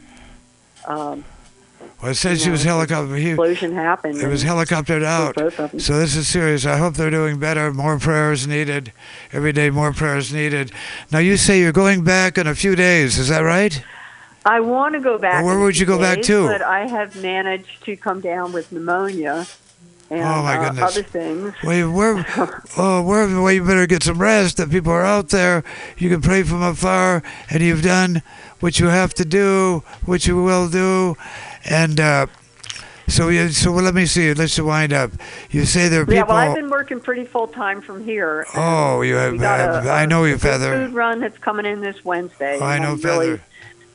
um, 0.88 1.24
Well, 2.02 2.12
it 2.12 2.16
says 2.16 2.42
she 2.42 2.50
was 2.50 2.64
helicopter. 2.64 3.16
He, 3.16 3.30
explosion 3.30 3.74
happened. 3.74 4.18
it 4.20 4.28
was 4.28 4.44
helicoptered 4.44 5.04
out. 5.04 5.36
both 5.36 5.60
of 5.60 5.72
them. 5.72 5.80
So 5.80 6.00
this 6.00 6.16
is 6.16 6.28
serious. 6.28 6.66
I 6.66 6.78
hope 6.78 6.96
they're 6.96 7.12
doing 7.12 7.40
better. 7.40 7.72
More 7.74 8.00
prayers 8.00 8.48
needed. 8.48 8.92
Every 9.32 9.52
day, 9.52 9.70
more 9.70 9.94
prayers 9.94 10.34
needed. 10.34 10.72
Now 11.12 11.20
you 11.20 11.38
say 11.38 11.60
you're 11.60 11.72
going 11.72 12.04
back 12.04 12.38
in 12.38 12.48
a 12.48 12.56
few 12.56 12.76
days. 12.76 13.20
Is 13.20 13.28
that 13.30 13.42
right? 13.42 13.84
I 14.46 14.62
want 14.62 14.96
to 14.96 15.02
go 15.02 15.18
back. 15.18 15.44
Well, 15.44 15.58
where 15.58 15.60
would 15.66 15.78
you 15.78 15.86
go 15.86 16.00
back 16.00 16.22
to? 16.24 16.48
But 16.48 16.62
I 16.62 16.88
have 16.88 17.22
managed 17.22 17.84
to 17.84 17.98
come 17.98 18.22
down 18.22 18.54
with 18.54 18.72
pneumonia 18.72 19.46
and 20.10 20.22
Oh, 20.22 20.42
my 20.44 20.58
uh, 20.58 20.70
goodness. 20.70 20.92
other 20.98 21.04
things. 21.04 21.54
Well, 21.64 21.76
you- 21.78 21.92
where, 21.92 22.26
oh, 22.78 23.02
where, 23.04 23.28
well, 23.28 23.52
you 23.52 23.64
better 23.64 23.86
get 23.88 24.04
some 24.04 24.20
rest. 24.20 24.58
The 24.58 24.68
people 24.68 24.92
are 24.92 25.06
out 25.06 25.30
there. 25.30 25.64
You 25.98 26.10
can 26.10 26.22
pray 26.22 26.44
from 26.44 26.62
afar, 26.62 27.24
and 27.50 27.62
you've 27.62 27.82
done 27.84 28.22
what 28.60 28.80
you 28.80 28.88
have 28.88 29.14
to 29.16 29.26
do, 29.26 29.84
what 30.06 30.26
you 30.28 30.42
will 30.42 30.70
do, 30.70 31.16
and 31.66 32.00
uh, 32.00 32.28
so 33.08 33.30
you. 33.30 33.50
So 33.50 33.72
well, 33.72 33.84
let 33.84 33.94
me 33.94 34.06
see. 34.06 34.34
Let's 34.34 34.60
wind 34.60 34.92
up. 34.94 35.12
You 35.52 35.64
say 35.66 35.88
there 35.90 36.02
are 36.02 36.06
people. 36.06 36.16
Yeah, 36.16 36.24
well, 36.24 36.38
I've 36.38 36.56
been 36.56 36.70
working 36.70 37.00
pretty 37.00 37.24
full 37.26 37.48
time 37.48 37.82
from 37.82 38.04
here. 38.04 38.46
oh, 38.56 39.02
you 39.02 39.16
have. 39.16 39.32
we 39.34 39.38
got 39.40 39.86
a- 39.86 39.90
I 39.90 40.06
know 40.06 40.24
you, 40.26 40.38
Feather. 40.38 40.88
food 40.88 40.94
run 40.96 41.20
that's 41.22 41.38
coming 41.38 41.66
in 41.66 41.80
this 41.82 42.04
Wednesday. 42.04 42.58
Oh, 42.60 42.66
I 42.66 42.80
know 42.80 42.92
I'm 42.94 43.02
really, 43.02 43.28
Feather. 43.38 43.42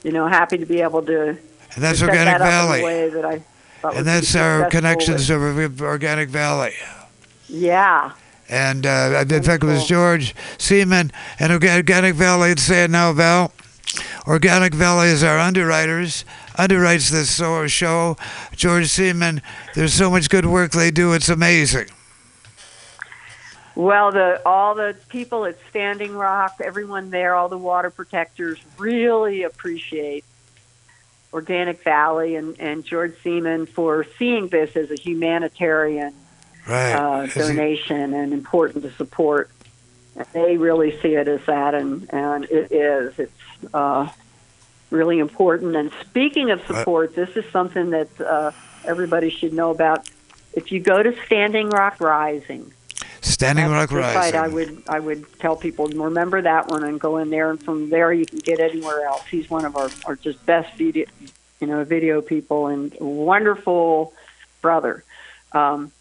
you 0.04 0.12
know, 0.12 0.26
happy 0.28 0.58
to 0.58 0.66
be 0.66 0.80
able 0.80 1.02
to. 1.02 1.28
And 1.74 1.82
that's 1.82 2.00
Organic 2.02 2.38
that 2.38 2.40
up 2.42 2.46
in 2.46 2.46
a 2.46 3.20
Valley. 3.22 3.42
That 3.82 3.88
I 3.88 3.90
thought 3.90 3.92
would 3.94 3.98
And 3.98 4.06
that's 4.06 4.36
our 4.36 4.68
connections 4.70 5.28
with- 5.30 5.80
Organic 5.80 6.28
Valley. 6.28 6.74
Yeah. 7.48 8.12
And 8.48 8.86
uh, 8.86 9.24
in 9.28 9.42
fact, 9.42 9.62
it 9.62 9.66
was 9.66 9.86
George 9.86 10.34
Siemon 10.58 11.10
and 11.38 11.52
Organic 11.52 12.14
Valley. 12.16 12.50
I'd 12.50 12.58
say 12.60 12.84
it 12.84 12.90
now, 12.90 13.12
Val. 13.12 13.52
Organic 14.26 14.74
Valley 14.74 15.08
is 15.08 15.22
our 15.22 15.38
underwriters, 15.38 16.24
underwrites 16.56 17.10
this 17.10 17.36
show. 17.72 18.16
George 18.54 18.88
Siemon, 18.88 19.42
there's 19.74 19.92
so 19.94 20.10
much 20.10 20.28
good 20.28 20.46
work 20.46 20.72
they 20.72 20.90
do. 20.90 21.12
It's 21.12 21.28
amazing. 21.28 21.88
Well, 23.74 24.12
the 24.12 24.40
all 24.46 24.74
the 24.74 24.96
people 25.08 25.46
at 25.46 25.56
Standing 25.70 26.14
Rock, 26.14 26.56
everyone 26.62 27.10
there, 27.10 27.34
all 27.34 27.48
the 27.48 27.58
water 27.58 27.90
protectors 27.90 28.58
really 28.78 29.44
appreciate 29.44 30.24
Organic 31.32 31.82
Valley 31.82 32.36
and, 32.36 32.58
and 32.60 32.84
George 32.84 33.14
Siemon 33.22 33.66
for 33.66 34.06
seeing 34.18 34.48
this 34.48 34.76
as 34.76 34.90
a 34.90 34.96
humanitarian 34.96 36.14
Right. 36.66 36.92
uh, 36.92 37.26
donation 37.26 38.14
and 38.14 38.32
important 38.32 38.84
to 38.84 38.92
support. 38.92 39.50
And 40.14 40.26
They 40.32 40.56
really 40.58 40.96
see 41.00 41.14
it 41.16 41.26
as 41.26 41.44
that, 41.46 41.74
and, 41.74 42.08
and 42.12 42.44
it 42.44 42.70
is. 42.70 43.18
It's 43.18 43.74
uh, 43.74 44.08
really 44.90 45.18
important. 45.18 45.74
And 45.74 45.90
speaking 46.02 46.50
of 46.50 46.64
support, 46.66 47.16
this 47.16 47.30
is 47.36 47.44
something 47.50 47.90
that 47.90 48.20
uh, 48.20 48.52
everybody 48.84 49.30
should 49.30 49.52
know 49.52 49.70
about. 49.70 50.08
If 50.52 50.70
you 50.70 50.78
go 50.78 51.02
to 51.02 51.16
Standing 51.26 51.70
Rock 51.70 52.00
Rising, 52.00 52.72
Standing 53.22 53.70
Rock 53.70 53.90
site 53.90 54.34
I 54.34 54.48
would 54.48 54.82
I 54.88 54.98
would 54.98 55.24
tell 55.38 55.54
people 55.54 55.86
remember 55.86 56.42
that 56.42 56.68
one 56.68 56.82
and 56.82 57.00
go 57.00 57.18
in 57.18 57.30
there, 57.30 57.50
and 57.50 57.62
from 57.62 57.88
there 57.88 58.12
you 58.12 58.26
can 58.26 58.40
get 58.40 58.58
anywhere 58.58 59.06
else. 59.06 59.24
He's 59.26 59.48
one 59.48 59.64
of 59.64 59.76
our, 59.76 59.88
our 60.06 60.16
just 60.16 60.44
best 60.44 60.76
video, 60.76 61.06
you 61.60 61.68
know, 61.68 61.84
video 61.84 62.20
people 62.20 62.66
and 62.66 62.92
wonderful 62.98 64.12
brother. 64.60 65.04
Um, 65.52 65.92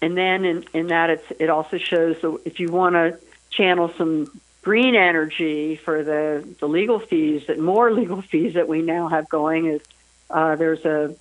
and 0.00 0.16
then 0.16 0.46
in, 0.46 0.64
in 0.72 0.86
that 0.86 1.10
it's 1.10 1.30
it 1.38 1.50
also 1.50 1.76
shows 1.76 2.20
that 2.22 2.40
if 2.46 2.58
you 2.58 2.70
want 2.72 2.94
to 2.94 3.18
channel 3.50 3.92
some 3.98 4.40
green 4.62 4.94
energy 4.94 5.76
for 5.76 6.02
the 6.02 6.46
the 6.58 6.66
legal 6.66 6.98
fees 6.98 7.46
that 7.48 7.58
more 7.58 7.92
legal 8.00 8.22
fees 8.22 8.54
that 8.54 8.66
we 8.66 8.80
now 8.80 9.08
have 9.08 9.28
going 9.28 9.66
is 9.66 9.82
uh, 10.30 10.56
there's 10.56 10.84
a 10.86 11.14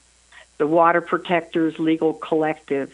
the 0.58 0.68
Water 0.68 1.02
Protectors 1.02 1.78
Legal 1.80 2.14
Collective 2.14 2.94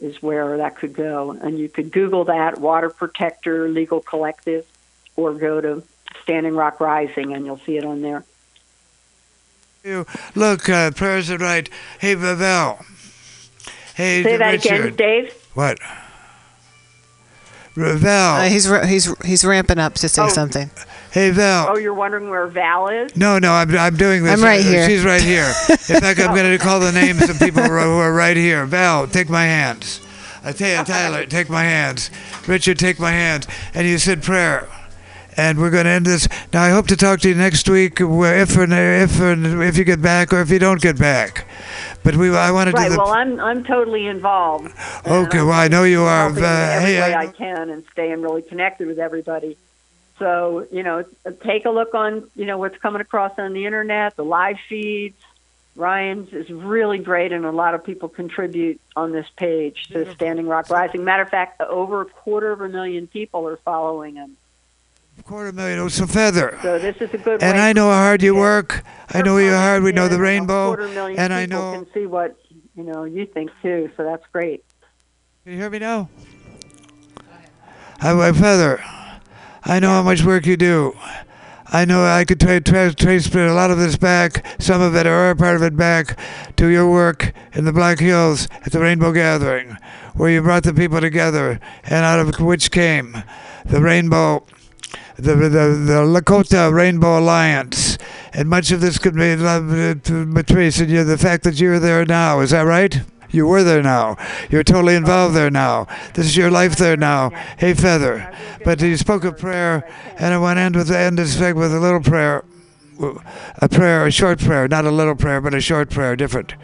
is 0.00 0.22
where 0.22 0.56
that 0.58 0.76
could 0.76 0.94
go. 0.94 1.32
And 1.32 1.58
you 1.58 1.68
could 1.68 1.90
Google 1.90 2.24
that, 2.24 2.58
Water 2.60 2.90
Protector 2.90 3.68
Legal 3.68 4.00
Collective, 4.00 4.66
or 5.16 5.34
go 5.34 5.60
to 5.60 5.82
Standing 6.22 6.54
Rock 6.54 6.80
Rising 6.80 7.34
and 7.34 7.44
you'll 7.44 7.58
see 7.58 7.76
it 7.76 7.84
on 7.84 8.02
there. 8.02 8.24
Look, 10.34 10.68
uh, 10.68 10.90
prayers 10.90 11.30
are 11.30 11.38
right. 11.38 11.68
Hey, 11.98 12.14
Val. 12.14 12.84
Hey, 13.94 14.22
Say 14.22 14.36
that 14.36 14.50
Richard. 14.52 14.80
again, 14.80 14.96
Dave. 14.96 15.32
What? 15.54 15.78
Val. 17.78 18.36
Uh, 18.36 18.48
he's 18.48 18.64
he's 18.88 19.14
he's 19.24 19.44
ramping 19.44 19.78
up 19.78 19.94
to 19.94 20.08
say 20.08 20.22
Oh. 20.22 20.28
something. 20.28 20.70
Hey, 21.10 21.30
Val. 21.30 21.68
Oh, 21.70 21.76
you're 21.78 21.94
wondering 21.94 22.28
where 22.28 22.46
Val 22.46 22.88
is? 22.88 23.16
No, 23.16 23.38
no, 23.38 23.52
I'm, 23.52 23.74
I'm 23.76 23.96
doing 23.96 24.22
this. 24.24 24.32
I'm 24.34 24.44
right 24.44 24.62
here. 24.62 24.86
She's 24.86 25.04
right 25.04 25.22
here. 25.22 25.46
In 25.70 26.00
fact, 26.00 26.20
I'm 26.20 26.34
going 26.34 26.50
to 26.50 26.58
call 26.58 26.80
the 26.80 26.92
names 26.92 27.28
of 27.30 27.38
people 27.38 27.62
who 27.62 27.72
are, 27.72 28.12
right 28.12 28.36
here. 28.36 28.66
Val, 28.66 29.06
take 29.06 29.30
my 29.30 29.44
hands. 29.44 30.00
I 30.44 30.52
tell 30.52 30.78
you, 30.78 30.84
Tyler, 30.84 31.24
take 31.24 31.48
my 31.48 31.64
hands. 31.64 32.10
Richard, 32.46 32.78
take 32.78 33.00
my 33.00 33.10
hands. 33.10 33.46
And 33.74 33.88
you 33.88 33.96
said 33.98 34.22
prayer. 34.22 34.68
And 35.36 35.58
we're 35.58 35.70
going 35.70 35.84
to 35.84 35.90
end 35.90 36.04
this. 36.04 36.28
Now, 36.52 36.62
I 36.62 36.70
hope 36.70 36.88
to 36.88 36.96
talk 36.96 37.20
to 37.20 37.28
you 37.28 37.34
next 37.34 37.68
week, 37.68 38.00
where 38.00 38.38
if 38.38 38.56
and 38.56 38.72
if 38.72 39.20
and 39.20 39.62
if 39.62 39.78
you 39.78 39.84
get 39.84 40.02
back, 40.02 40.32
or 40.32 40.40
if 40.40 40.50
you 40.50 40.58
don't 40.58 40.80
get 40.80 40.98
back. 40.98 41.46
But 42.08 42.16
we, 42.16 42.34
I 42.34 42.50
want 42.52 42.70
to 42.70 42.72
Right. 42.74 42.84
do 42.88 42.92
the. 42.96 42.98
Well, 43.02 43.08
I'm 43.12 43.38
I'm 43.38 43.64
totally 43.64 44.06
involved. 44.06 44.72
okay, 45.06 45.42
well, 45.42 45.52
I 45.52 45.68
know 45.68 45.84
you 45.84 46.04
are. 46.04 46.24
helping 46.28 46.42
Uh, 46.42 46.46
every 46.46 46.92
hey, 46.94 47.00
way 47.02 47.12
I- 47.12 47.20
I 47.24 47.26
can 47.26 47.68
and 47.68 47.84
staying 47.92 48.22
really 48.22 48.40
connected 48.40 48.86
with 48.88 48.98
everybody. 48.98 49.58
So 50.18 50.66
you 50.72 50.82
know, 50.82 51.04
take 51.44 51.66
a 51.66 51.70
look 51.70 51.92
on 51.94 52.26
you 52.34 52.46
know 52.46 52.56
what's 52.56 52.78
coming 52.78 53.02
across 53.02 53.38
on 53.38 53.52
the 53.52 53.66
internet, 53.66 54.16
the 54.16 54.24
live 54.24 54.56
feeds. 54.70 55.22
Ryan's 55.76 56.32
is 56.32 56.48
really 56.48 56.96
great, 56.96 57.30
and 57.30 57.44
a 57.44 57.52
lot 57.52 57.74
of 57.74 57.84
people 57.84 58.08
contribute 58.08 58.80
on 58.96 59.12
this 59.12 59.26
page 59.36 59.88
to 59.88 60.10
Standing 60.14 60.48
Rock 60.48 60.70
Rising. 60.70 61.04
Matter 61.04 61.24
of 61.24 61.28
fact, 61.28 61.60
over 61.60 62.00
a 62.00 62.04
quarter 62.06 62.50
of 62.52 62.62
a 62.62 62.68
million 62.70 63.06
people 63.06 63.46
are 63.46 63.58
following 63.58 64.14
him. 64.14 64.38
Quarter 65.28 65.52
million. 65.52 65.84
It's 65.84 66.00
a 66.00 66.06
feather. 66.06 66.58
So 66.62 66.78
this 66.78 66.96
is 67.00 67.12
a 67.12 67.18
good 67.18 67.42
And. 67.42 67.58
I 67.58 67.74
know 67.74 67.90
how 67.90 67.98
hard 67.98 68.22
you 68.22 68.34
work. 68.34 68.82
I 69.10 69.20
know 69.20 69.36
you're 69.36 69.54
hard. 69.54 69.82
We 69.82 69.92
know 69.92 70.08
the 70.08 70.18
rainbow. 70.18 70.68
quarter 70.74 70.88
million 70.88 71.20
And 71.20 71.34
I 71.34 71.44
know. 71.44 71.72
can 71.72 71.86
see 71.92 72.06
what 72.06 72.34
you 72.74 72.82
know 72.82 73.04
you 73.04 73.26
think 73.26 73.50
too. 73.62 73.90
So 73.96 74.04
that's 74.04 74.24
great. 74.32 74.64
Can 75.44 75.52
you 75.52 75.58
hear 75.58 75.68
me 75.70 75.80
now? 75.80 76.08
I, 78.00 78.28
I 78.28 78.32
feather. 78.32 78.82
I 79.64 79.78
know 79.80 79.90
how 79.90 80.02
much 80.02 80.24
work 80.24 80.46
you 80.46 80.56
do. 80.56 80.96
I 81.70 81.84
know 81.84 82.06
I 82.06 82.24
could 82.24 82.40
tra- 82.40 82.62
tra- 82.62 82.94
trace 82.94 83.34
a 83.34 83.52
lot 83.52 83.70
of 83.70 83.76
this 83.76 83.98
back, 83.98 84.46
some 84.58 84.80
of 84.80 84.96
it 84.96 85.06
or 85.06 85.28
a 85.30 85.36
part 85.36 85.56
of 85.56 85.62
it 85.62 85.76
back, 85.76 86.18
to 86.56 86.68
your 86.68 86.90
work 86.90 87.34
in 87.52 87.66
the 87.66 87.72
Black 87.74 87.98
Hills 87.98 88.48
at 88.64 88.72
the 88.72 88.80
Rainbow 88.80 89.12
Gathering, 89.12 89.76
where 90.14 90.30
you 90.30 90.40
brought 90.40 90.62
the 90.62 90.72
people 90.72 90.98
together, 91.02 91.60
and 91.84 92.06
out 92.06 92.20
of 92.20 92.40
which 92.40 92.70
came 92.70 93.22
the 93.66 93.82
Rainbow, 93.82 94.46
the 95.18 95.34
the, 95.34 95.48
the 95.48 96.02
Lakota 96.04 96.72
Rainbow 96.72 97.18
Alliance, 97.18 97.98
and 98.32 98.48
much 98.48 98.70
of 98.70 98.80
this 98.80 98.98
could 98.98 99.14
be 99.14 99.32
uh, 99.32 99.94
to 99.94 100.42
trace 100.44 100.80
in 100.80 100.88
you 100.88 101.04
the 101.04 101.18
fact 101.18 101.42
that 101.44 101.58
you're 101.58 101.80
there 101.80 102.04
now. 102.06 102.40
Is 102.40 102.50
that 102.50 102.62
right? 102.62 103.00
You 103.30 103.46
were 103.46 103.62
there 103.62 103.82
now. 103.82 104.16
You're 104.48 104.64
totally 104.64 104.94
involved 104.94 105.34
there 105.34 105.50
now. 105.50 105.86
This 106.14 106.26
is 106.26 106.36
your 106.36 106.50
life 106.50 106.76
there 106.76 106.96
now. 106.96 107.30
Hey, 107.58 107.74
Feather. 107.74 108.34
But 108.64 108.80
you 108.80 108.96
spoke 108.96 109.24
a 109.24 109.32
prayer, 109.32 109.86
and 110.18 110.32
I 110.32 110.38
want 110.38 110.56
to 110.56 110.62
end 110.62 110.76
with 110.76 110.90
end 110.90 111.18
this 111.18 111.38
with 111.38 111.74
a 111.74 111.80
little 111.80 112.00
prayer, 112.00 112.44
a 113.60 113.68
prayer, 113.68 114.06
a 114.06 114.10
short 114.10 114.38
prayer, 114.38 114.66
not 114.68 114.86
a 114.86 114.90
little 114.90 115.16
prayer, 115.16 115.40
but 115.40 115.52
a 115.52 115.60
short 115.60 115.90
prayer, 115.90 116.16
different, 116.16 116.54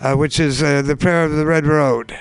uh, 0.00 0.14
which 0.14 0.40
is 0.40 0.62
uh, 0.62 0.80
the 0.80 0.96
prayer 0.96 1.24
of 1.24 1.32
the 1.32 1.44
Red 1.44 1.66
Road, 1.66 2.16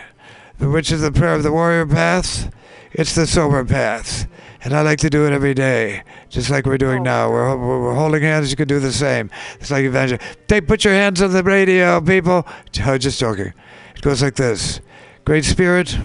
which 0.60 0.92
is 0.92 1.02
the 1.02 1.12
prayer 1.12 1.36
of 1.36 1.44
the 1.44 1.52
warrior 1.52 1.86
path. 1.86 2.52
It's 2.92 3.16
the 3.16 3.28
sober 3.28 3.64
path. 3.64 4.28
And 4.66 4.74
I 4.74 4.82
like 4.82 4.98
to 5.00 5.12
do 5.12 5.28
it 5.28 5.32
every 5.32 5.54
day, 5.54 6.02
just 6.30 6.50
like 6.50 6.66
we're 6.66 6.80
doing 6.80 7.02
oh. 7.02 7.04
now. 7.04 7.30
We're, 7.30 7.56
we're, 7.56 7.84
we're 7.84 7.94
holding 7.94 8.24
hands. 8.24 8.50
You 8.50 8.58
can 8.58 8.68
do 8.68 8.80
the 8.80 8.92
same. 8.92 9.30
It's 9.60 9.70
like 9.70 9.86
evangel. 9.86 10.18
They 10.48 10.60
put 10.60 10.84
your 10.84 10.94
hands 10.94 11.22
on 11.22 11.34
the 11.34 11.44
radio, 11.44 12.02
people. 12.02 12.48
Oh, 12.84 12.98
just 12.98 13.20
joking. 13.20 13.54
It 13.96 14.02
goes 14.02 14.24
like 14.24 14.36
this 14.36 14.82
Great 15.24 15.46
Spirit, 15.46 16.00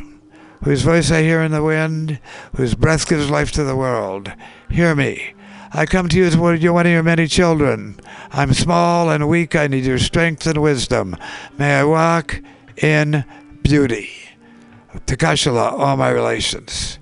whose 0.63 0.83
voice 0.83 1.11
I 1.11 1.23
hear 1.23 1.41
in 1.41 1.53
the 1.53 1.63
wind, 1.63 2.21
whose 2.55 2.75
breath 2.75 3.09
gives 3.09 3.31
life 3.31 3.51
to 3.53 3.65
the 3.65 3.77
world, 3.77 4.31
hear 4.71 4.95
me. 4.95 5.33
I 5.73 5.87
come 5.87 6.11
to 6.11 6.17
you 6.19 6.27
as 6.27 6.37
one 6.37 6.53
of 6.53 6.63
your 6.63 6.75
one 6.75 6.85
of 6.85 6.93
your 6.93 7.03
many 7.03 7.29
children. 7.29 7.99
I'm 8.31 8.53
small 8.53 9.09
and 9.09 9.27
weak. 9.27 9.57
I 9.57 9.69
need 9.69 9.87
your 9.87 9.99
strength 9.99 10.47
and 10.47 10.61
wisdom. 10.61 11.17
May 11.57 11.77
I 11.77 11.85
walk 11.85 12.43
in 12.77 13.25
beauty. 13.63 14.11
Takashala, 15.07 15.73
all 15.73 15.97
my 15.97 16.11
relations. 16.11 17.00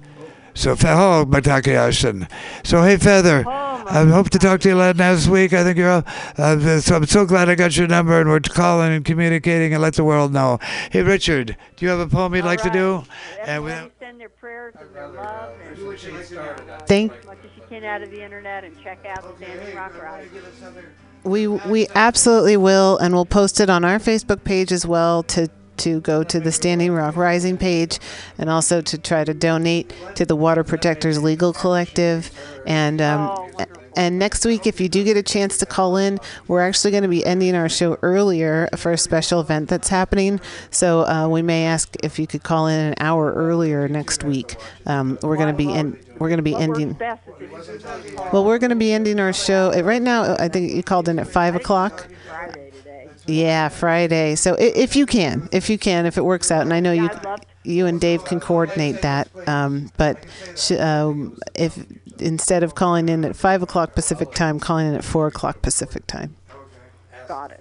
So, 0.58 0.74
fe- 0.74 0.88
oh, 0.90 1.24
Mitakuye 1.24 1.76
Oyasin. 1.78 2.28
So, 2.64 2.82
hey, 2.82 2.96
Feather, 2.96 3.44
Oh, 3.46 3.84
I 3.88 4.04
hope 4.06 4.28
to 4.30 4.40
talk 4.40 4.58
to 4.62 4.68
you 4.68 4.74
later 4.74 4.98
next 4.98 5.28
week. 5.28 5.52
I 5.52 5.62
think 5.62 5.78
you're, 5.78 5.88
all- 5.88 6.04
uh, 6.36 6.80
so 6.80 6.96
I'm 6.96 7.06
so 7.06 7.24
glad 7.24 7.48
I 7.48 7.54
got 7.54 7.76
your 7.76 7.86
number 7.86 8.20
and 8.20 8.28
we're 8.28 8.40
calling 8.40 8.92
and 8.92 9.04
communicating 9.04 9.72
and 9.72 9.80
let 9.80 9.94
the 9.94 10.02
world 10.02 10.32
know. 10.32 10.58
Hey, 10.90 11.02
Richard, 11.02 11.56
do 11.76 11.84
you 11.86 11.90
have 11.90 12.00
a 12.00 12.08
poem 12.08 12.34
you'd 12.34 12.44
like 12.44 12.60
to 12.62 12.70
do? 12.70 13.04
And 13.46 13.62
we, 13.64 13.70
Everybody 13.70 13.94
send 14.00 14.20
their 14.20 14.28
prayers 14.30 14.74
and 14.80 14.92
their 14.94 15.06
love 15.08 15.52
and 15.64 16.88
Thank- 16.88 17.12
as 17.12 17.24
much 17.26 17.38
as 17.44 17.50
you 17.56 17.62
can 17.68 17.84
out 17.84 18.02
of 18.02 18.10
the 18.10 18.20
internet 18.24 18.64
and 18.64 18.76
check 18.82 18.98
out 19.06 19.22
the 19.38 19.44
Standing 19.44 19.76
Rock 19.76 20.02
Ride. 20.02 20.28
We 21.24 21.46
we 21.46 21.86
absolutely 21.94 22.56
will, 22.56 22.96
and 22.98 23.12
we'll 23.12 23.26
post 23.26 23.60
it 23.60 23.68
on 23.68 23.84
our 23.84 23.98
Facebook 23.98 24.44
page 24.44 24.72
as 24.72 24.86
well 24.86 25.22
to 25.24 25.48
to 25.78 26.00
go 26.00 26.22
to 26.22 26.40
the 26.40 26.52
Standing 26.52 26.92
Rock 26.92 27.16
Rising 27.16 27.56
page, 27.56 27.98
and 28.36 28.50
also 28.50 28.80
to 28.80 28.98
try 28.98 29.24
to 29.24 29.34
donate 29.34 29.92
to 30.14 30.24
the 30.24 30.36
Water 30.36 30.64
Protectors 30.64 31.22
Legal 31.22 31.52
Collective. 31.52 32.30
And 32.66 33.00
um, 33.00 33.48
and 33.98 34.16
next 34.16 34.46
week, 34.46 34.64
if 34.64 34.80
you 34.80 34.88
do 34.88 35.02
get 35.02 35.16
a 35.16 35.24
chance 35.24 35.58
to 35.58 35.66
call 35.66 35.96
in, 35.96 36.20
we're 36.46 36.60
actually 36.60 36.92
going 36.92 37.02
to 37.02 37.08
be 37.08 37.26
ending 37.26 37.56
our 37.56 37.68
show 37.68 37.98
earlier 38.00 38.68
for 38.76 38.92
a 38.92 38.96
special 38.96 39.40
event 39.40 39.68
that's 39.68 39.88
happening. 39.88 40.40
So 40.70 41.04
uh, 41.04 41.28
we 41.28 41.42
may 41.42 41.66
ask 41.66 41.96
if 42.04 42.16
you 42.16 42.28
could 42.28 42.44
call 42.44 42.68
in 42.68 42.78
an 42.78 42.94
hour 42.98 43.32
earlier 43.32 43.88
next 43.88 44.22
week. 44.22 44.54
Um, 44.86 45.18
we're 45.20 45.36
going 45.36 45.52
to 45.52 45.56
be 45.56 45.72
in. 45.72 45.98
We're 46.20 46.28
going 46.28 46.38
to 46.38 46.44
be 46.44 46.54
ending. 46.54 46.92
Best 46.92 47.26
is 47.26 47.34
if 47.34 47.40
you 47.40 47.48
can 47.48 47.88
really 47.88 48.10
call 48.12 48.30
Well, 48.32 48.44
we're 48.44 48.58
going 48.58 48.70
to 48.70 48.76
be 48.76 48.92
ending 48.92 49.18
our 49.18 49.32
show 49.32 49.72
right 49.82 50.02
now. 50.02 50.36
I 50.38 50.46
think 50.46 50.72
you 50.72 50.82
called 50.84 51.08
in 51.08 51.18
at 51.18 51.26
five 51.26 51.56
o'clock. 51.56 52.06
Yeah, 53.28 53.68
Friday. 53.68 54.36
So 54.36 54.56
if 54.58 54.96
you 54.96 55.04
can, 55.04 55.50
if 55.52 55.68
you 55.68 55.76
can, 55.76 56.06
if 56.06 56.16
it 56.16 56.24
works 56.24 56.50
out, 56.50 56.62
and 56.62 56.72
I 56.72 56.80
know 56.80 56.92
you, 56.92 57.10
you 57.62 57.84
and 57.84 58.00
Dave 58.00 58.24
can 58.24 58.40
coordinate 58.40 59.02
that. 59.02 59.28
Um, 59.46 59.90
but 59.98 60.24
sh- 60.56 60.72
um, 60.72 61.38
if 61.54 61.78
instead 62.18 62.62
of 62.62 62.74
calling 62.74 63.10
in 63.10 63.26
at 63.26 63.36
five 63.36 63.62
o'clock 63.62 63.94
Pacific 63.94 64.32
time, 64.32 64.58
calling 64.58 64.88
in 64.88 64.94
at 64.94 65.04
four 65.04 65.26
o'clock 65.26 65.60
Pacific 65.60 66.06
time. 66.06 66.36
Got 67.28 67.52
it. 67.52 67.60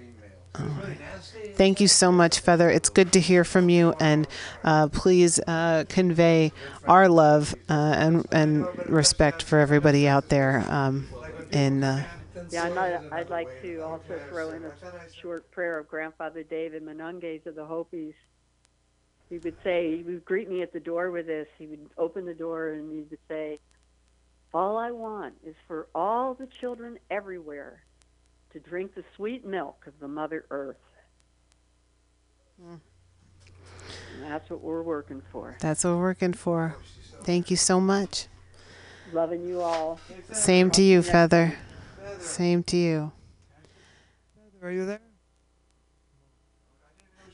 Thank 1.56 1.82
you 1.82 1.88
so 1.88 2.12
much, 2.12 2.40
Feather. 2.40 2.70
It's 2.70 2.90
good 2.90 3.12
to 3.14 3.20
hear 3.20 3.44
from 3.44 3.68
you, 3.70 3.94
and 4.00 4.26
uh, 4.64 4.88
please 4.88 5.40
uh, 5.48 5.84
convey 5.90 6.54
our 6.88 7.10
love 7.10 7.54
uh, 7.70 7.74
and 7.74 8.26
and 8.32 8.66
respect 8.88 9.44
for 9.44 9.60
everybody 9.60 10.08
out 10.08 10.30
there. 10.30 10.64
Um, 10.70 11.10
in 11.52 11.84
Yeah, 12.50 12.66
I'd, 12.66 12.76
like- 12.76 13.12
I'd 13.14 13.30
like 13.30 13.62
to 13.62 13.80
also 13.82 14.20
throw 14.30 14.52
in 14.52 14.64
a 14.64 14.72
short 15.22 15.50
prayer 15.52 15.78
of 15.80 15.88
Grandfather 15.88 16.44
David 16.44 16.84
Monongye 16.86 17.46
of 17.46 17.56
the 17.56 17.66
Hopis. 17.66 18.14
He 19.30 19.38
would 19.40 19.58
say, 19.64 19.98
he 19.98 20.04
would 20.04 20.24
greet 20.24 20.50
me 20.50 20.62
at 20.62 20.72
the 20.72 20.80
door 20.80 21.12
with 21.12 21.28
this. 21.28 21.48
He 21.58 21.68
would 21.68 21.90
open 21.98 22.26
the 22.26 22.34
door 22.34 22.70
and 22.70 22.90
he 22.92 23.00
would 23.10 23.20
say, 23.28 23.60
All 24.54 24.78
I 24.78 24.92
want 24.92 25.34
is 25.46 25.56
for 25.68 25.88
all 25.94 26.34
the 26.34 26.48
children 26.62 26.98
everywhere 27.12 27.84
to 28.54 28.60
drink 28.60 28.96
the 28.96 29.04
sweet 29.18 29.46
milk 29.46 29.84
of 29.86 29.94
the 30.00 30.08
Mother 30.08 30.46
Earth. 30.50 30.78
And 32.66 32.80
that's 34.24 34.50
what 34.50 34.62
we're 34.62 34.82
working 34.82 35.22
for. 35.32 35.58
that's 35.60 35.84
what 35.84 35.92
we're 35.92 36.02
working 36.02 36.34
for. 36.34 36.76
Thank 37.24 37.52
you 37.52 37.58
so 37.58 37.80
much. 37.82 38.28
Loving 39.14 39.46
you 39.48 39.62
all. 39.62 40.00
Same 40.32 40.72
to 40.72 40.82
you, 40.82 41.02
Feather. 41.02 41.54
Same 42.20 42.64
to 42.64 42.78
you. 42.78 43.12
are 44.62 44.72
you 44.72 44.86
there? 44.86 45.07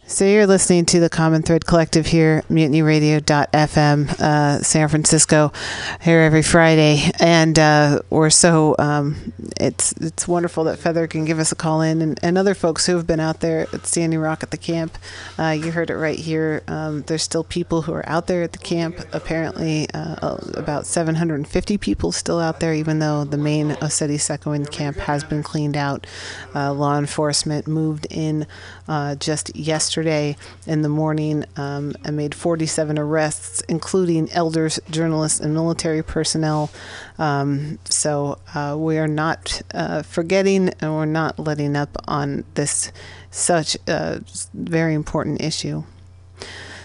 So 0.06 0.25
you're 0.25 0.48
listening 0.48 0.85
to 0.88 0.99
the 0.99 1.09
Common 1.09 1.43
Thread 1.43 1.65
Collective 1.65 2.07
here, 2.07 2.43
MutinyRadio.fm, 2.49 4.19
uh, 4.19 4.61
San 4.61 4.90
Francisco, 4.90 5.53
here 6.01 6.19
every 6.19 6.41
Friday, 6.43 7.09
and 7.22 7.57
uh, 7.57 8.01
we're 8.09 8.30
so 8.30 8.75
um, 8.80 9.32
it's 9.57 9.93
it's 9.93 10.27
wonderful 10.27 10.65
that 10.65 10.77
Feather 10.77 11.07
can 11.07 11.23
give 11.23 11.40
us 11.40 11.53
a 11.53 11.56
call 11.56 11.82
in, 11.82 12.01
and, 12.01 12.19
and 12.22 12.38
other 12.38 12.53
folks 12.53 12.85
who 12.85 12.98
have 12.98 13.07
been 13.07 13.22
out 13.22 13.40
there 13.40 13.65
at 13.72 13.85
Standing 13.85 14.19
Rock 14.19 14.43
at 14.43 14.51
the 14.51 14.57
camp. 14.57 14.98
Uh, 15.40 15.51
you 15.57 15.72
heard 15.72 15.90
it 15.90 15.95
right 15.95 16.19
here. 16.19 16.64
Um, 16.67 17.03
there's 17.03 17.23
still 17.23 17.45
people 17.45 17.83
who 17.83 17.93
are 17.93 18.07
out 18.07 18.27
there 18.27 18.43
at 18.43 18.51
the 18.51 18.59
camp. 18.59 18.99
Apparently, 19.14 19.88
uh, 19.93 20.38
about 20.53 20.85
750 20.85 21.77
people 21.77 22.11
still 22.11 22.41
out 22.41 22.59
there, 22.59 22.73
even 22.73 22.99
though 22.99 23.23
the 23.23 23.38
main 23.38 23.69
Oceti 23.75 24.15
Sakowin 24.15 24.69
camp 24.69 24.98
has 24.98 25.23
been 25.23 25.43
cleaned 25.43 25.77
out. 25.77 26.06
Uh, 26.53 26.73
law 26.73 26.99
enforcement 26.99 27.67
moved 27.67 28.06
in 28.09 28.45
uh, 28.88 29.16
just 29.16 29.56
yesterday 29.56 30.36
in 30.68 30.82
the 30.82 30.90
morning 30.90 31.45
um, 31.56 31.95
and 32.03 32.18
made 32.18 32.36
47 32.36 33.00
arrests, 33.00 33.62
including 33.70 34.32
elders, 34.32 34.80
journalists, 34.90 35.40
and 35.40 35.53
military 35.53 36.03
personnel. 36.03 36.70
Um, 37.18 37.80
so 37.86 38.40
uh, 38.53 38.76
we 38.78 38.98
are 38.98 39.08
not 39.08 39.62
uh, 39.74 40.02
forgetting 40.03 40.70
and 40.80 40.94
we're 40.94 41.06
not 41.06 41.40
letting 41.40 41.76
up 41.76 41.98
on 42.08 42.44
this 42.56 42.92
such 43.32 43.78
a 43.88 44.24
very 44.53 44.94
important 44.94 45.42
issue. 45.42 45.84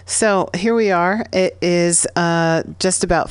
So 0.07 0.49
here 0.55 0.75
we 0.75 0.91
are. 0.91 1.27
It 1.35 1.59
is 1.61 2.07
uh, 2.17 2.63
just 2.79 3.05
about 3.05 3.29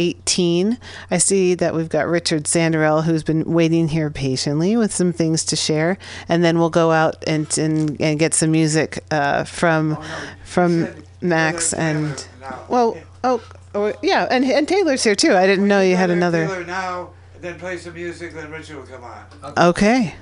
5:18. 0.00 0.78
I 1.10 1.18
see 1.18 1.54
that 1.54 1.74
we've 1.74 1.88
got 1.88 2.06
Richard 2.06 2.44
Sanderell, 2.44 3.04
who's 3.04 3.22
been 3.22 3.44
waiting 3.44 3.88
here 3.88 4.10
patiently 4.10 4.76
with 4.76 4.92
some 4.92 5.12
things 5.12 5.44
to 5.46 5.56
share, 5.56 5.98
and 6.28 6.42
then 6.42 6.58
we'll 6.58 6.70
go 6.70 6.90
out 6.90 7.22
and 7.26 7.46
and, 7.58 8.00
and 8.00 8.18
get 8.18 8.34
some 8.34 8.50
music 8.50 9.04
uh, 9.10 9.44
from 9.44 9.98
from 10.44 10.88
Max 11.20 11.72
and 11.72 12.26
well, 12.68 12.96
oh, 13.24 13.42
oh 13.74 13.92
yeah, 14.02 14.26
and 14.30 14.44
and 14.44 14.66
Taylor's 14.66 15.04
here 15.04 15.14
too. 15.14 15.34
I 15.34 15.46
didn't 15.46 15.68
know 15.68 15.80
you 15.80 15.96
had 15.96 16.10
another. 16.10 16.46
Taylor 16.46 16.64
now, 16.64 17.10
then 17.40 17.58
play 17.58 17.76
some 17.76 17.94
music, 17.94 18.34
then 18.34 18.50
Richard 18.50 18.76
will 18.76 18.84
come 18.84 19.04
on. 19.04 19.54
Okay, 19.56 20.14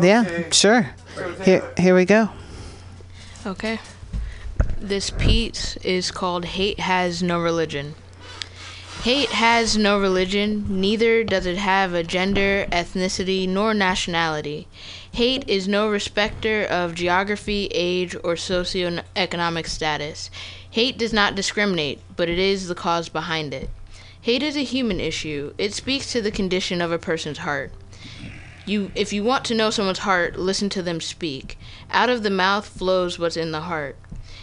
yeah, 0.00 0.50
sure. 0.50 0.90
Here 1.44 1.62
here 1.76 1.94
we 1.94 2.04
go. 2.04 2.30
Okay. 3.46 3.78
This 4.78 5.10
piece 5.10 5.76
is 5.78 6.10
called 6.10 6.44
Hate 6.44 6.80
Has 6.80 7.22
No 7.22 7.40
Religion. 7.40 7.94
Hate 9.02 9.30
has 9.30 9.76
no 9.76 9.98
religion, 9.98 10.64
neither 10.68 11.24
does 11.24 11.44
it 11.44 11.56
have 11.56 11.92
a 11.92 12.04
gender, 12.04 12.68
ethnicity, 12.70 13.48
nor 13.48 13.74
nationality. 13.74 14.68
Hate 15.10 15.42
is 15.48 15.66
no 15.66 15.90
respecter 15.90 16.62
of 16.62 16.94
geography, 16.94 17.66
age, 17.72 18.14
or 18.22 18.36
socioeconomic 18.36 19.66
status. 19.66 20.30
Hate 20.70 20.98
does 20.98 21.12
not 21.12 21.34
discriminate, 21.34 21.98
but 22.14 22.28
it 22.28 22.38
is 22.38 22.68
the 22.68 22.76
cause 22.76 23.08
behind 23.08 23.52
it. 23.52 23.70
Hate 24.20 24.44
is 24.44 24.56
a 24.56 24.62
human 24.62 25.00
issue. 25.00 25.52
It 25.58 25.74
speaks 25.74 26.12
to 26.12 26.22
the 26.22 26.30
condition 26.30 26.80
of 26.80 26.92
a 26.92 26.96
person's 26.96 27.38
heart. 27.38 27.72
You 28.66 28.92
if 28.94 29.12
you 29.12 29.24
want 29.24 29.44
to 29.46 29.56
know 29.56 29.70
someone's 29.70 30.06
heart, 30.06 30.38
listen 30.38 30.68
to 30.68 30.82
them 30.82 31.00
speak. 31.00 31.58
Out 31.90 32.08
of 32.08 32.22
the 32.22 32.30
mouth 32.30 32.68
flows 32.68 33.18
what's 33.18 33.36
in 33.36 33.50
the 33.50 33.62
heart. 33.62 33.96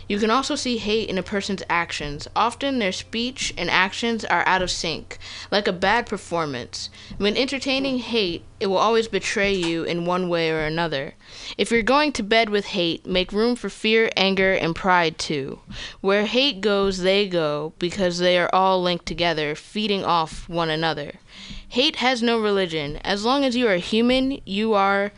You 0.09 0.17
can 0.17 0.31
also 0.31 0.55
see 0.55 0.77
hate 0.77 1.07
in 1.07 1.19
a 1.19 1.23
person's 1.23 1.61
actions. 1.69 2.27
Often 2.35 2.79
their 2.79 2.91
speech 2.91 3.53
and 3.55 3.69
actions 3.69 4.25
are 4.25 4.43
out 4.47 4.63
of 4.63 4.71
sync, 4.71 5.19
like 5.51 5.67
a 5.67 5.71
bad 5.71 6.07
performance. 6.07 6.89
When 7.19 7.37
entertaining 7.37 7.99
hate, 7.99 8.43
it 8.59 8.67
will 8.67 8.77
always 8.77 9.07
betray 9.07 9.53
you 9.53 9.83
in 9.83 10.05
one 10.05 10.27
way 10.27 10.49
or 10.49 10.61
another. 10.61 11.13
If 11.59 11.69
you're 11.69 11.83
going 11.83 12.11
to 12.13 12.23
bed 12.23 12.49
with 12.49 12.65
hate, 12.65 13.05
make 13.05 13.31
room 13.31 13.55
for 13.55 13.69
fear, 13.69 14.09
anger, 14.17 14.53
and 14.53 14.75
pride 14.75 15.19
too. 15.19 15.59
Where 16.01 16.25
hate 16.25 16.59
goes, 16.59 16.97
they 16.97 17.27
go, 17.27 17.73
because 17.77 18.17
they 18.17 18.39
are 18.39 18.49
all 18.51 18.81
linked 18.81 19.05
together, 19.05 19.53
feeding 19.53 20.03
off 20.03 20.49
one 20.49 20.71
another. 20.71 21.19
Hate 21.67 21.97
has 21.97 22.23
no 22.23 22.41
religion. 22.41 22.97
As 23.03 23.23
long 23.23 23.45
as 23.45 23.55
you 23.55 23.67
are 23.67 23.77
human, 23.77 24.41
you 24.43 24.73
are 24.73 25.11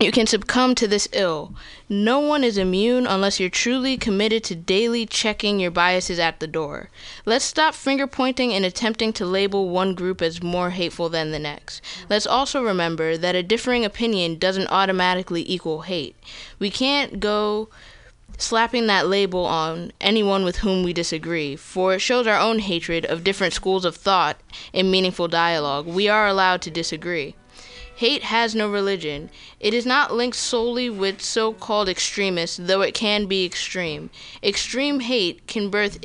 you 0.00 0.12
can 0.12 0.26
succumb 0.26 0.76
to 0.76 0.86
this 0.86 1.08
ill. 1.12 1.54
No 1.88 2.20
one 2.20 2.44
is 2.44 2.56
immune 2.56 3.06
unless 3.06 3.40
you're 3.40 3.50
truly 3.50 3.96
committed 3.96 4.44
to 4.44 4.54
daily 4.54 5.04
checking 5.06 5.58
your 5.58 5.72
biases 5.72 6.20
at 6.20 6.38
the 6.38 6.46
door. 6.46 6.90
Let's 7.26 7.44
stop 7.44 7.74
finger 7.74 8.06
pointing 8.06 8.52
and 8.52 8.64
attempting 8.64 9.12
to 9.14 9.26
label 9.26 9.68
one 9.68 9.94
group 9.94 10.22
as 10.22 10.42
more 10.42 10.70
hateful 10.70 11.08
than 11.08 11.32
the 11.32 11.40
next. 11.40 11.82
Let's 12.08 12.26
also 12.26 12.62
remember 12.62 13.16
that 13.16 13.34
a 13.34 13.42
differing 13.42 13.84
opinion 13.84 14.38
doesn't 14.38 14.68
automatically 14.68 15.44
equal 15.50 15.82
hate. 15.82 16.14
We 16.60 16.70
can't 16.70 17.18
go 17.18 17.68
slapping 18.36 18.86
that 18.86 19.08
label 19.08 19.44
on 19.44 19.92
anyone 20.00 20.44
with 20.44 20.58
whom 20.58 20.84
we 20.84 20.92
disagree, 20.92 21.56
for 21.56 21.94
it 21.94 22.00
shows 22.00 22.28
our 22.28 22.38
own 22.38 22.60
hatred 22.60 23.04
of 23.06 23.24
different 23.24 23.52
schools 23.52 23.84
of 23.84 23.96
thought 23.96 24.38
in 24.72 24.92
meaningful 24.92 25.26
dialogue. 25.26 25.86
We 25.86 26.08
are 26.08 26.28
allowed 26.28 26.62
to 26.62 26.70
disagree. 26.70 27.34
Hate 27.98 28.22
has 28.22 28.54
no 28.54 28.70
religion. 28.70 29.28
It 29.58 29.74
is 29.74 29.84
not 29.84 30.14
linked 30.14 30.36
solely 30.36 30.88
with 30.88 31.20
so 31.20 31.52
called 31.52 31.88
extremists, 31.88 32.56
though 32.56 32.80
it 32.80 32.94
can 32.94 33.26
be 33.26 33.44
extreme. 33.44 34.10
Extreme 34.40 35.00
hate 35.00 35.48
can 35.48 35.68
birth 35.68 35.98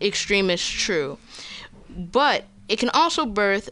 extremists, 0.00 0.68
true. 0.68 1.18
But 1.88 2.44
it 2.68 2.78
can 2.78 2.88
also 2.90 3.26
birth 3.26 3.68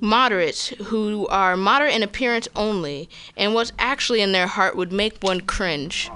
moderates 0.00 0.68
who 0.68 1.26
are 1.26 1.56
moderate 1.56 1.92
in 1.92 2.04
appearance 2.04 2.46
only, 2.54 3.08
and 3.36 3.52
what's 3.52 3.72
actually 3.80 4.20
in 4.20 4.30
their 4.30 4.46
heart 4.46 4.76
would 4.76 4.92
make 4.92 5.24
one 5.24 5.40
cringe. 5.40 6.08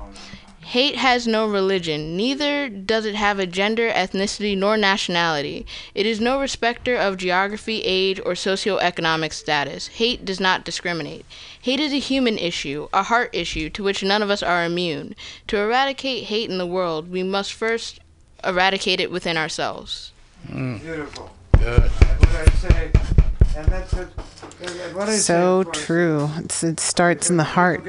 Hate 0.70 0.96
has 0.96 1.28
no 1.28 1.46
religion, 1.46 2.16
neither 2.16 2.68
does 2.68 3.06
it 3.06 3.14
have 3.14 3.38
a 3.38 3.46
gender, 3.46 3.88
ethnicity, 3.88 4.58
nor 4.58 4.76
nationality. 4.76 5.64
It 5.94 6.06
is 6.06 6.20
no 6.20 6.40
respecter 6.40 6.96
of 6.96 7.18
geography, 7.18 7.82
age, 7.82 8.18
or 8.18 8.32
socioeconomic 8.32 9.32
status. 9.32 9.86
Hate 9.86 10.24
does 10.24 10.40
not 10.40 10.64
discriminate. 10.64 11.24
Hate 11.62 11.78
is 11.78 11.92
a 11.92 12.00
human 12.00 12.36
issue, 12.36 12.88
a 12.92 13.04
heart 13.04 13.30
issue 13.32 13.70
to 13.70 13.84
which 13.84 14.02
none 14.02 14.22
of 14.22 14.30
us 14.30 14.42
are 14.42 14.64
immune. 14.64 15.14
To 15.46 15.56
eradicate 15.56 16.24
hate 16.24 16.50
in 16.50 16.58
the 16.58 16.66
world, 16.66 17.12
we 17.12 17.22
must 17.22 17.52
first 17.52 18.00
eradicate 18.42 18.98
it 18.98 19.12
within 19.12 19.36
ourselves. 19.36 20.10
Mm. 20.48 20.80
Beautiful. 20.82 21.30
Good. 21.60 21.82
And 21.82 22.20
what 22.26 22.34
I 22.34 22.50
say, 22.56 23.15
and 23.56 23.66
that's 23.68 23.92
what 23.92 25.08
I 25.08 25.16
So 25.16 25.64
true. 25.64 26.30
It's, 26.38 26.62
it 26.62 26.78
starts 26.80 27.30
in 27.30 27.36
the 27.36 27.44
heart, 27.44 27.84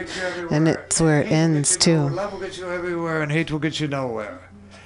and 0.50 0.68
it's 0.68 1.02
where 1.02 1.22
it 1.22 1.32
ends 1.32 1.76
too. 1.78 2.10
Love 2.10 2.34
will 2.34 2.40
get 2.40 2.58
you 2.58 2.72
everywhere, 2.72 3.22
and 3.22 3.32
hate 3.32 3.52
will 3.52 3.60
get 3.60 3.80
you 3.80 3.88
nowhere. 3.88 4.40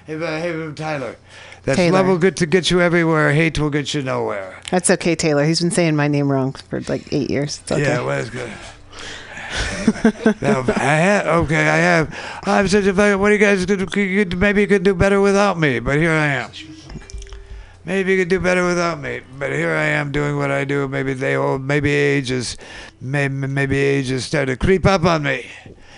Hey, 0.06 0.16
uh, 0.16 0.20
hey, 0.40 0.72
Tyler. 0.74 1.16
That's 1.64 1.78
Taylor. 1.78 2.00
love 2.00 2.08
will 2.08 2.18
get 2.18 2.36
to 2.38 2.48
get 2.48 2.72
you 2.72 2.82
everywhere. 2.82 3.32
Hate 3.34 3.60
will 3.60 3.70
get 3.70 3.94
you 3.94 4.02
nowhere. 4.02 4.60
That's 4.72 4.90
okay, 4.90 5.14
Taylor. 5.16 5.46
He's 5.46 5.62
been 5.62 5.70
saying 5.70 5.96
my 5.96 6.08
name 6.08 6.32
wrong 6.32 6.54
for 6.54 6.82
like 6.82 7.14
eight 7.14 7.30
years. 7.30 7.60
It's 7.60 7.72
okay. 7.72 7.84
Yeah, 7.84 8.02
well, 8.02 8.18
that's 8.18 8.30
good. 8.32 8.52
now, 10.42 10.64
I 10.76 10.96
have, 10.96 11.28
okay, 11.28 11.68
I 11.70 11.78
have. 11.78 12.42
I'm 12.46 12.68
such 12.68 12.86
a. 12.86 13.16
What 13.18 13.30
do 13.30 13.34
you 13.34 13.40
guys 13.40 13.66
do? 13.66 13.86
Could 13.86 14.00
you- 14.00 14.26
Maybe 14.38 14.62
you 14.62 14.68
could 14.68 14.84
do 14.84 14.96
better 14.96 15.22
without 15.22 15.60
me, 15.60 15.80
but 15.80 15.98
here 15.98 16.12
I 16.12 16.28
am. 16.28 16.52
Maybe 17.92 18.14
you 18.14 18.20
could 18.20 18.30
do 18.30 18.40
better 18.40 18.66
without 18.66 19.02
me, 19.02 19.20
but 19.38 19.52
here 19.52 19.76
I 19.76 19.84
am 19.84 20.14
doing 20.14 20.38
what 20.38 20.50
I 20.50 20.64
do. 20.64 20.88
Maybe 20.88 21.14
they 21.14 21.36
old, 21.36 21.62
maybe 21.62 21.92
age 21.92 22.32
is, 22.32 22.56
maybe, 23.02 23.34
maybe 23.34 23.78
age 23.78 24.08
has 24.08 24.24
started 24.24 24.58
to 24.58 24.66
creep 24.66 24.86
up 24.86 25.04
on 25.04 25.24
me, 25.24 25.46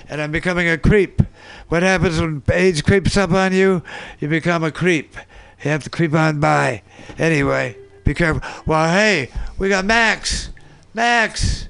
and 0.09 0.19
I'm 0.19 0.31
becoming 0.31 0.67
a 0.67 0.75
creep. 0.75 1.21
What 1.69 1.83
happens 1.83 2.19
when 2.19 2.41
age 2.51 2.83
creeps 2.83 3.15
up 3.15 3.29
on 3.29 3.53
you? 3.53 3.83
You 4.19 4.27
become 4.27 4.63
a 4.63 4.71
creep. 4.71 5.15
You 5.63 5.69
have 5.69 5.83
to 5.83 5.91
creep 5.91 6.15
on 6.15 6.39
by. 6.39 6.81
Anyway, 7.19 7.77
be 8.03 8.15
careful. 8.15 8.41
Well, 8.65 8.91
hey, 8.91 9.29
we 9.59 9.69
got 9.69 9.85
Max. 9.85 10.49
Max. 10.95 11.67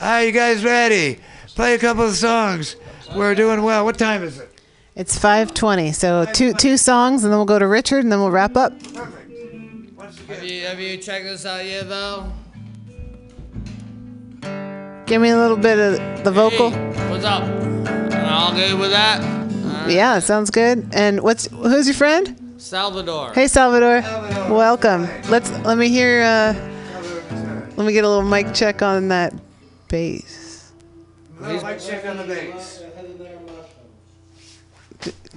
Are 0.00 0.24
you 0.24 0.32
guys 0.32 0.64
ready? 0.64 1.20
Play 1.54 1.74
a 1.74 1.78
couple 1.78 2.06
of 2.06 2.16
songs. 2.16 2.74
We're 3.14 3.36
doing 3.36 3.62
well. 3.62 3.84
What 3.84 3.98
time 3.98 4.24
is 4.24 4.40
it? 4.40 4.60
It's 4.96 5.16
5:20. 5.16 5.94
So 5.94 6.24
two 6.24 6.54
two 6.54 6.76
songs, 6.76 7.22
and 7.22 7.32
then 7.32 7.38
we'll 7.38 7.46
go 7.46 7.60
to 7.60 7.68
Richard, 7.68 8.02
and 8.02 8.10
then 8.10 8.18
we'll 8.18 8.32
wrap 8.32 8.56
up. 8.56 8.72
Have 10.28 10.44
you, 10.44 10.66
have 10.66 10.78
you 10.78 10.98
checked 10.98 11.24
this 11.24 11.46
out 11.46 11.64
yet, 11.64 11.86
Val? 11.86 12.30
Give 15.06 15.22
me 15.22 15.30
a 15.30 15.36
little 15.38 15.56
bit 15.56 15.78
of 15.78 16.22
the 16.22 16.30
vocal. 16.30 16.70
What's 16.70 17.24
up? 17.24 17.44
All 18.30 18.52
good 18.52 18.78
with 18.78 18.90
that? 18.90 19.22
Yeah, 19.88 20.18
sounds 20.18 20.50
good. 20.50 20.90
And 20.92 21.22
what's 21.22 21.46
who's 21.46 21.86
your 21.86 21.94
friend? 21.94 22.54
Salvador. 22.58 23.32
Hey, 23.32 23.48
Salvador. 23.48 24.02
Salvador. 24.02 24.54
Welcome. 24.54 25.08
Let's 25.30 25.50
let 25.60 25.78
me 25.78 25.88
hear. 25.88 26.20
Uh, 26.22 26.52
let 27.78 27.86
me 27.86 27.94
get 27.94 28.04
a 28.04 28.08
little 28.08 28.22
mic 28.22 28.52
check 28.52 28.82
on 28.82 29.08
that 29.08 29.32
bass. 29.88 30.72
Little 31.40 31.64
mic 31.64 31.80
check 31.80 32.04
on 32.04 32.18
the 32.18 32.24
bass. 32.24 32.77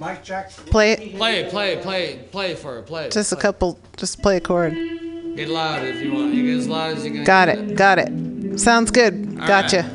Mike 0.02 0.24
check. 0.24 0.50
Play 0.50 0.92
it. 0.94 1.16
Play 1.16 1.38
it, 1.38 1.50
play 1.50 1.74
it, 1.74 1.82
play 1.82 2.06
it, 2.06 2.32
play 2.32 2.56
for 2.56 2.74
her, 2.74 2.82
play 2.82 3.06
it. 3.06 3.12
Just 3.12 3.32
a 3.32 3.36
couple. 3.36 3.78
Just 3.96 4.20
play 4.20 4.38
a 4.38 4.40
chord. 4.40 4.74
Get 4.74 5.48
loud 5.48 5.84
if 5.84 6.02
you 6.02 6.12
want. 6.12 6.34
You 6.34 6.42
get 6.44 6.58
as 6.58 6.66
loud 6.68 6.96
as 6.96 7.04
you 7.04 7.12
can. 7.12 7.22
Got 7.22 7.48
it. 7.48 7.76
Got 7.76 8.00
it. 8.00 8.58
Sounds 8.58 8.90
good. 8.90 9.38
All 9.40 9.46
Gotcha. 9.46 9.88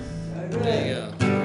There 0.49 0.87
you 0.87 1.17
go. 1.19 1.36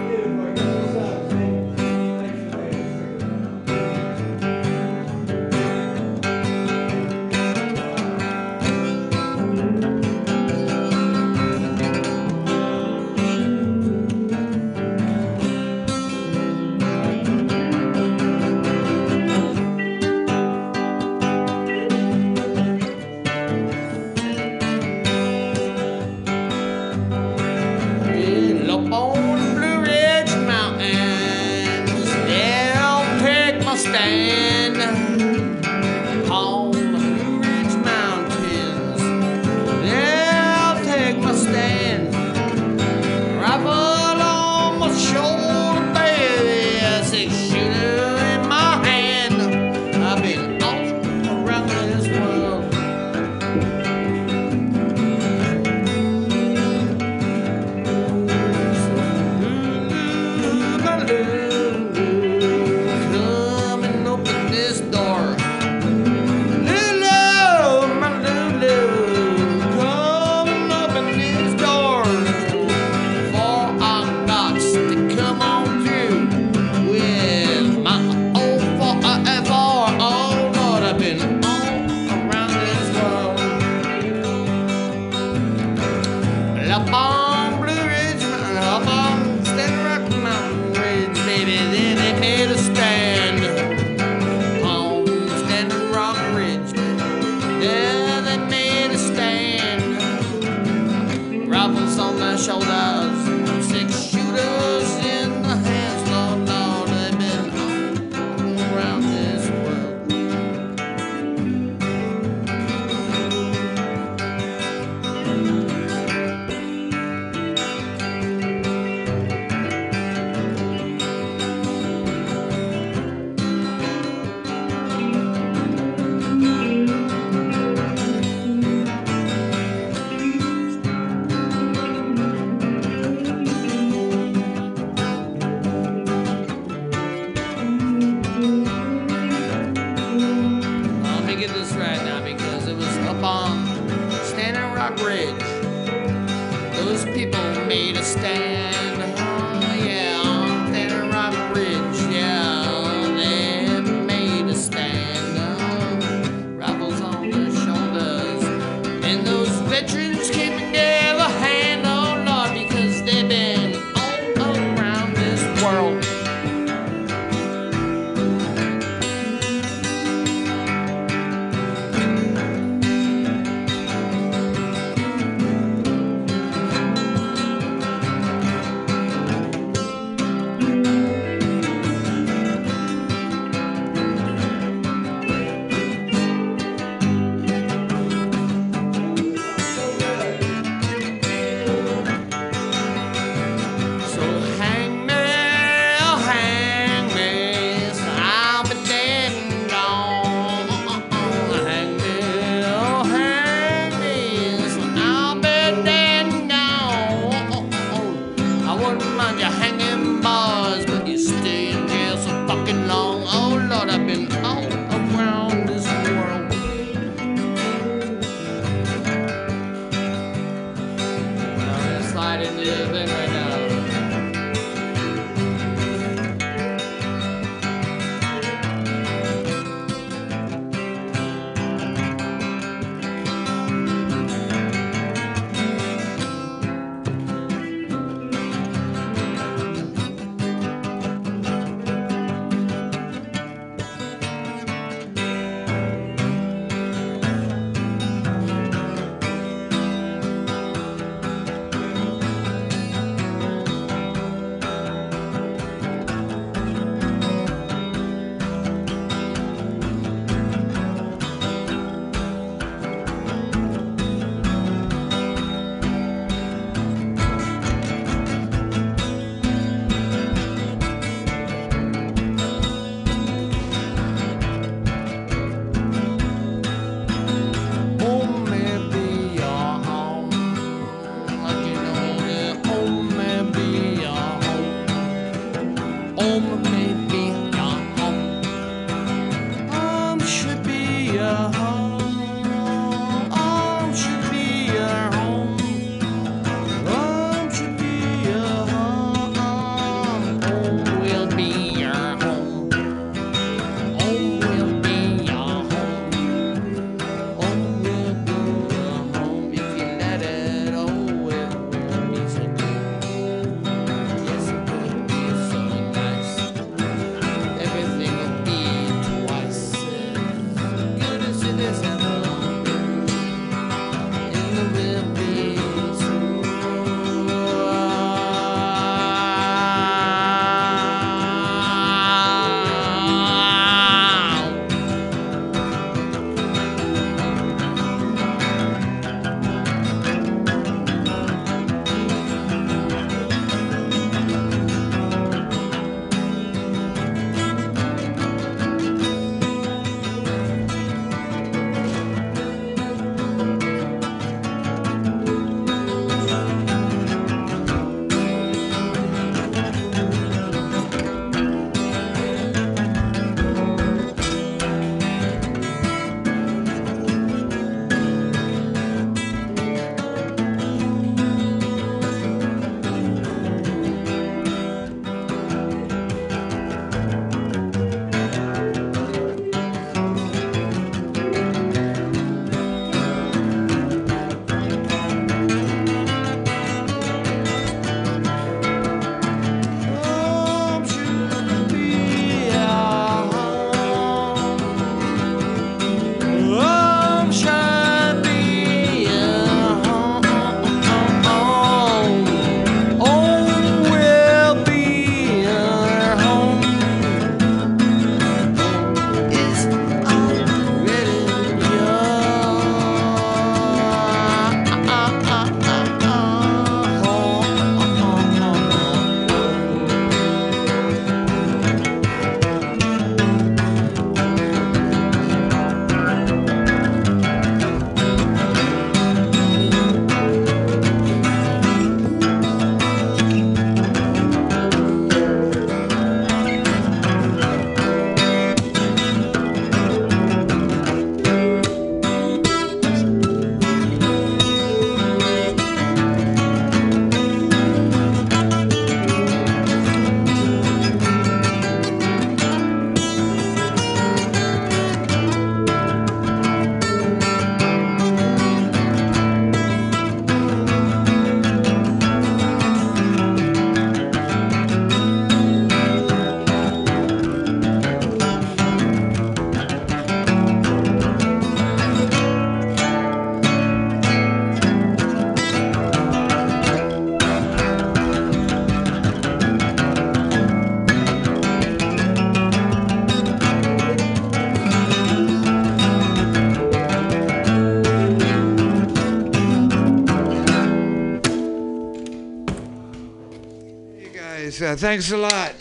Uh, 494.62 494.76
thanks 494.76 495.10
a 495.10 495.16
lot. 495.16 495.54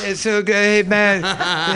It's 0.00 0.20
so 0.20 0.42
good, 0.42 0.54
hey 0.54 0.82
man. 0.82 1.22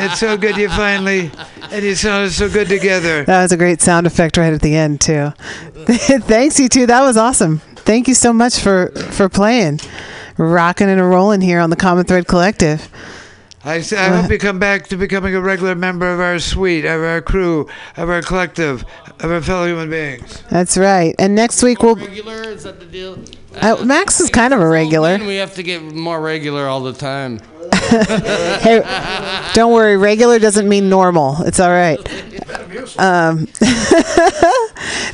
it's 0.05 0.21
so 0.21 0.37
good 0.37 0.57
you 0.57 0.69
finally, 0.69 1.31
and 1.71 1.85
you 1.85 1.95
sounded 1.95 2.31
so 2.33 2.49
good 2.49 2.69
together. 2.69 3.25
That 3.25 3.43
was 3.43 3.53
a 3.53 3.57
great 3.57 3.81
sound 3.81 4.07
effect 4.07 4.37
right 4.37 4.53
at 4.53 4.61
the 4.61 4.75
end 4.77 5.01
too. 5.01 5.31
Thanks 5.87 6.59
you 6.59 6.69
two. 6.69 6.87
That 6.87 7.03
was 7.03 7.17
awesome. 7.17 7.59
Thank 7.77 8.09
you 8.09 8.15
so 8.15 8.33
much 8.33 8.59
for 8.61 8.93
for 9.11 9.29
playing, 9.29 9.81
rocking 10.39 10.89
and 10.89 11.01
rolling 11.01 11.41
here 11.41 11.61
on 11.61 11.71
the 11.71 11.77
Common 11.77 12.05
Thread 12.05 12.27
Collective. 12.27 12.89
I 13.65 13.79
hope 13.81 14.31
you 14.31 14.39
come 14.39 14.59
back 14.59 14.89
to 14.89 14.97
becoming 14.97 15.37
a 15.37 15.41
regular 15.41 15.77
member 15.77 16.13
of 16.13 16.19
our 16.19 16.41
suite, 16.41 16.85
of 16.85 17.01
our 17.01 17.21
crew, 17.21 17.69
of 17.97 18.11
our 18.11 18.21
collective, 18.21 18.85
of 19.21 19.31
our 19.31 19.41
fellow 19.41 19.67
human 19.67 19.89
beings. 19.89 20.43
That's 20.51 20.77
right. 20.77 21.15
And 21.19 21.37
next 21.37 21.63
week 21.63 21.83
we'll. 21.83 21.95
Regular, 21.95 22.43
is 22.43 22.65
that 22.65 22.81
the 22.81 22.87
deal? 22.87 23.23
Uh, 23.63 23.85
Max 23.85 24.21
is 24.21 24.29
kind 24.29 24.53
of 24.53 24.61
a 24.61 24.67
regular. 24.67 25.19
We 25.19 25.37
have 25.37 25.55
to 25.55 25.63
get 25.63 25.83
more 25.83 26.21
regular 26.21 26.67
all 26.67 26.81
the 26.81 26.93
time. 26.93 27.41
hey, 27.73 28.83
don't 29.55 29.73
worry. 29.73 29.97
Regular 29.97 30.39
doesn't 30.41 30.69
mean 30.69 30.89
normal. 30.89 31.43
It's 31.43 31.61
all 31.61 31.71
right. 31.71 31.99
Um, 32.99 33.47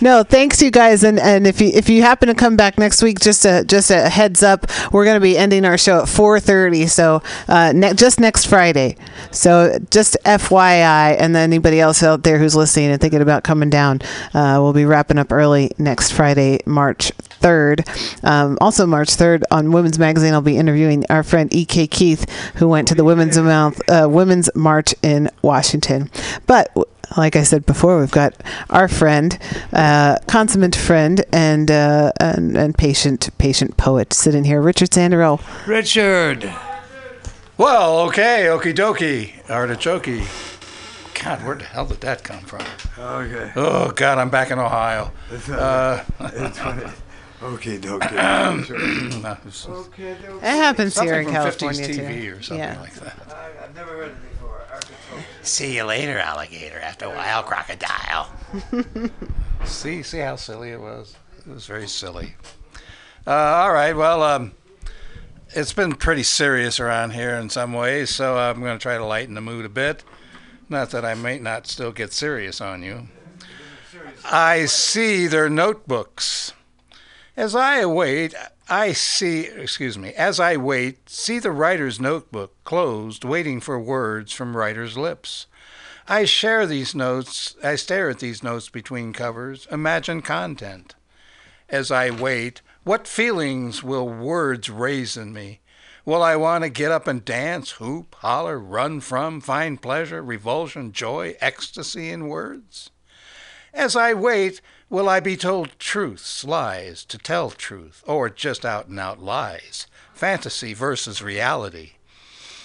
no, 0.01 0.23
thanks 0.23 0.63
you 0.63 0.71
guys. 0.71 1.03
And, 1.05 1.19
and 1.19 1.47
if 1.47 1.61
you 1.61 1.69
if 1.69 1.89
you 1.89 2.03
happen 2.03 2.29
to 2.29 2.35
come 2.35 2.57
back 2.57 2.79
next 2.79 3.03
week, 3.03 3.21
just 3.21 3.45
a 3.45 3.65
just 3.65 3.91
a 3.91 4.09
heads 4.09 4.43
up, 4.43 4.67
we're 4.93 5.05
going 5.05 5.17
to 5.17 5.21
be 5.21 5.37
ending 5.37 5.65
our 5.65 5.79
show 5.79 6.01
at 6.01 6.05
4:30. 6.05 6.89
So 6.89 7.23
uh, 7.49 7.73
ne- 7.75 7.95
just 7.95 8.21
next 8.21 8.47
Friday. 8.47 8.97
So 9.31 9.79
just 9.91 10.17
FYI, 10.25 11.17
and 11.19 11.35
then 11.35 11.51
anybody 11.51 11.81
else 11.81 12.03
out 12.03 12.23
there 12.23 12.39
who's 12.39 12.55
listening 12.55 12.91
and 12.91 13.01
thinking 13.01 13.21
about 13.21 13.45
coming 13.45 13.71
down, 13.71 14.01
uh, 14.35 14.59
we'll 14.61 14.73
be 14.73 14.85
wrapping 14.85 15.19
up 15.19 15.33
early 15.33 15.71
next 15.79 16.13
Friday, 16.13 16.61
March 16.67 17.13
3rd. 17.41 18.25
Um, 18.25 18.59
also, 18.61 18.87
March 18.87 19.09
3rd 19.09 19.43
on 19.51 19.73
Women's 19.73 19.99
Magazine, 19.99 20.35
I'll 20.35 20.41
be 20.41 20.57
interviewing 20.57 21.05
our 21.11 21.23
friend 21.23 21.53
E.K. 21.53 21.87
Keith, 21.89 22.29
who 22.57 22.69
went 22.69 22.89
to 22.89 22.95
the 22.95 23.05
Women's 23.05 23.39
Mouth, 23.39 23.81
uh, 23.89 24.09
Women's 24.09 24.51
March 24.55 24.95
in 25.03 25.31
Washington. 25.43 26.11
But 26.47 26.71
like 27.17 27.37
I 27.37 27.43
said 27.43 27.65
before, 27.65 27.99
we've 27.99 28.11
got 28.11 28.35
our 28.71 28.89
friend, 28.89 29.39
uh, 29.73 29.88
consummate 30.27 30.77
friend, 30.77 31.25
and, 31.33 31.71
uh, 31.71 32.13
and 32.21 32.57
and 32.57 32.77
patient 32.77 33.29
patient 33.39 33.77
poet 33.77 34.13
sitting 34.13 34.45
here, 34.45 34.61
Richard 34.61 34.91
Sanderell. 34.91 35.41
Richard. 35.67 36.53
Well, 37.57 38.01
okay, 38.09 38.47
okie 38.49 38.75
dokie, 38.75 39.33
artichoke. 39.51 40.23
God, 41.25 41.45
where 41.45 41.57
the 41.57 41.65
hell 41.65 41.87
did 41.87 42.01
that 42.03 42.23
come 42.23 42.41
from? 42.41 42.65
Okay. 42.99 43.51
Oh 43.57 43.91
God, 43.91 44.19
I'm 44.19 44.31
back 44.31 44.51
in 44.53 44.59
Ohio. 44.59 45.11
It's, 45.33 45.49
Uh, 45.49 46.05
it's 46.21 46.59
funny. 46.59 46.85
Okay, 47.43 47.79
okay. 47.79 48.15
It 48.15 48.19
happens 50.43 50.99
here 50.99 51.15
in 51.21 51.25
from 51.25 51.33
California 51.35 51.89
50s 51.89 51.95
too. 52.23 52.37
Or 52.37 52.43
something 52.43 52.59
Yeah. 52.59 52.81
like 52.81 52.95
that. 52.95 53.17
I've 53.65 53.75
never 53.75 53.93
heard 53.93 54.09
it 54.11 54.17
before. 54.33 54.61
See 55.43 55.77
you 55.77 55.85
later, 55.85 56.19
alligator. 56.19 56.79
After 56.81 57.07
a 57.07 57.11
while, 57.11 57.43
crocodile. 57.43 58.29
see, 59.65 60.03
see 60.03 60.19
how 60.19 60.37
silly 60.37 60.71
it 60.71 60.81
was. 60.81 61.17
It 61.39 61.53
was 61.53 61.67
very 61.67 61.89
silly. 61.89 62.35
Uh, 63.27 63.31
all 63.31 63.73
right, 63.73 63.95
well, 63.95 64.23
um, 64.23 64.53
it's 65.51 65.73
been 65.73 65.95
pretty 65.95 66.23
serious 66.23 66.81
around 66.81 67.13
here 67.13 67.35
in 67.35 67.51
some 67.51 67.73
ways, 67.73 68.11
so 68.11 68.37
I'm 68.37 68.61
going 68.61 68.79
to 68.79 68.83
try 68.83 68.97
to 68.97 69.05
lighten 69.05 69.35
the 69.35 69.41
mood 69.41 69.65
a 69.65 69.71
bit. 69.71 70.05
Not 70.69 70.91
that 70.91 71.05
I 71.05 71.15
may 71.15 71.39
not 71.39 71.67
still 71.67 71.93
get 71.93 72.13
serious 72.13 72.61
on 72.61 72.83
you. 72.83 73.09
I 74.25 74.67
see 74.67 75.27
their 75.27 75.49
notebooks. 75.49 76.53
As 77.37 77.55
I 77.55 77.79
await, 77.79 78.35
I 78.69 78.93
see, 78.93 79.47
excuse 79.47 79.97
me, 79.97 80.13
as 80.13 80.39
I 80.39 80.57
wait, 80.57 81.09
see 81.09 81.39
the 81.39 81.53
writer's 81.53 81.99
notebook 81.99 82.53
closed, 82.65 83.25
waiting 83.25 83.61
for 83.61 83.81
words 83.81 84.33
from 84.33 84.57
writer's 84.57 84.99
lips. 84.99 85.47
I 86.11 86.25
share 86.25 86.65
these 86.65 86.95
notes, 86.95 87.55
I 87.63 87.77
stare 87.77 88.09
at 88.09 88.19
these 88.19 88.43
notes 88.43 88.71
between 88.71 89.13
covers, 89.13 89.69
imagine 89.71 90.23
content. 90.23 90.95
As 91.69 91.91
I 91.91 92.09
wait, 92.09 92.63
what 92.83 93.07
feelings 93.07 93.85
will 93.85 94.09
words 94.09 94.71
raise 94.71 95.19
in 95.19 95.35
me? 95.35 95.61
Will 96.07 96.23
I 96.23 96.35
want 96.35 96.65
to 96.65 96.71
get 96.71 96.91
up 96.91 97.07
and 97.07 97.23
dance, 97.23 97.73
hoop, 97.73 98.15
holler, 98.21 98.59
run 98.59 99.01
from, 99.01 99.43
find 99.43 99.83
pleasure, 99.83 100.23
revulsion, 100.23 100.93
joy, 100.93 101.37
ecstasy 101.43 102.09
in 102.09 102.29
words? 102.29 102.89
As 103.75 103.95
I 103.95 104.15
wait, 104.15 104.63
will 104.89 105.11
I 105.11 105.21
be 105.21 105.37
told 105.37 105.79
truths, 105.79 106.43
lies, 106.43 107.05
to 107.05 107.19
tell 107.19 107.51
truth, 107.51 108.03
or 108.07 108.31
just 108.31 108.65
out 108.65 108.89
and 108.89 108.99
out 108.99 109.21
lies, 109.21 109.87
fantasy 110.15 110.73
versus 110.73 111.21
reality? 111.21 111.98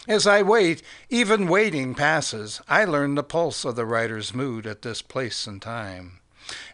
As 0.07 0.27
I 0.27 0.41
wait, 0.41 0.81
even 1.09 1.47
waiting 1.47 1.95
passes, 1.95 2.61
I 2.67 2.83
learn 2.83 3.15
the 3.15 3.23
pulse 3.23 3.63
of 3.63 3.77
the 3.77 3.85
writer's 3.85 4.33
mood 4.33 4.67
at 4.67 4.81
this 4.81 5.01
place 5.01 5.47
and 5.47 5.61
time. 5.61 6.19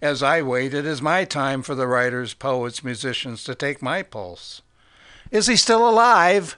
As 0.02 0.24
I 0.24 0.42
wait, 0.42 0.74
it 0.74 0.86
is 0.86 1.02
my 1.02 1.26
time 1.26 1.62
for 1.62 1.76
the 1.76 1.86
writers, 1.86 2.34
poets, 2.34 2.84
musicians 2.84 3.44
to 3.44 3.54
take 3.54 3.84
my 3.84 4.02
pulse. 4.02 4.64
Is 5.30 5.46
he 5.46 5.56
still 5.56 5.88
alive? 5.88 6.58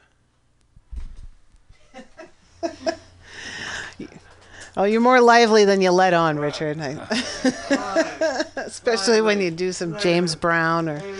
Oh, 4.78 4.86
you're 4.86 5.02
more 5.02 5.20
lively 5.20 5.66
than 5.66 5.82
you 5.82 5.92
let 5.92 6.14
on, 6.14 6.40
Richard. 6.40 6.80
I- 6.80 8.44
Especially 8.56 9.22
when 9.22 9.42
you 9.42 9.52
do 9.52 9.72
some 9.72 9.98
James 10.00 10.36
Brown 10.36 10.88
or. 10.90 11.02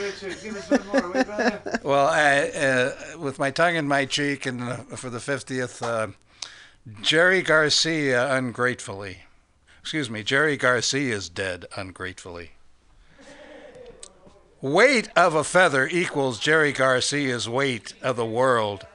Well, 1.84 2.08
I, 2.08 2.50
uh, 2.50 3.18
with 3.18 3.40
my 3.40 3.50
tongue 3.52 3.76
in 3.76 3.88
my 3.88 4.06
cheek, 4.06 4.46
and 4.46 4.62
uh, 4.62 4.76
for 4.96 5.10
the 5.10 5.20
fiftieth, 5.20 5.82
uh, 5.82 6.08
Jerry 7.02 7.42
Garcia 7.42 8.32
ungratefully. 8.34 9.24
Excuse 9.82 10.10
me, 10.10 10.22
Jerry 10.24 10.58
Garcia 10.58 11.16
is 11.16 11.28
dead 11.28 11.66
ungratefully. 11.76 12.52
Weight 14.62 15.10
of 15.16 15.34
a 15.34 15.44
feather 15.44 15.88
equals 15.92 16.40
Jerry 16.40 16.72
Garcia's 16.72 17.50
weight 17.50 17.94
of 18.04 18.16
the 18.16 18.26
world. 18.26 18.86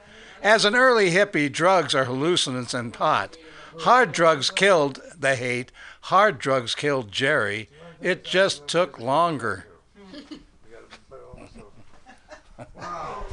As 0.41 0.63
an 0.63 0.75
early 0.75 1.11
hippie, 1.11 1.51
drugs 1.51 1.93
are 1.93 2.05
hallucinants 2.05 2.73
and 2.73 2.93
pot. 2.93 3.35
Hard 3.79 4.11
drugs 4.11 4.49
killed 4.49 5.01
the 5.17 5.35
hate. 5.35 5.71
Hard 6.01 6.39
drugs 6.39 6.75
killed 6.75 7.11
Jerry. 7.11 7.69
It 8.01 8.23
just 8.23 8.67
took 8.67 8.99
longer. 8.99 9.65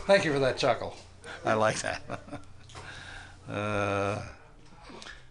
Thank 0.06 0.24
you 0.24 0.32
for 0.32 0.38
that 0.38 0.56
chuckle. 0.58 0.96
I 1.44 1.54
like 1.54 1.80
that. 1.80 2.02
uh, 3.48 4.22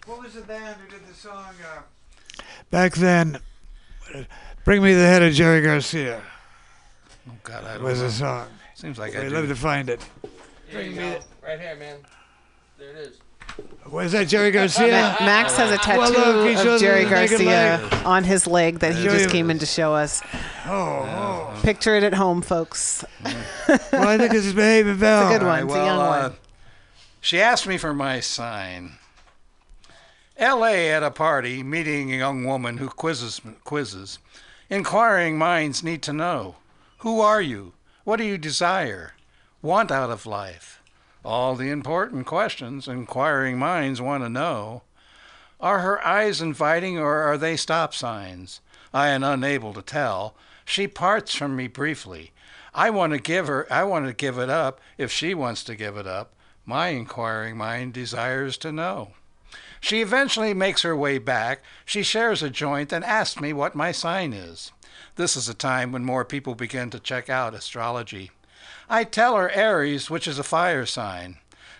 What 0.06 0.22
was 0.22 0.34
the 0.34 0.42
band 0.42 0.78
who 0.82 0.90
did 0.90 1.08
the 1.08 1.14
song? 1.14 1.54
Uh, 1.64 1.82
Back 2.70 2.94
then, 2.94 3.40
Bring 4.64 4.82
Me 4.82 4.94
the 4.94 5.06
Head 5.06 5.22
of 5.22 5.34
Jerry 5.34 5.62
Garcia 5.62 6.22
oh 7.30 7.32
God, 7.44 7.64
I 7.66 7.76
don't 7.76 7.84
was 7.84 8.00
know. 8.00 8.08
the 8.08 8.12
song. 8.12 8.48
Seems 8.76 8.98
like 8.98 9.16
I 9.16 9.26
I'd 9.26 9.32
love 9.32 9.48
to 9.48 9.56
find 9.56 9.90
it. 9.90 10.02
Bring 10.72 10.96
me 10.96 11.18
right 11.44 11.60
here, 11.60 11.76
man. 11.76 11.98
There 12.78 12.90
it 12.90 12.98
is. 12.98 13.20
Was 13.90 14.12
that 14.14 14.28
Jerry 14.28 14.50
Garcia? 14.52 15.16
Max 15.22 15.56
has 15.58 15.72
a 15.72 15.78
tattoo 15.78 16.00
Well, 16.00 16.12
look, 16.46 16.66
of 16.66 16.80
Jerry 16.80 17.04
me 17.04 17.10
the 17.10 17.16
naked 17.16 17.40
Garcia 17.42 18.02
on 18.06 18.24
his 18.24 18.48
leg 18.48 18.80
that 18.80 18.96
he 18.96 19.04
Show 19.04 19.10
just 19.12 19.26
you- 19.26 19.32
came 19.32 19.52
in 19.52 19.60
to 19.60 19.66
show 19.68 19.94
us. 19.94 20.22
Oh, 20.66 21.60
Picture 21.62 21.96
it 21.96 22.04
at 22.04 22.14
home, 22.16 22.42
folks. 22.42 23.06
well, 23.24 24.08
I 24.08 24.18
think 24.18 24.32
this 24.32 24.46
is 24.46 24.54
Behaving 24.54 24.98
Bell. 24.98 25.28
It's 25.28 25.36
a 25.36 25.40
good 25.40 25.46
one. 25.46 25.60
All 25.60 25.66
It's 25.66 25.74
right, 25.76 25.82
a 25.84 25.86
young 25.86 25.98
well, 25.98 26.10
one. 26.10 26.32
uh, 26.32 26.34
she 27.22 27.40
asked 27.40 27.68
me 27.68 27.78
for 27.78 27.94
my 27.94 28.20
sign. 28.20 28.94
L.A. 30.38 30.90
at 30.92 31.04
a 31.04 31.12
party, 31.12 31.62
meeting 31.62 32.12
a 32.12 32.18
young 32.18 32.44
woman 32.46 32.78
who 32.78 32.88
quizzes 32.90 33.40
quizzes. 33.64 34.18
Inquiring 34.70 35.38
minds 35.38 35.84
need 35.84 36.02
to 36.04 36.14
know: 36.14 36.56
Who 37.00 37.22
are 37.22 37.42
you? 37.42 37.74
What 38.04 38.18
do 38.18 38.24
you 38.24 38.38
desire? 38.38 39.14
Want 39.62 39.92
out 39.92 40.10
of 40.10 40.26
life? 40.26 40.82
All 41.26 41.56
the 41.56 41.70
important 41.70 42.26
questions 42.26 42.88
inquiring 42.88 43.58
minds 43.58 44.02
want 44.02 44.24
to 44.24 44.30
know. 44.30 44.84
Are 45.60 45.80
her 45.80 46.06
eyes 46.06 46.42
inviting 46.42 46.98
or 46.98 47.20
are 47.22 47.38
they 47.38 47.56
stop 47.56 47.94
signs? 47.94 48.60
I 48.94 49.08
am 49.08 49.24
unable 49.24 49.74
to 49.74 49.82
tell. 49.82 50.36
She 50.66 50.88
parts 50.88 51.34
from 51.34 51.56
me 51.56 51.68
briefly. 51.68 52.34
I 52.74 52.90
want 52.90 53.14
to 53.14 53.20
give 53.20 53.48
her 53.48 53.72
I 53.72 53.84
want 53.84 54.06
to 54.08 54.14
give 54.14 54.38
it 54.38 54.50
up 54.50 54.82
if 54.98 55.12
she 55.12 55.34
wants 55.34 55.64
to 55.66 55.76
give 55.76 55.96
it 55.96 56.08
up. 56.08 56.34
My 56.66 56.90
inquiring 56.90 57.56
mind 57.56 57.94
desires 57.94 58.58
to 58.58 58.72
know. 58.72 59.14
She 59.80 60.02
eventually 60.02 60.54
makes 60.54 60.82
her 60.82 60.96
way 60.96 61.18
back. 61.18 61.62
She 61.86 62.04
shares 62.04 62.42
a 62.44 62.50
joint 62.50 62.92
and 62.92 63.04
asks 63.04 63.40
me 63.40 63.54
what 63.54 63.76
my 63.76 63.92
sign 63.92 64.34
is. 64.34 64.72
This 65.16 65.36
is 65.36 65.48
a 65.48 65.54
time 65.54 65.92
when 65.92 66.06
more 66.06 66.26
people 66.26 66.56
begin 66.56 66.90
to 66.90 67.00
check 67.00 67.30
out 67.30 67.54
astrology. 67.54 68.32
I 68.94 69.06
tell 69.06 69.38
her 69.38 69.50
Aries, 69.50 70.12
which 70.12 70.28
is 70.28 70.38
a 70.38 70.44
fire 70.44 70.86
sign. 70.86 71.38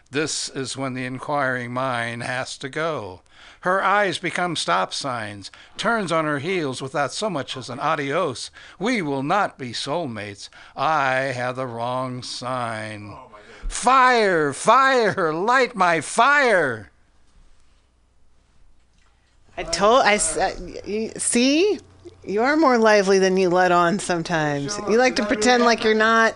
This 0.10 0.50
is 0.50 0.76
when 0.76 0.96
the 0.96 1.06
inquiring 1.06 1.72
mind 1.72 2.24
has 2.24 2.58
to 2.58 2.70
go. 2.70 3.22
Her 3.60 3.84
eyes 3.84 4.18
become 4.18 4.56
stop 4.56 4.96
signs, 4.96 5.52
turns 5.78 6.12
on 6.12 6.26
her 6.26 6.40
heels 6.40 6.82
without 6.82 7.14
so 7.14 7.30
much 7.30 7.56
as 7.56 7.70
an 7.70 7.80
adios. 7.80 8.50
We 8.80 9.04
will 9.04 9.22
not 9.22 9.60
be 9.60 9.74
soulmates. 9.74 10.50
I 10.76 11.34
have 11.38 11.56
the 11.56 11.68
wrong 11.68 12.24
sign. 12.24 13.16
Fire, 13.68 14.52
fire, 14.52 15.32
light 15.32 15.76
my 15.76 16.02
fire. 16.02 16.90
I 19.56 19.62
told 19.62 20.02
I, 20.04 20.16
uh, 20.16 21.20
see 21.20 21.78
you 22.26 22.42
are 22.42 22.56
more 22.56 22.78
lively 22.78 23.20
than 23.20 23.38
you 23.38 23.50
let 23.50 23.72
on 23.72 24.00
sometimes. 24.00 24.78
You 24.90 24.98
like 24.98 25.16
to 25.18 25.26
pretend 25.26 25.64
like 25.64 25.84
you're 25.84 25.94
not. 25.94 26.36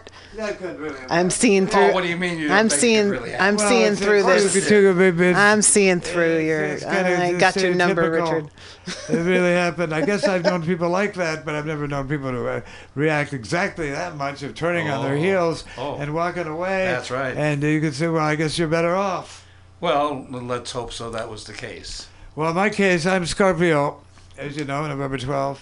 I'm 1.09 1.31
seeing 1.31 1.65
through. 1.65 1.81
Oh, 1.81 1.85
through. 1.85 1.93
what 1.95 2.03
do 2.03 2.09
you 2.09 2.17
mean 2.17 2.37
you 2.37 2.47
don't 2.47 2.57
I'm 2.57 2.65
it 2.67 2.71
seeing. 2.71 3.09
really 3.09 3.35
I'm 3.35 3.55
Well, 3.55 3.67
seeing 3.69 3.95
through 3.95 4.21
this. 4.23 4.55
it 4.55 4.67
took 4.67 4.95
a 4.95 4.97
bit- 4.97 5.17
bit- 5.17 5.35
I'm 5.35 5.63
seeing 5.63 5.99
through 5.99 6.41
your. 6.41 6.63
It's 6.63 6.83
kinda 6.83 7.23
I 7.23 7.29
just 7.31 7.39
got 7.39 7.55
your 7.63 7.73
number. 7.73 8.11
Richard. 8.11 8.49
it 9.09 9.13
really 9.13 9.53
happened. 9.53 9.93
I 9.95 10.05
guess 10.05 10.25
I've 10.27 10.43
known 10.43 10.63
people 10.63 10.89
like 10.89 11.15
that, 11.15 11.43
but 11.43 11.55
I've 11.55 11.65
never 11.65 11.87
known 11.87 12.07
people 12.07 12.29
to 12.31 12.47
uh, 12.47 12.61
react 12.93 13.33
exactly 13.33 13.89
that 13.89 14.15
much 14.15 14.43
of 14.43 14.53
turning 14.53 14.89
on 14.89 15.03
their 15.03 15.15
Oh. 15.15 15.19
heels 15.19 15.63
Oh. 15.77 15.95
and 15.95 16.13
walking 16.13 16.45
away. 16.45 16.85
That's 16.85 17.09
right. 17.09 17.35
And 17.35 17.63
you 17.63 17.81
could 17.81 17.95
say, 17.95 18.07
well, 18.07 18.23
I 18.23 18.35
guess 18.35 18.59
you're 18.59 18.67
better 18.67 18.95
off. 18.95 19.45
Well, 19.81 20.27
let's 20.29 20.71
hope 20.71 20.93
so. 20.93 21.09
That 21.09 21.29
was 21.29 21.45
the 21.45 21.53
case. 21.53 22.07
Well, 22.35 22.49
in 22.51 22.55
my 22.55 22.69
case, 22.69 23.05
I'm 23.07 23.25
Scorpio, 23.25 23.99
as 24.37 24.55
you 24.55 24.65
know, 24.65 24.85
November 24.87 25.17
12th. 25.17 25.59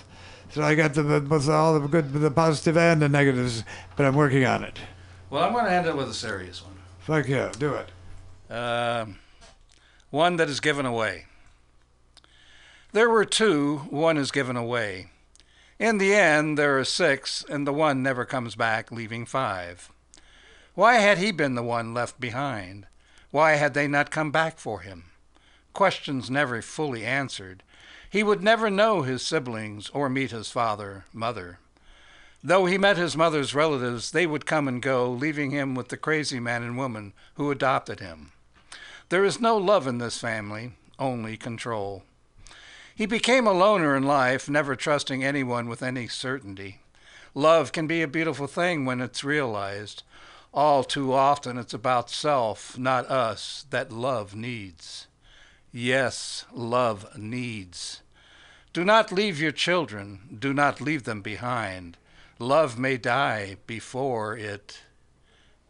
So 0.56 0.64
I 0.64 0.74
got 0.74 0.94
the 0.94 1.20
both 1.20 1.50
all 1.50 1.78
the 1.78 1.86
good, 1.86 2.14
the 2.14 2.32
positive 2.32 2.78
and 2.78 3.02
the 3.02 3.10
negatives, 3.10 3.66
but 3.98 4.06
I'm 4.06 4.16
working 4.16 4.46
on 4.46 4.64
it. 4.64 4.80
Well, 5.30 5.44
I'm 5.44 5.52
going 5.52 5.66
to 5.66 5.72
end 5.74 5.86
it 5.86 5.98
with 5.98 6.08
a 6.08 6.14
serious 6.14 6.64
one. 6.64 6.78
Fuck 7.00 7.28
yeah, 7.28 7.52
do 7.60 7.74
it. 7.74 7.90
Um, 8.50 9.20
one 10.12 10.38
that 10.38 10.48
is 10.48 10.62
given 10.62 10.86
away. 10.86 11.26
There 12.94 13.10
were 13.10 13.26
two, 13.26 13.80
one 13.90 14.16
is 14.16 14.32
given 14.32 14.56
away. 14.56 15.08
In 15.78 15.98
the 15.98 16.16
end, 16.16 16.58
there 16.58 16.80
are 16.80 16.86
six, 16.86 17.44
and 17.50 17.68
the 17.68 17.74
one 17.74 18.02
never 18.02 18.24
comes 18.24 18.56
back, 18.56 18.94
leaving 18.94 19.26
five. 19.26 19.92
Why 20.74 21.00
had 21.00 21.18
he 21.18 21.34
been 21.34 21.56
the 21.56 21.64
one 21.64 21.94
left 21.94 22.18
behind? 22.18 22.88
Why 23.30 23.56
had 23.56 23.74
they 23.74 23.90
not 23.90 24.10
come 24.10 24.32
back 24.32 24.58
for 24.58 24.80
him? 24.80 25.12
Questions 25.74 26.30
never 26.32 26.62
fully 26.62 27.04
answered. 27.04 27.62
He 28.16 28.24
would 28.24 28.42
never 28.42 28.70
know 28.70 29.02
his 29.02 29.24
siblings 29.24 29.90
or 29.90 30.08
meet 30.08 30.32
his 30.32 30.50
father, 30.50 31.04
mother. 31.12 31.60
Though 32.42 32.66
he 32.66 32.78
met 32.78 32.96
his 32.96 33.18
mother's 33.18 33.54
relatives, 33.54 34.12
they 34.12 34.26
would 34.26 34.46
come 34.46 34.70
and 34.70 34.82
go, 34.82 35.12
leaving 35.12 35.52
him 35.52 35.76
with 35.76 35.90
the 35.90 35.98
crazy 35.98 36.40
man 36.40 36.64
and 36.64 36.78
woman 36.78 37.12
who 37.34 37.52
adopted 37.52 38.00
him. 38.00 38.32
There 39.10 39.26
is 39.26 39.42
no 39.42 39.58
love 39.58 39.86
in 39.86 39.98
this 39.98 40.18
family, 40.18 40.72
only 40.98 41.36
control. 41.36 42.04
He 42.96 43.06
became 43.06 43.46
a 43.46 43.52
loner 43.52 43.98
in 43.98 44.04
life, 44.04 44.48
never 44.48 44.78
trusting 44.78 45.22
anyone 45.22 45.68
with 45.68 45.84
any 45.84 46.08
certainty. 46.08 46.80
Love 47.34 47.74
can 47.74 47.86
be 47.86 48.02
a 48.02 48.08
beautiful 48.08 48.48
thing 48.48 48.86
when 48.86 49.02
it's 49.02 49.26
realized. 49.26 50.04
All 50.54 50.86
too 50.86 51.12
often 51.12 51.58
it's 51.58 51.74
about 51.74 52.10
self, 52.10 52.78
not 52.78 53.12
us, 53.12 53.66
that 53.72 53.92
love 53.92 54.34
needs. 54.34 55.08
Yes, 55.74 56.46
love 56.54 57.18
needs. 57.18 58.04
Do 58.76 58.84
not 58.84 59.10
leave 59.10 59.40
your 59.40 59.54
children, 59.54 60.38
do 60.38 60.54
not 60.54 60.82
leave 60.82 61.06
them 61.06 61.22
behind. 61.22 61.96
Love 62.40 62.78
may 62.78 62.98
die 62.98 63.56
before 63.66 64.36
it 64.36 64.82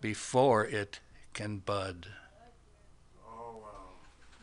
before 0.01 0.65
it 0.65 0.99
can 1.31 1.59
bud. 1.59 2.07
Oh 3.23 3.61
wow. 3.61 3.91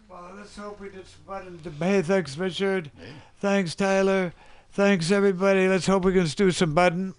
Well, 0.08 0.30
let's 0.36 0.56
hope 0.56 0.78
we 0.78 0.90
did 0.90 1.06
some 1.08 1.34
and- 1.34 1.74
Hey, 1.80 2.02
thanks, 2.02 2.38
Richard. 2.38 2.92
Thanks, 3.40 3.74
Tyler. 3.74 4.32
Thanks, 4.70 5.10
everybody. 5.10 5.66
Let's 5.66 5.88
hope 5.88 6.04
we 6.04 6.12
can 6.12 6.26
do 6.26 6.52
some 6.52 6.72
button, 6.72 7.16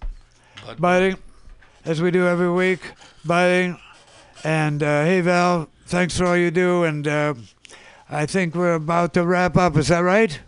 Bud- 0.66 0.80
biting, 0.80 1.18
as 1.84 2.02
we 2.02 2.10
do 2.10 2.26
every 2.26 2.52
week, 2.54 2.80
biting. 3.26 3.78
And 4.46 4.82
uh, 4.82 5.04
hey, 5.04 5.20
Val, 5.20 5.68
thanks 5.88 6.18
for 6.18 6.26
all 6.26 6.38
you 6.38 6.52
do. 6.52 6.86
And 6.86 7.06
uh, 7.06 7.34
I 8.10 8.28
think 8.28 8.56
we're 8.56 8.76
about 8.76 9.14
to 9.16 9.26
wrap 9.26 9.58
up. 9.58 9.76
Is 9.76 9.90
that 9.90 10.00
right? 10.00 10.40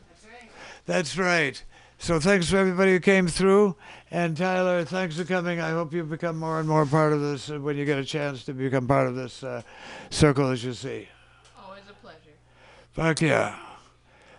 That's 0.86 1.18
right. 1.18 1.64
So 1.98 2.20
thanks 2.20 2.50
for 2.50 2.58
everybody 2.58 2.92
who 2.92 3.00
came 3.00 3.28
through. 3.28 3.76
And 4.12 4.38
Tyler, 4.38 4.84
thanks 4.86 5.18
for 5.18 5.24
coming. 5.24 5.60
I 5.60 5.72
hope 5.72 5.94
you 5.94 6.04
become 6.04 6.38
more 6.38 6.60
and 6.60 6.68
more 6.68 6.86
part 6.86 7.14
of 7.14 7.22
this 7.22 7.50
uh, 7.50 7.60
when 7.60 7.78
you 7.78 7.86
get 7.86 7.98
a 7.98 8.06
chance 8.06 8.44
to 8.46 8.54
become 8.54 8.88
part 8.88 9.08
of 9.08 9.16
this 9.16 9.44
uh, 9.44 9.62
circle, 10.10 10.50
as 10.50 10.64
you 10.64 10.74
see. 10.74 11.08
Always 11.66 11.82
a 11.90 11.94
pleasure. 11.94 12.20
Fuck 12.94 13.22
yeah. 13.22 13.65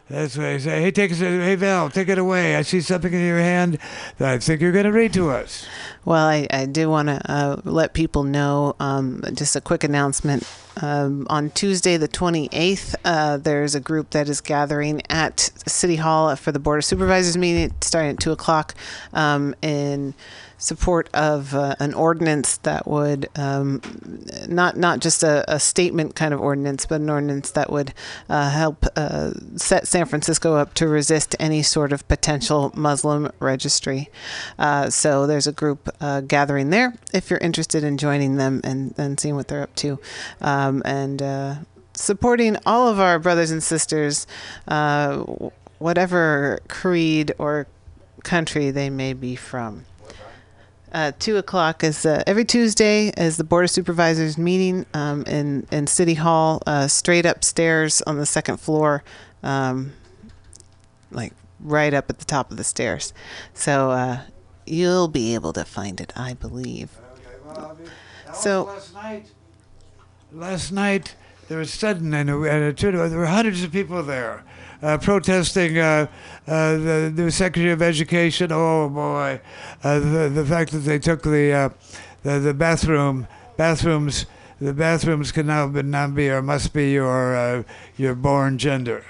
That's 0.09 0.37
what 0.37 0.47
I 0.47 0.59
say. 0.59 0.83
Hey, 0.83 0.93
take 0.93 1.11
us. 1.11 1.19
Hey, 1.19 1.57
Val, 1.57 1.91
take 1.91 2.09
it 2.09 2.17
away. 2.17 2.55
I 2.55 2.63
see 2.63 2.81
something 2.81 3.13
in 3.13 3.27
your 3.27 3.41
hand 3.41 3.79
that 4.19 4.35
I 4.35 4.39
think 4.39 4.61
you're 4.61 4.71
going 4.71 4.85
to 4.85 4.93
read 4.93 5.13
to 5.15 5.31
us. 5.31 5.67
Well, 6.05 6.25
I, 6.25 6.47
I 6.49 6.67
do 6.67 6.89
want 6.89 7.09
to 7.09 7.21
uh, 7.29 7.61
let 7.65 7.93
people 7.93 8.23
know 8.23 8.77
um, 8.79 9.25
just 9.35 9.57
a 9.57 9.61
quick 9.61 9.83
announcement. 9.83 10.49
Um, 10.81 11.27
on 11.29 11.51
Tuesday, 11.51 11.97
the 11.97 12.07
28th, 12.07 12.95
uh, 13.05 13.39
there's 13.39 13.75
a 13.75 13.81
group 13.81 14.11
that 14.11 14.29
is 14.29 14.41
gathering 14.41 15.03
at 15.11 15.41
City 15.67 15.97
Hall 15.97 16.37
for 16.37 16.53
the 16.53 16.61
Board 16.61 16.79
of 16.79 16.85
Supervisors 16.85 17.37
meeting 17.37 17.75
starting 17.81 18.13
at 18.13 18.21
2 18.21 18.31
o'clock 18.31 18.77
um, 19.13 19.57
in 19.61 20.15
support 20.59 21.09
of 21.13 21.55
uh, 21.55 21.75
an 21.81 21.95
ordinance 21.95 22.57
that 22.59 22.87
would 22.87 23.29
um, 23.37 23.81
not 24.49 24.77
not 24.77 25.01
just 25.01 25.23
a, 25.23 25.45
a 25.53 25.61
statement 25.61 26.15
kind 26.15 26.33
of 26.33 26.41
ordinance, 26.41 26.87
but 26.87 27.01
an 27.01 27.11
ordinance 27.11 27.51
that 27.51 27.71
would 27.71 27.93
uh, 28.29 28.51
help 28.51 28.87
uh, 28.97 29.33
set 29.57 29.87
San 29.87 30.07
Francisco 30.07 30.55
up 30.55 30.75
to 30.75 30.89
resist 30.89 31.37
any 31.39 31.63
sort 31.63 31.93
of 31.93 32.07
potential 32.09 32.73
Muslim 32.75 33.31
registry. 33.39 34.09
Uh, 34.59 34.89
so 34.91 35.27
there's 35.27 35.47
a 35.47 35.53
group 35.53 35.89
uh, 36.01 36.21
gathering 36.23 36.71
there 36.71 36.95
if 37.13 37.31
you're 37.31 37.39
interested 37.41 37.85
in 37.85 37.99
joining 37.99 38.37
them 38.37 38.61
and, 38.65 38.95
and 38.99 39.21
seeing 39.21 39.37
what 39.37 39.49
they're 39.49 39.63
up 39.63 39.75
to. 39.77 39.99
Um, 40.41 40.83
and 40.85 41.23
uh, 41.23 41.55
supporting 41.95 42.57
all 42.65 42.89
of 42.89 42.99
our 43.01 43.19
brothers 43.19 43.51
and 43.51 43.63
sisters, 43.63 44.27
whatever 45.79 46.61
creed 46.69 47.33
or 47.39 47.67
country 48.23 48.71
they 48.71 48.91
may 48.91 49.13
be 49.13 49.37
from. 49.37 49.85
Uh, 50.97 51.13
two 51.19 51.37
o'clock 51.37 51.85
is 51.85 52.07
uh, 52.07 52.23
every 52.27 52.47
Tuesday 52.47 53.09
is 53.19 53.37
the 53.37 53.45
Board 53.45 53.65
of 53.65 53.71
Supervisors 53.71 54.39
meeting 54.39 54.87
um, 54.95 55.25
in 55.25 55.67
in 55.71 55.87
City 55.87 56.15
Hall, 56.15 56.63
uh, 56.67 56.89
straight 56.89 57.27
upstairs 57.27 58.01
on 58.07 58.17
the 58.17 58.25
second 58.25 58.57
floor, 58.57 59.05
um, 59.43 59.93
like 61.11 61.35
right 61.61 61.93
up 61.93 62.09
at 62.09 62.19
the 62.19 62.25
top 62.25 62.51
of 62.51 62.57
the 62.57 62.65
stairs. 62.65 63.13
So 63.53 63.91
uh, 63.91 64.21
you'll 64.65 65.09
be 65.09 65.35
able 65.35 65.53
to 65.53 65.67
find 65.67 66.01
it, 66.01 66.15
I 66.17 66.33
believe. 66.33 66.89
So 68.33 68.65
last 68.65 68.95
night, 68.95 69.31
last 70.33 70.73
night 70.73 71.15
there 71.49 71.59
was 71.59 71.75
sudden 71.75 72.15
and 72.15 72.31
a, 72.31 72.43
and 72.45 72.75
there 72.75 73.19
were 73.19 73.27
hundreds 73.27 73.63
of 73.63 73.71
people 73.71 74.03
there. 74.03 74.45
Uh, 74.83 74.99
protesting 74.99 75.79
uh, 75.79 76.07
uh, 76.47 76.77
the 76.77 77.13
new 77.17 77.31
Secretary 77.31 77.73
of 77.73 77.81
Education. 77.81 78.51
Oh 78.53 78.89
boy, 78.91 79.41
uh, 79.83 79.99
the 79.99 80.29
the 80.29 80.45
fact 80.45 80.71
that 80.73 80.81
they 80.81 80.99
took 80.99 81.23
the 81.23 81.53
uh, 81.53 81.69
the, 82.23 82.39
the 82.39 82.55
bathroom 82.55 83.27
bathrooms 83.57 84.27
the 84.61 84.73
bathrooms 84.73 85.33
can 85.33 85.47
now 85.47 85.67
be, 85.69 85.83
not 85.83 86.15
be 86.15 86.29
or 86.31 86.43
must 86.43 86.73
be 86.73 86.93
your 86.93 87.37
uh, 87.37 87.63
your 87.97 88.15
born 88.15 88.59
gender. 88.59 89.05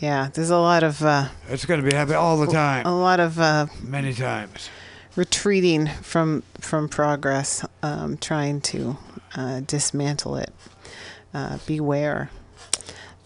yeah, 0.00 0.28
there's 0.34 0.50
a 0.50 0.58
lot 0.58 0.82
of 0.82 1.02
uh, 1.02 1.28
It's 1.48 1.64
going 1.64 1.82
to 1.82 1.88
be 1.88 1.94
happening 1.94 2.18
all 2.18 2.38
the 2.38 2.50
time, 2.52 2.86
a 2.86 2.96
lot 2.96 3.20
of 3.20 3.38
uh, 3.38 3.66
many 3.82 4.12
times. 4.12 4.70
retreating 5.16 5.88
from 6.02 6.42
from 6.60 6.88
progress, 6.88 7.64
um, 7.82 8.16
trying 8.18 8.60
to 8.60 8.96
uh, 9.36 9.60
dismantle 9.66 10.36
it. 10.36 10.52
Uh, 11.32 11.58
beware. 11.66 12.30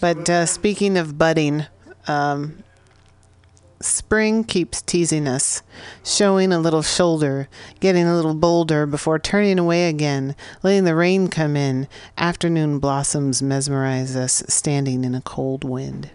But 0.01 0.31
uh, 0.31 0.47
speaking 0.47 0.97
of 0.97 1.19
budding, 1.19 1.67
um, 2.07 2.63
spring 3.81 4.45
keeps 4.45 4.83
teasing 4.83 5.27
us, 5.27 5.63
showing 6.05 6.53
a 6.53 6.59
little 6.59 6.83
shoulder, 6.83 7.49
getting 7.81 8.07
a 8.07 8.15
little 8.15 8.35
bolder 8.35 8.87
before 8.87 9.19
turning 9.19 9.59
away 9.59 9.89
again, 9.89 10.37
letting 10.63 10.85
the 10.85 10.95
rain 10.95 11.29
come 11.29 11.57
in. 11.57 11.89
Afternoon 12.17 12.79
blossoms 12.79 13.43
mesmerize 13.43 14.15
us, 14.17 14.45
standing 14.49 15.05
in 15.05 15.15
a 15.15 15.21
cold 15.21 15.65
wind. 15.65 16.11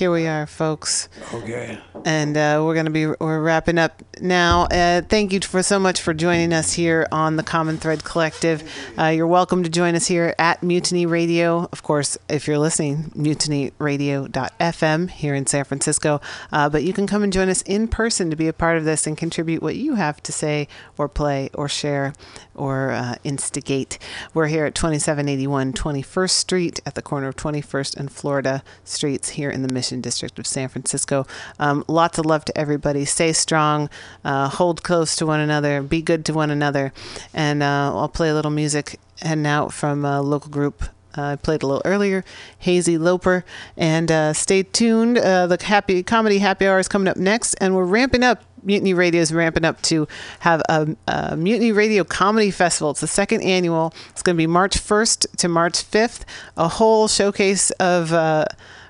Here 0.00 0.10
we 0.10 0.26
are, 0.26 0.46
folks. 0.46 1.10
Okay. 1.30 1.78
And 2.06 2.34
uh, 2.34 2.62
we're 2.64 2.72
going 2.72 2.86
to 2.86 2.90
be 2.90 3.04
we're 3.06 3.42
wrapping 3.42 3.76
up 3.76 4.02
now. 4.18 4.62
Uh, 4.62 5.02
thank 5.02 5.30
you 5.30 5.40
for 5.40 5.62
so 5.62 5.78
much 5.78 6.00
for 6.00 6.14
joining 6.14 6.54
us 6.54 6.72
here 6.72 7.06
on 7.12 7.36
the 7.36 7.42
Common 7.42 7.76
Thread 7.76 8.02
Collective. 8.02 8.62
Uh, 8.98 9.08
you're 9.08 9.26
welcome 9.26 9.62
to 9.62 9.68
join 9.68 9.94
us 9.94 10.06
here 10.06 10.34
at 10.38 10.62
Mutiny 10.62 11.04
Radio. 11.04 11.68
Of 11.70 11.82
course, 11.82 12.16
if 12.30 12.48
you're 12.48 12.58
listening, 12.58 13.12
mutinyradio.fm 13.14 15.10
here 15.10 15.34
in 15.34 15.46
San 15.46 15.64
Francisco. 15.64 16.22
Uh, 16.50 16.70
but 16.70 16.82
you 16.82 16.94
can 16.94 17.06
come 17.06 17.22
and 17.22 17.30
join 17.30 17.50
us 17.50 17.60
in 17.60 17.86
person 17.86 18.30
to 18.30 18.36
be 18.36 18.48
a 18.48 18.54
part 18.54 18.78
of 18.78 18.86
this 18.86 19.06
and 19.06 19.18
contribute 19.18 19.62
what 19.62 19.76
you 19.76 19.96
have 19.96 20.22
to 20.22 20.32
say 20.32 20.66
or 20.96 21.10
play 21.10 21.50
or 21.52 21.68
share 21.68 22.14
or 22.60 22.90
uh, 22.90 23.14
instigate. 23.24 23.98
We're 24.34 24.48
here 24.48 24.66
at 24.66 24.74
2781 24.74 25.72
21st 25.72 26.30
Street 26.30 26.80
at 26.84 26.94
the 26.94 27.02
corner 27.02 27.28
of 27.28 27.36
21st 27.36 27.96
and 27.96 28.12
Florida 28.12 28.62
Streets 28.84 29.30
here 29.30 29.50
in 29.50 29.62
the 29.62 29.72
Mission 29.72 30.02
District 30.02 30.38
of 30.38 30.46
San 30.46 30.68
Francisco. 30.68 31.26
Um, 31.58 31.84
lots 31.88 32.18
of 32.18 32.26
love 32.26 32.44
to 32.44 32.58
everybody. 32.58 33.06
Stay 33.06 33.32
strong, 33.32 33.88
uh, 34.24 34.48
hold 34.48 34.82
close 34.82 35.16
to 35.16 35.26
one 35.26 35.40
another, 35.40 35.82
be 35.82 36.02
good 36.02 36.24
to 36.26 36.34
one 36.34 36.50
another. 36.50 36.92
And 37.32 37.62
uh, 37.62 37.96
I'll 37.96 38.08
play 38.08 38.28
a 38.28 38.34
little 38.34 38.50
music 38.50 39.00
and 39.22 39.46
out 39.46 39.72
from 39.72 40.04
a 40.04 40.20
local 40.20 40.50
group 40.50 40.84
uh, 41.16 41.22
I 41.22 41.36
played 41.36 41.62
a 41.62 41.66
little 41.66 41.82
earlier, 41.84 42.24
Hazy 42.58 42.96
Loper, 42.96 43.44
and 43.76 44.10
uh, 44.10 44.32
stay 44.32 44.62
tuned. 44.62 45.18
Uh, 45.18 45.46
the 45.46 45.58
happy 45.62 46.02
comedy 46.02 46.38
happy 46.38 46.66
hour 46.66 46.78
is 46.78 46.88
coming 46.88 47.08
up 47.08 47.16
next, 47.16 47.54
and 47.54 47.74
we're 47.74 47.84
ramping 47.84 48.22
up. 48.22 48.44
Mutiny 48.62 48.94
Radio 48.94 49.20
is 49.20 49.32
ramping 49.32 49.64
up 49.64 49.80
to 49.82 50.06
have 50.40 50.62
a, 50.68 50.96
a 51.08 51.36
Mutiny 51.36 51.72
Radio 51.72 52.04
Comedy 52.04 52.50
Festival. 52.50 52.90
It's 52.90 53.00
the 53.00 53.06
second 53.06 53.42
annual. 53.42 53.94
It's 54.10 54.22
going 54.22 54.36
to 54.36 54.38
be 54.38 54.46
March 54.46 54.78
1st 54.78 55.36
to 55.38 55.48
March 55.48 55.74
5th. 55.74 56.22
A 56.56 56.68
whole 56.68 57.08
showcase 57.08 57.70
of 57.72 58.12
uh, 58.12 58.44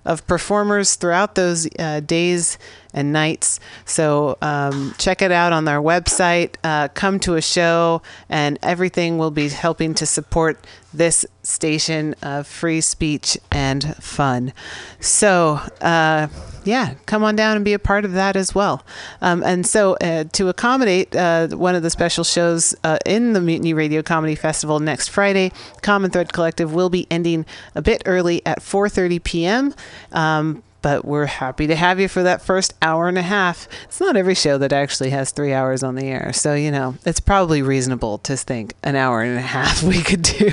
of 0.04 0.26
performers 0.26 0.94
throughout 0.96 1.34
those 1.34 1.68
uh, 1.78 2.00
days 2.00 2.58
and 2.92 3.12
nights. 3.12 3.60
So 3.84 4.36
um, 4.42 4.94
check 4.98 5.22
it 5.22 5.30
out 5.30 5.52
on 5.52 5.68
our 5.68 5.80
website. 5.82 6.56
Uh, 6.64 6.88
come 6.88 7.20
to 7.20 7.34
a 7.34 7.42
show, 7.42 8.02
and 8.28 8.58
everything 8.62 9.18
will 9.18 9.30
be 9.30 9.48
helping 9.48 9.94
to 9.94 10.06
support 10.06 10.66
this 10.92 11.24
station 11.42 12.14
of 12.22 12.46
free 12.46 12.80
speech 12.80 13.38
and 13.50 13.96
fun. 13.96 14.52
So, 14.98 15.60
uh, 15.80 16.28
yeah, 16.64 16.94
come 17.06 17.24
on 17.24 17.36
down 17.36 17.56
and 17.56 17.64
be 17.64 17.72
a 17.72 17.78
part 17.78 18.04
of 18.04 18.12
that 18.12 18.36
as 18.36 18.54
well. 18.54 18.84
Um, 19.22 19.42
and 19.42 19.66
so, 19.66 19.94
uh, 20.00 20.24
to 20.32 20.48
accommodate 20.48 21.14
uh, 21.16 21.48
one 21.48 21.74
of 21.74 21.82
the 21.82 21.90
special 21.90 22.24
shows 22.24 22.74
uh, 22.84 22.98
in 23.06 23.32
the 23.32 23.40
Mutiny 23.40 23.72
Radio 23.72 24.02
Comedy 24.02 24.34
Festival 24.34 24.80
next 24.80 25.08
Friday, 25.08 25.52
Common 25.82 26.10
Thread 26.10 26.32
Collective 26.32 26.74
will 26.74 26.90
be 26.90 27.06
ending 27.10 27.46
a 27.74 27.82
bit 27.82 28.02
early 28.04 28.44
at 28.44 28.60
4:30 28.60 29.22
p.m. 29.22 29.74
Um, 30.12 30.62
but 30.82 31.04
we're 31.04 31.26
happy 31.26 31.66
to 31.66 31.76
have 31.76 32.00
you 32.00 32.08
for 32.08 32.22
that 32.22 32.42
first 32.42 32.74
hour 32.82 33.08
and 33.08 33.18
a 33.18 33.22
half. 33.22 33.68
It's 33.84 34.00
not 34.00 34.16
every 34.16 34.34
show 34.34 34.58
that 34.58 34.72
actually 34.72 35.10
has 35.10 35.30
three 35.30 35.52
hours 35.52 35.82
on 35.82 35.94
the 35.94 36.06
air, 36.06 36.32
so 36.32 36.54
you 36.54 36.70
know 36.70 36.96
it's 37.04 37.20
probably 37.20 37.62
reasonable 37.62 38.18
to 38.18 38.36
think 38.36 38.74
an 38.82 38.96
hour 38.96 39.22
and 39.22 39.38
a 39.38 39.42
half 39.42 39.82
we 39.84 40.02
could 40.02 40.22
do. 40.22 40.50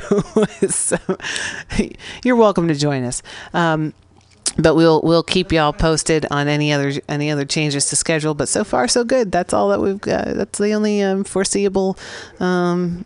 so 0.69 0.97
you're 2.23 2.35
welcome 2.35 2.67
to 2.67 2.75
join 2.75 3.03
us. 3.03 3.21
Um, 3.53 3.93
but 4.57 4.75
we'll 4.75 5.01
we'll 5.01 5.23
keep 5.23 5.51
y'all 5.51 5.73
posted 5.73 6.25
on 6.31 6.47
any 6.47 6.73
other 6.73 6.93
any 7.07 7.29
other 7.29 7.45
changes 7.45 7.87
to 7.89 7.95
schedule. 7.95 8.33
But 8.33 8.49
so 8.49 8.63
far 8.63 8.87
so 8.87 9.03
good. 9.03 9.31
That's 9.31 9.53
all 9.53 9.69
that 9.69 9.79
we've 9.79 10.01
got. 10.01 10.25
That's 10.25 10.57
the 10.57 10.71
only 10.71 11.01
um, 11.01 11.23
foreseeable 11.23 11.97
um, 12.39 13.05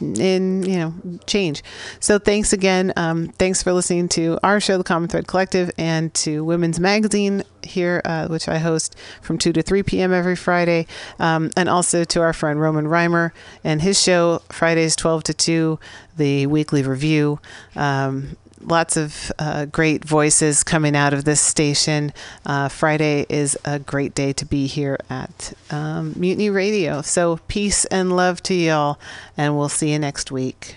in 0.00 0.62
you 0.62 0.78
know 0.78 0.94
change. 1.26 1.62
So 2.00 2.18
thanks 2.18 2.52
again. 2.52 2.92
Um, 2.96 3.28
thanks 3.38 3.62
for 3.62 3.72
listening 3.72 4.08
to 4.10 4.38
our 4.42 4.60
show, 4.60 4.78
The 4.78 4.84
Common 4.84 5.08
Thread 5.08 5.26
Collective, 5.26 5.70
and 5.78 6.12
to 6.14 6.44
Women's 6.44 6.80
Magazine 6.80 7.42
here, 7.62 8.00
uh, 8.04 8.28
which 8.28 8.48
I 8.48 8.58
host 8.58 8.96
from 9.22 9.38
two 9.38 9.52
to 9.52 9.62
three 9.62 9.82
p.m. 9.82 10.12
every 10.12 10.36
Friday, 10.36 10.86
um, 11.18 11.50
and 11.56 11.68
also 11.68 12.04
to 12.04 12.20
our 12.20 12.32
friend 12.32 12.60
Roman 12.60 12.86
Reimer 12.86 13.32
and 13.64 13.82
his 13.82 14.00
show 14.02 14.42
Fridays 14.48 14.96
twelve 14.96 15.24
to 15.24 15.34
two, 15.34 15.78
the 16.16 16.46
weekly 16.46 16.82
review. 16.82 17.40
Um, 17.76 18.36
lots 18.60 18.96
of 18.96 19.32
uh, 19.38 19.66
great 19.66 20.04
voices 20.04 20.64
coming 20.64 20.96
out 20.96 21.12
of 21.12 21.24
this 21.24 21.40
station. 21.40 22.12
Uh, 22.46 22.68
Friday 22.68 23.26
is 23.28 23.56
a 23.64 23.78
great 23.78 24.14
day 24.14 24.32
to 24.34 24.44
be 24.44 24.66
here 24.66 24.98
at 25.10 25.52
um, 25.70 26.14
Mutiny 26.16 26.50
Radio. 26.50 27.02
So, 27.02 27.38
peace 27.48 27.84
and 27.86 28.14
love 28.14 28.42
to 28.44 28.54
y'all, 28.54 28.98
and 29.36 29.56
we'll 29.56 29.68
see 29.68 29.92
you 29.92 29.98
next 29.98 30.30
week. 30.30 30.76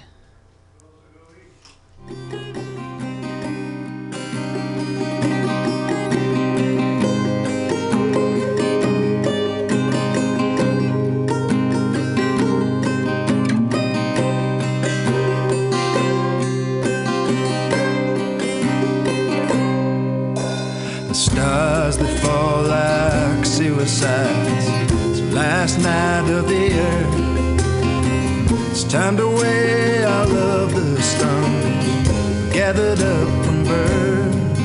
The 21.12 21.18
stars 21.18 21.98
that 21.98 22.20
fall 22.20 22.64
like 22.64 23.46
suicides. 23.46 24.66
It's 25.10 25.20
the 25.20 25.36
last 25.36 25.78
night 25.80 26.30
of 26.32 26.48
the 26.48 26.56
year. 26.56 27.06
It's 28.72 28.86
time 28.86 29.18
to 29.18 29.28
weigh 29.28 30.06
all 30.06 30.32
of 30.32 30.74
the 30.74 31.02
stones 31.02 32.54
gathered 32.54 33.02
up 33.02 33.46
from 33.46 33.66
birth. 33.66 34.58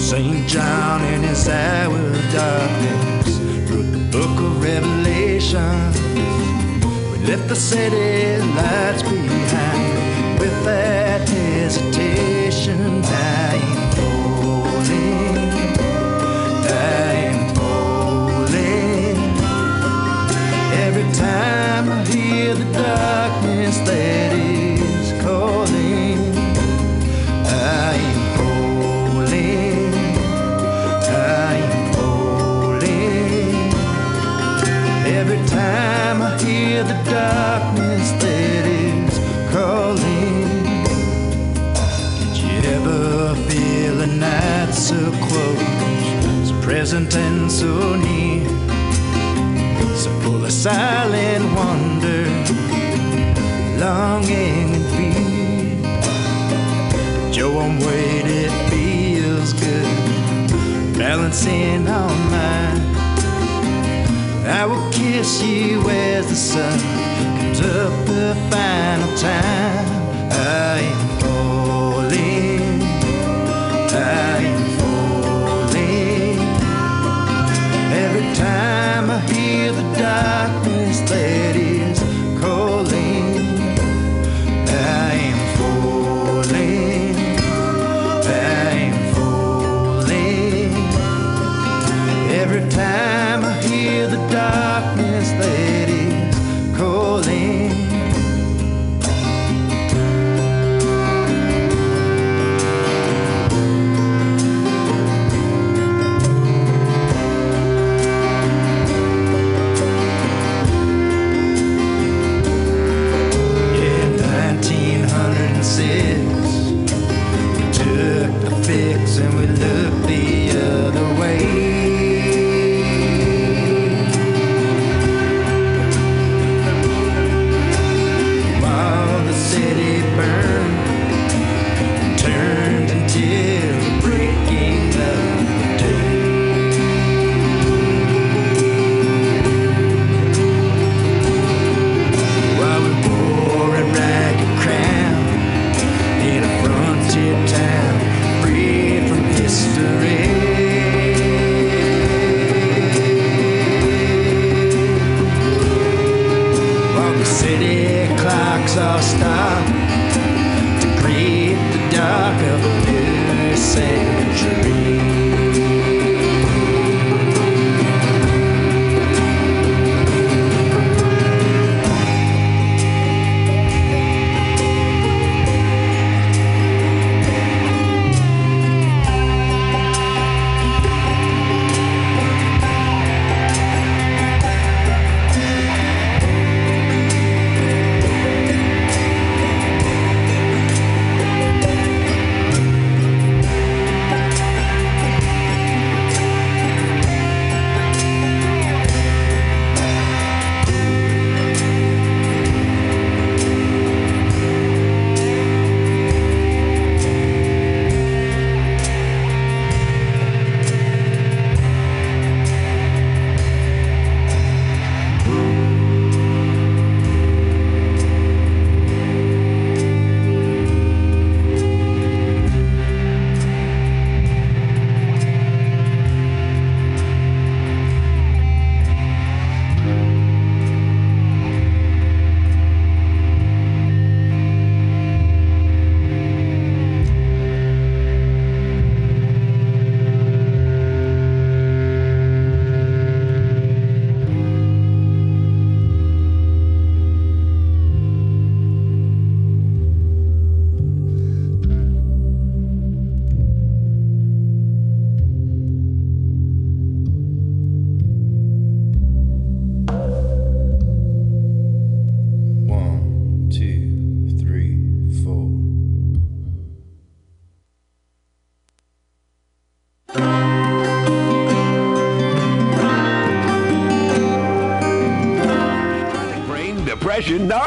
St. 0.00 0.48
John 0.48 1.04
in 1.12 1.22
his 1.22 1.50
hour 1.50 1.98
of 1.98 2.32
darkness 2.32 3.38
wrote 3.68 3.90
the 3.92 4.08
book 4.10 4.40
of 4.40 4.62
Revelation. 4.62 5.92
We 7.12 7.18
left 7.26 7.48
the 7.48 7.56
city 7.56 8.38
lights 8.56 9.02
behind 9.02 10.38
with 10.38 10.64
that 10.64 10.93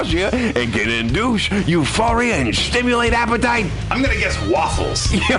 nausea, 0.08 0.30
and 0.32 0.74
can 0.74 0.90
induce 0.90 1.50
euphoria 1.68 2.36
and 2.36 2.56
stimulate 2.56 3.14
appetite? 3.14 3.66
I'm 3.90 4.02
gonna 4.02 4.18
guess 4.18 4.38
waffles. 4.48 5.12
Yo, 5.30 5.38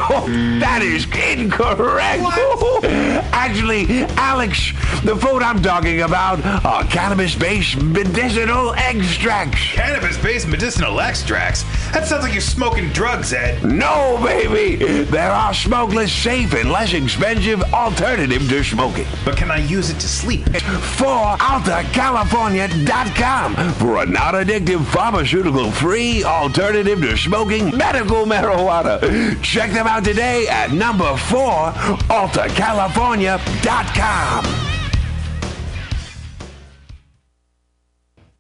that 0.60 0.80
is 0.82 1.04
incorrect. 1.06 2.22
What? 2.22 2.84
Actually, 3.32 3.86
Alex, 4.16 4.72
the 5.04 5.16
food 5.16 5.42
I'm 5.42 5.62
talking 5.62 6.02
about 6.02 6.44
are 6.64 6.84
cannabis-based 6.84 7.82
medicinal 7.82 8.74
extracts. 8.74 9.72
Cannabis-based 9.72 10.48
medicinal 10.48 11.00
extracts? 11.00 11.64
That 11.92 12.06
sounds 12.06 12.22
like 12.22 12.32
you're 12.32 12.40
smoking 12.42 12.88
drugs, 12.90 13.32
Ed. 13.32 13.64
No, 13.64 14.20
baby. 14.22 14.76
There 15.04 15.30
are 15.30 15.52
smokeless, 15.54 16.12
safe, 16.12 16.52
and 16.54 16.70
less 16.70 16.92
expensive 16.92 17.62
alternative 17.72 18.46
to 18.48 18.62
smoking. 18.62 19.06
But 19.24 19.36
can 19.36 19.50
I 19.50 19.58
use 19.58 19.90
it 19.90 19.98
to 20.00 20.08
sleep? 20.08 20.44
For 20.44 21.06
AltaCalifornia.com 21.06 23.54
for 23.74 24.02
a 24.02 24.06
non-addictive, 24.06 24.84
pharmaceutical-free 24.86 26.24
alternative 26.24 27.00
to 27.00 27.16
smoking 27.16 27.76
medical 27.76 28.24
marijuana. 28.26 29.00
Check 29.42 29.70
them 29.72 29.86
out 29.86 30.04
today 30.04 30.46
at 30.48 30.72
number 30.72 31.16
four, 31.16 31.72
AltaCalifornia.com. 32.10 34.44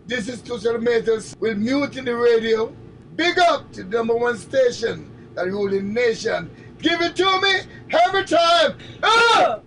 This 0.06 0.28
is 0.28 0.40
Tushar 0.40 0.80
Matters 0.80 1.36
with 1.38 1.58
Mutiny 1.58 2.12
Radio. 2.12 2.72
Big 3.28 3.38
up 3.40 3.70
to 3.72 3.84
number 3.84 4.16
one 4.16 4.38
station 4.38 5.12
that 5.34 5.48
ruling 5.48 5.92
nation. 5.92 6.50
Give 6.80 6.98
it 7.02 7.14
to 7.16 7.40
me 7.42 7.60
every 8.06 8.24
time. 8.24 8.78
Ah! 9.02 9.60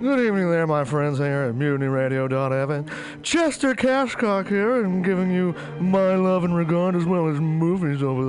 Good 0.00 0.20
evening 0.20 0.50
there, 0.50 0.66
my 0.66 0.84
friends 0.84 1.18
here 1.18 1.42
at 1.42 1.54
MutinyRadio.fm. 1.54 3.22
Chester 3.22 3.74
Cashcock 3.74 4.48
here, 4.48 4.82
and 4.82 5.04
giving 5.04 5.30
you 5.30 5.54
my 5.80 6.14
love 6.14 6.44
and 6.44 6.56
regard 6.56 6.96
as 6.96 7.04
well 7.04 7.28
as 7.28 7.38
movies 7.40 8.02
over 8.02 8.24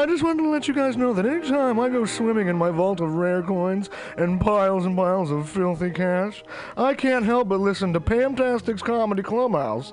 I 0.00 0.06
just 0.06 0.22
wanted 0.22 0.44
to 0.44 0.48
let 0.48 0.66
you 0.66 0.72
guys 0.72 0.96
know 0.96 1.12
that 1.12 1.26
anytime 1.26 1.78
I 1.78 1.90
go 1.90 2.06
swimming 2.06 2.48
in 2.48 2.56
my 2.56 2.70
vault 2.70 3.00
of 3.00 3.16
rare 3.16 3.42
coins 3.42 3.90
and 4.16 4.40
piles 4.40 4.86
and 4.86 4.96
piles 4.96 5.30
of 5.30 5.46
filthy 5.46 5.90
cash, 5.90 6.42
I 6.74 6.94
can't 6.94 7.26
help 7.26 7.50
but 7.50 7.60
listen 7.60 7.92
to 7.92 8.00
Pamtastic's 8.00 8.80
Comedy 8.80 9.22
Clubhouse 9.22 9.92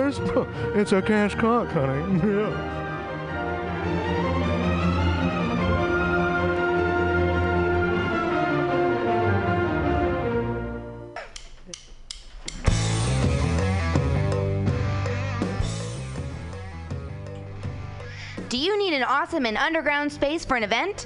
It's 0.03 0.91
a 0.91 1.01
cash 1.01 1.35
cock, 1.35 1.67
honey. 1.67 2.19
Yeah. 2.27 2.77
Do 18.49 18.57
you 18.57 18.77
need 18.77 18.93
an 18.93 19.03
awesome 19.03 19.45
and 19.45 19.57
underground 19.57 20.11
space 20.11 20.43
for 20.43 20.57
an 20.57 20.63
event? 20.63 21.05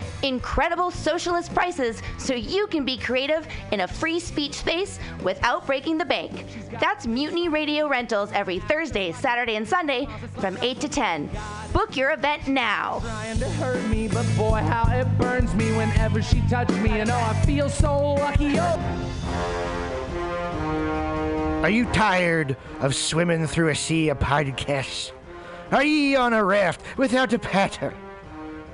Incredible 0.23 0.91
socialist 0.91 1.53
prices 1.53 2.01
so 2.17 2.33
you 2.35 2.67
can 2.67 2.85
be 2.85 2.97
creative 2.97 3.47
in 3.71 3.81
a 3.81 3.87
free 3.87 4.19
speech 4.19 4.53
space 4.53 4.99
without 5.23 5.65
breaking 5.65 5.97
the 5.97 6.05
bank. 6.05 6.45
That's 6.79 7.07
Mutiny 7.07 7.49
Radio 7.49 7.87
Rentals 7.87 8.31
every 8.31 8.59
Thursday, 8.59 9.11
Saturday, 9.13 9.55
and 9.55 9.67
Sunday 9.67 10.07
from 10.37 10.57
8 10.61 10.79
to 10.81 10.89
10. 10.89 11.29
Book 11.73 11.97
your 11.97 12.11
event 12.11 12.47
now. 12.47 12.99
trying 12.99 13.39
to 13.39 13.49
hurt 13.49 13.83
me, 13.89 14.07
but 14.07 14.25
boy, 14.37 14.59
how 14.59 14.85
it 14.91 15.05
burns 15.17 15.55
me 15.55 15.71
whenever 15.71 16.21
she 16.21 16.41
touches 16.49 16.77
me. 16.77 16.99
And 16.99 17.09
oh, 17.09 17.15
I 17.15 17.33
feel 17.45 17.69
so 17.69 18.13
lucky. 18.13 18.59
Oh. 18.59 19.01
Are 21.63 21.69
you 21.69 21.85
tired 21.93 22.57
of 22.79 22.95
swimming 22.95 23.47
through 23.47 23.69
a 23.69 23.75
sea 23.75 24.09
of 24.09 24.19
podcasts? 24.19 25.11
Are 25.71 25.83
ye 25.83 26.15
on 26.15 26.33
a 26.33 26.43
raft 26.43 26.81
without 26.97 27.33
a 27.33 27.39
paddle? 27.39 27.93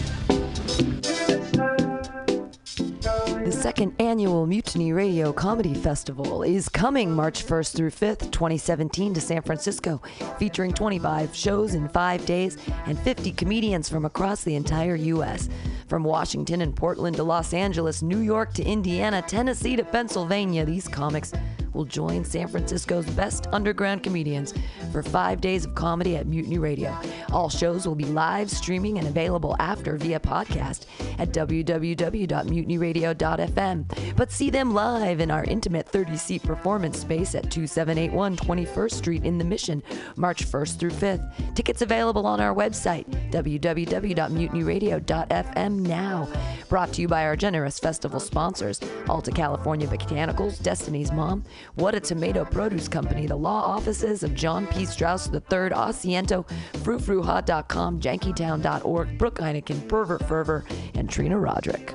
second 3.57 3.93
annual 3.99 4.45
Mutiny 4.45 4.93
Radio 4.93 5.33
Comedy 5.33 5.73
Festival 5.73 6.43
is 6.43 6.69
coming 6.69 7.11
March 7.11 7.43
1st 7.43 7.75
through 7.75 7.89
5th, 7.89 8.31
2017 8.31 9.15
to 9.15 9.21
San 9.21 9.41
Francisco, 9.41 9.99
featuring 10.37 10.71
25 10.71 11.35
shows 11.35 11.73
in 11.73 11.89
5 11.89 12.25
days 12.27 12.59
and 12.85 12.99
50 12.99 13.31
comedians 13.31 13.89
from 13.89 14.05
across 14.05 14.43
the 14.43 14.55
entire 14.55 14.93
US. 14.95 15.49
From 15.87 16.03
Washington 16.03 16.61
and 16.61 16.75
Portland 16.75 17.15
to 17.15 17.23
Los 17.23 17.51
Angeles, 17.51 18.03
New 18.03 18.19
York 18.19 18.53
to 18.53 18.63
Indiana, 18.63 19.23
Tennessee 19.23 19.75
to 19.75 19.83
Pennsylvania, 19.83 20.63
these 20.63 20.87
comics 20.87 21.33
will 21.73 21.85
join 21.85 22.23
San 22.25 22.47
Francisco's 22.47 23.05
best 23.11 23.47
underground 23.51 24.01
comedians 24.03 24.53
for 24.91 25.03
5 25.03 25.41
days 25.41 25.65
of 25.65 25.75
comedy 25.75 26.17
at 26.17 26.25
Mutiny 26.27 26.57
Radio. 26.57 26.97
All 27.31 27.49
shows 27.49 27.87
will 27.87 27.95
be 27.95 28.05
live 28.05 28.49
streaming 28.49 28.97
and 28.97 29.07
available 29.07 29.55
after 29.59 29.95
via 29.97 30.19
podcast 30.19 30.87
at 31.19 31.31
www.mutinyradio.fm. 31.31 33.46
But 33.55 34.31
see 34.31 34.49
them 34.49 34.73
live 34.73 35.19
in 35.19 35.29
our 35.31 35.43
intimate 35.43 35.89
30 35.89 36.15
seat 36.17 36.43
performance 36.43 36.99
space 36.99 37.35
at 37.35 37.51
2781 37.51 38.37
21st 38.37 38.91
Street 38.91 39.25
in 39.25 39.37
the 39.37 39.43
Mission, 39.43 39.83
March 40.15 40.45
1st 40.45 40.79
through 40.79 40.91
5th. 40.91 41.55
Tickets 41.55 41.81
available 41.81 42.25
on 42.25 42.39
our 42.39 42.53
website, 42.53 43.05
www.mutinyradio.fm 43.31 45.79
now. 45.79 46.29
Brought 46.69 46.93
to 46.93 47.01
you 47.01 47.07
by 47.07 47.23
our 47.23 47.35
generous 47.35 47.79
festival 47.79 48.19
sponsors 48.19 48.79
Alta 49.07 49.31
California 49.31 49.87
Botanicals, 49.87 50.61
Destiny's 50.61 51.11
Mom, 51.11 51.43
What 51.75 51.95
a 51.95 51.99
Tomato 51.99 52.45
Produce 52.45 52.87
Company, 52.87 53.25
the 53.27 53.35
law 53.35 53.63
offices 53.63 54.23
of 54.23 54.35
John 54.35 54.67
P. 54.67 54.85
Strauss 54.85 55.27
III, 55.27 55.41
Asiento, 55.41 56.47
FruitFruHot.com, 56.73 57.99
JankyTown.org, 57.99 59.17
Brooke 59.17 59.39
Heineken, 59.39 59.87
Pervert 59.87 60.27
Fervor, 60.27 60.65
and 60.95 61.09
Trina 61.09 61.39
Roderick. 61.39 61.93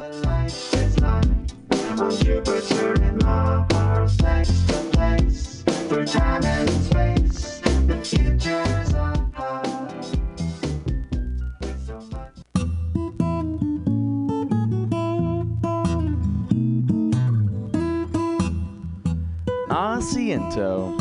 Asiento. 19.71 21.01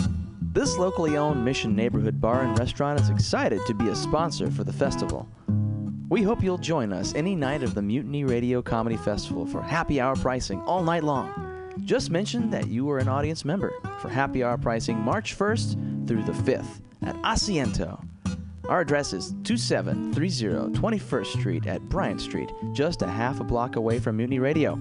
This 0.54 0.78
locally 0.78 1.18
owned 1.18 1.44
Mission 1.44 1.76
neighborhood 1.76 2.22
bar 2.22 2.44
and 2.44 2.60
restaurant 2.60 3.00
is 3.00 3.10
excited 3.10 3.60
to 3.66 3.74
be 3.74 3.88
a 3.88 3.96
sponsor 3.96 4.52
for 4.52 4.64
the 4.64 4.74
festival. 4.74 5.28
We 6.12 6.24
hope 6.24 6.44
you'll 6.44 6.58
join 6.58 6.92
us 6.92 7.16
any 7.16 7.36
night 7.36 7.64
of 7.64 7.74
the 7.74 7.82
Mutiny 7.82 8.26
Radio 8.26 8.62
Comedy 8.62 8.98
Festival 8.98 9.46
for 9.46 9.62
happy 9.62 10.02
hour 10.02 10.14
pricing 10.18 10.60
all 10.64 10.84
night 10.84 11.06
long. 11.06 11.74
Just 11.86 12.10
mention 12.10 12.50
that 12.50 12.68
you 12.68 12.90
are 12.92 12.98
an 12.98 13.08
audience 13.08 13.46
member 13.46 13.72
for 14.02 14.10
happy 14.10 14.44
hour 14.44 14.58
pricing 14.58 15.00
March 15.00 15.38
1st 15.38 16.10
through 16.10 16.24
the 16.24 16.34
5th 16.34 16.82
at 17.02 17.16
Asiento. 17.22 18.04
Our 18.68 18.82
address 18.82 19.14
is 19.14 19.34
2730 19.46 20.78
21st 20.78 21.26
Street 21.28 21.66
at 21.66 21.82
Bryant 21.88 22.20
Street, 22.20 22.52
just 22.74 23.04
a 23.04 23.08
half 23.08 23.40
a 23.40 23.46
block 23.46 23.78
away 23.78 23.98
from 23.98 24.18
Mutiny 24.18 24.40
Radio. 24.40 24.78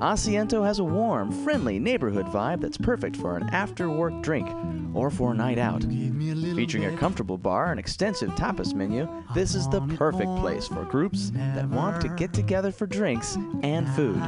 Asiento 0.00 0.64
has 0.64 0.78
a 0.78 0.84
warm, 0.84 1.32
friendly 1.32 1.80
neighborhood 1.80 2.26
vibe 2.26 2.60
that's 2.60 2.78
perfect 2.78 3.16
for 3.16 3.36
an 3.36 3.48
after 3.50 3.90
work 3.90 4.22
drink 4.22 4.48
or 4.94 5.10
for 5.10 5.32
a 5.32 5.34
night 5.34 5.58
out. 5.58 5.82
Featuring 5.82 6.84
a 6.84 6.96
comfortable 6.96 7.36
bar 7.36 7.72
and 7.72 7.80
extensive 7.80 8.30
tapas 8.30 8.74
menu, 8.74 9.08
this 9.34 9.56
is 9.56 9.68
the 9.68 9.80
perfect 9.96 10.30
place 10.36 10.68
for 10.68 10.84
groups 10.84 11.32
that 11.34 11.68
want 11.68 12.00
to 12.00 12.08
get 12.10 12.32
together 12.32 12.70
for 12.70 12.86
drinks 12.86 13.36
and 13.62 13.88
food. 13.90 14.22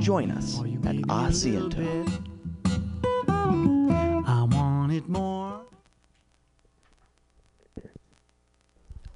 Join 0.00 0.30
us 0.30 0.60
at 0.60 0.96
Asiento. 1.08 2.24
I 4.26 4.42
want 4.44 4.92
it 4.92 5.08
more. 5.08 5.62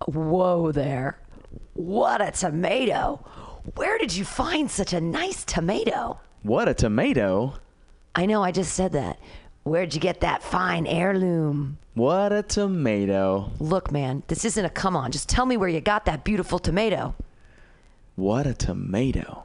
Whoa 0.06 0.72
there. 0.72 1.20
What 1.74 2.20
a 2.20 2.32
tomato. 2.32 3.24
Where 3.76 3.97
did 3.97 4.15
you 4.15 4.24
find 4.24 4.68
such 4.68 4.92
a 4.92 5.00
nice 5.00 5.44
tomato? 5.44 6.18
What 6.42 6.68
a 6.68 6.74
tomato! 6.74 7.55
I 8.15 8.26
know, 8.26 8.42
I 8.42 8.50
just 8.50 8.74
said 8.74 8.92
that. 8.92 9.20
Where'd 9.62 9.94
you 9.94 10.00
get 10.00 10.20
that 10.20 10.42
fine 10.42 10.84
heirloom? 10.84 11.78
What 11.94 12.32
a 12.32 12.42
tomato! 12.42 13.52
Look, 13.60 13.92
man, 13.92 14.24
this 14.26 14.44
isn't 14.44 14.65
a 14.65 14.68
come 14.68 14.97
on. 14.97 15.12
Just 15.12 15.28
tell 15.28 15.47
me 15.47 15.57
where 15.57 15.68
you 15.68 15.81
got 15.81 16.07
that 16.07 16.24
beautiful 16.24 16.58
tomato. 16.58 17.15
What 18.16 18.49
a 18.49 18.55
tomato! 18.55 19.44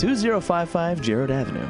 2055 0.00 1.02
Jerrold 1.02 1.30
Avenue. 1.30 1.68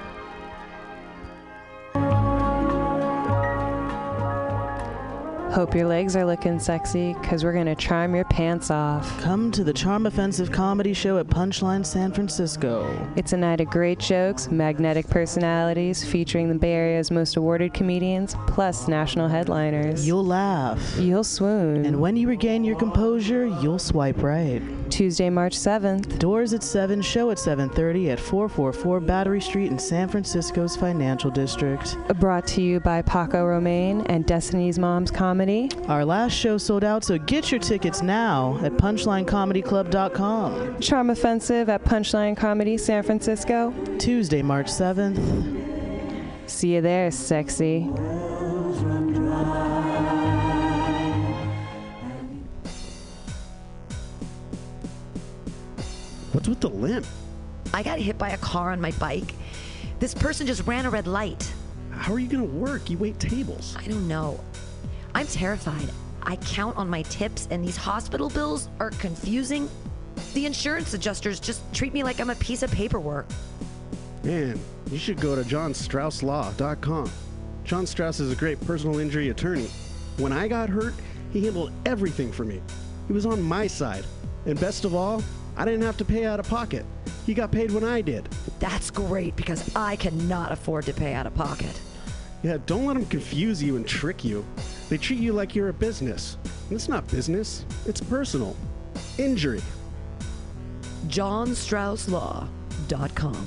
Hope 5.52 5.74
your 5.74 5.88
legs 5.88 6.14
are 6.14 6.24
looking 6.24 6.60
sexy, 6.60 7.12
because 7.14 7.42
we're 7.42 7.52
going 7.52 7.66
to 7.66 7.74
charm 7.74 8.14
your 8.14 8.24
pants 8.26 8.70
off. 8.70 9.20
Come 9.20 9.50
to 9.50 9.64
the 9.64 9.72
Charm 9.72 10.06
Offensive 10.06 10.52
Comedy 10.52 10.94
Show 10.94 11.18
at 11.18 11.26
Punchline 11.26 11.84
San 11.84 12.12
Francisco. 12.12 13.12
It's 13.16 13.32
a 13.32 13.36
night 13.36 13.60
of 13.60 13.66
great 13.66 13.98
jokes, 13.98 14.48
magnetic 14.48 15.08
personalities, 15.08 16.04
featuring 16.04 16.48
the 16.48 16.54
Bay 16.54 16.74
Area's 16.74 17.10
most 17.10 17.34
awarded 17.34 17.74
comedians, 17.74 18.36
plus 18.46 18.86
national 18.86 19.26
headliners. 19.26 20.06
You'll 20.06 20.24
laugh. 20.24 20.80
You'll 20.96 21.24
swoon. 21.24 21.84
And 21.84 22.00
when 22.00 22.14
you 22.14 22.28
regain 22.28 22.62
your 22.62 22.76
composure, 22.76 23.46
you'll 23.60 23.80
swipe 23.80 24.22
right. 24.22 24.62
Tuesday, 24.90 25.30
March 25.30 25.56
7th. 25.56 26.18
Doors 26.18 26.52
at 26.52 26.62
7, 26.62 27.00
show 27.00 27.30
at 27.30 27.38
7:30 27.38 28.10
at 28.10 28.20
444 28.20 29.00
Battery 29.00 29.40
Street 29.40 29.70
in 29.70 29.78
San 29.78 30.08
Francisco's 30.08 30.76
financial 30.76 31.30
district. 31.30 31.96
Brought 32.18 32.46
to 32.48 32.60
you 32.60 32.80
by 32.80 33.02
Paco 33.02 33.44
Romane 33.44 34.02
and 34.06 34.26
Destiny's 34.26 34.78
Mom's 34.78 35.10
Comedy. 35.10 35.70
Our 35.88 36.04
last 36.04 36.32
show 36.32 36.58
sold 36.58 36.84
out, 36.84 37.04
so 37.04 37.18
get 37.18 37.50
your 37.50 37.60
tickets 37.60 38.02
now 38.02 38.58
at 38.62 38.72
punchlinecomedyclub.com. 38.72 40.80
Charm 40.80 41.10
Offensive 41.10 41.68
at 41.68 41.84
Punchline 41.84 42.36
Comedy 42.36 42.76
San 42.76 43.02
Francisco. 43.02 43.72
Tuesday, 43.98 44.42
March 44.42 44.66
7th. 44.66 45.18
See 46.46 46.74
you 46.74 46.80
there, 46.80 47.10
sexy. 47.10 47.88
What's 56.32 56.48
with 56.48 56.60
the 56.60 56.70
limp? 56.70 57.06
I 57.74 57.82
got 57.82 57.98
hit 57.98 58.16
by 58.16 58.30
a 58.30 58.38
car 58.38 58.70
on 58.70 58.80
my 58.80 58.92
bike. 58.92 59.34
This 59.98 60.14
person 60.14 60.46
just 60.46 60.66
ran 60.66 60.86
a 60.86 60.90
red 60.90 61.06
light. 61.06 61.52
How 61.90 62.12
are 62.12 62.18
you 62.18 62.28
going 62.28 62.48
to 62.48 62.54
work? 62.56 62.88
You 62.88 62.98
wait 62.98 63.18
tables. 63.18 63.76
I 63.78 63.86
don't 63.86 64.06
know. 64.06 64.38
I'm 65.14 65.26
terrified. 65.26 65.90
I 66.22 66.36
count 66.36 66.76
on 66.76 66.88
my 66.88 67.02
tips, 67.02 67.48
and 67.50 67.64
these 67.64 67.76
hospital 67.76 68.28
bills 68.30 68.68
are 68.78 68.90
confusing. 68.90 69.68
The 70.34 70.46
insurance 70.46 70.94
adjusters 70.94 71.40
just 71.40 71.60
treat 71.74 71.92
me 71.92 72.04
like 72.04 72.20
I'm 72.20 72.30
a 72.30 72.36
piece 72.36 72.62
of 72.62 72.70
paperwork. 72.70 73.26
Man, 74.22 74.60
you 74.90 74.98
should 74.98 75.20
go 75.20 75.34
to 75.34 75.42
johnstrausslaw.com. 75.42 77.10
John 77.64 77.86
Strauss 77.86 78.20
is 78.20 78.32
a 78.32 78.36
great 78.36 78.60
personal 78.66 79.00
injury 79.00 79.30
attorney. 79.30 79.68
When 80.18 80.32
I 80.32 80.46
got 80.46 80.68
hurt, 80.68 80.94
he 81.32 81.44
handled 81.44 81.72
everything 81.86 82.30
for 82.30 82.44
me. 82.44 82.60
He 83.06 83.12
was 83.12 83.26
on 83.26 83.42
my 83.42 83.66
side. 83.66 84.04
And 84.46 84.58
best 84.60 84.84
of 84.84 84.94
all, 84.94 85.22
I 85.60 85.64
didn't 85.66 85.82
have 85.82 85.98
to 85.98 86.06
pay 86.06 86.24
out 86.24 86.40
of 86.40 86.48
pocket. 86.48 86.86
He 87.26 87.34
got 87.34 87.52
paid 87.52 87.70
when 87.70 87.84
I 87.84 88.00
did. 88.00 88.26
That's 88.60 88.90
great 88.90 89.36
because 89.36 89.70
I 89.76 89.96
cannot 89.96 90.52
afford 90.52 90.86
to 90.86 90.94
pay 90.94 91.12
out 91.12 91.26
of 91.26 91.34
pocket. 91.34 91.78
Yeah, 92.42 92.56
don't 92.64 92.86
let 92.86 92.94
them 92.94 93.04
confuse 93.04 93.62
you 93.62 93.76
and 93.76 93.86
trick 93.86 94.24
you. 94.24 94.42
They 94.88 94.96
treat 94.96 95.20
you 95.20 95.34
like 95.34 95.54
you're 95.54 95.68
a 95.68 95.74
business. 95.74 96.38
And 96.44 96.76
it's 96.76 96.88
not 96.88 97.06
business, 97.08 97.66
it's 97.84 98.00
personal. 98.00 98.56
Injury. 99.18 99.60
johnstrausslaw.com. 101.08 103.46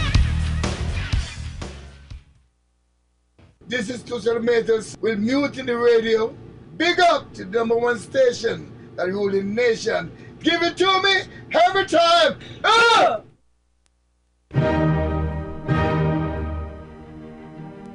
This 3.71 3.89
is 3.89 4.03
Tushar 4.03 4.43
Matters 4.43 4.97
with 4.99 5.17
the 5.17 5.77
Radio. 5.77 6.35
Big 6.75 6.99
up 6.99 7.33
to 7.35 7.45
the 7.45 7.51
number 7.59 7.77
one 7.77 7.99
station 7.99 8.69
that 8.97 9.07
ruling 9.07 9.55
nation. 9.55 10.11
Give 10.43 10.61
it 10.61 10.75
to 10.75 11.01
me 11.01 11.21
every 11.53 11.85
time. 11.85 12.37
Ah! 12.65 13.21